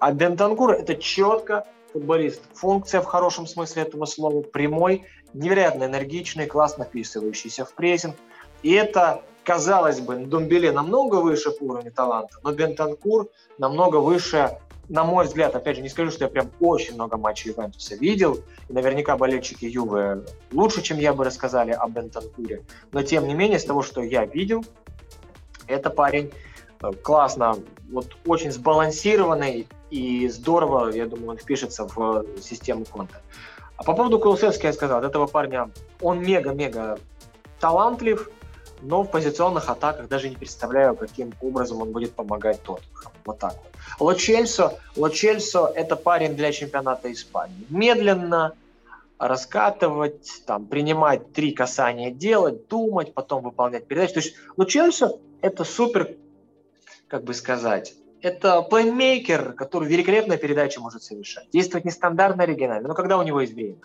А 0.00 0.12
Бентанкур– 0.12 0.72
это 0.72 0.96
четко 0.96 1.66
футболист. 1.94 2.42
Функция 2.52 3.00
в 3.00 3.06
хорошем 3.06 3.46
смысле 3.46 3.82
этого 3.82 4.04
слова, 4.04 4.42
прямой, 4.42 5.04
невероятно 5.32 5.84
энергичный, 5.84 6.46
классно 6.46 6.84
вписывающийся 6.84 7.64
в 7.64 7.72
прессинг. 7.72 8.16
И 8.62 8.72
это, 8.72 9.22
казалось 9.44 10.00
бы, 10.00 10.16
Домбеле 10.16 10.72
намного 10.72 11.16
выше 11.16 11.52
по 11.52 11.64
уровню 11.64 11.92
таланта, 11.92 12.36
но 12.42 12.52
Бентанкур 12.52 13.28
намного 13.58 13.96
выше 13.96 14.58
на 14.90 15.02
мой 15.02 15.24
взгляд, 15.24 15.54
опять 15.54 15.76
же, 15.76 15.82
не 15.82 15.88
скажу, 15.88 16.10
что 16.10 16.24
я 16.24 16.30
прям 16.30 16.50
очень 16.60 16.94
много 16.94 17.16
матчей 17.16 17.52
Ювентуса 17.52 17.94
видел, 17.94 18.40
и 18.68 18.72
наверняка 18.74 19.16
болельщики 19.16 19.64
Ювы 19.64 20.26
лучше, 20.52 20.82
чем 20.82 20.98
я 20.98 21.14
бы 21.14 21.24
рассказали 21.24 21.70
о 21.70 21.88
Бентанкуре, 21.88 22.64
но 22.92 23.02
тем 23.02 23.26
не 23.26 23.32
менее, 23.32 23.56
из 23.56 23.64
того, 23.64 23.80
что 23.80 24.02
я 24.02 24.26
видел, 24.26 24.62
это 25.66 25.88
парень 25.88 26.32
э, 26.82 26.92
классно, 27.02 27.56
вот 27.90 28.14
очень 28.26 28.52
сбалансированный 28.52 29.66
и 29.94 30.28
здорово, 30.28 30.90
я 30.90 31.06
думаю, 31.06 31.30
он 31.30 31.38
впишется 31.38 31.84
в 31.84 32.24
систему 32.40 32.84
Конта. 32.84 33.22
А 33.76 33.84
по 33.84 33.94
поводу 33.94 34.18
Кулусевски 34.18 34.66
я 34.66 34.72
сказал, 34.72 34.98
от 34.98 35.04
этого 35.04 35.28
парня 35.28 35.70
он 36.00 36.20
мега-мега 36.20 36.98
талантлив, 37.60 38.28
но 38.82 39.04
в 39.04 39.10
позиционных 39.10 39.70
атаках 39.70 40.08
даже 40.08 40.28
не 40.28 40.34
представляю, 40.34 40.96
каким 40.96 41.32
образом 41.40 41.80
он 41.80 41.92
будет 41.92 42.12
помогать 42.12 42.60
Тоттенхэму. 42.62 43.14
Вот 43.24 43.38
так 43.38 43.54
вот. 43.54 43.72
Лочельсо, 44.00 44.80
Лочельсо– 44.96 45.72
это 45.76 45.94
парень 45.94 46.34
для 46.34 46.50
чемпионата 46.50 47.12
Испании. 47.12 47.64
Медленно 47.68 48.56
раскатывать, 49.18 50.42
там, 50.44 50.66
принимать 50.66 51.32
три 51.32 51.52
касания 51.52 52.10
делать, 52.10 52.66
думать, 52.66 53.14
потом 53.14 53.44
выполнять 53.44 53.86
передачи. 53.86 54.14
То 54.14 54.20
есть 54.20 54.34
Лучельсо– 54.56 55.12
это 55.40 55.62
супер, 55.62 56.16
как 57.06 57.22
бы 57.22 57.32
сказать, 57.32 57.94
это 58.24 58.62
плеймейкер, 58.62 59.52
который 59.52 59.88
великолепные 59.88 60.38
передачи 60.38 60.78
может 60.78 61.02
совершать. 61.02 61.50
Действовать 61.52 61.84
нестандартно, 61.84 62.44
оригинально, 62.44 62.88
но 62.88 62.94
когда 62.94 63.18
у 63.18 63.22
него 63.22 63.40
есть 63.42 63.52
время. 63.52 63.76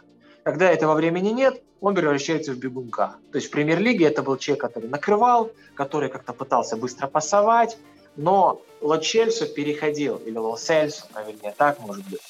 Когда 0.44 0.72
этого 0.72 0.94
времени 0.94 1.30
нет, 1.30 1.62
он 1.82 1.94
превращается 1.94 2.54
в 2.54 2.58
бегунка. 2.58 3.18
То 3.32 3.38
есть 3.38 3.50
в 3.50 3.52
премьер-лиге 3.52 4.06
это 4.06 4.24
был 4.24 4.38
человек, 4.38 4.62
который 4.62 4.90
накрывал, 4.90 5.52
который 5.76 6.10
как-то 6.10 6.32
пытался 6.32 6.78
быстро 6.78 7.08
пасовать, 7.08 7.78
но 8.16 8.62
Лочельсо 8.82 9.46
переходил, 9.46 10.16
или 10.26 10.38
Лосельсо, 10.38 11.06
правильнее 11.14 11.54
так 11.58 11.80
может 11.80 12.08
быть, 12.08 12.22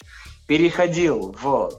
переходил 0.47 1.35
в 1.39 1.71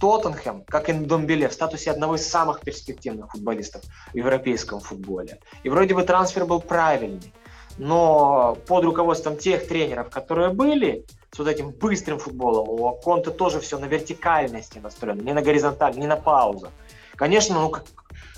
Тоттенхэм, 0.00 0.64
как 0.64 0.88
и 0.88 0.92
Домбеле, 0.92 1.48
в 1.48 1.52
статусе 1.52 1.92
одного 1.92 2.16
из 2.16 2.26
самых 2.26 2.60
перспективных 2.60 3.30
футболистов 3.30 3.82
в 4.12 4.16
европейском 4.16 4.80
футболе. 4.80 5.38
И 5.62 5.68
вроде 5.68 5.94
бы 5.94 6.02
трансфер 6.02 6.44
был 6.44 6.60
правильный, 6.60 7.32
но 7.78 8.56
под 8.66 8.84
руководством 8.84 9.36
тех 9.36 9.68
тренеров, 9.68 10.10
которые 10.10 10.50
были, 10.50 11.04
с 11.32 11.38
вот 11.38 11.48
этим 11.48 11.70
быстрым 11.70 12.18
футболом, 12.18 12.68
у 12.68 12.92
Конте 12.96 13.30
тоже 13.30 13.60
все 13.60 13.78
на 13.78 13.86
вертикальности 13.86 14.78
настроено, 14.78 15.22
не 15.22 15.32
на 15.32 15.42
горизонтальной, 15.42 16.00
не 16.00 16.06
на 16.06 16.16
паузу. 16.16 16.70
Конечно, 17.14 17.60
ну 17.60 17.70
как, 17.70 17.84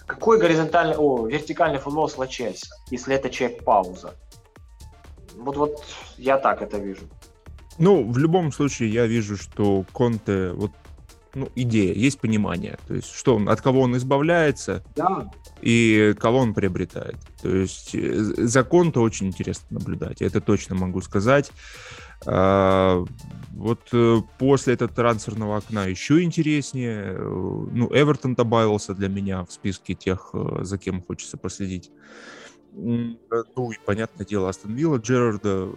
какой 0.07 0.39
горизонтальный, 0.39 0.97
о, 0.97 1.27
вертикальный 1.27 1.79
футбол 1.79 2.09
с 2.09 2.19
Лачельса, 2.19 2.75
если 2.91 3.15
это 3.15 3.31
человек 3.31 3.65
пауза? 3.65 4.15
Вот, 5.37 5.57
вот 5.57 5.85
я 6.17 6.39
так 6.39 6.63
это 6.63 6.79
вижу. 6.79 7.03
Ну, 7.79 8.11
в 8.11 8.19
любом 8.19 8.51
случае, 8.51 8.91
я 8.91 9.07
вижу, 9.07 9.37
что 9.37 9.85
Конте, 9.93 10.51
вот, 10.51 10.73
ну, 11.35 11.49
идея, 11.55 11.95
есть 11.95 12.21
понимание. 12.21 12.79
То 12.87 12.95
есть, 12.95 13.13
что 13.15 13.37
он, 13.37 13.49
от 13.49 13.61
кого 13.61 13.83
он 13.83 13.97
избавляется 13.97 14.85
да. 14.97 15.31
и 15.61 16.15
кого 16.19 16.39
он 16.39 16.55
приобретает. 16.55 17.17
То 17.43 17.49
есть, 17.49 17.95
э, 17.95 18.15
за 18.15 18.65
Конте 18.65 19.01
очень 19.01 19.29
интересно 19.29 19.67
наблюдать, 19.71 20.23
это 20.23 20.41
точно 20.41 20.75
могу 20.75 21.01
сказать. 21.01 21.51
А, 22.27 23.05
вот 23.53 23.81
э, 23.93 24.17
после 24.39 24.75
этого 24.75 24.93
трансферного 24.93 25.57
окна 25.59 25.87
еще 25.87 26.23
интереснее. 26.23 27.15
Э, 27.15 27.19
ну, 27.19 27.89
Эвертон 27.93 28.35
добавился 28.35 28.95
для 28.95 29.09
меня 29.09 29.45
в 29.45 29.53
списке 29.53 29.95
тех, 29.95 30.35
за 30.61 30.79
кем 30.79 31.03
хочется 31.03 31.37
последить. 31.37 31.91
Ну 32.75 33.73
и, 33.73 33.77
понятное 33.85 34.27
дело, 34.27 34.49
Астон 34.49 34.75
Вилла 34.75 34.99
Джерарда, 34.99 35.71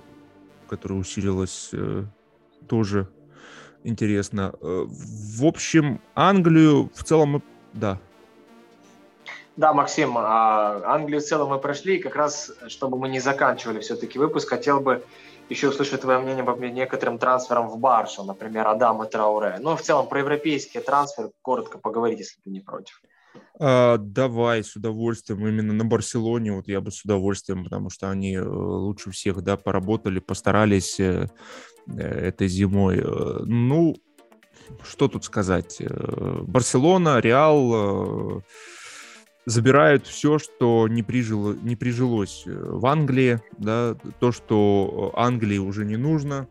которая 0.69 0.99
усилилась, 0.99 1.69
э, 1.73 2.05
тоже 2.67 3.09
интересно. 3.83 4.53
Э, 4.61 4.85
в 4.87 5.45
общем, 5.45 6.01
Англию 6.15 6.89
в 6.93 7.03
целом, 7.03 7.43
да. 7.73 7.99
Да, 9.57 9.73
Максим, 9.73 10.17
а 10.17 10.81
Англию 10.85 11.19
в 11.19 11.23
целом 11.23 11.49
мы 11.49 11.59
прошли, 11.59 11.97
и 11.97 12.01
как 12.01 12.15
раз, 12.15 12.51
чтобы 12.67 12.97
мы 12.97 13.09
не 13.09 13.19
заканчивали 13.19 13.79
все-таки 13.79 14.17
выпуск, 14.17 14.49
хотел 14.49 14.79
бы 14.79 15.03
еще 15.49 15.69
услышать 15.69 16.01
твое 16.01 16.19
мнение 16.19 16.43
по 16.43 16.51
некоторым 16.51 17.17
трансферам 17.19 17.67
в 17.67 17.77
Баршу, 17.77 18.23
например, 18.23 18.67
Адам 18.67 19.03
и 19.03 19.09
Трауре. 19.09 19.57
Ну, 19.59 19.75
в 19.75 19.81
целом, 19.81 20.07
про 20.07 20.19
европейские 20.19 20.81
трансферы 20.81 21.31
коротко 21.41 21.77
поговорить, 21.77 22.19
если 22.19 22.39
ты 22.41 22.49
не 22.49 22.61
против. 22.61 23.01
А, 23.59 23.97
давай, 23.97 24.63
с 24.63 24.75
удовольствием. 24.75 25.45
Именно 25.45 25.73
на 25.73 25.85
Барселоне 25.85 26.53
вот 26.53 26.67
я 26.67 26.81
бы 26.81 26.91
с 26.91 27.03
удовольствием, 27.03 27.63
потому 27.63 27.89
что 27.89 28.09
они 28.09 28.35
э, 28.35 28.43
лучше 28.43 29.11
всех, 29.11 29.41
да, 29.41 29.57
поработали, 29.57 30.19
постарались 30.19 30.99
э, 30.99 31.03
э, 31.13 31.27
этой 31.97 32.47
зимой. 32.47 33.03
Ну, 33.45 33.95
что 34.83 35.07
тут 35.07 35.25
сказать? 35.25 35.81
Барселона, 35.81 37.19
Реал 37.19 38.43
забирают 39.45 40.05
все, 40.05 40.37
что 40.37 40.87
не, 40.87 41.03
прижило, 41.03 41.53
не 41.53 41.75
прижилось 41.75 42.43
в 42.45 42.85
Англии, 42.85 43.41
да, 43.57 43.95
то, 44.19 44.31
что 44.31 45.11
Англии 45.15 45.57
уже 45.57 45.83
не 45.85 45.97
нужно. 45.97 46.47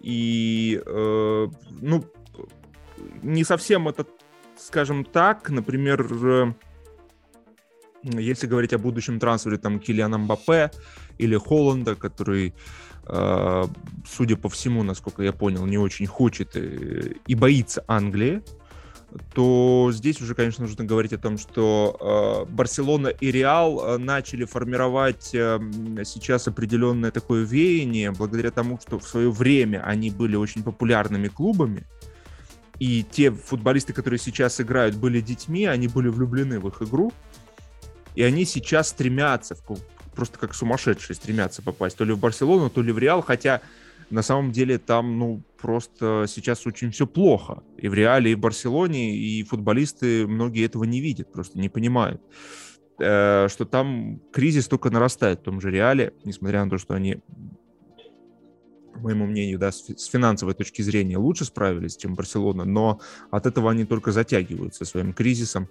И, 0.00 0.82
ну, 0.86 2.04
не 3.22 3.44
совсем 3.44 3.88
это 3.88 4.06
скажем 4.58 5.04
так, 5.04 5.50
например, 5.50 6.06
э, 6.10 6.52
если 8.02 8.46
говорить 8.46 8.72
о 8.72 8.78
будущем 8.78 9.18
трансфере 9.18 9.58
там 9.58 9.78
Килиана 9.78 10.18
Мбаппе 10.18 10.70
или 11.18 11.36
Холланда, 11.36 11.94
который, 11.94 12.54
э, 13.06 13.64
судя 14.06 14.36
по 14.36 14.48
всему, 14.48 14.82
насколько 14.82 15.22
я 15.22 15.32
понял, 15.32 15.66
не 15.66 15.78
очень 15.78 16.06
хочет 16.06 16.56
э, 16.56 17.14
и 17.26 17.34
боится 17.34 17.84
Англии, 17.88 18.42
то 19.32 19.90
здесь 19.92 20.20
уже, 20.20 20.34
конечно, 20.34 20.64
нужно 20.64 20.84
говорить 20.84 21.12
о 21.12 21.18
том, 21.18 21.38
что 21.38 22.46
э, 22.48 22.52
Барселона 22.52 23.08
и 23.08 23.30
Реал 23.30 23.80
э, 23.80 23.98
начали 23.98 24.44
формировать 24.44 25.30
э, 25.34 25.60
сейчас 26.04 26.48
определенное 26.48 27.10
такое 27.10 27.44
веяние, 27.44 28.10
благодаря 28.10 28.50
тому, 28.50 28.80
что 28.80 28.98
в 28.98 29.06
свое 29.06 29.30
время 29.30 29.82
они 29.84 30.10
были 30.10 30.34
очень 30.34 30.64
популярными 30.64 31.28
клубами, 31.28 31.86
и 32.78 33.04
те 33.08 33.30
футболисты, 33.30 33.92
которые 33.92 34.18
сейчас 34.18 34.60
играют, 34.60 34.96
были 34.96 35.20
детьми, 35.20 35.64
они 35.66 35.88
были 35.88 36.08
влюблены 36.08 36.58
в 36.58 36.68
их 36.68 36.82
игру. 36.82 37.12
И 38.14 38.22
они 38.22 38.44
сейчас 38.44 38.88
стремятся, 38.88 39.56
просто 40.14 40.38
как 40.38 40.54
сумасшедшие 40.54 41.16
стремятся 41.16 41.62
попасть 41.62 41.96
то 41.96 42.04
ли 42.04 42.12
в 42.12 42.18
Барселону, 42.18 42.70
то 42.70 42.82
ли 42.82 42.92
в 42.92 42.98
Реал, 42.98 43.22
хотя 43.22 43.60
на 44.10 44.22
самом 44.22 44.52
деле 44.52 44.78
там, 44.78 45.18
ну, 45.18 45.42
просто 45.60 46.26
сейчас 46.28 46.66
очень 46.66 46.90
все 46.90 47.06
плохо. 47.06 47.62
И 47.78 47.88
в 47.88 47.94
Реале, 47.94 48.32
и 48.32 48.34
в 48.34 48.38
Барселоне, 48.38 49.16
и 49.16 49.42
футболисты 49.44 50.26
многие 50.26 50.66
этого 50.66 50.84
не 50.84 51.00
видят, 51.00 51.32
просто 51.32 51.58
не 51.58 51.68
понимают 51.68 52.20
э, 52.98 53.48
что 53.48 53.64
там 53.64 54.20
кризис 54.32 54.68
только 54.68 54.90
нарастает 54.90 55.40
в 55.40 55.42
том 55.42 55.60
же 55.60 55.70
Реале, 55.70 56.12
несмотря 56.24 56.64
на 56.64 56.70
то, 56.70 56.78
что 56.78 56.94
они 56.94 57.20
по 58.94 59.00
моему 59.00 59.26
мнению, 59.26 59.58
да, 59.58 59.72
с 59.72 60.06
финансовой 60.06 60.54
точки 60.54 60.80
зрения 60.82 61.18
лучше 61.18 61.44
справились, 61.44 61.96
чем 61.96 62.14
Барселона, 62.14 62.64
но 62.64 63.00
от 63.30 63.46
этого 63.46 63.70
они 63.70 63.84
только 63.84 64.12
затягиваются 64.12 64.84
своим 64.84 65.12
кризисом. 65.12 65.68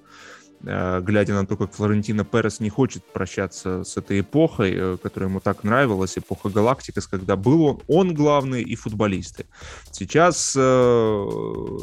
Э, 0.65 1.01
глядя 1.01 1.33
на 1.33 1.45
то, 1.45 1.57
как 1.57 1.73
Флорентино 1.73 2.23
Перес 2.23 2.59
не 2.59 2.69
хочет 2.69 3.03
прощаться 3.03 3.83
с 3.83 3.97
этой 3.97 4.21
эпохой, 4.21 4.73
э, 4.73 4.97
которая 5.01 5.29
ему 5.29 5.41
так 5.41 5.63
нравилась, 5.63 6.17
эпоха 6.17 6.49
Галактикас, 6.49 7.07
когда 7.07 7.35
был 7.35 7.63
он, 7.63 7.81
он 7.87 8.13
главный 8.13 8.61
и 8.61 8.75
футболисты. 8.75 9.45
Сейчас 9.91 10.55
э, 10.57 10.59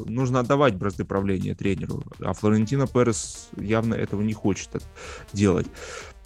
нужно 0.07 0.41
отдавать 0.41 0.77
бразды 0.77 1.05
правления 1.05 1.55
тренеру, 1.55 2.03
а 2.21 2.33
Флорентино 2.33 2.87
Перес 2.87 3.51
явно 3.57 3.95
этого 3.95 4.23
не 4.23 4.33
хочет 4.33 4.71
делать. 5.33 5.67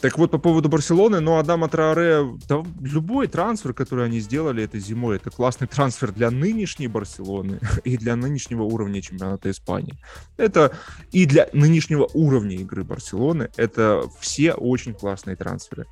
Так 0.05 0.19
вот, 0.19 0.31
по 0.31 0.37
поводу 0.37 0.69
Барселоны, 0.69 1.21
ну, 1.21 1.39
Адама 1.39 1.67
Траоре, 1.67 2.37
да, 2.47 2.63
любой 2.83 3.27
трансфер, 3.27 3.73
который 3.73 4.05
они 4.05 4.21
сделали 4.21 4.63
этой 4.63 4.79
зимой, 4.79 5.17
это 5.17 5.31
классный 5.31 5.67
трансфер 5.67 6.13
для 6.13 6.31
нынешней 6.31 6.89
Барселоны 6.89 7.59
и 7.85 7.97
для 7.97 8.15
нынешнего 8.15 8.65
уровня 8.65 9.01
чемпионата 9.01 9.51
Испании. 9.51 9.95
Это 10.37 10.77
и 11.11 11.25
для 11.25 11.49
нынешнего 11.55 12.07
уровня 12.13 12.55
игры 12.57 12.85
Барселоны, 12.85 13.49
это 13.57 14.03
все 14.21 14.53
очень 14.53 14.93
классные 14.93 15.37
трансферы. 15.37 15.87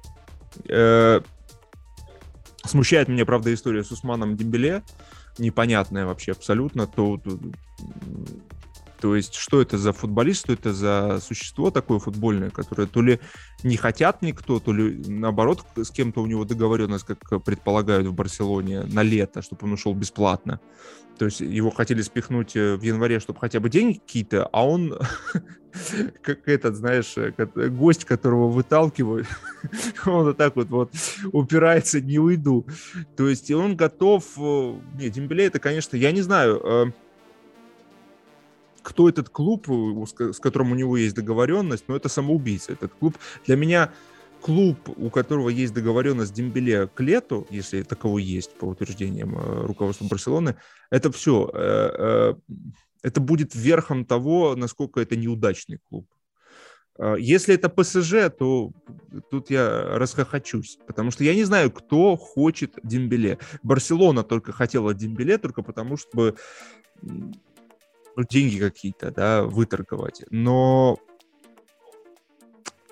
Э, 0.68 1.22
смущает 2.66 3.08
меня, 3.08 3.24
правда, 3.24 3.54
история 3.54 3.82
с 3.82 3.92
Усманом 3.92 4.36
Дембеле, 4.36 4.82
непонятная 5.38 6.04
вообще 6.04 6.32
абсолютно, 6.32 6.86
то, 6.86 7.18
то 9.02 9.16
есть, 9.16 9.34
что 9.34 9.60
это 9.60 9.78
за 9.78 9.92
футболист, 9.92 10.44
что 10.44 10.52
это 10.52 10.72
за 10.72 11.18
существо 11.20 11.72
такое 11.72 11.98
футбольное, 11.98 12.50
которое 12.50 12.86
то 12.86 13.02
ли 13.02 13.18
не 13.64 13.76
хотят 13.76 14.22
никто, 14.22 14.60
то 14.60 14.72
ли 14.72 15.02
наоборот 15.08 15.66
с 15.74 15.90
кем-то 15.90 16.22
у 16.22 16.26
него 16.26 16.44
договоренность, 16.44 17.04
как 17.04 17.42
предполагают 17.42 18.06
в 18.06 18.14
Барселоне, 18.14 18.82
на 18.84 19.02
лето, 19.02 19.42
чтобы 19.42 19.66
он 19.66 19.72
ушел 19.72 19.92
бесплатно. 19.92 20.60
То 21.18 21.24
есть 21.24 21.40
его 21.40 21.72
хотели 21.72 22.00
спихнуть 22.00 22.54
э, 22.54 22.76
в 22.76 22.82
январе, 22.82 23.18
чтобы 23.18 23.40
хотя 23.40 23.58
бы 23.58 23.68
деньги 23.68 23.98
какие-то, 23.98 24.48
а 24.52 24.64
он 24.64 24.96
как 26.22 26.46
этот, 26.46 26.76
знаешь, 26.76 27.14
э, 27.16 27.32
гость, 27.70 28.04
которого 28.04 28.50
выталкивают, 28.50 29.26
он 30.06 30.26
вот 30.26 30.36
так 30.36 30.54
вот, 30.54 30.68
вот 30.68 30.92
упирается, 31.32 32.00
не 32.00 32.20
уйду. 32.20 32.68
То 33.16 33.28
есть 33.28 33.50
он 33.50 33.74
готов... 33.74 34.24
Э, 34.38 34.74
не, 34.94 35.10
Дембеле 35.10 35.46
это, 35.46 35.58
конечно, 35.58 35.96
я 35.96 36.12
не 36.12 36.22
знаю, 36.22 36.94
кто 38.82 39.08
этот 39.08 39.28
клуб, 39.28 39.66
с 40.06 40.38
которым 40.38 40.72
у 40.72 40.74
него 40.74 40.96
есть 40.96 41.14
договоренность, 41.14 41.84
но 41.88 41.96
это 41.96 42.08
самоубийца. 42.08 42.72
Этот 42.72 42.92
клуб 42.94 43.16
для 43.46 43.56
меня 43.56 43.92
клуб, 44.42 44.76
у 44.96 45.08
которого 45.08 45.48
есть 45.48 45.72
договоренность 45.72 46.34
Дембеле 46.34 46.88
к 46.88 47.00
лету, 47.00 47.46
если 47.50 47.82
таковой 47.82 48.22
есть 48.24 48.54
по 48.58 48.66
утверждениям 48.66 49.38
э, 49.38 49.66
руководства 49.66 50.06
Барселоны, 50.06 50.56
это 50.90 51.10
все. 51.12 51.50
Э, 51.54 51.90
э, 51.98 52.34
это 53.02 53.20
будет 53.20 53.54
верхом 53.54 54.04
того, 54.04 54.54
насколько 54.56 55.00
это 55.00 55.16
неудачный 55.16 55.78
клуб. 55.88 56.06
Если 57.18 57.54
это 57.54 57.68
ПСЖ, 57.70 58.30
то 58.38 58.70
тут 59.30 59.50
я 59.50 59.96
расхохочусь, 59.98 60.78
потому 60.86 61.10
что 61.10 61.24
я 61.24 61.34
не 61.34 61.44
знаю, 61.44 61.72
кто 61.72 62.16
хочет 62.16 62.78
Дембеле. 62.82 63.38
Барселона 63.62 64.22
только 64.22 64.52
хотела 64.52 64.94
Дембеле 64.94 65.38
только 65.38 65.62
потому, 65.62 65.96
чтобы 65.96 66.36
ну, 68.16 68.24
деньги 68.28 68.58
какие-то, 68.58 69.10
да, 69.10 69.42
выторговать. 69.42 70.22
Но 70.30 70.98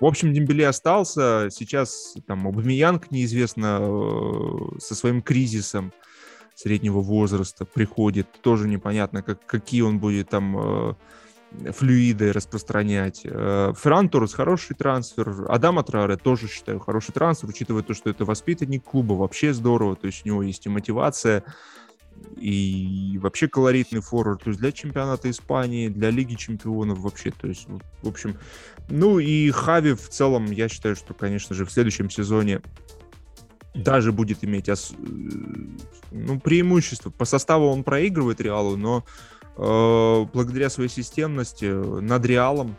в 0.01 0.05
общем, 0.05 0.33
Дембеле 0.33 0.67
остался. 0.67 1.49
Сейчас 1.51 2.15
там 2.25 2.47
Обамиянг 2.47 3.11
неизвестно 3.11 3.79
э, 3.81 4.79
со 4.79 4.95
своим 4.95 5.21
кризисом 5.21 5.93
среднего 6.55 7.01
возраста 7.01 7.65
приходит. 7.65 8.27
Тоже 8.41 8.67
непонятно, 8.67 9.21
как, 9.21 9.45
какие 9.45 9.81
он 9.81 9.99
будет 9.99 10.29
там 10.29 10.57
э, 10.57 10.93
флюиды 11.71 12.33
распространять. 12.33 13.21
Э, 13.25 13.73
Ферран 13.77 14.09
Торрес 14.09 14.33
хороший 14.33 14.75
трансфер. 14.75 15.45
Адама 15.47 15.83
Траре 15.83 16.17
тоже 16.17 16.47
считаю 16.47 16.79
хороший 16.79 17.11
трансфер, 17.11 17.49
учитывая 17.49 17.83
то, 17.83 17.93
что 17.93 18.09
это 18.09 18.25
воспитанник 18.25 18.83
клуба, 18.83 19.13
вообще 19.13 19.53
здорово. 19.53 19.95
То 19.95 20.07
есть 20.07 20.25
у 20.25 20.29
него 20.29 20.41
есть 20.41 20.65
и 20.65 20.69
мотивация 20.69 21.43
и 22.37 23.19
вообще 23.21 23.47
колоритный 23.47 24.01
форвард, 24.01 24.43
то 24.43 24.49
есть 24.49 24.59
для 24.59 24.71
чемпионата 24.71 25.29
Испании, 25.29 25.89
для 25.89 26.09
Лиги 26.09 26.35
Чемпионов 26.35 26.99
вообще, 26.99 27.31
то 27.31 27.47
есть, 27.47 27.67
в 28.01 28.07
общем, 28.07 28.37
ну 28.89 29.19
и 29.19 29.51
Хави 29.51 29.93
в 29.93 30.09
целом, 30.09 30.51
я 30.51 30.69
считаю, 30.69 30.95
что, 30.95 31.13
конечно 31.13 31.55
же, 31.55 31.65
в 31.65 31.71
следующем 31.71 32.09
сезоне 32.09 32.61
даже 33.73 34.11
будет 34.11 34.43
иметь 34.43 34.69
ос... 34.69 34.91
Э, 34.91 35.05
ну, 36.11 36.39
преимущество. 36.39 37.09
По 37.09 37.25
составу 37.25 37.67
он 37.67 37.83
проигрывает 37.83 38.41
Реалу, 38.41 38.75
но 38.75 39.05
э, 39.55 40.25
благодаря 40.33 40.69
своей 40.69 40.89
системности 40.89 41.65
над 41.65 42.25
Реалом 42.25 42.75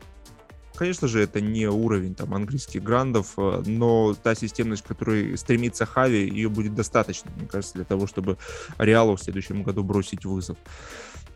Конечно 0.74 1.06
же, 1.06 1.22
это 1.22 1.40
не 1.40 1.66
уровень 1.66 2.14
там 2.14 2.34
английских 2.34 2.82
грандов, 2.82 3.34
э, 3.36 3.62
но 3.66 4.14
та 4.14 4.34
системность, 4.34 4.82
к 4.82 4.86
которой 4.86 5.36
стремится 5.36 5.84
Хави, 5.86 6.28
ее 6.28 6.48
будет 6.48 6.74
достаточно, 6.74 7.30
мне 7.36 7.46
кажется, 7.46 7.74
для 7.74 7.84
того, 7.84 8.06
чтобы 8.06 8.38
Реалу 8.78 9.16
в 9.16 9.22
следующем 9.22 9.62
году 9.62 9.82
бросить 9.82 10.24
вызов. 10.24 10.56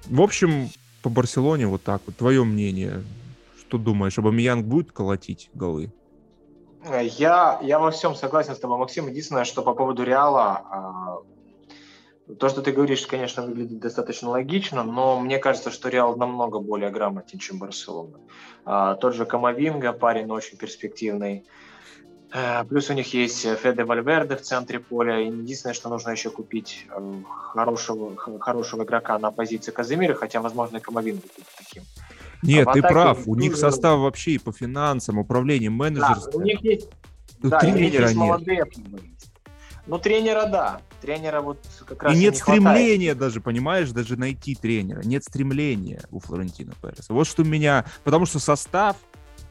В 0.06 0.20
общем, 0.20 0.70
по 1.02 1.10
Барселоне 1.10 1.66
вот 1.66 1.82
так 1.82 2.02
вот. 2.06 2.16
Твое 2.16 2.44
мнение, 2.44 3.04
что 3.60 3.78
думаешь, 3.78 4.18
Абамиянг 4.18 4.66
будет 4.66 4.92
колотить 4.92 5.50
голы? 5.54 5.92
Я, 6.88 7.58
я 7.62 7.78
во 7.78 7.90
всем 7.90 8.14
согласен 8.14 8.54
с 8.54 8.58
тобой, 8.58 8.78
Максим. 8.78 9.08
Единственное, 9.08 9.44
что 9.44 9.62
по 9.62 9.74
поводу 9.74 10.04
Реала, 10.04 10.62
а, 10.70 11.16
то, 12.38 12.48
что 12.48 12.60
ты 12.60 12.72
говоришь, 12.72 13.06
конечно, 13.06 13.44
выглядит 13.44 13.78
достаточно 13.78 14.30
логично, 14.30 14.82
но 14.82 15.20
мне 15.20 15.38
кажется, 15.38 15.70
что 15.70 15.88
Реал 15.88 16.16
намного 16.16 16.58
более 16.58 16.90
грамотен, 16.90 17.38
чем 17.38 17.58
Барселона. 17.58 18.18
А, 18.64 18.94
тот 18.96 19.14
же 19.14 19.26
Камовинга, 19.26 19.92
парень 19.92 20.30
очень 20.30 20.58
перспективный. 20.58 21.44
А, 22.32 22.64
плюс 22.64 22.90
у 22.90 22.94
них 22.94 23.14
есть 23.14 23.46
Феде 23.46 23.84
Вальверде 23.84 24.34
в 24.34 24.42
центре 24.42 24.80
поля. 24.80 25.18
Единственное, 25.18 25.74
что 25.74 25.88
нужно 25.88 26.10
еще 26.10 26.30
купить 26.30 26.86
э, 26.90 27.12
хорошего, 27.52 28.16
хорошего 28.16 28.82
игрока 28.82 29.16
на 29.20 29.30
позиции 29.30 29.70
Каземиро, 29.70 30.14
хотя, 30.14 30.40
возможно, 30.40 30.78
и 30.78 30.80
Камовинга 30.80 31.22
будет 31.22 31.46
таким. 31.56 31.84
Нет, 32.42 32.66
а 32.66 32.72
ты 32.72 32.82
прав. 32.82 33.28
У 33.28 33.36
них 33.36 33.56
состав 33.56 34.00
вообще 34.00 34.32
и 34.32 34.38
по 34.38 34.50
финансам, 34.50 35.18
управлению, 35.18 35.70
менеджерством. 35.70 36.32
Да, 36.32 36.38
у 36.38 36.42
них 36.42 36.60
есть, 36.62 36.88
да, 37.38 37.60
тренера 37.60 38.08
есть 38.08 38.16
нет. 38.16 38.68
Ну, 39.86 39.98
тренера, 39.98 40.46
да. 40.46 40.80
Тренера 41.00 41.40
вот 41.40 41.58
как 41.86 42.02
раз 42.02 42.14
и 42.14 42.18
нет 42.18 42.34
не 42.34 42.40
стремления 42.40 43.12
хватает. 43.12 43.18
даже, 43.18 43.40
понимаешь, 43.40 43.90
даже 43.90 44.16
найти 44.16 44.54
тренера. 44.54 45.02
Нет 45.02 45.24
стремления 45.24 46.02
у 46.10 46.18
Флорентина 46.18 46.72
Переса. 46.80 47.12
Вот 47.12 47.26
что 47.26 47.44
меня... 47.44 47.84
Потому 48.02 48.26
что 48.26 48.38
состав, 48.40 48.96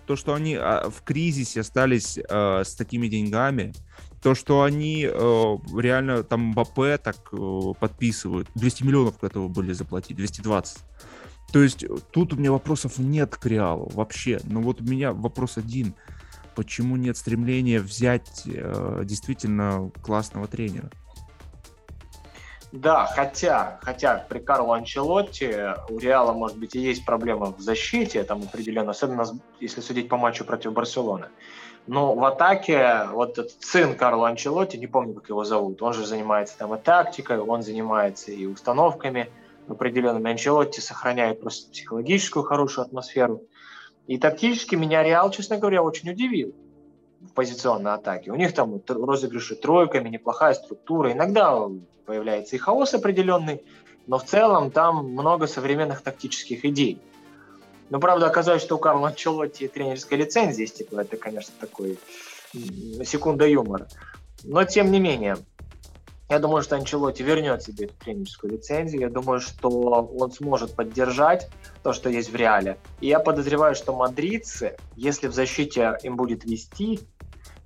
то, 0.05 0.15
что 0.15 0.33
они 0.33 0.55
а, 0.55 0.89
в 0.89 1.03
кризисе 1.03 1.61
остались 1.61 2.17
э, 2.17 2.63
с 2.63 2.75
такими 2.75 3.07
деньгами, 3.07 3.73
то, 4.21 4.35
что 4.35 4.63
они 4.63 5.07
э, 5.09 5.57
реально 5.77 6.23
там 6.23 6.49
МБП 6.49 7.01
так 7.01 7.17
э, 7.31 7.73
подписывают. 7.79 8.49
200 8.55 8.83
миллионов 8.83 9.19
готовы 9.19 9.47
были 9.47 9.71
заплатить, 9.71 10.17
220. 10.17 10.79
То 11.53 11.63
есть 11.63 11.85
тут 12.11 12.33
у 12.33 12.35
меня 12.35 12.51
вопросов 12.51 12.97
нет 12.97 13.35
к 13.35 13.45
Реалу 13.45 13.89
вообще. 13.93 14.39
Но 14.43 14.61
вот 14.61 14.81
у 14.81 14.83
меня 14.83 15.13
вопрос 15.13 15.57
один– 15.57 15.93
почему 16.55 16.95
нет 16.95 17.17
стремления 17.17 17.79
взять 17.79 18.43
э, 18.45 19.01
действительно 19.03 19.91
классного 20.01 20.47
тренера? 20.47 20.89
Да, 22.71 23.05
хотя, 23.05 23.79
хотя 23.81 24.25
при 24.27 24.39
Карло 24.39 24.75
Анчелотти 24.75 25.75
у 25.89 25.97
Реала, 25.97 26.33
может 26.33 26.57
быть, 26.57 26.75
и 26.75 26.79
есть 26.79 27.05
проблема 27.05 27.53
в 27.53 27.61
защите, 27.61 28.23
там 28.23 28.41
определенно, 28.41 28.91
особенно 28.91 29.25
если 29.61 29.79
судить 29.79 30.09
по 30.09 30.17
матчу 30.17 30.43
против 30.43 30.73
Барселоны. 30.73 31.27
Но 31.87 32.15
в 32.15 32.23
атаке 32.25 33.07
вот 33.11 33.37
этот 33.37 33.53
сын 33.59 33.95
Карла 33.95 34.29
Анчелотти, 34.29 34.77
не 34.77 34.87
помню, 34.87 35.13
как 35.13 35.29
его 35.29 35.43
зовут, 35.43 35.81
он 35.81 35.93
же 35.93 36.05
занимается 36.05 36.57
там 36.57 36.73
и 36.73 36.81
тактикой, 36.81 37.37
он 37.37 37.61
занимается 37.61 38.31
и 38.31 38.45
установками 38.45 39.29
определенными. 39.69 40.31
Анчелотти 40.31 40.79
сохраняет 40.79 41.41
просто 41.41 41.71
психологическую 41.71 42.43
хорошую 42.43 42.85
атмосферу. 42.85 43.43
И 44.07 44.17
тактически 44.17 44.75
меня 44.75 45.03
Реал, 45.03 45.31
честно 45.31 45.57
говоря, 45.57 45.81
очень 45.81 46.09
удивил 46.09 46.53
в 47.21 47.33
позиционной 47.33 47.93
атаке. 47.93 48.31
У 48.31 48.35
них 48.35 48.53
там 48.53 48.81
розыгрыши 48.87 49.55
тройками, 49.55 50.09
неплохая 50.09 50.53
структура. 50.53 51.11
Иногда 51.11 51.67
появляется 52.05 52.55
и 52.55 52.59
хаос 52.59 52.93
определенный, 52.93 53.63
но 54.05 54.19
в 54.19 54.25
целом 54.25 54.69
там 54.69 55.11
много 55.11 55.47
современных 55.47 56.01
тактических 56.01 56.65
идей. 56.65 57.01
Но, 57.89 57.99
правда, 57.99 58.27
оказалось, 58.27 58.61
что 58.61 58.75
у 58.75 58.79
Карла 58.79 59.09
Анчелотти 59.09 59.67
тренерская 59.67 60.17
лицензия 60.17 60.65
истекла. 60.65 61.01
Это, 61.01 61.17
конечно, 61.17 61.53
такой 61.59 61.99
секунда 63.03 63.47
юмора. 63.47 63.87
Но, 64.43 64.63
тем 64.63 64.91
не 64.91 64.99
менее, 64.99 65.37
я 66.29 66.39
думаю, 66.39 66.63
что 66.63 66.75
Анчелотти 66.75 67.21
вернет 67.21 67.61
себе 67.61 67.85
эту 67.85 67.93
тренерскую 67.95 68.53
лицензию. 68.53 69.01
Я 69.01 69.09
думаю, 69.09 69.39
что 69.39 69.69
он 69.69 70.31
сможет 70.31 70.75
поддержать 70.75 71.49
то, 71.83 71.93
что 71.93 72.09
есть 72.09 72.31
в 72.31 72.35
реале. 72.35 72.77
И 72.99 73.07
я 73.07 73.19
подозреваю, 73.19 73.75
что 73.75 73.95
мадридцы, 73.95 74.75
если 74.95 75.27
в 75.27 75.33
защите 75.33 75.97
им 76.01 76.15
будет 76.15 76.43
вести, 76.43 76.99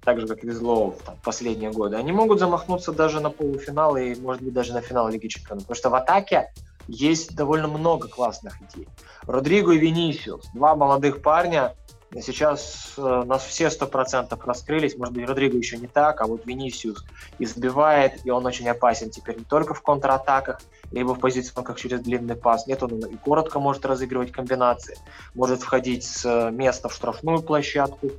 так 0.03 0.19
же, 0.19 0.27
как 0.27 0.43
везло 0.43 0.91
в 0.91 1.03
там, 1.03 1.15
последние 1.23 1.71
годы, 1.71 1.95
они 1.95 2.11
могут 2.11 2.39
замахнуться 2.39 2.91
даже 2.91 3.19
на 3.19 3.29
полуфинал 3.29 3.95
и, 3.95 4.15
может 4.15 4.43
быть, 4.43 4.53
даже 4.53 4.73
на 4.73 4.81
финал 4.81 5.09
Лиги 5.09 5.27
Чемпионов. 5.27 5.63
Потому 5.63 5.77
что 5.77 5.89
в 5.89 5.95
атаке 5.95 6.51
есть 6.87 7.35
довольно 7.35 7.67
много 7.67 8.07
классных 8.07 8.57
идей. 8.61 8.87
Родриго 9.23 9.71
и 9.71 9.77
Венисиус, 9.77 10.47
два 10.53 10.75
молодых 10.75 11.21
парня, 11.21 11.75
сейчас 12.21 12.93
э, 12.97 13.23
нас 13.25 13.43
все 13.45 13.69
сто 13.69 13.87
процентов 13.87 14.45
раскрылись. 14.45 14.97
Может 14.97 15.13
быть, 15.13 15.27
Родриго 15.27 15.57
еще 15.57 15.77
не 15.77 15.87
так, 15.87 16.21
а 16.21 16.25
вот 16.25 16.45
Венисиус 16.45 17.05
избивает, 17.37 18.25
и 18.25 18.31
он 18.31 18.45
очень 18.45 18.67
опасен 18.67 19.09
теперь 19.09 19.37
не 19.37 19.43
только 19.43 19.73
в 19.73 19.81
контратаках, 19.81 20.59
либо 20.91 21.13
в 21.13 21.19
позиционках 21.19 21.77
через 21.77 22.01
длинный 22.01 22.35
пас. 22.35 22.67
Нет, 22.67 22.81
он 22.81 22.99
и 22.99 23.15
коротко 23.17 23.59
может 23.59 23.85
разыгрывать 23.85 24.31
комбинации, 24.31 24.97
может 25.35 25.61
входить 25.61 26.03
с 26.03 26.25
э, 26.25 26.51
места 26.51 26.89
в 26.89 26.93
штрафную 26.93 27.41
площадку. 27.41 28.11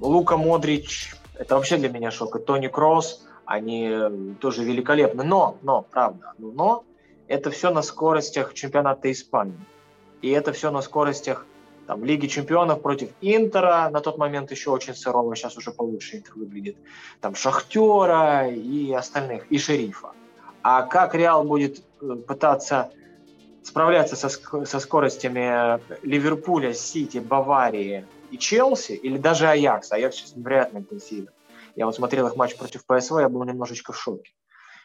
Лука 0.00 0.36
Модрич, 0.36 1.14
это 1.34 1.56
вообще 1.56 1.76
для 1.76 1.88
меня 1.88 2.10
шок. 2.10 2.36
И 2.36 2.38
Тони 2.40 2.68
Кросс, 2.68 3.24
они 3.44 4.36
тоже 4.40 4.64
великолепны. 4.64 5.24
Но, 5.24 5.58
но, 5.62 5.82
правда, 5.82 6.32
но 6.38 6.84
это 7.26 7.50
все 7.50 7.70
на 7.70 7.82
скоростях 7.82 8.54
чемпионата 8.54 9.10
Испании. 9.10 9.58
И 10.22 10.30
это 10.30 10.52
все 10.52 10.70
на 10.70 10.80
скоростях 10.80 11.44
там, 11.86 12.04
Лиги 12.04 12.26
чемпионов 12.26 12.82
против 12.82 13.10
Интера, 13.20 13.88
на 13.90 14.00
тот 14.00 14.18
момент 14.18 14.50
еще 14.50 14.70
очень 14.70 14.94
сырого, 14.94 15.34
сейчас 15.36 15.56
уже 15.56 15.70
получше 15.70 16.18
Интер 16.18 16.34
выглядит, 16.34 16.76
там 17.20 17.34
Шахтера 17.34 18.48
и 18.48 18.92
остальных, 18.92 19.46
и 19.50 19.58
Шерифа. 19.58 20.12
А 20.62 20.82
как 20.82 21.14
Реал 21.14 21.44
будет 21.44 21.82
э, 22.00 22.14
пытаться 22.26 22.90
справляться 23.62 24.16
со, 24.16 24.28
со 24.28 24.80
скоростями 24.80 25.80
Ливерпуля, 26.06 26.72
Сити, 26.74 27.18
Баварии 27.18 28.06
и 28.30 28.38
Челси, 28.38 28.92
или 28.92 29.18
даже 29.18 29.48
Аякс, 29.48 29.92
Аякс 29.92 30.16
сейчас 30.16 30.36
невероятно 30.36 30.78
интенсивен. 30.78 31.30
Я 31.76 31.86
вот 31.86 31.96
смотрел 31.96 32.26
их 32.26 32.36
матч 32.36 32.56
против 32.56 32.84
ПСВ, 32.86 33.18
я 33.18 33.28
был 33.28 33.42
немножечко 33.44 33.92
в 33.92 33.98
шоке. 33.98 34.32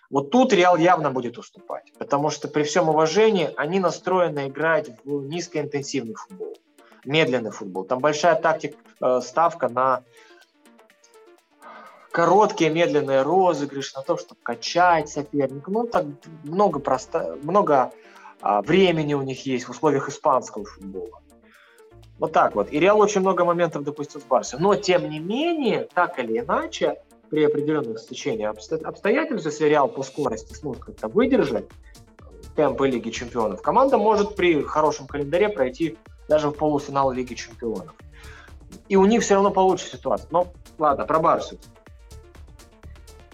Вот 0.10 0.32
тут 0.32 0.54
Реал 0.54 0.76
явно 0.78 1.12
будет 1.12 1.38
уступать, 1.38 1.94
потому 2.00 2.32
что 2.32 2.48
при 2.48 2.64
всем 2.64 2.90
уважении 2.90 3.52
они 3.58 3.80
настроены 3.80 4.48
играть 4.48 4.90
в 5.04 5.28
низкоинтенсивный 5.28 6.16
футбол, 6.16 6.58
медленный 7.10 7.52
футбол. 7.52 7.84
Там 7.84 7.99
большая 7.99 8.36
тактика, 8.40 8.77
э, 9.02 9.19
ставка 9.22 9.68
на 9.68 10.03
короткие 12.11 12.69
медленные 12.69 13.22
розыгрыши, 13.23 13.95
на 13.95 14.03
то, 14.03 14.18
чтобы 14.18 14.40
качать 14.41 15.10
соперника. 15.10 15.72
Ну, 15.72 15.86
так 15.88 16.06
много, 16.44 16.80
просто, 16.80 17.38
много 17.44 17.91
а, 18.41 18.61
времени 18.61 19.14
у 19.14 19.22
них 19.22 19.45
есть 19.45 19.65
в 19.65 19.72
условиях 19.72 20.10
испанского 20.10 20.65
футбола. 20.65 21.22
Вот 22.18 22.34
так 22.34 22.56
вот. 22.56 22.72
И 22.72 22.80
Реал 22.80 22.99
очень 22.99 23.22
много 23.22 23.45
моментов 23.45 23.84
допустил 23.84 24.22
с 24.22 24.23
Барси. 24.23 24.57
Но, 24.60 24.76
тем 24.76 25.10
не 25.10 25.19
менее, 25.19 25.88
так 25.94 26.19
или 26.19 26.40
иначе, 26.40 27.02
при 27.30 27.44
определенных 27.44 27.99
стечениях 27.99 28.56
обстоятельств, 28.84 29.45
если 29.45 29.65
Реал 29.65 29.88
по 29.88 30.03
скорости 30.03 30.53
сможет 30.53 30.84
как-то 30.84 31.07
выдержать 31.07 31.65
темпы 32.56 32.90
Лиги 32.90 33.11
Чемпионов, 33.11 33.61
команда 33.61 33.98
может 33.98 34.36
при 34.36 34.64
хорошем 34.64 35.07
календаре 35.07 35.48
пройти 35.48 35.98
даже 36.30 36.50
в 36.50 36.54
полуфинал 36.54 37.12
Лиги 37.12 37.34
Чемпионов. 37.34 37.94
И 38.88 38.96
у 38.96 39.06
них 39.06 39.22
все 39.22 39.34
равно 39.34 39.52
получится 39.52 39.98
ситуация. 39.98 40.28
Но 40.32 40.48
ладно, 40.78 41.06
про 41.06 41.20
Барсу. 41.20 41.58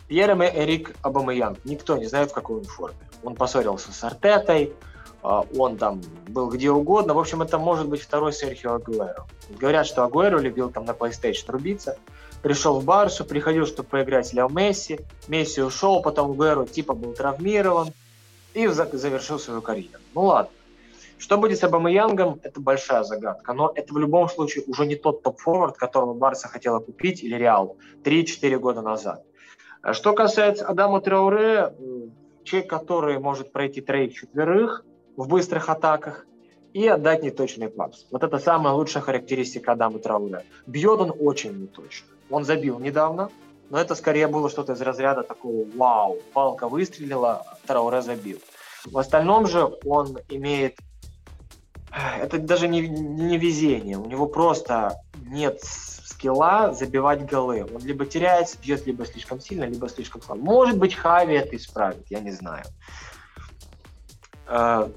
Пьер 0.07 0.31
Эрик 0.31 0.95
Абамаян. 1.01 1.57
Никто 1.63 1.97
не 1.97 2.05
знает, 2.05 2.31
в 2.31 2.33
какой 2.33 2.57
он 2.57 2.63
форме. 2.63 2.97
Он 3.23 3.35
поссорился 3.35 3.91
с 3.91 4.03
Артетой, 4.03 4.73
а, 5.21 5.43
он 5.57 5.77
там 5.77 6.01
был 6.27 6.49
где 6.49 6.71
угодно. 6.71 7.13
В 7.13 7.19
общем, 7.19 7.41
это 7.41 7.57
может 7.57 7.87
быть 7.87 8.01
второй 8.01 8.33
Серхио 8.33 8.75
Агуэро. 8.75 9.25
Говорят, 9.59 9.85
что 9.85 10.03
Агуэро 10.03 10.39
любил 10.39 10.69
там 10.69 10.85
на 10.85 10.91
PlayStation 10.91 11.51
рубиться 11.51 11.97
пришел 12.45 12.79
в 12.79 12.85
Барсу, 12.85 13.25
приходил, 13.25 13.65
чтобы 13.65 13.89
поиграть 13.89 14.31
Лео 14.31 14.49
Месси. 14.49 14.99
Месси 15.27 15.63
ушел, 15.63 16.03
потом 16.03 16.33
Гуэро 16.33 16.67
типа 16.67 16.93
был 16.93 17.13
травмирован 17.13 17.91
и 18.53 18.67
завершил 18.67 19.39
свою 19.39 19.63
карьеру. 19.63 19.99
Ну 20.13 20.25
ладно. 20.25 20.51
Что 21.25 21.39
будет 21.39 21.57
с 21.57 21.63
Абамаянгом, 21.63 22.39
это 22.43 22.61
большая 22.61 23.01
загадка. 23.01 23.53
Но 23.53 23.71
это 23.73 23.91
в 23.95 23.97
любом 23.97 24.29
случае 24.29 24.63
уже 24.67 24.85
не 24.85 24.95
тот 24.95 25.23
топ-форвард, 25.23 25.75
которого 25.75 26.13
Барса 26.13 26.47
хотела 26.47 26.79
купить, 26.79 27.23
или 27.23 27.35
Реал, 27.35 27.77
3-4 28.03 28.59
года 28.59 28.83
назад. 28.83 29.25
А 29.81 29.93
что 29.93 30.13
касается 30.13 30.67
Адама 30.67 31.01
Трауре, 31.01 31.73
человек, 32.43 32.69
который 32.69 33.17
может 33.17 33.51
пройти 33.51 33.81
троих-четверых 33.81 34.85
в 35.17 35.27
быстрых 35.27 35.67
атаках 35.67 36.27
и 36.73 36.87
отдать 36.87 37.23
неточный 37.23 37.69
пас. 37.69 38.05
Вот 38.11 38.23
это 38.23 38.37
самая 38.37 38.75
лучшая 38.75 39.01
характеристика 39.01 39.71
Адама 39.71 39.97
Трауре. 39.97 40.43
Бьет 40.67 41.01
он 41.01 41.11
очень 41.19 41.59
неточно. 41.59 42.07
Он 42.29 42.43
забил 42.43 42.77
недавно, 42.77 43.31
но 43.71 43.79
это 43.79 43.95
скорее 43.95 44.27
было 44.27 44.47
что-то 44.47 44.73
из 44.73 44.81
разряда 44.81 45.23
такого 45.23 45.65
«Вау!» 45.75 46.19
Палка 46.33 46.67
выстрелила, 46.69 47.47
Трауре 47.65 48.03
забил. 48.03 48.37
В 48.85 48.99
остальном 48.99 49.47
же 49.47 49.75
он 49.85 50.19
имеет... 50.29 50.77
Это 52.19 52.39
даже 52.39 52.67
не, 52.67 52.87
не 52.87 53.37
везение. 53.37 53.97
У 53.97 54.05
него 54.05 54.27
просто 54.27 54.99
нет 55.27 55.61
скилла 55.63 56.73
забивать 56.73 57.25
голы. 57.25 57.65
Он 57.73 57.81
либо 57.81 58.05
теряется, 58.05 58.57
бьет 58.61 58.85
либо 58.85 59.05
слишком 59.05 59.39
сильно, 59.39 59.63
либо 59.63 59.87
слишком 59.89 60.21
слабо. 60.21 60.41
Может 60.41 60.77
быть, 60.77 60.93
Хави 60.93 61.35
это 61.35 61.55
исправит, 61.55 62.05
я 62.09 62.19
не 62.19 62.31
знаю. 62.31 62.65
Э, 64.47 64.89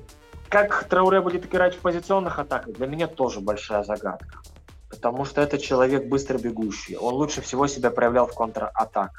как 0.48 0.84
Трауре 0.84 1.20
будет 1.20 1.46
играть 1.46 1.76
в 1.76 1.78
позиционных 1.78 2.38
атаках, 2.38 2.74
для 2.74 2.86
меня 2.86 3.06
тоже 3.06 3.40
большая 3.40 3.84
загадка 3.84 4.40
потому 4.88 5.24
что 5.24 5.40
это 5.40 5.58
человек 5.58 6.06
быстро 6.06 6.38
бегущий. 6.38 6.96
Он 6.96 7.14
лучше 7.14 7.40
всего 7.40 7.66
себя 7.66 7.90
проявлял 7.90 8.26
в 8.26 8.34
контратаках. 8.34 9.10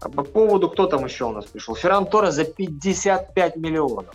А 0.00 0.08
по 0.08 0.22
поводу, 0.22 0.68
кто 0.68 0.86
там 0.86 1.04
еще 1.04 1.24
у 1.24 1.32
нас 1.32 1.46
пришел? 1.46 1.74
Ферран 1.74 2.06
Тора 2.06 2.30
за 2.30 2.44
55 2.44 3.56
миллионов. 3.56 4.14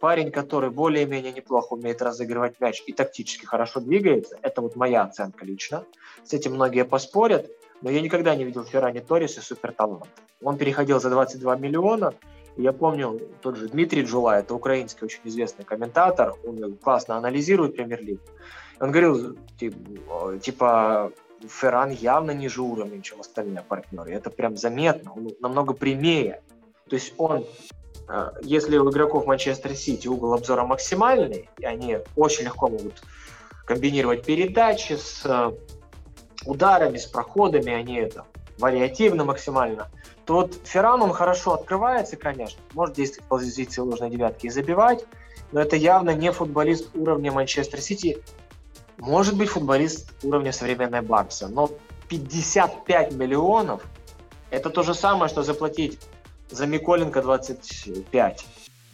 Парень, 0.00 0.30
который 0.30 0.70
более-менее 0.70 1.32
неплохо 1.32 1.74
умеет 1.74 2.02
разыгрывать 2.02 2.60
мяч 2.60 2.82
и 2.86 2.92
тактически 2.92 3.46
хорошо 3.46 3.80
двигается. 3.80 4.38
Это 4.42 4.60
вот 4.60 4.76
моя 4.76 5.02
оценка 5.02 5.44
лично. 5.44 5.84
С 6.24 6.32
этим 6.32 6.54
многие 6.54 6.84
поспорят. 6.84 7.50
Но 7.82 7.90
я 7.90 8.00
никогда 8.00 8.34
не 8.34 8.44
видел 8.44 8.64
Феррани 8.64 9.00
Торриса 9.00 9.42
супер 9.42 9.72
талант. 9.72 10.08
Он 10.42 10.56
переходил 10.56 11.00
за 11.00 11.10
22 11.10 11.56
миллиона. 11.56 12.14
Я 12.56 12.72
помню, 12.72 13.20
тот 13.42 13.56
же 13.56 13.68
Дмитрий 13.68 14.02
Джула, 14.02 14.38
это 14.38 14.54
украинский 14.54 15.04
очень 15.04 15.20
известный 15.24 15.64
комментатор, 15.64 16.34
он 16.42 16.76
классно 16.78 17.16
анализирует 17.16 17.76
премьер-лигу. 17.76 18.22
Он 18.80 18.90
говорил, 18.90 19.36
типа, 19.58 21.12
Ферран 21.42 21.90
явно 21.90 22.30
ниже 22.30 22.62
уровня, 22.62 23.02
чем 23.02 23.20
остальные 23.20 23.62
партнеры. 23.62 24.12
Это 24.12 24.30
прям 24.30 24.56
заметно, 24.56 25.12
он 25.12 25.28
намного 25.40 25.74
прямее. 25.74 26.42
То 26.88 26.96
есть 26.96 27.12
он, 27.18 27.40
э, 27.40 27.44
если 28.42 28.78
у 28.78 28.90
игроков 28.90 29.26
Манчестер 29.26 29.74
Сити 29.74 30.06
угол 30.06 30.34
обзора 30.34 30.64
максимальный, 30.64 31.48
и 31.58 31.64
они 31.64 31.98
очень 32.14 32.44
легко 32.44 32.68
могут 32.68 33.02
комбинировать 33.64 34.24
передачи 34.24 34.92
с 34.92 35.22
э, 35.24 35.52
ударами, 36.44 36.98
с 36.98 37.06
проходами, 37.06 37.72
они 37.72 37.96
это 37.96 38.24
вариативно 38.58 39.24
максимально, 39.24 39.88
то 40.24 40.34
вот 40.34 40.54
Ферран, 40.64 41.02
он 41.02 41.12
хорошо 41.12 41.54
открывается, 41.54 42.16
конечно, 42.16 42.60
может 42.74 42.94
действовать 42.94 43.26
в 43.26 43.28
позиции 43.28 43.80
ложной 43.80 44.10
девятки 44.10 44.46
и 44.46 44.50
забивать, 44.50 45.04
но 45.50 45.60
это 45.60 45.74
явно 45.76 46.10
не 46.10 46.30
футболист 46.30 46.94
уровня 46.94 47.32
Манчестер 47.32 47.80
Сити, 47.80 48.22
может 48.98 49.36
быть 49.36 49.48
футболист 49.48 50.12
уровня 50.22 50.52
современной 50.52 51.02
Барса, 51.02 51.48
но 51.48 51.70
55 52.08 53.12
миллионов– 53.14 53.82
это 54.50 54.70
то 54.70 54.82
же 54.82 54.94
самое, 54.94 55.28
что 55.28 55.42
заплатить 55.42 55.98
за 56.50 56.66
Миколенко 56.66 57.22
25. 57.22 58.46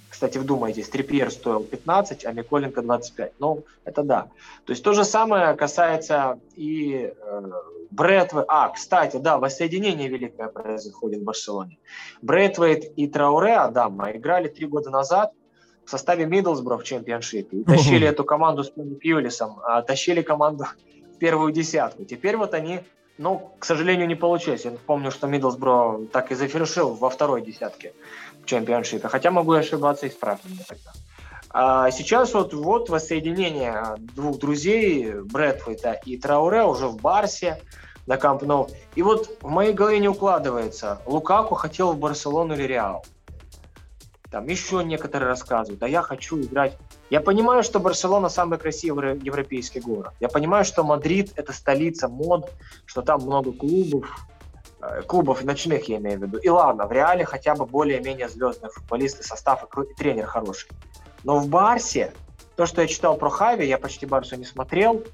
Кстати, 0.08 0.38
вдумайтесь, 0.38 0.88
Трипьер 0.88 1.30
стоил 1.30 1.64
15, 1.64 2.24
а 2.26 2.32
Миколенко 2.32 2.82
25. 2.82 3.32
Ну, 3.38 3.64
это 3.84 4.02
да. 4.02 4.28
То 4.66 4.72
есть 4.72 4.84
то 4.84 4.92
же 4.92 5.04
самое 5.04 5.54
касается 5.54 6.38
и 6.54 7.12
э, 7.16 7.50
Брэдвей. 7.90 8.44
А, 8.48 8.70
кстати, 8.70 9.18
да, 9.18 9.38
воссоединение 9.38 10.08
великое 10.08 10.48
происходит 10.48 11.20
в 11.20 11.24
Барселоне. 11.24 11.78
Брэдвейт 12.22 12.92
и 12.96 13.06
Трауре 13.06 13.56
Адама 13.56 14.12
играли 14.12 14.48
три 14.48 14.66
года 14.66 14.90
назад 14.90 15.32
в 15.84 15.90
составе 15.90 16.26
Миддлсбро 16.26 16.78
в 16.78 16.84
чемпионшипе. 16.84 17.58
И 17.58 17.64
тащили 17.64 18.06
эту 18.08 18.24
команду 18.24 18.64
с 18.64 18.70
Пьюлисом, 18.70 19.60
а 19.64 19.82
тащили 19.82 20.22
команду 20.22 20.64
в 21.14 21.18
первую 21.18 21.52
десятку. 21.52 22.04
Теперь 22.04 22.36
вот 22.36 22.54
они, 22.54 22.80
ну, 23.22 23.54
к 23.60 23.64
сожалению, 23.64 24.08
не 24.08 24.16
получилось. 24.16 24.64
Я 24.64 24.72
помню, 24.72 25.12
что 25.12 25.28
Миддлсбро 25.28 26.00
так 26.12 26.32
и 26.32 26.34
завершил 26.34 26.94
во 26.94 27.08
второй 27.08 27.40
десятке 27.40 27.92
в 28.42 28.46
чемпионшипе. 28.46 29.06
Хотя 29.06 29.30
могу 29.30 29.52
ошибаться, 29.52 30.08
исправьте 30.08 30.48
меня 30.48 30.64
тогда. 30.66 30.90
А 31.50 31.90
сейчас 31.92 32.34
вот, 32.34 32.52
вот 32.52 32.88
воссоединение 32.88 33.94
двух 33.98 34.38
друзей, 34.38 35.12
Брэдфейта 35.20 35.92
и 36.04 36.16
Трауре, 36.16 36.64
уже 36.64 36.88
в 36.88 36.96
Барсе 36.96 37.60
на 38.06 38.16
Камп 38.16 38.42
Ноу. 38.42 38.68
И 38.96 39.02
вот 39.02 39.38
в 39.40 39.48
моей 39.48 39.72
голове 39.72 40.00
не 40.00 40.08
укладывается. 40.08 40.98
Лукаку 41.06 41.54
хотел 41.54 41.92
в 41.92 41.98
Барселону 41.98 42.54
или 42.54 42.64
Реал. 42.64 43.04
Там 44.32 44.48
еще 44.48 44.82
некоторые 44.82 45.28
рассказывают, 45.28 45.82
а 45.82 45.88
я 45.88 46.02
хочу 46.02 46.40
играть. 46.40 46.76
Я 47.12 47.20
понимаю, 47.20 47.62
что 47.62 47.78
Барселона 47.78 48.30
самый 48.30 48.58
красивый 48.58 49.18
европейский 49.18 49.80
город. 49.80 50.14
Я 50.18 50.30
понимаю, 50.30 50.64
что 50.64 50.82
Мадрид– 50.82 51.30
это 51.36 51.52
столица 51.52 52.08
мод, 52.08 52.50
что 52.86 53.02
там 53.02 53.20
много 53.20 53.52
клубов, 53.52 54.06
э, 54.80 55.02
клубов 55.02 55.44
ночных, 55.44 55.90
я 55.90 55.98
имею 55.98 56.18
в 56.18 56.22
виду. 56.22 56.38
И 56.38 56.48
ладно, 56.48 56.86
в 56.86 56.92
Реале 56.92 57.26
хотя 57.26 57.54
бы 57.54 57.66
более-менее 57.66 58.30
звездные 58.30 58.70
футболисты, 58.70 59.24
состав 59.24 59.62
и 59.62 59.94
тренер 59.94 60.24
хороший. 60.24 60.70
Но 61.22 61.38
в 61.38 61.48
Барсе, 61.48 62.14
то, 62.56 62.64
что 62.64 62.80
я 62.80 62.88
читал 62.88 63.18
про 63.18 63.28
Хави, 63.28 63.66
я 63.66 63.76
почти 63.76 64.06
Барсу 64.06 64.36
не 64.36 64.46
смотрел, 64.46 65.04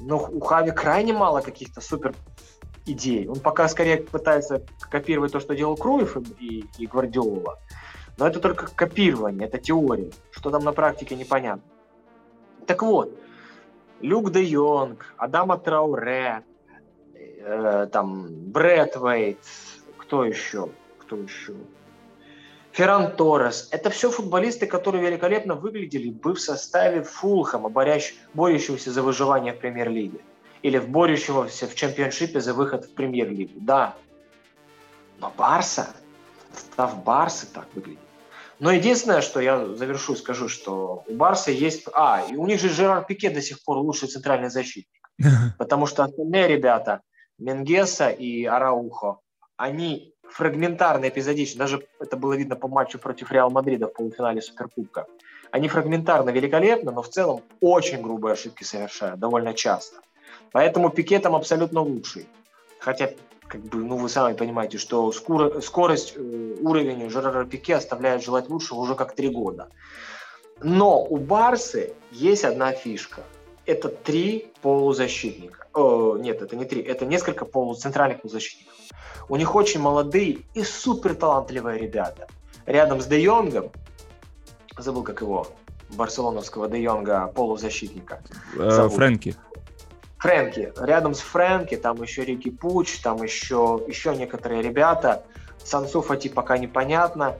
но 0.00 0.16
у 0.16 0.40
Хави 0.40 0.72
крайне 0.72 1.12
мало 1.12 1.42
каких-то 1.42 1.80
супер 1.80 2.12
идей. 2.86 3.28
Он 3.28 3.38
пока 3.38 3.68
скорее 3.68 3.98
пытается 3.98 4.64
копировать 4.80 5.30
то, 5.30 5.38
что 5.38 5.54
делал 5.54 5.76
Кройф 5.76 6.16
и, 6.40 6.64
и 6.76 6.86
Гвардиола. 6.88 7.60
Но 8.20 8.26
это 8.26 8.38
только 8.38 8.66
копирование, 8.66 9.48
это 9.48 9.56
теория. 9.56 10.10
Что 10.30 10.50
там 10.50 10.62
на 10.62 10.72
практике 10.72 11.16
непонятно. 11.16 11.62
Так 12.66 12.82
вот, 12.82 13.18
Люк 14.02 14.30
де 14.30 14.42
Йонг, 14.42 15.14
Адама 15.16 15.56
Трауре, 15.56 16.44
э, 17.14 17.88
там, 17.90 18.28
Брэд 18.28 18.96
Вейт, 18.96 19.38
кто 19.96 20.26
еще? 20.26 20.68
Кто 20.98 21.16
еще? 21.16 21.54
Ферран 22.72 23.16
Торрес. 23.16 23.68
Это 23.72 23.88
все 23.88 24.10
футболисты, 24.10 24.66
которые 24.66 25.02
великолепно 25.02 25.54
выглядели 25.54 26.10
бы 26.10 26.34
в 26.34 26.40
составе 26.40 27.02
Фулхэма, 27.02 27.70
борящ, 27.70 28.14
борющегося 28.34 28.92
за 28.92 29.02
выживание 29.02 29.54
в 29.54 29.60
премьер-лиге. 29.60 30.20
Или 30.60 30.76
в 30.76 30.90
борющегося 30.90 31.66
в 31.66 31.74
чемпионшипе 31.74 32.40
за 32.40 32.52
выход 32.52 32.84
в 32.84 32.92
премьер-лигу. 32.94 33.60
Да. 33.62 33.96
Но 35.18 35.32
Барса, 35.38 35.88
состав 36.52 37.02
Барсы 37.02 37.46
так 37.50 37.66
выглядит. 37.74 38.09
Но 38.60 38.70
единственное, 38.70 39.22
что 39.22 39.40
я 39.40 39.66
завершу, 39.74 40.14
скажу, 40.14 40.48
что 40.48 41.04
у 41.08 41.14
Барса 41.14 41.50
есть... 41.50 41.86
А, 41.94 42.22
и 42.30 42.36
у 42.36 42.46
них 42.46 42.60
же 42.60 42.68
Жерар 42.68 43.04
Пике 43.04 43.30
до 43.30 43.40
сих 43.40 43.64
пор 43.64 43.78
лучший 43.78 44.08
центральный 44.08 44.50
защитник. 44.50 45.02
Потому 45.58 45.86
что 45.86 46.04
остальные 46.04 46.48
ребята, 46.48 47.00
Менгеса 47.38 48.10
и 48.10 48.44
Араухо, 48.44 49.16
они 49.56 50.14
фрагментарно, 50.30 51.08
эпизодично, 51.08 51.58
даже 51.58 51.86
это 51.98 52.16
было 52.16 52.34
видно 52.34 52.54
по 52.54 52.68
матчу 52.68 52.98
против 52.98 53.32
Реал 53.32 53.50
Мадрида 53.50 53.88
в 53.88 53.94
полуфинале 53.94 54.42
Суперкубка, 54.42 55.06
они 55.50 55.68
фрагментарно 55.68 56.30
великолепны, 56.30 56.92
но 56.92 57.02
в 57.02 57.08
целом 57.08 57.42
очень 57.60 58.02
грубые 58.02 58.34
ошибки 58.34 58.62
совершают 58.62 59.18
довольно 59.18 59.54
часто. 59.54 59.96
Поэтому 60.52 60.90
Пике 60.90 61.18
там 61.18 61.34
абсолютно 61.34 61.80
лучший. 61.80 62.28
Хотя, 62.78 63.10
как 63.50 63.62
бы, 63.62 63.78
ну 63.78 63.96
вы 63.96 64.08
сами 64.08 64.34
понимаете, 64.34 64.78
что 64.78 65.10
скоро, 65.10 65.60
скорость, 65.60 66.14
э, 66.16 66.56
уровень 66.60 67.10
Жерара 67.10 67.44
Пике 67.44 67.74
оставляет 67.74 68.22
желать 68.22 68.48
лучшего 68.48 68.78
уже 68.78 68.94
как 68.94 69.16
три 69.16 69.28
года. 69.28 69.68
Но 70.62 71.02
у 71.02 71.16
Барсы 71.16 71.92
есть 72.12 72.44
одна 72.44 72.72
фишка. 72.72 73.22
Это 73.66 73.88
три 73.88 74.52
полузащитника. 74.62 75.66
О, 75.74 76.16
нет, 76.16 76.42
это 76.42 76.54
не 76.54 76.64
три, 76.64 76.80
это 76.80 77.06
несколько 77.06 77.44
полуцентральных 77.44 78.22
полузащитников. 78.22 78.74
У 79.28 79.36
них 79.36 79.54
очень 79.54 79.80
молодые 79.80 80.38
и 80.54 80.62
супер 80.62 81.14
талантливые 81.14 81.78
ребята. 81.78 82.28
Рядом 82.66 83.00
с 83.00 83.06
Де 83.06 83.20
Йонгом, 83.20 83.70
забыл 84.78 85.02
как 85.02 85.22
его, 85.22 85.48
барселоновского 85.90 86.68
Де 86.68 86.82
Йонга, 86.82 87.26
полузащитника. 87.34 88.22
Э, 88.56 88.88
Фрэнки. 88.88 89.34
Фрэнки. 90.20 90.72
Рядом 90.76 91.14
с 91.14 91.20
Фрэнки, 91.20 91.76
там 91.76 92.02
еще 92.02 92.24
Рики 92.24 92.50
Пуч, 92.50 93.00
там 93.00 93.22
еще, 93.22 93.82
еще 93.88 94.14
некоторые 94.14 94.60
ребята. 94.60 95.24
Сансу 95.64 96.02
Фати 96.02 96.28
пока 96.28 96.58
непонятно. 96.58 97.36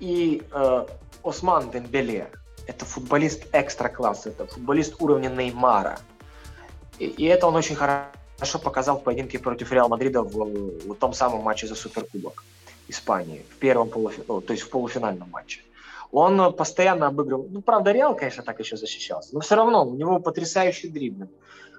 И 0.00 0.42
э, 0.52 0.86
Осман 1.22 1.70
Дембеле. 1.70 2.30
Это 2.66 2.84
футболист 2.84 3.46
экстра 3.52 3.88
класса, 3.88 4.30
это 4.30 4.46
футболист 4.46 4.96
уровня 5.00 5.28
Неймара. 5.28 5.98
И, 6.98 7.06
и 7.06 7.24
это 7.24 7.46
он 7.46 7.54
очень 7.54 7.76
хорошо 7.76 8.58
показал 8.58 8.98
в 8.98 9.04
поединке 9.04 9.38
против 9.38 9.70
Реал 9.70 9.88
Мадрида 9.88 10.22
в, 10.22 10.88
в 10.88 10.94
том 10.94 11.12
самом 11.12 11.42
матче 11.42 11.66
за 11.68 11.74
Суперкубок 11.74 12.42
Испании, 12.88 13.44
в 13.50 13.56
первом 13.58 13.90
полуфинале, 13.90 14.40
то 14.40 14.52
есть 14.52 14.64
в 14.64 14.70
полуфинальном 14.70 15.30
матче. 15.30 15.60
Он 16.10 16.52
постоянно 16.52 17.08
обыгрывал, 17.08 17.48
ну, 17.50 17.60
правда, 17.60 17.92
Реал, 17.92 18.16
конечно, 18.16 18.42
так 18.42 18.60
еще 18.60 18.76
защищался, 18.76 19.30
но 19.34 19.40
все 19.40 19.56
равно 19.56 19.86
у 19.86 19.94
него 19.94 20.20
потрясающий 20.20 20.88
дриблинг, 20.88 21.30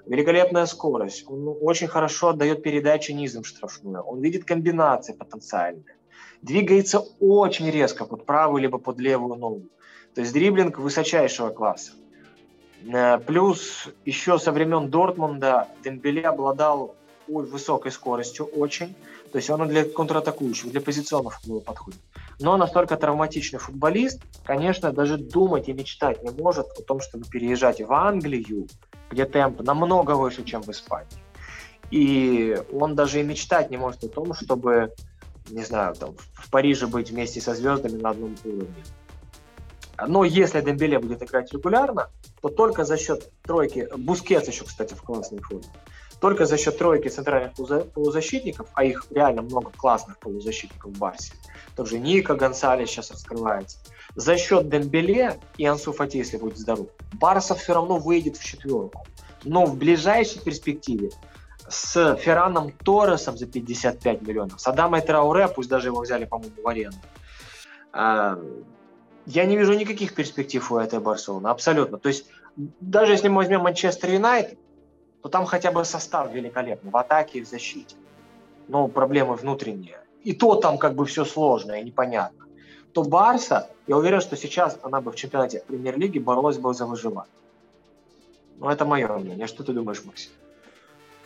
великолепная 0.07 0.65
скорость, 0.65 1.25
он 1.27 1.57
очень 1.61 1.87
хорошо 1.87 2.29
отдает 2.29 2.63
передачи 2.63 3.11
низом 3.11 3.43
штрафную, 3.43 4.03
он 4.03 4.21
видит 4.21 4.45
комбинации 4.45 5.13
потенциальные, 5.13 5.95
двигается 6.41 6.99
очень 7.19 7.69
резко 7.69 8.05
под 8.05 8.25
правую 8.25 8.61
либо 8.61 8.77
под 8.77 8.99
левую 8.99 9.35
ногу. 9.35 9.69
То 10.13 10.21
есть 10.21 10.33
дриблинг 10.33 10.79
высочайшего 10.79 11.49
класса. 11.49 11.91
Э, 12.87 13.17
плюс 13.17 13.89
еще 14.05 14.39
со 14.39 14.51
времен 14.51 14.89
Дортмунда 14.89 15.67
Дембеле 15.83 16.23
обладал 16.23 16.95
высокой 17.27 17.91
скоростью 17.91 18.45
очень. 18.45 18.95
То 19.31 19.37
есть 19.37 19.49
он 19.49 19.67
для 19.67 19.83
контратакующих, 19.83 20.71
для 20.71 20.79
позиционных 20.79 21.41
подходит. 21.65 21.99
Но 22.39 22.55
настолько 22.57 22.95
травматичный 22.95 23.59
футболист, 23.59 24.21
конечно, 24.45 24.91
даже 24.91 25.17
думать 25.17 25.67
и 25.67 25.73
мечтать 25.73 26.23
не 26.23 26.29
может 26.29 26.67
о 26.77 26.81
том, 26.83 27.01
чтобы 27.01 27.25
переезжать 27.25 27.81
в 27.81 27.91
Англию, 27.91 28.67
где 29.15 29.25
темп 29.25 29.61
намного 29.61 30.11
выше, 30.11 30.43
чем 30.43 30.61
в 30.61 30.69
Испании. 30.69 31.07
И 31.89 32.61
он 32.73 32.95
даже 32.95 33.21
и 33.21 33.23
мечтать 33.23 33.71
не 33.71 33.77
может 33.77 34.03
о 34.03 34.09
том, 34.09 34.33
чтобы, 34.33 34.93
не 35.49 35.63
знаю, 35.63 35.95
там, 35.95 36.15
в 36.33 36.49
Париже 36.51 36.87
быть 36.87 37.11
вместе 37.11 37.39
со 37.39 37.55
звездами 37.55 37.97
на 38.01 38.09
одном 38.09 38.35
уровне. 38.43 38.83
Но 40.05 40.25
если 40.25 40.59
Дембеле 40.59 40.99
будет 40.99 41.23
играть 41.23 41.53
регулярно, 41.53 42.09
то 42.41 42.49
только 42.49 42.83
за 42.83 42.97
счет 42.97 43.31
тройки, 43.43 43.87
Бускетс 43.95 44.49
еще, 44.49 44.65
кстати, 44.65 44.93
в 44.93 45.01
классной 45.01 45.39
форме, 45.39 45.63
только 46.19 46.45
за 46.45 46.57
счет 46.57 46.77
тройки 46.77 47.07
центральных 47.07 47.53
полузащитников, 47.93 48.67
а 48.73 48.83
их 48.83 49.05
реально 49.09 49.41
много 49.41 49.71
классных 49.71 50.17
полузащитников 50.19 50.91
в 50.91 50.97
Барсе, 50.97 51.33
тот 51.75 51.87
же 51.87 51.99
Ника 51.99 52.35
Гонсалес 52.35 52.89
сейчас 52.89 53.11
раскрывается, 53.11 53.77
за 54.15 54.37
счет 54.37 54.69
Дембеле 54.69 55.39
и 55.57 55.65
Ансу 55.65 55.91
Фати, 55.91 56.17
если 56.17 56.37
будет 56.37 56.57
здоров, 56.57 56.87
Барса 57.13 57.55
все 57.55 57.73
равно 57.73 57.97
выйдет 57.97 58.37
в 58.37 58.43
четверку. 58.43 59.05
Но 59.43 59.65
в 59.65 59.77
ближайшей 59.77 60.41
перспективе 60.41 61.11
с 61.67 62.15
Ферраном 62.15 62.71
Торресом 62.71 63.37
за 63.37 63.45
55 63.45 64.21
миллионов, 64.21 64.59
с 64.59 64.67
Адамой 64.67 65.01
Трауре, 65.01 65.47
пусть 65.47 65.69
даже 65.69 65.89
его 65.89 66.01
взяли, 66.01 66.25
по-моему, 66.25 66.55
в 66.63 66.67
аренду, 66.67 66.97
а, 67.91 68.39
я 69.25 69.45
не 69.45 69.57
вижу 69.57 69.73
никаких 69.73 70.13
перспектив 70.13 70.71
у 70.71 70.77
этой 70.77 70.99
Барселоны, 70.99 71.47
абсолютно. 71.47 71.97
То 71.97 72.09
есть 72.09 72.27
даже 72.55 73.13
если 73.13 73.27
мы 73.27 73.37
возьмем 73.37 73.61
Манчестер 73.61 74.11
Юнайтед, 74.11 74.59
то 75.25 75.29
там 75.29 75.45
хотя 75.45 75.71
бы 75.71 75.83
состав 75.85 76.31
великолепный 76.31 76.91
в 76.91 76.97
атаке 76.97 77.39
и 77.39 77.41
в 77.41 77.47
защите. 77.47 77.95
Но 78.67 78.87
проблемы 78.87 79.33
внутренние. 79.33 79.97
И 80.23 80.33
то 80.33 80.55
там 80.55 80.77
как 80.77 80.93
бы 80.93 81.03
все 81.05 81.25
сложно 81.25 81.79
и 81.79 81.83
непонятно. 81.83 82.45
То 82.93 83.03
Барса, 83.03 83.67
я 83.87 83.97
уверен, 83.97 84.21
что 84.21 84.37
сейчас 84.37 84.77
она 84.83 85.01
бы 85.01 85.11
в 85.11 85.15
чемпионате 85.15 85.63
премьер-лиги 85.67 86.19
боролась 86.19 86.59
бы 86.59 86.71
за 86.75 86.85
выживание. 86.85 87.33
Ну, 88.59 88.69
это 88.69 88.85
мое 88.85 89.07
мнение. 89.17 89.47
Что 89.47 89.63
ты 89.63 89.73
думаешь, 89.73 90.05
Максим? 90.05 90.31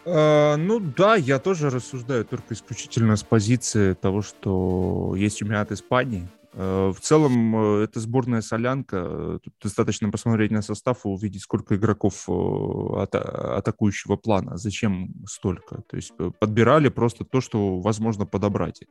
Uh, 0.05 0.55
ну 0.55 0.79
да, 0.79 1.17
я 1.17 1.37
тоже 1.37 1.69
рассуждаю 1.69 2.23
только 2.23 2.53
исключительно 2.53 3.17
с 3.17 3.23
позиции 3.23 3.95
того, 3.95 4.21
что 4.21 5.13
есть 5.17 5.39
чемпионат 5.39 5.73
Испании, 5.73 6.25
в 6.53 6.97
целом, 7.01 7.55
э, 7.55 7.83
это 7.83 7.99
сборная 7.99 8.41
солянка. 8.41 9.39
Тут 9.43 9.53
достаточно 9.61 10.09
посмотреть 10.09 10.51
на 10.51 10.61
состав 10.61 11.05
и 11.05 11.07
увидеть, 11.07 11.43
сколько 11.43 11.75
игроков 11.75 12.27
э, 12.27 12.31
ата- 12.31 13.57
атакующего 13.57 14.15
плана. 14.15 14.57
Зачем 14.57 15.13
столько? 15.27 15.83
То 15.83 15.95
есть 15.95 16.13
подбирали 16.39 16.89
просто 16.89 17.23
то, 17.25 17.41
что 17.41 17.79
возможно 17.79 18.25
подобрать. 18.25 18.83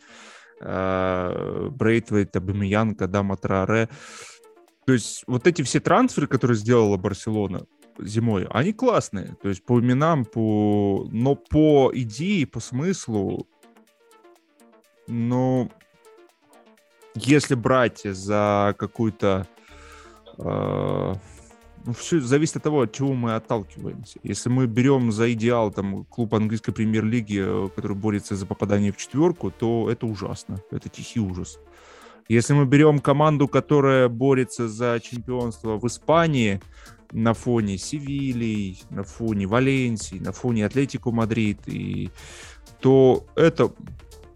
Брейтвейт, 0.61 2.35
Абамиянка, 2.35 3.07
Дама 3.07 3.37
Траре. 3.37 3.89
То 4.87 4.93
есть 4.93 5.23
вот 5.27 5.47
эти 5.47 5.63
все 5.63 5.79
трансферы, 5.79 6.27
которые 6.27 6.57
сделала 6.57 6.97
Барселона 6.97 7.67
зимой, 8.01 8.47
они 8.51 8.73
классные. 8.73 9.37
То 9.43 9.49
есть 9.49 9.65
по 9.65 9.79
именам, 9.79 10.25
по... 10.25 11.07
но 11.13 11.35
по 11.35 11.91
идее, 11.95 12.47
по 12.47 12.61
смыслу, 12.61 13.47
ну, 15.07 15.71
если 17.27 17.55
брать 17.55 18.03
за 18.05 18.75
какую-то... 18.79 19.47
Э, 20.39 21.15
ну, 21.85 21.93
все 21.95 22.21
зависит 22.21 22.57
от 22.57 22.63
того, 22.63 22.83
от 22.83 22.93
чего 22.93 23.15
мы 23.15 23.35
отталкиваемся. 23.35 24.19
Если 24.23 24.49
мы 24.49 24.67
берем 24.67 25.13
за 25.13 25.33
идеал 25.33 25.71
там, 25.71 26.05
клуб 26.05 26.35
английской 26.35 26.73
премьер-лиги, 26.73 27.41
э, 27.41 27.69
который 27.75 27.97
борется 27.97 28.37
за 28.37 28.47
попадание 28.47 28.93
в 28.93 28.97
четверку, 28.97 29.51
то 29.51 29.91
это 29.91 30.07
ужасно. 30.07 30.61
Это 30.71 30.89
тихий 30.89 31.21
ужас. 31.21 31.59
Если 32.29 32.53
мы 32.53 32.67
берем 32.67 32.99
команду, 32.99 33.49
которая 33.49 34.09
борется 34.09 34.69
за 34.69 35.01
чемпионство 35.01 35.79
в 35.79 35.87
Испании, 35.87 36.61
на 37.13 37.33
фоне 37.33 37.79
Севилии, 37.79 38.77
на 38.91 39.03
фоне 39.03 39.47
Валенсии, 39.47 40.17
на 40.17 40.33
фоне 40.33 40.67
Атлетико 40.67 41.11
Мадрид, 41.11 41.61
и, 41.67 42.11
то 42.81 43.25
это, 43.35 43.73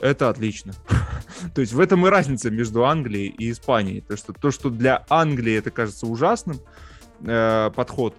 это 0.02 0.28
отлично. 0.28 0.74
то 1.54 1.60
есть 1.60 1.72
в 1.72 1.80
этом 1.80 2.06
и 2.06 2.10
разница 2.10 2.50
между 2.50 2.84
Англией 2.84 3.28
и 3.28 3.50
Испанией. 3.50 4.02
То, 4.02 4.16
что, 4.16 4.32
то, 4.32 4.50
что 4.50 4.68
для 4.68 5.06
Англии 5.08 5.54
это 5.54 5.70
кажется 5.70 6.06
ужасным, 6.06 6.60
э, 7.20 7.70
подход, 7.74 8.14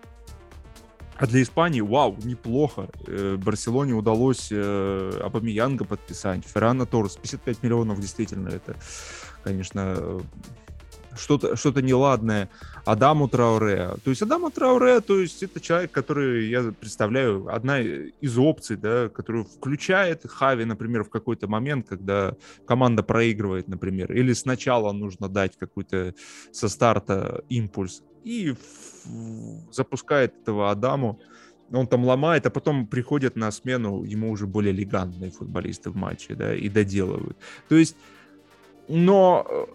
а 1.16 1.28
для 1.28 1.42
Испании, 1.44 1.82
вау, 1.82 2.18
неплохо. 2.24 2.90
Э, 3.06 3.38
Барселоне 3.38 3.94
удалось 3.94 4.48
э, 4.52 5.20
Абамиянга 5.24 5.86
подписать. 5.86 6.46
Феррано 6.46 6.86
Торрес, 6.86 7.18
55 7.18 7.64
миллионов, 7.64 8.00
действительно, 8.00 8.50
это, 8.50 8.76
конечно, 9.44 10.22
что-то 11.18 11.56
что 11.56 11.72
неладное 11.82 12.50
Адаму 12.86 13.28
Трауре. 13.28 13.96
То 14.04 14.10
есть 14.10 14.22
Адаму 14.22 14.52
Трауре, 14.52 15.02
то 15.02 15.20
есть 15.20 15.44
это 15.44 15.60
человек, 15.60 15.92
который, 15.92 16.50
я 16.50 16.74
представляю, 16.80 17.48
одна 17.54 17.80
из 17.82 18.38
опций, 18.38 18.78
да, 18.78 19.10
которую 19.10 19.46
включает 19.46 20.24
Хави, 20.26 20.66
например, 20.66 21.04
в 21.04 21.10
какой-то 21.10 21.48
момент, 21.48 21.88
когда 21.88 22.36
команда 22.66 23.04
проигрывает, 23.04 23.68
например, 23.68 24.12
или 24.14 24.34
сначала 24.34 24.92
нужно 24.92 25.30
дать 25.30 25.58
какой-то 25.58 26.14
со 26.52 26.70
старта 26.70 27.44
импульс 27.50 28.04
и 28.24 28.56
запускает 29.72 30.34
этого 30.42 30.72
Адаму, 30.72 31.20
он 31.72 31.88
там 31.88 32.06
ломает, 32.06 32.46
а 32.46 32.50
потом 32.50 32.88
приходят 32.88 33.36
на 33.36 33.52
смену 33.52 34.04
ему 34.04 34.32
уже 34.32 34.46
более 34.46 34.74
элегантные 34.74 35.32
футболисты 35.32 35.90
в 35.90 35.96
матче, 35.96 36.36
да, 36.36 36.56
и 36.56 36.70
доделывают. 36.70 37.38
То 37.68 37.76
есть, 37.76 37.96
но 38.88 39.46
э, 39.50 39.66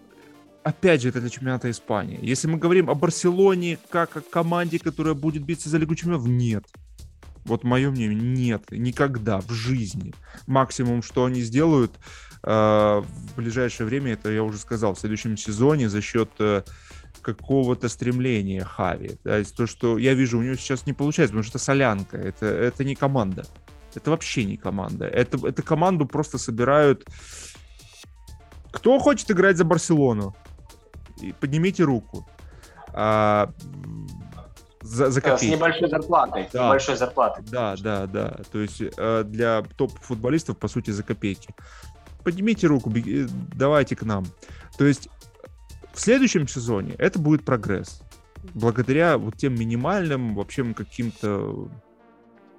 опять 0.63 1.01
же, 1.01 1.09
это 1.09 1.19
для 1.19 1.29
чемпионата 1.29 1.69
Испании. 1.69 2.19
Если 2.21 2.47
мы 2.47 2.57
говорим 2.57 2.89
о 2.89 2.95
Барселоне 2.95 3.77
как 3.89 4.17
о 4.17 4.21
команде, 4.21 4.79
которая 4.79 5.13
будет 5.13 5.43
биться 5.43 5.69
за 5.69 5.77
Лигу 5.77 5.95
Чемпионов, 5.95 6.27
нет. 6.27 6.65
Вот 7.45 7.63
мое 7.63 7.89
мнение, 7.89 8.15
нет, 8.15 8.65
никогда 8.71 9.39
в 9.39 9.49
жизни. 9.51 10.13
Максимум, 10.45 11.01
что 11.01 11.25
они 11.25 11.41
сделают 11.41 11.91
э, 12.43 12.49
в 12.49 13.35
ближайшее 13.35 13.87
время, 13.87 14.13
это 14.13 14.29
я 14.29 14.43
уже 14.43 14.57
сказал, 14.57 14.93
в 14.93 14.99
следующем 14.99 15.35
сезоне 15.37 15.89
за 15.89 16.01
счет 16.01 16.29
э, 16.39 16.63
какого-то 17.21 17.89
стремления 17.89 18.63
Хави. 18.63 19.17
Есть 19.23 19.55
то, 19.55 19.67
что 19.67 19.97
я 19.97 20.13
вижу, 20.13 20.39
у 20.39 20.43
него 20.43 20.55
сейчас 20.55 20.85
не 20.85 20.93
получается, 20.93 21.33
потому 21.33 21.43
что 21.43 21.57
это 21.57 21.65
солянка, 21.65 22.17
это, 22.17 22.45
это 22.45 22.83
не 22.83 22.95
команда. 22.95 23.45
Это 23.95 24.11
вообще 24.11 24.43
не 24.43 24.57
команда. 24.57 25.05
Это, 25.05 25.47
это 25.47 25.61
команду 25.61 26.05
просто 26.05 26.37
собирают... 26.37 27.05
Кто 28.71 28.99
хочет 28.99 29.31
играть 29.31 29.57
за 29.57 29.65
Барселону? 29.65 30.35
Поднимите 31.39 31.83
руку. 31.83 32.27
А, 32.93 33.51
за, 34.81 35.11
за 35.11 35.21
копейки. 35.21 35.53
С 35.53 35.57
небольшой 35.57 35.89
зарплатой. 35.89 36.47
Да. 36.53 36.59
С 36.59 36.65
небольшой 36.65 36.95
зарплатой. 36.95 37.43
Да, 37.51 37.75
да, 37.77 38.07
да. 38.07 38.39
То 38.51 38.59
есть 38.59 38.81
э, 38.81 39.23
для 39.25 39.63
топ-футболистов, 39.75 40.57
по 40.57 40.67
сути, 40.67 40.91
за 40.91 41.03
копейки. 41.03 41.53
Поднимите 42.23 42.67
руку, 42.67 42.89
беги, 42.89 43.27
давайте 43.53 43.95
к 43.95 44.03
нам. 44.03 44.25
То 44.77 44.85
есть 44.85 45.09
в 45.93 45.99
следующем 45.99 46.47
сезоне 46.47 46.95
это 46.97 47.19
будет 47.19 47.43
прогресс. 47.43 48.01
Благодаря 48.53 49.17
вот 49.17 49.35
тем 49.35 49.55
минимальным 49.55 50.35
вообще 50.35 50.73
каким-то... 50.73 51.69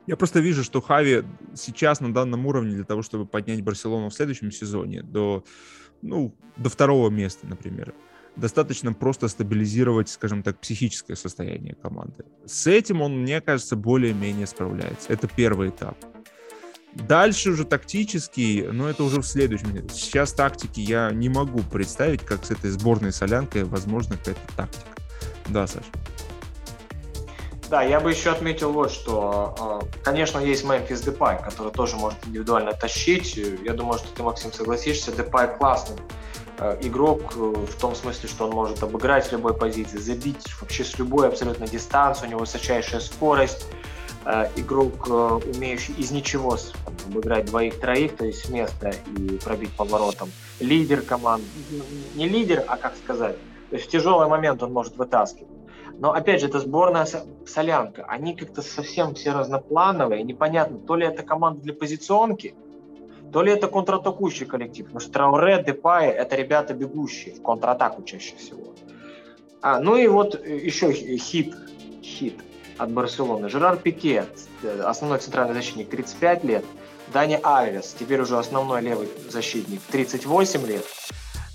Я 0.06 0.16
просто 0.16 0.40
вижу, 0.40 0.64
что 0.64 0.80
Хави 0.80 1.24
сейчас 1.54 2.00
на 2.00 2.12
данном 2.12 2.46
уровне 2.46 2.74
для 2.74 2.84
того, 2.84 3.02
чтобы 3.02 3.26
поднять 3.26 3.62
Барселону 3.62 4.08
в 4.10 4.14
следующем 4.14 4.50
сезоне 4.50 5.02
до, 5.02 5.44
ну, 6.02 6.34
до 6.56 6.68
второго 6.68 7.08
места, 7.10 7.46
например, 7.46 7.94
достаточно 8.40 8.92
просто 8.92 9.28
стабилизировать, 9.28 10.08
скажем 10.08 10.42
так, 10.42 10.58
психическое 10.58 11.14
состояние 11.14 11.74
команды. 11.74 12.24
С 12.46 12.66
этим 12.66 13.02
он, 13.02 13.22
мне 13.22 13.40
кажется, 13.40 13.76
более-менее 13.76 14.46
справляется. 14.46 15.12
Это 15.12 15.28
первый 15.28 15.68
этап. 15.68 15.96
Дальше 16.94 17.50
уже 17.50 17.64
тактический, 17.64 18.62
но 18.62 18.88
это 18.88 19.04
уже 19.04 19.20
в 19.20 19.26
следующем. 19.26 19.88
Сейчас 19.90 20.32
тактики 20.32 20.80
я 20.80 21.10
не 21.12 21.28
могу 21.28 21.60
представить, 21.60 22.22
как 22.22 22.44
с 22.44 22.50
этой 22.50 22.70
сборной 22.70 23.12
солянкой 23.12 23.62
возможно 23.64 24.16
какая-то 24.16 24.40
тактика. 24.56 24.88
Да, 25.48 25.66
Саша. 25.68 25.86
Да, 27.68 27.82
я 27.82 28.00
бы 28.00 28.10
еще 28.10 28.30
отметил 28.32 28.72
вот, 28.72 28.90
что, 28.90 29.80
э, 29.84 30.02
конечно, 30.02 30.40
есть 30.40 30.64
Мемфис 30.64 31.02
Депай, 31.02 31.40
который 31.40 31.70
тоже 31.70 31.96
может 31.96 32.18
индивидуально 32.26 32.72
тащить. 32.72 33.36
Я 33.36 33.74
думаю, 33.74 34.00
что 34.00 34.08
ты, 34.08 34.24
Максим, 34.24 34.52
согласишься. 34.52 35.12
Депай 35.12 35.56
классный 35.56 35.96
игрок 36.82 37.34
э, 37.36 37.38
в 37.38 37.80
том 37.80 37.94
смысле, 37.94 38.28
что 38.28 38.46
он 38.46 38.52
может 38.52 38.82
обыграть 38.82 39.26
с 39.26 39.32
любой 39.32 39.54
позиции, 39.54 39.98
забить 39.98 40.46
вообще 40.60 40.84
с 40.84 40.98
любой 40.98 41.28
абсолютно 41.28 41.66
дистанции, 41.66 42.26
у 42.26 42.28
него 42.28 42.40
высочайшая 42.40 43.00
скорость, 43.00 43.66
э, 44.26 44.48
игрок, 44.56 45.08
умеющий 45.08 45.94
из 45.94 46.10
ничего 46.10 46.58
обыграть 47.06 47.46
двоих-троих, 47.46 48.16
то 48.16 48.26
есть 48.26 48.44
с 48.44 48.48
места 48.50 48.92
и 49.16 49.38
пробить 49.38 49.70
поворотом. 49.70 50.30
Лидер 50.60 51.00
команды, 51.00 51.46
не 52.14 52.28
лидер, 52.28 52.62
а 52.66 52.76
как 52.76 52.94
сказать, 52.96 53.36
то 53.70 53.76
есть 53.76 53.88
в 53.88 53.90
тяжелый 53.90 54.28
момент 54.28 54.62
он 54.62 54.72
может 54.72 54.96
вытаскивать. 54.96 55.48
Но 55.98 56.12
опять 56.12 56.40
же, 56.40 56.46
это 56.46 56.60
сборная 56.60 57.06
солянка. 57.46 58.04
Они 58.08 58.34
как-то 58.34 58.62
совсем 58.62 59.14
все 59.14 59.32
разноплановые, 59.32 60.22
непонятно, 60.22 60.78
то 60.78 60.96
ли 60.96 61.06
это 61.06 61.22
команда 61.22 61.62
для 61.62 61.72
позиционки– 61.72 62.54
то 63.32 63.42
ли 63.42 63.52
это 63.52 63.68
контратакующий 63.68 64.46
коллектив, 64.46 64.86
потому 64.86 65.00
что 65.00 65.12
Трауре, 65.12 65.62
Депай– 65.62 66.08
это 66.08 66.36
ребята 66.36 66.74
бегущие 66.74 67.34
в 67.34 67.42
контратаку 67.42 68.02
чаще 68.02 68.36
всего. 68.36 68.74
А, 69.62 69.78
ну 69.80 69.96
и 69.96 70.06
вот 70.08 70.44
еще 70.44 70.92
хит, 70.92 71.54
хит 72.02 72.40
от 72.78 72.90
Барселоны. 72.90 73.48
Жерар 73.48 73.76
Пике, 73.76 74.24
основной 74.84 75.18
центральный 75.18 75.54
защитник, 75.54 75.90
35 75.90 76.44
лет. 76.44 76.64
Дани 77.12 77.40
Альвес, 77.42 77.96
теперь 77.98 78.20
уже 78.20 78.38
основной 78.38 78.80
левый 78.80 79.08
защитник, 79.28 79.80
38 79.90 80.66
лет. 80.66 80.84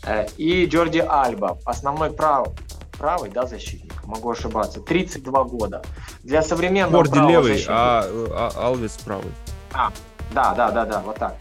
Э, 0.06 0.28
и 0.38 0.66
Джорди 0.66 1.00
Альба, 1.00 1.58
основной 1.66 2.12
прав, 2.12 2.50
правый 2.98 3.30
да, 3.30 3.46
защитник, 3.46 3.94
могу 4.06 4.32
ошибаться, 4.32 4.82
32 4.82 5.44
года. 5.46 5.82
Для 6.24 6.42
современного 6.42 7.04
Джорди 7.04 7.32
левый, 7.32 7.54
защитника... 7.54 7.74
а, 7.74 8.52
а 8.54 8.72
Альвес 8.72 8.98
правый. 9.04 9.32
А, 9.74 9.92
да, 10.34 10.54
да, 10.54 10.72
да, 10.72 10.86
да, 10.86 11.02
вот 11.06 11.16
так. 11.16 11.36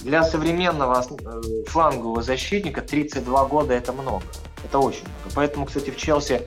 Для 0.00 0.22
современного 0.22 1.02
э, 1.02 1.64
флангового 1.66 2.22
защитника 2.22 2.82
32 2.82 3.44
года 3.46 3.74
это 3.74 3.92
много. 3.92 4.24
Это 4.64 4.78
очень 4.78 5.04
много. 5.04 5.34
Поэтому, 5.34 5.66
кстати, 5.66 5.90
в 5.90 5.96
Челси 5.96 6.42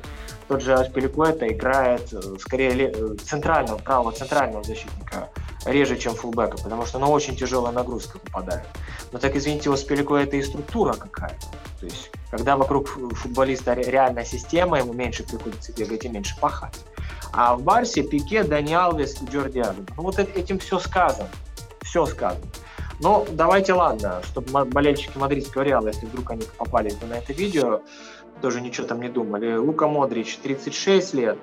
тот 0.48 0.62
же 0.62 0.74
Аспиликуэта 0.74 1.48
играет 1.48 2.14
э, 2.14 2.22
скорее 2.40 2.92
э, 2.92 3.16
центрального, 3.24 3.78
правого 3.78 4.12
центрального 4.12 4.64
защитника 4.64 5.30
реже, 5.66 5.98
чем 5.98 6.16
фулбека, 6.16 6.58
потому 6.58 6.86
что 6.86 7.00
на 7.00 7.08
очень 7.08 7.36
тяжелая 7.36 7.74
нагрузка 7.74 8.20
попадает. 8.20 8.66
Но 9.12 9.20
так, 9.20 9.36
извините, 9.36 9.70
у 9.70 9.74
Аспиликуэта 9.74 10.38
и 10.38 10.42
структура 10.42 10.94
какая-то. 10.94 11.48
То 11.80 11.86
есть, 11.86 12.12
когда 12.32 12.56
вокруг 12.56 12.88
футболиста 12.88 13.74
реальная 13.74 14.26
система, 14.26 14.80
ему 14.80 14.94
меньше 14.94 15.24
приходится 15.24 15.74
бегать 15.74 16.06
и 16.06 16.10
меньше 16.10 16.40
пахать. 16.40 16.78
А 17.34 17.56
в 17.56 17.62
Барсе 17.62 18.04
Пике, 18.04 18.44
Дани 18.44 18.74
Алвес 18.74 19.22
и 19.22 19.26
Джорди. 19.26 19.64
Ну 19.96 20.04
вот 20.04 20.18
этим 20.18 20.60
все 20.60 20.80
сказано. 20.80 21.30
Все 21.82 22.06
сказано. 22.06 22.46
Ну, 23.00 23.28
давайте, 23.32 23.74
ладно, 23.74 24.22
чтобы 24.24 24.66
болельщики 24.66 25.18
мадридского 25.18 25.62
Реала, 25.62 25.88
если 25.88 26.08
вдруг 26.08 26.32
они 26.32 26.44
попались 26.58 26.96
бы 26.96 27.06
на 27.06 27.14
это 27.14 27.32
видео, 27.32 27.82
тоже 28.42 28.60
ничего 28.60 28.88
там 28.88 29.02
не 29.02 29.10
думали. 29.10 29.56
Лука 29.56 29.88
Модрич, 29.88 30.38
36 30.38 31.14
лет. 31.14 31.38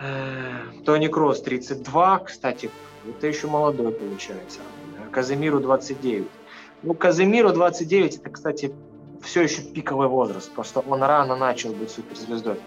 Э, 0.00 0.60
Тони 0.84 1.08
Кросс, 1.08 1.42
32, 1.42 2.18
кстати, 2.20 2.70
это 3.08 3.26
еще 3.26 3.48
молодой 3.48 3.92
получается. 3.92 4.60
Казимиру 5.10 5.60
29. 5.60 6.26
Ну, 6.82 6.94
Казимиру 6.94 7.52
29, 7.52 8.16
это, 8.16 8.30
кстати, 8.30 8.74
все 9.22 9.42
еще 9.42 9.62
пиковый 9.62 10.08
возраст. 10.08 10.50
Просто 10.52 10.80
он 10.80 11.02
рано 11.02 11.34
начал 11.34 11.72
быть 11.72 11.90
суперзвездой. 11.90 12.60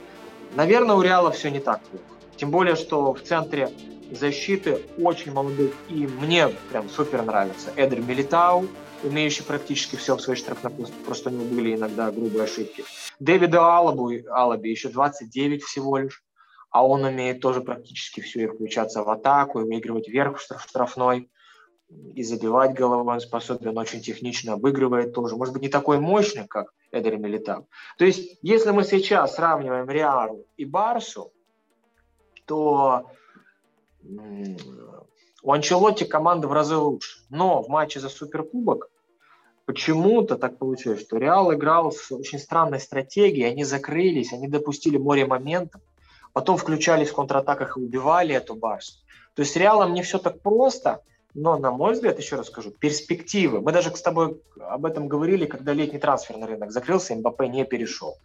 Наверное, 0.56 0.96
у 0.96 1.02
Реала 1.02 1.32
все 1.32 1.50
не 1.50 1.60
так 1.60 1.82
плохо. 1.82 2.04
Тем 2.36 2.52
более, 2.52 2.76
что 2.76 3.14
в 3.14 3.22
центре 3.22 3.70
защиты 4.12 4.82
очень 4.98 5.32
молодых. 5.32 5.74
И 5.90 6.08
мне 6.08 6.50
прям 6.72 6.90
супер 6.90 7.24
нравится. 7.24 7.72
Эдер 7.76 8.02
Милитау, 8.02 8.68
умеющий 9.04 9.44
практически 9.44 9.96
все 9.96 10.16
в 10.16 10.22
своей 10.22 10.40
штрафной 10.40 10.74
просто 11.06 11.30
у 11.30 11.34
него 11.34 11.46
были 11.46 11.76
иногда 11.76 12.12
грубые 12.12 12.44
ошибки. 12.44 12.84
Дэвиду 13.20 13.60
Алабу, 13.60 14.12
Алаби 14.30 14.70
еще 14.70 14.90
29 14.90 15.64
всего 15.64 15.98
лишь, 15.98 16.24
а 16.70 16.86
он 16.86 17.04
умеет 17.04 17.42
тоже 17.42 17.62
практически 17.62 18.22
все 18.22 18.44
и 18.44 18.48
включаться 18.48 19.04
в 19.04 19.10
атаку, 19.10 19.62
и 19.62 19.64
выигрывать 19.64 20.08
вверх 20.08 20.40
в 20.40 20.62
штрафной, 20.62 21.30
и 22.16 22.24
забивать 22.24 22.74
головой 22.74 23.16
он 23.16 23.22
способен, 23.22 23.70
он 23.70 23.78
очень 23.78 24.02
технично 24.02 24.54
обыгрывает 24.54 25.14
тоже. 25.14 25.36
Может 25.36 25.54
быть, 25.54 25.64
не 25.64 25.70
такой 25.70 26.00
мощный, 26.00 26.46
как 26.48 26.74
Эдер 26.92 27.18
Милитау. 27.18 27.68
То 27.98 28.06
есть, 28.06 28.38
если 28.42 28.72
мы 28.72 28.84
сейчас 28.84 29.36
сравниваем 29.36 29.90
Реару 29.90 30.46
и 30.58 30.66
Барсу, 30.66 31.32
то 32.46 33.10
у 35.44 35.52
Анчелотти 35.52 36.04
команда 36.04 36.48
в 36.48 36.54
разы 36.54 36.76
лучше. 36.76 37.20
Но 37.30 37.62
в 37.62 37.70
матче 37.70 38.00
за 38.00 38.10
Суперкубок 38.10 38.90
почему-то 39.66 40.38
так 40.38 40.58
получилось, 40.58 41.02
что 41.02 41.18
Реал 41.18 41.54
играл 41.54 41.92
с 41.92 42.12
очень 42.12 42.40
странной 42.40 42.80
стратегией, 42.80 43.50
они 43.50 43.64
закрылись, 43.64 44.34
они 44.34 44.48
допустили 44.48 44.98
море 44.98 45.26
моментов, 45.26 45.82
потом 46.34 46.58
включались 46.58 47.10
в 47.10 47.16
контратаках 47.16 47.78
и 47.78 47.82
убивали 47.82 48.34
эту 48.34 48.56
Барсу. 48.56 49.00
То 49.36 49.42
есть 49.42 49.54
с 49.54 49.56
Реалом 49.56 49.94
не 49.94 50.02
все 50.02 50.18
так 50.18 50.42
просто, 50.42 51.02
но, 51.34 51.58
на 51.58 51.72
мой 51.72 51.94
взгляд, 51.94 52.18
еще 52.18 52.36
раз 52.36 52.48
скажу, 52.48 52.72
перспективы. 52.72 53.62
Мы 53.62 53.72
даже 53.72 53.96
с 53.96 54.02
тобой 54.02 54.42
об 54.60 54.86
этом 54.86 55.08
говорили, 55.08 55.46
когда 55.46 55.74
летний 55.74 56.00
трансферный 56.00 56.48
рынок 56.48 56.72
закрылся, 56.72 57.14
МБП 57.14 57.42
не 57.42 57.64
перешел 57.64 58.18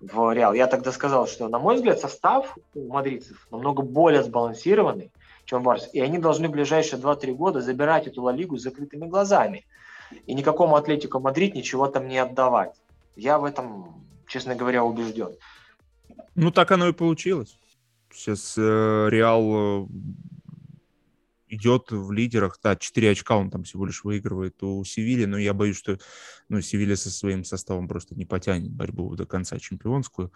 в 0.00 0.32
Реал. 0.32 0.54
Я 0.54 0.66
тогда 0.66 0.92
сказал, 0.92 1.26
что, 1.26 1.48
на 1.48 1.58
мой 1.58 1.74
взгляд, 1.74 2.00
состав 2.00 2.56
у 2.74 2.88
мадридцев 2.88 3.46
намного 3.50 3.82
более 3.82 4.22
сбалансированный, 4.22 5.12
чем 5.44 5.62
Барс. 5.62 5.88
И 5.92 6.00
они 6.00 6.18
должны 6.18 6.48
в 6.48 6.52
ближайшие 6.52 7.00
2-3 7.00 7.34
года 7.34 7.60
забирать 7.60 8.06
эту 8.06 8.22
Ла 8.22 8.32
Лигу 8.32 8.56
с 8.56 8.62
закрытыми 8.62 9.06
глазами. 9.06 9.64
И 10.26 10.34
никакому 10.34 10.76
Атлетику 10.76 11.20
Мадрид 11.20 11.54
ничего 11.54 11.86
там 11.88 12.08
не 12.08 12.18
отдавать. 12.18 12.74
Я 13.16 13.38
в 13.38 13.44
этом, 13.44 14.06
честно 14.26 14.54
говоря, 14.54 14.84
убежден. 14.84 15.36
Ну, 16.34 16.50
так 16.50 16.70
оно 16.72 16.88
и 16.88 16.92
получилось. 16.92 17.58
Сейчас 18.12 18.54
э, 18.56 19.08
Реал 19.10 19.84
э, 19.84 19.86
идет 21.48 21.90
в 21.90 22.12
лидерах. 22.12 22.58
Да, 22.62 22.76
4 22.76 23.10
очка 23.10 23.36
он 23.36 23.50
там 23.50 23.64
всего 23.64 23.86
лишь 23.86 24.04
выигрывает 24.04 24.62
у 24.62 24.84
Севили, 24.84 25.24
но 25.24 25.38
я 25.38 25.54
боюсь, 25.54 25.76
что 25.76 25.98
ну, 26.48 26.60
Севилья 26.60 26.96
со 26.96 27.10
своим 27.10 27.44
составом 27.44 27.88
просто 27.88 28.14
не 28.14 28.24
потянет 28.24 28.70
борьбу 28.70 29.14
до 29.16 29.26
конца 29.26 29.58
чемпионскую. 29.58 30.32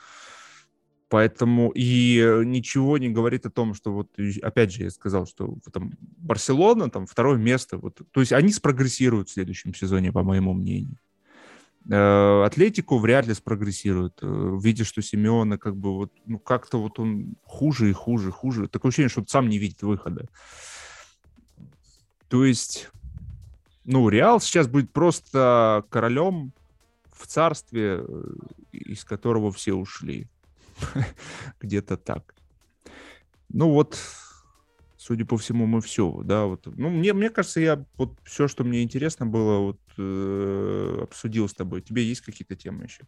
Поэтому 1.09 1.73
и 1.75 2.43
ничего 2.45 2.99
не 2.99 3.09
говорит 3.09 3.47
о 3.47 3.51
том, 3.51 3.73
что 3.73 3.93
вот, 3.93 4.11
опять 4.43 4.73
же, 4.73 4.85
я 4.85 4.91
сказал, 4.91 5.27
что 5.27 5.57
там 5.73 5.93
Барселона, 6.01 6.91
там 6.91 7.07
второе 7.07 7.39
место, 7.39 7.79
вот, 7.79 8.01
то 8.11 8.21
есть 8.21 8.33
они 8.33 8.53
спрогрессируют 8.53 9.31
в 9.31 9.33
следующем 9.33 9.75
сезоне, 9.75 10.13
по 10.13 10.23
моему 10.23 10.53
мнению. 10.53 10.99
Э, 11.91 12.45
Атлетику 12.45 12.99
вряд 12.99 13.27
ли 13.27 13.33
спрогрессирует, 13.33 14.19
э, 14.21 14.59
видя, 14.63 14.85
что 14.85 15.01
Симеона 15.01 15.57
как 15.57 15.77
бы 15.77 15.95
вот, 15.95 16.13
ну, 16.27 16.39
как-то 16.39 16.81
вот 16.81 16.99
он 16.99 17.37
хуже 17.45 17.89
и 17.89 17.93
хуже, 17.95 18.31
хуже. 18.31 18.69
Такое 18.69 18.91
ощущение, 18.91 19.09
что 19.09 19.21
он 19.23 19.29
сам 19.29 19.49
не 19.49 19.59
видит 19.59 19.81
выхода. 19.81 20.29
То 22.29 22.45
есть, 22.45 22.91
ну, 23.85 24.11
Реал 24.11 24.41
сейчас 24.41 24.69
будет 24.69 24.93
просто 24.93 25.85
королем 25.89 26.53
в 27.11 27.27
царстве, 27.27 28.05
э, 28.07 28.25
из 28.73 29.05
которого 29.05 29.51
все 29.51 29.73
ушли. 29.73 30.29
Где-то 31.61 31.97
так. 31.97 32.35
Ну 33.49 33.71
вот, 33.71 33.99
судя 34.97 35.25
по 35.25 35.37
всему, 35.37 35.67
мы 35.67 35.81
все, 35.81 36.21
да, 36.23 36.45
вот. 36.45 36.67
Ну, 36.67 36.91
мне, 36.91 37.13
мне 37.13 37.31
кажется, 37.31 37.61
я 37.61 37.85
вот 37.97 38.11
все, 38.25 38.49
что 38.49 38.65
мне 38.65 38.83
интересно 38.83 39.27
было, 39.27 39.59
вот 39.59 39.81
э, 39.97 40.99
обсудил 41.03 41.49
с 41.49 41.55
тобой. 41.55 41.81
Тебе 41.81 42.03
есть 42.03 42.21
какие-то 42.21 42.57
темы 42.57 42.85
еще? 42.85 43.05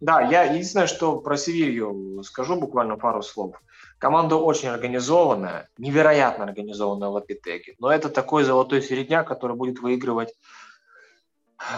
Да, 0.00 0.20
я 0.20 0.42
единственное, 0.42 0.88
что 0.88 1.20
про 1.20 1.36
Севилью 1.36 2.22
скажу 2.24 2.56
буквально 2.56 2.96
пару 2.96 3.22
слов. 3.22 3.62
Команда 3.98 4.36
очень 4.36 4.68
организованная, 4.68 5.68
невероятно 5.78 6.44
организованная 6.44 7.08
в 7.08 7.12
Лапитеге. 7.12 7.76
Но 7.78 7.90
это 7.90 8.08
такой 8.08 8.44
золотой 8.44 8.82
середняк, 8.82 9.28
который 9.28 9.56
будет 9.56 9.78
выигрывать, 9.78 10.34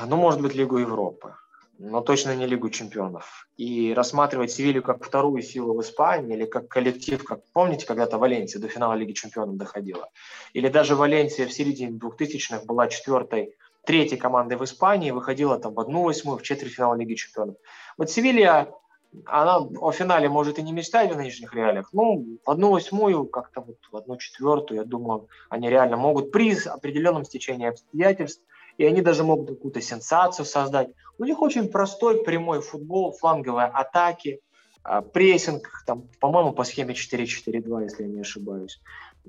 ну, 0.07 0.17
может 0.17 0.41
быть, 0.41 0.55
Лигу 0.55 0.79
Европы 0.79 1.35
но 1.79 2.01
точно 2.01 2.35
не 2.35 2.47
Лигу 2.47 2.71
чемпионов. 2.71 3.49
И 3.57 3.93
рассматривать 3.95 4.51
Севилью 4.51 4.83
как 4.83 5.05
вторую 5.05 5.43
силу 5.43 5.75
в 5.75 5.81
Испании 5.83 6.37
или 6.37 6.47
как 6.47 6.69
коллектив, 6.69 7.23
как 7.23 7.41
помните, 7.53 7.87
когда-то 7.87 8.19
Валенсия 8.19 8.61
до 8.61 8.69
финала 8.69 8.95
Лиги 8.95 9.13
чемпионов 9.13 9.57
доходила. 9.57 10.09
Или 10.53 10.69
даже 10.69 10.97
Валенсия 10.97 11.47
в 11.47 11.53
середине 11.53 11.99
2000-х 11.99 12.65
была 12.65 12.89
четвертой, 12.89 13.55
третьей 13.85 14.17
командой 14.17 14.57
в 14.57 14.65
Испании, 14.65 15.11
выходила 15.11 15.59
там 15.59 15.75
в 15.75 15.81
одну 15.81 16.03
восьмую, 16.03 16.39
в 16.39 16.43
четвертьфинал 16.43 16.97
Лиги 16.97 17.15
чемпионов. 17.15 17.57
Вот 17.99 18.11
Севилья, 18.11 18.73
она 19.27 19.59
о 19.59 19.93
финале 19.93 20.29
может 20.29 20.59
и 20.59 20.63
не 20.63 20.73
мечтает 20.73 21.13
в 21.13 21.17
нынешних 21.17 21.55
реалиях, 21.55 21.91
но 21.93 22.17
в 22.17 22.51
одну 22.51 22.71
восьмую, 22.71 23.27
как-то 23.27 23.61
вот 23.61 23.77
в 23.93 23.97
одну 23.97 24.17
четвертую, 24.17 24.79
я 24.79 24.85
думаю, 24.85 25.29
они 25.51 25.69
реально 25.69 25.97
могут 25.97 26.33
при 26.33 26.57
определенном 26.67 27.25
стечении 27.25 27.69
обстоятельств– 27.69 28.43
и 28.79 28.85
они 28.85 29.01
даже 29.01 29.25
могут 29.25 29.49
какую-то 29.49 29.81
сенсацию 29.81 30.45
создать. 30.45 30.89
У 31.19 31.25
них 31.25 31.41
очень 31.41 31.69
простой 31.69 32.25
прямой 32.25 32.61
футбол, 32.61 33.13
фланговые 33.13 33.67
атаки, 33.67 34.41
а, 34.83 35.03
прессинг, 35.03 35.83
там, 35.87 36.09
по-моему, 36.21 36.53
по 36.53 36.65
схеме 36.65 36.95
4-4-2, 36.95 37.85
если 37.85 38.05
я 38.05 38.09
не 38.09 38.21
ошибаюсь. 38.21 38.81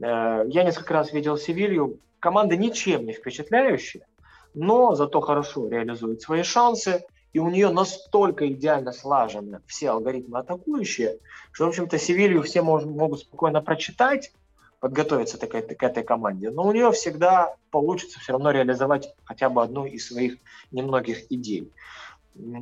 Э, 0.02 0.44
я 0.48 0.64
несколько 0.64 0.94
раз 0.94 1.11
видел 1.11 1.38
Севилью. 1.38 1.99
Команда 2.19 2.56
ничем 2.57 3.06
не 3.06 3.14
впечатляющая, 3.14 4.06
но 4.53 4.95
зато 4.95 5.22
хорошо 5.22 5.68
реализует 5.68 6.22
свои 6.22 6.44
шансы, 6.44 7.03
и 7.34 7.40
у 7.40 7.49
нее 7.49 7.69
настолько 7.69 8.48
идеально 8.52 8.91
слажены 8.91 9.61
все 9.68 9.91
алгоритмы 9.91 10.40
атакующие, 10.40 11.19
что, 11.52 11.65
в 11.65 11.69
общем-то, 11.69 11.98
Севилью 11.98 12.44
все 12.44 12.61
могут 12.61 13.19
спокойно 13.19 13.61
прочитать, 13.61 14.32
подготовиться 14.79 15.37
этой, 15.37 15.75
к 15.75 15.83
этой 15.83 16.03
команде. 16.03 16.49
Но 16.49 16.63
у 16.63 16.71
нее 16.71 16.91
всегда 16.91 17.55
получится 17.71 18.19
все 18.19 18.33
равно 18.33 18.51
реализовать 18.51 19.13
хотя 19.23 19.49
бы 19.49 19.63
одну 19.63 19.85
из 19.85 20.07
своих 20.07 20.37
немногих 20.71 21.31
идей. 21.31 21.71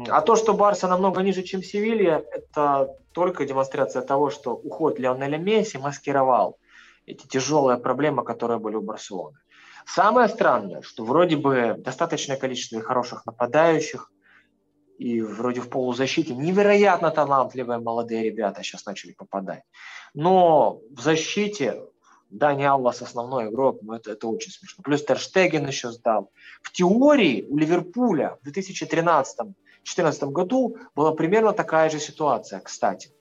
А 0.09 0.21
то, 0.21 0.35
что 0.35 0.53
Барса 0.53 0.87
намного 0.87 1.21
ниже, 1.21 1.43
чем 1.43 1.61
Севилья, 1.61 2.23
это 2.31 2.95
только 3.11 3.45
демонстрация 3.45 4.01
того, 4.01 4.29
что 4.29 4.53
уход 4.53 4.99
Леонеля 4.99 5.37
Месси 5.37 5.77
маскировал 5.77 6.57
эти 7.05 7.27
тяжелые 7.27 7.77
проблемы, 7.77 8.23
которые 8.23 8.59
были 8.59 8.75
у 8.75 8.81
Барселоны. 8.81 9.37
Самое 9.85 10.29
странное, 10.29 10.81
что 10.81 11.03
вроде 11.03 11.35
бы 11.35 11.75
достаточное 11.77 12.37
количество 12.37 12.81
хороших 12.81 13.25
нападающих, 13.25 14.11
и 14.97 15.21
вроде 15.21 15.59
в 15.59 15.69
полузащите 15.69 16.33
невероятно 16.33 17.11
талантливые 17.11 17.79
молодые 17.79 18.23
ребята 18.23 18.63
сейчас 18.63 18.85
начали 18.85 19.11
попадать. 19.11 19.63
Но 20.13 20.79
в 20.89 21.01
защите 21.01 21.83
Дани 22.36 22.64
Аллас 22.64 23.02
основной 23.02 23.49
игрок, 23.49 23.80
но 23.82 23.95
это, 23.95 24.12
это 24.12 24.28
очень 24.28 24.52
смешно. 24.52 24.84
Плюс 24.84 25.03
Терштеген 25.06 25.66
еще 25.66 25.91
сдал. 25.91 26.32
В 26.62 26.72
теории 26.74 27.48
у 27.49 27.57
Ливерпуля 27.57 28.38
в 28.44 28.48
2013-2014 28.48 30.32
году 30.32 30.78
была 30.95 31.14
примерно 31.14 31.53
такая 31.53 31.90
же 31.90 31.99
ситуация, 31.99 32.60
кстати. 32.60 33.12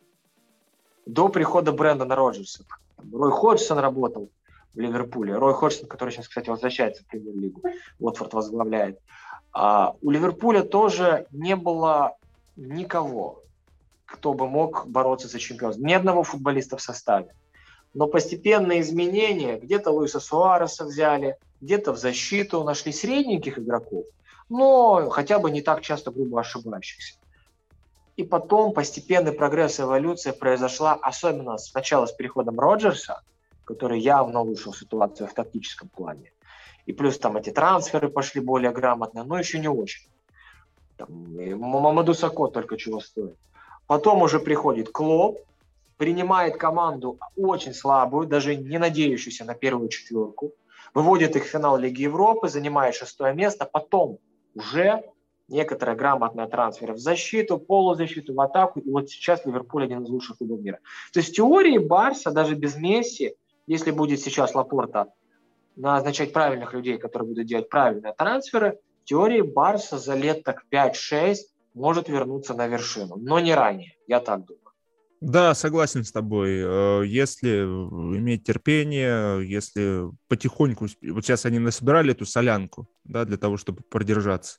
До 1.06 1.28
прихода 1.28 1.70
Брэндона 1.70 2.16
Роджерса. 2.16 2.64
Рой 3.12 3.30
Ходжсон 3.30 3.78
работал 3.78 4.30
в 4.74 4.80
Ливерпуле. 4.80 5.36
Рой 5.36 5.54
Ходжсон, 5.54 5.86
который 5.86 6.10
сейчас, 6.10 6.26
кстати, 6.26 6.50
возвращается 6.50 7.04
в 7.04 7.06
премьер-лигу. 7.06 7.62
Уотфорд 8.00 8.34
возглавляет. 8.34 8.98
А 9.52 9.94
у 10.02 10.10
Ливерпуля 10.10 10.62
тоже 10.62 11.28
не 11.30 11.54
было 11.54 12.16
никого, 12.56 13.44
кто 14.06 14.32
бы 14.34 14.48
мог 14.48 14.88
бороться 14.88 15.28
за 15.28 15.38
чемпионство. 15.38 15.84
Ни 15.84 15.92
одного 15.92 16.24
футболиста 16.24 16.76
в 16.76 16.82
составе 16.82 17.32
но 17.94 18.08
постепенные 18.08 18.80
изменения, 18.80 19.58
где-то 19.58 19.90
Луиса 19.90 20.20
Суареса 20.20 20.84
взяли, 20.84 21.36
где-то 21.60 21.92
в 21.92 21.98
защиту 21.98 22.64
нашли 22.64 22.92
средненьких 22.92 23.58
игроков, 23.58 24.04
но 24.48 25.08
хотя 25.10 25.38
бы 25.38 25.50
не 25.50 25.62
так 25.62 25.80
часто 25.80 26.10
грубо 26.10 26.40
ошибающихся. 26.40 27.14
И 28.16 28.24
потом 28.24 28.72
постепенный 28.72 29.32
прогресс, 29.32 29.80
эволюция 29.80 30.32
произошла, 30.32 30.94
особенно 30.94 31.56
сначала 31.58 32.06
с 32.06 32.12
переходом 32.12 32.60
Роджерса, 32.60 33.22
который 33.64 33.98
явно 34.00 34.40
улучшил 34.40 34.74
ситуацию 34.74 35.28
в 35.28 35.34
тактическом 35.34 35.88
плане. 35.88 36.32
И 36.86 36.92
плюс 36.92 37.18
там 37.18 37.36
эти 37.36 37.50
трансферы 37.50 38.08
пошли 38.08 38.40
более 38.40 38.72
грамотно, 38.72 39.24
но 39.24 39.38
еще 39.38 39.58
не 39.58 39.68
очень. 39.68 40.06
Там, 40.96 41.08
Мамаду 41.58 42.14
Сако 42.14 42.48
только 42.48 42.76
чего 42.76 43.00
стоит. 43.00 43.36
Потом 43.86 44.22
уже 44.22 44.38
приходит 44.38 44.90
Клоп, 44.90 45.38
принимает 45.96 46.56
команду 46.56 47.18
очень 47.36 47.74
слабую, 47.74 48.26
даже 48.26 48.56
не 48.56 48.78
надеющуюся 48.78 49.44
на 49.44 49.54
первую 49.54 49.88
четверку, 49.88 50.54
выводит 50.92 51.36
их 51.36 51.44
в 51.44 51.48
финал 51.48 51.76
Лиги 51.76 52.02
Европы, 52.02 52.48
занимает 52.48 52.94
шестое 52.94 53.34
место, 53.34 53.64
потом 53.64 54.18
уже 54.54 55.02
некоторые 55.48 55.96
грамотные 55.96 56.46
трансферы 56.46 56.94
в 56.94 56.98
защиту, 56.98 57.58
полузащиту, 57.58 58.34
в 58.34 58.40
атаку, 58.40 58.80
и 58.80 58.90
вот 58.90 59.10
сейчас 59.10 59.44
Ливерпуль 59.44 59.84
один 59.84 60.02
из 60.02 60.08
лучших 60.08 60.38
клубов 60.38 60.60
мира. 60.60 60.78
То 61.12 61.20
есть 61.20 61.30
в 61.30 61.34
теории 61.34 61.78
Барса 61.78 62.30
даже 62.30 62.54
без 62.54 62.76
Месси, 62.76 63.34
если 63.66 63.90
будет 63.90 64.20
сейчас 64.20 64.54
Лапорта 64.54 65.12
назначать 65.76 66.32
правильных 66.32 66.72
людей, 66.72 66.98
которые 66.98 67.28
будут 67.28 67.46
делать 67.46 67.68
правильные 67.68 68.14
трансферы, 68.14 68.78
в 69.02 69.06
теории 69.06 69.42
Барса 69.42 69.98
за 69.98 70.14
лет 70.14 70.44
так 70.44 70.64
5-6 70.70 71.36
может 71.74 72.08
вернуться 72.08 72.54
на 72.54 72.66
вершину, 72.66 73.16
но 73.16 73.38
не 73.40 73.54
ранее, 73.54 73.96
я 74.06 74.20
так 74.20 74.46
думаю. 74.46 74.63
Да, 75.24 75.54
согласен 75.54 76.04
с 76.04 76.12
тобой. 76.12 76.58
Э, 76.62 77.02
если 77.06 77.62
иметь 77.62 78.44
терпение, 78.44 79.42
если 79.48 80.02
потихоньку... 80.28 80.86
Вот 81.02 81.24
сейчас 81.24 81.46
они 81.46 81.58
насобирали 81.58 82.12
эту 82.12 82.26
солянку, 82.26 82.90
да, 83.04 83.24
для 83.24 83.38
того, 83.38 83.56
чтобы 83.56 83.82
продержаться. 83.88 84.58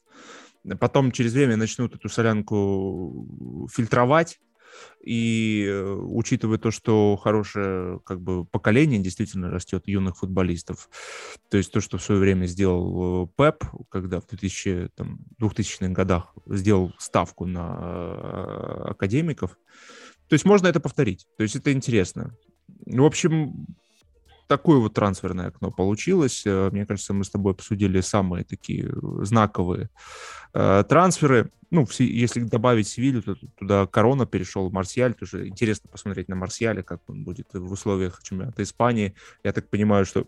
Потом 0.79 1.11
через 1.11 1.33
время 1.33 1.55
начнут 1.55 1.93
эту 1.93 2.09
солянку 2.09 3.67
фильтровать, 3.71 4.39
И 5.03 5.67
э, 5.69 5.83
учитывая 5.83 6.57
то, 6.57 6.71
что 6.71 7.15
хорошее 7.15 7.99
как 8.03 8.19
бы 8.19 8.43
поколение 8.43 8.99
действительно 8.99 9.51
растет 9.51 9.83
юных 9.87 10.17
футболистов, 10.17 10.89
то 11.49 11.57
есть 11.57 11.71
то, 11.71 11.79
что 11.79 11.99
в 11.99 12.03
свое 12.03 12.19
время 12.19 12.47
сделал 12.47 13.25
э, 13.25 13.27
Пеп, 13.37 13.65
когда 13.89 14.19
в 14.19 14.25
2000, 14.25 14.89
там, 14.95 15.19
2000-х 15.39 15.89
годах 15.89 16.33
сделал 16.47 16.91
ставку 16.97 17.45
на 17.45 18.89
академиков, 18.89 19.57
то 20.27 20.33
есть 20.33 20.45
можно 20.45 20.67
это 20.67 20.79
повторить. 20.79 21.27
То 21.37 21.43
есть 21.43 21.55
это 21.55 21.71
интересно. 21.71 22.35
В 22.85 23.03
общем, 23.03 23.67
такое 24.47 24.79
вот 24.79 24.93
трансферное 24.93 25.47
окно 25.47 25.71
получилось. 25.71 26.43
Э, 26.45 26.69
мне 26.71 26.85
кажется, 26.85 27.13
мы 27.13 27.23
с 27.23 27.29
тобой 27.29 27.53
обсудили 27.53 28.01
самые 28.01 28.43
такие 28.43 28.91
знаковые 29.21 29.89
э, 30.53 30.83
трансферы. 30.87 31.51
Ну, 31.71 31.87
если 31.99 32.41
добавить 32.41 32.87
Севилью, 32.87 33.23
то 33.23 33.35
туда 33.57 33.87
Корона 33.87 34.25
перешел, 34.25 34.69
Марсиаль. 34.69 35.13
Тоже 35.13 35.47
интересно 35.47 35.89
посмотреть 35.89 36.29
на 36.29 36.35
Марсиаля, 36.35 36.83
как 36.83 37.01
он 37.07 37.23
будет 37.23 37.47
в 37.53 37.71
условиях 37.71 38.21
чемпионата 38.23 38.63
Испании. 38.63 39.15
Я 39.43 39.51
так 39.51 39.69
понимаю, 39.69 40.05
что 40.05 40.27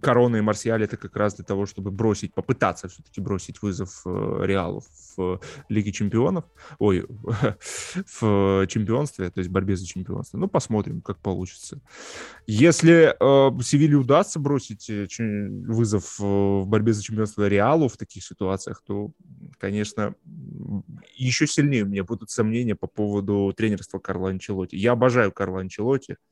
Корона 0.00 0.36
и 0.36 0.40
Марсиаль 0.40 0.84
это 0.84 0.96
как 0.96 1.16
раз 1.16 1.34
для 1.34 1.44
того, 1.44 1.66
чтобы 1.66 1.90
бросить, 1.90 2.34
попытаться 2.34 2.88
все-таки 2.88 3.20
бросить 3.20 3.60
вызов 3.62 4.02
э, 4.06 4.40
Реалу 4.44 4.82
в 5.16 5.40
Лиге 5.68 5.92
Чемпионов, 5.92 6.44
ой, 6.78 7.06
в 8.20 8.66
чемпионстве, 8.68 9.30
то 9.30 9.38
есть 9.38 9.50
борьбе 9.50 9.76
за 9.76 9.86
чемпионство. 9.86 10.38
Ну, 10.38 10.48
посмотрим, 10.48 11.02
как 11.02 11.18
получится. 11.18 11.80
Если 12.46 13.14
э, 13.18 13.62
Севиле 13.62 13.96
удастся 13.96 14.38
бросить 14.38 14.88
э, 14.90 15.06
вызов 15.18 16.18
э, 16.20 16.24
в 16.24 16.66
борьбе 16.66 16.92
за 16.92 17.02
чемпионство 17.02 17.46
Реалу 17.46 17.88
в 17.88 17.96
таких 17.96 18.24
ситуациях, 18.24 18.82
то, 18.86 19.12
конечно, 19.58 20.14
еще 21.14 21.46
сильнее 21.46 21.84
у 21.84 21.88
меня 21.88 22.04
будут 22.04 22.30
сомнения 22.30 22.74
по 22.74 22.86
поводу 22.86 23.52
тренерства 23.56 23.98
Карла 23.98 24.30
Анчелоти. 24.30 24.76
Я 24.76 24.92
обожаю 24.92 25.32
Карла 25.32 25.60
Анчелоти, 25.60 26.16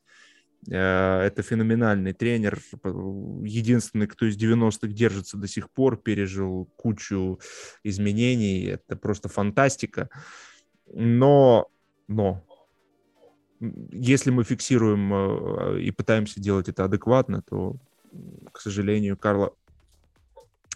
это 0.67 1.41
феноменальный 1.41 2.13
тренер, 2.13 2.59
единственный, 2.83 4.07
кто 4.07 4.27
из 4.27 4.37
90-х 4.37 4.87
держится 4.87 5.37
до 5.37 5.47
сих 5.47 5.71
пор, 5.71 5.97
пережил 5.97 6.65
кучу 6.75 7.39
изменений, 7.83 8.65
это 8.65 8.95
просто 8.95 9.27
фантастика. 9.27 10.09
Но, 10.93 11.67
но, 12.07 12.43
если 13.59 14.31
мы 14.31 14.43
фиксируем 14.43 15.13
э, 15.13 15.81
и 15.81 15.91
пытаемся 15.91 16.39
делать 16.39 16.67
это 16.67 16.85
адекватно, 16.85 17.41
то, 17.41 17.77
к 18.51 18.59
сожалению, 18.59 19.17
Карло 19.17 19.53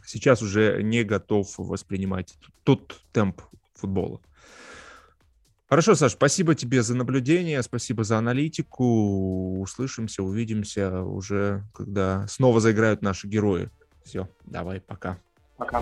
сейчас 0.06 0.42
уже 0.42 0.82
не 0.84 1.04
готов 1.04 1.54
воспринимать 1.58 2.38
тот 2.64 3.02
темп 3.12 3.42
футбола. 3.74 4.22
Хорошо, 5.68 5.96
Саш, 5.96 6.12
спасибо 6.12 6.54
тебе 6.54 6.84
за 6.84 6.96
наблюдение, 6.96 7.64
спасибо 7.64 8.04
за 8.04 8.20
аналитику. 8.20 9.60
Услышимся, 9.60 10.22
увидимся 10.22 11.02
уже, 11.02 11.64
когда 11.74 12.28
снова 12.28 12.60
заиграют 12.60 13.02
наши 13.02 13.28
герои. 13.28 13.72
Все, 14.04 14.30
давай, 14.46 14.80
пока. 14.80 15.18
Пока. 15.58 15.82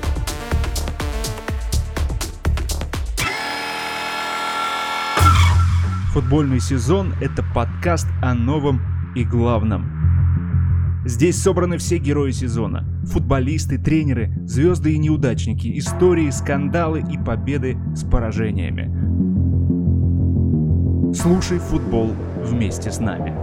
Футбольный 6.14 6.61
сезон– 6.61 7.14
это 7.22 7.43
подкаст 7.53 8.07
о 8.22 8.34
новом 8.34 8.80
и 9.15 9.26
главном. 9.26 11.03
Здесь 11.05 11.41
собраны 11.41 11.77
все 11.77 11.97
герои 11.97 12.31
сезона. 12.31 12.88
Футболисты, 13.07 13.77
тренеры, 13.77 14.34
звезды 14.45 14.93
и 14.93 14.97
неудачники, 14.97 15.77
истории, 15.77 16.30
скандалы 16.30 17.01
и 17.01 17.18
победы 17.18 17.77
с 17.93 18.05
поражениями. 18.05 19.32
Слушай 21.14 21.60
футбол 21.60 22.15
вместе 22.38 22.91
с 22.91 22.99
нами. 22.99 23.35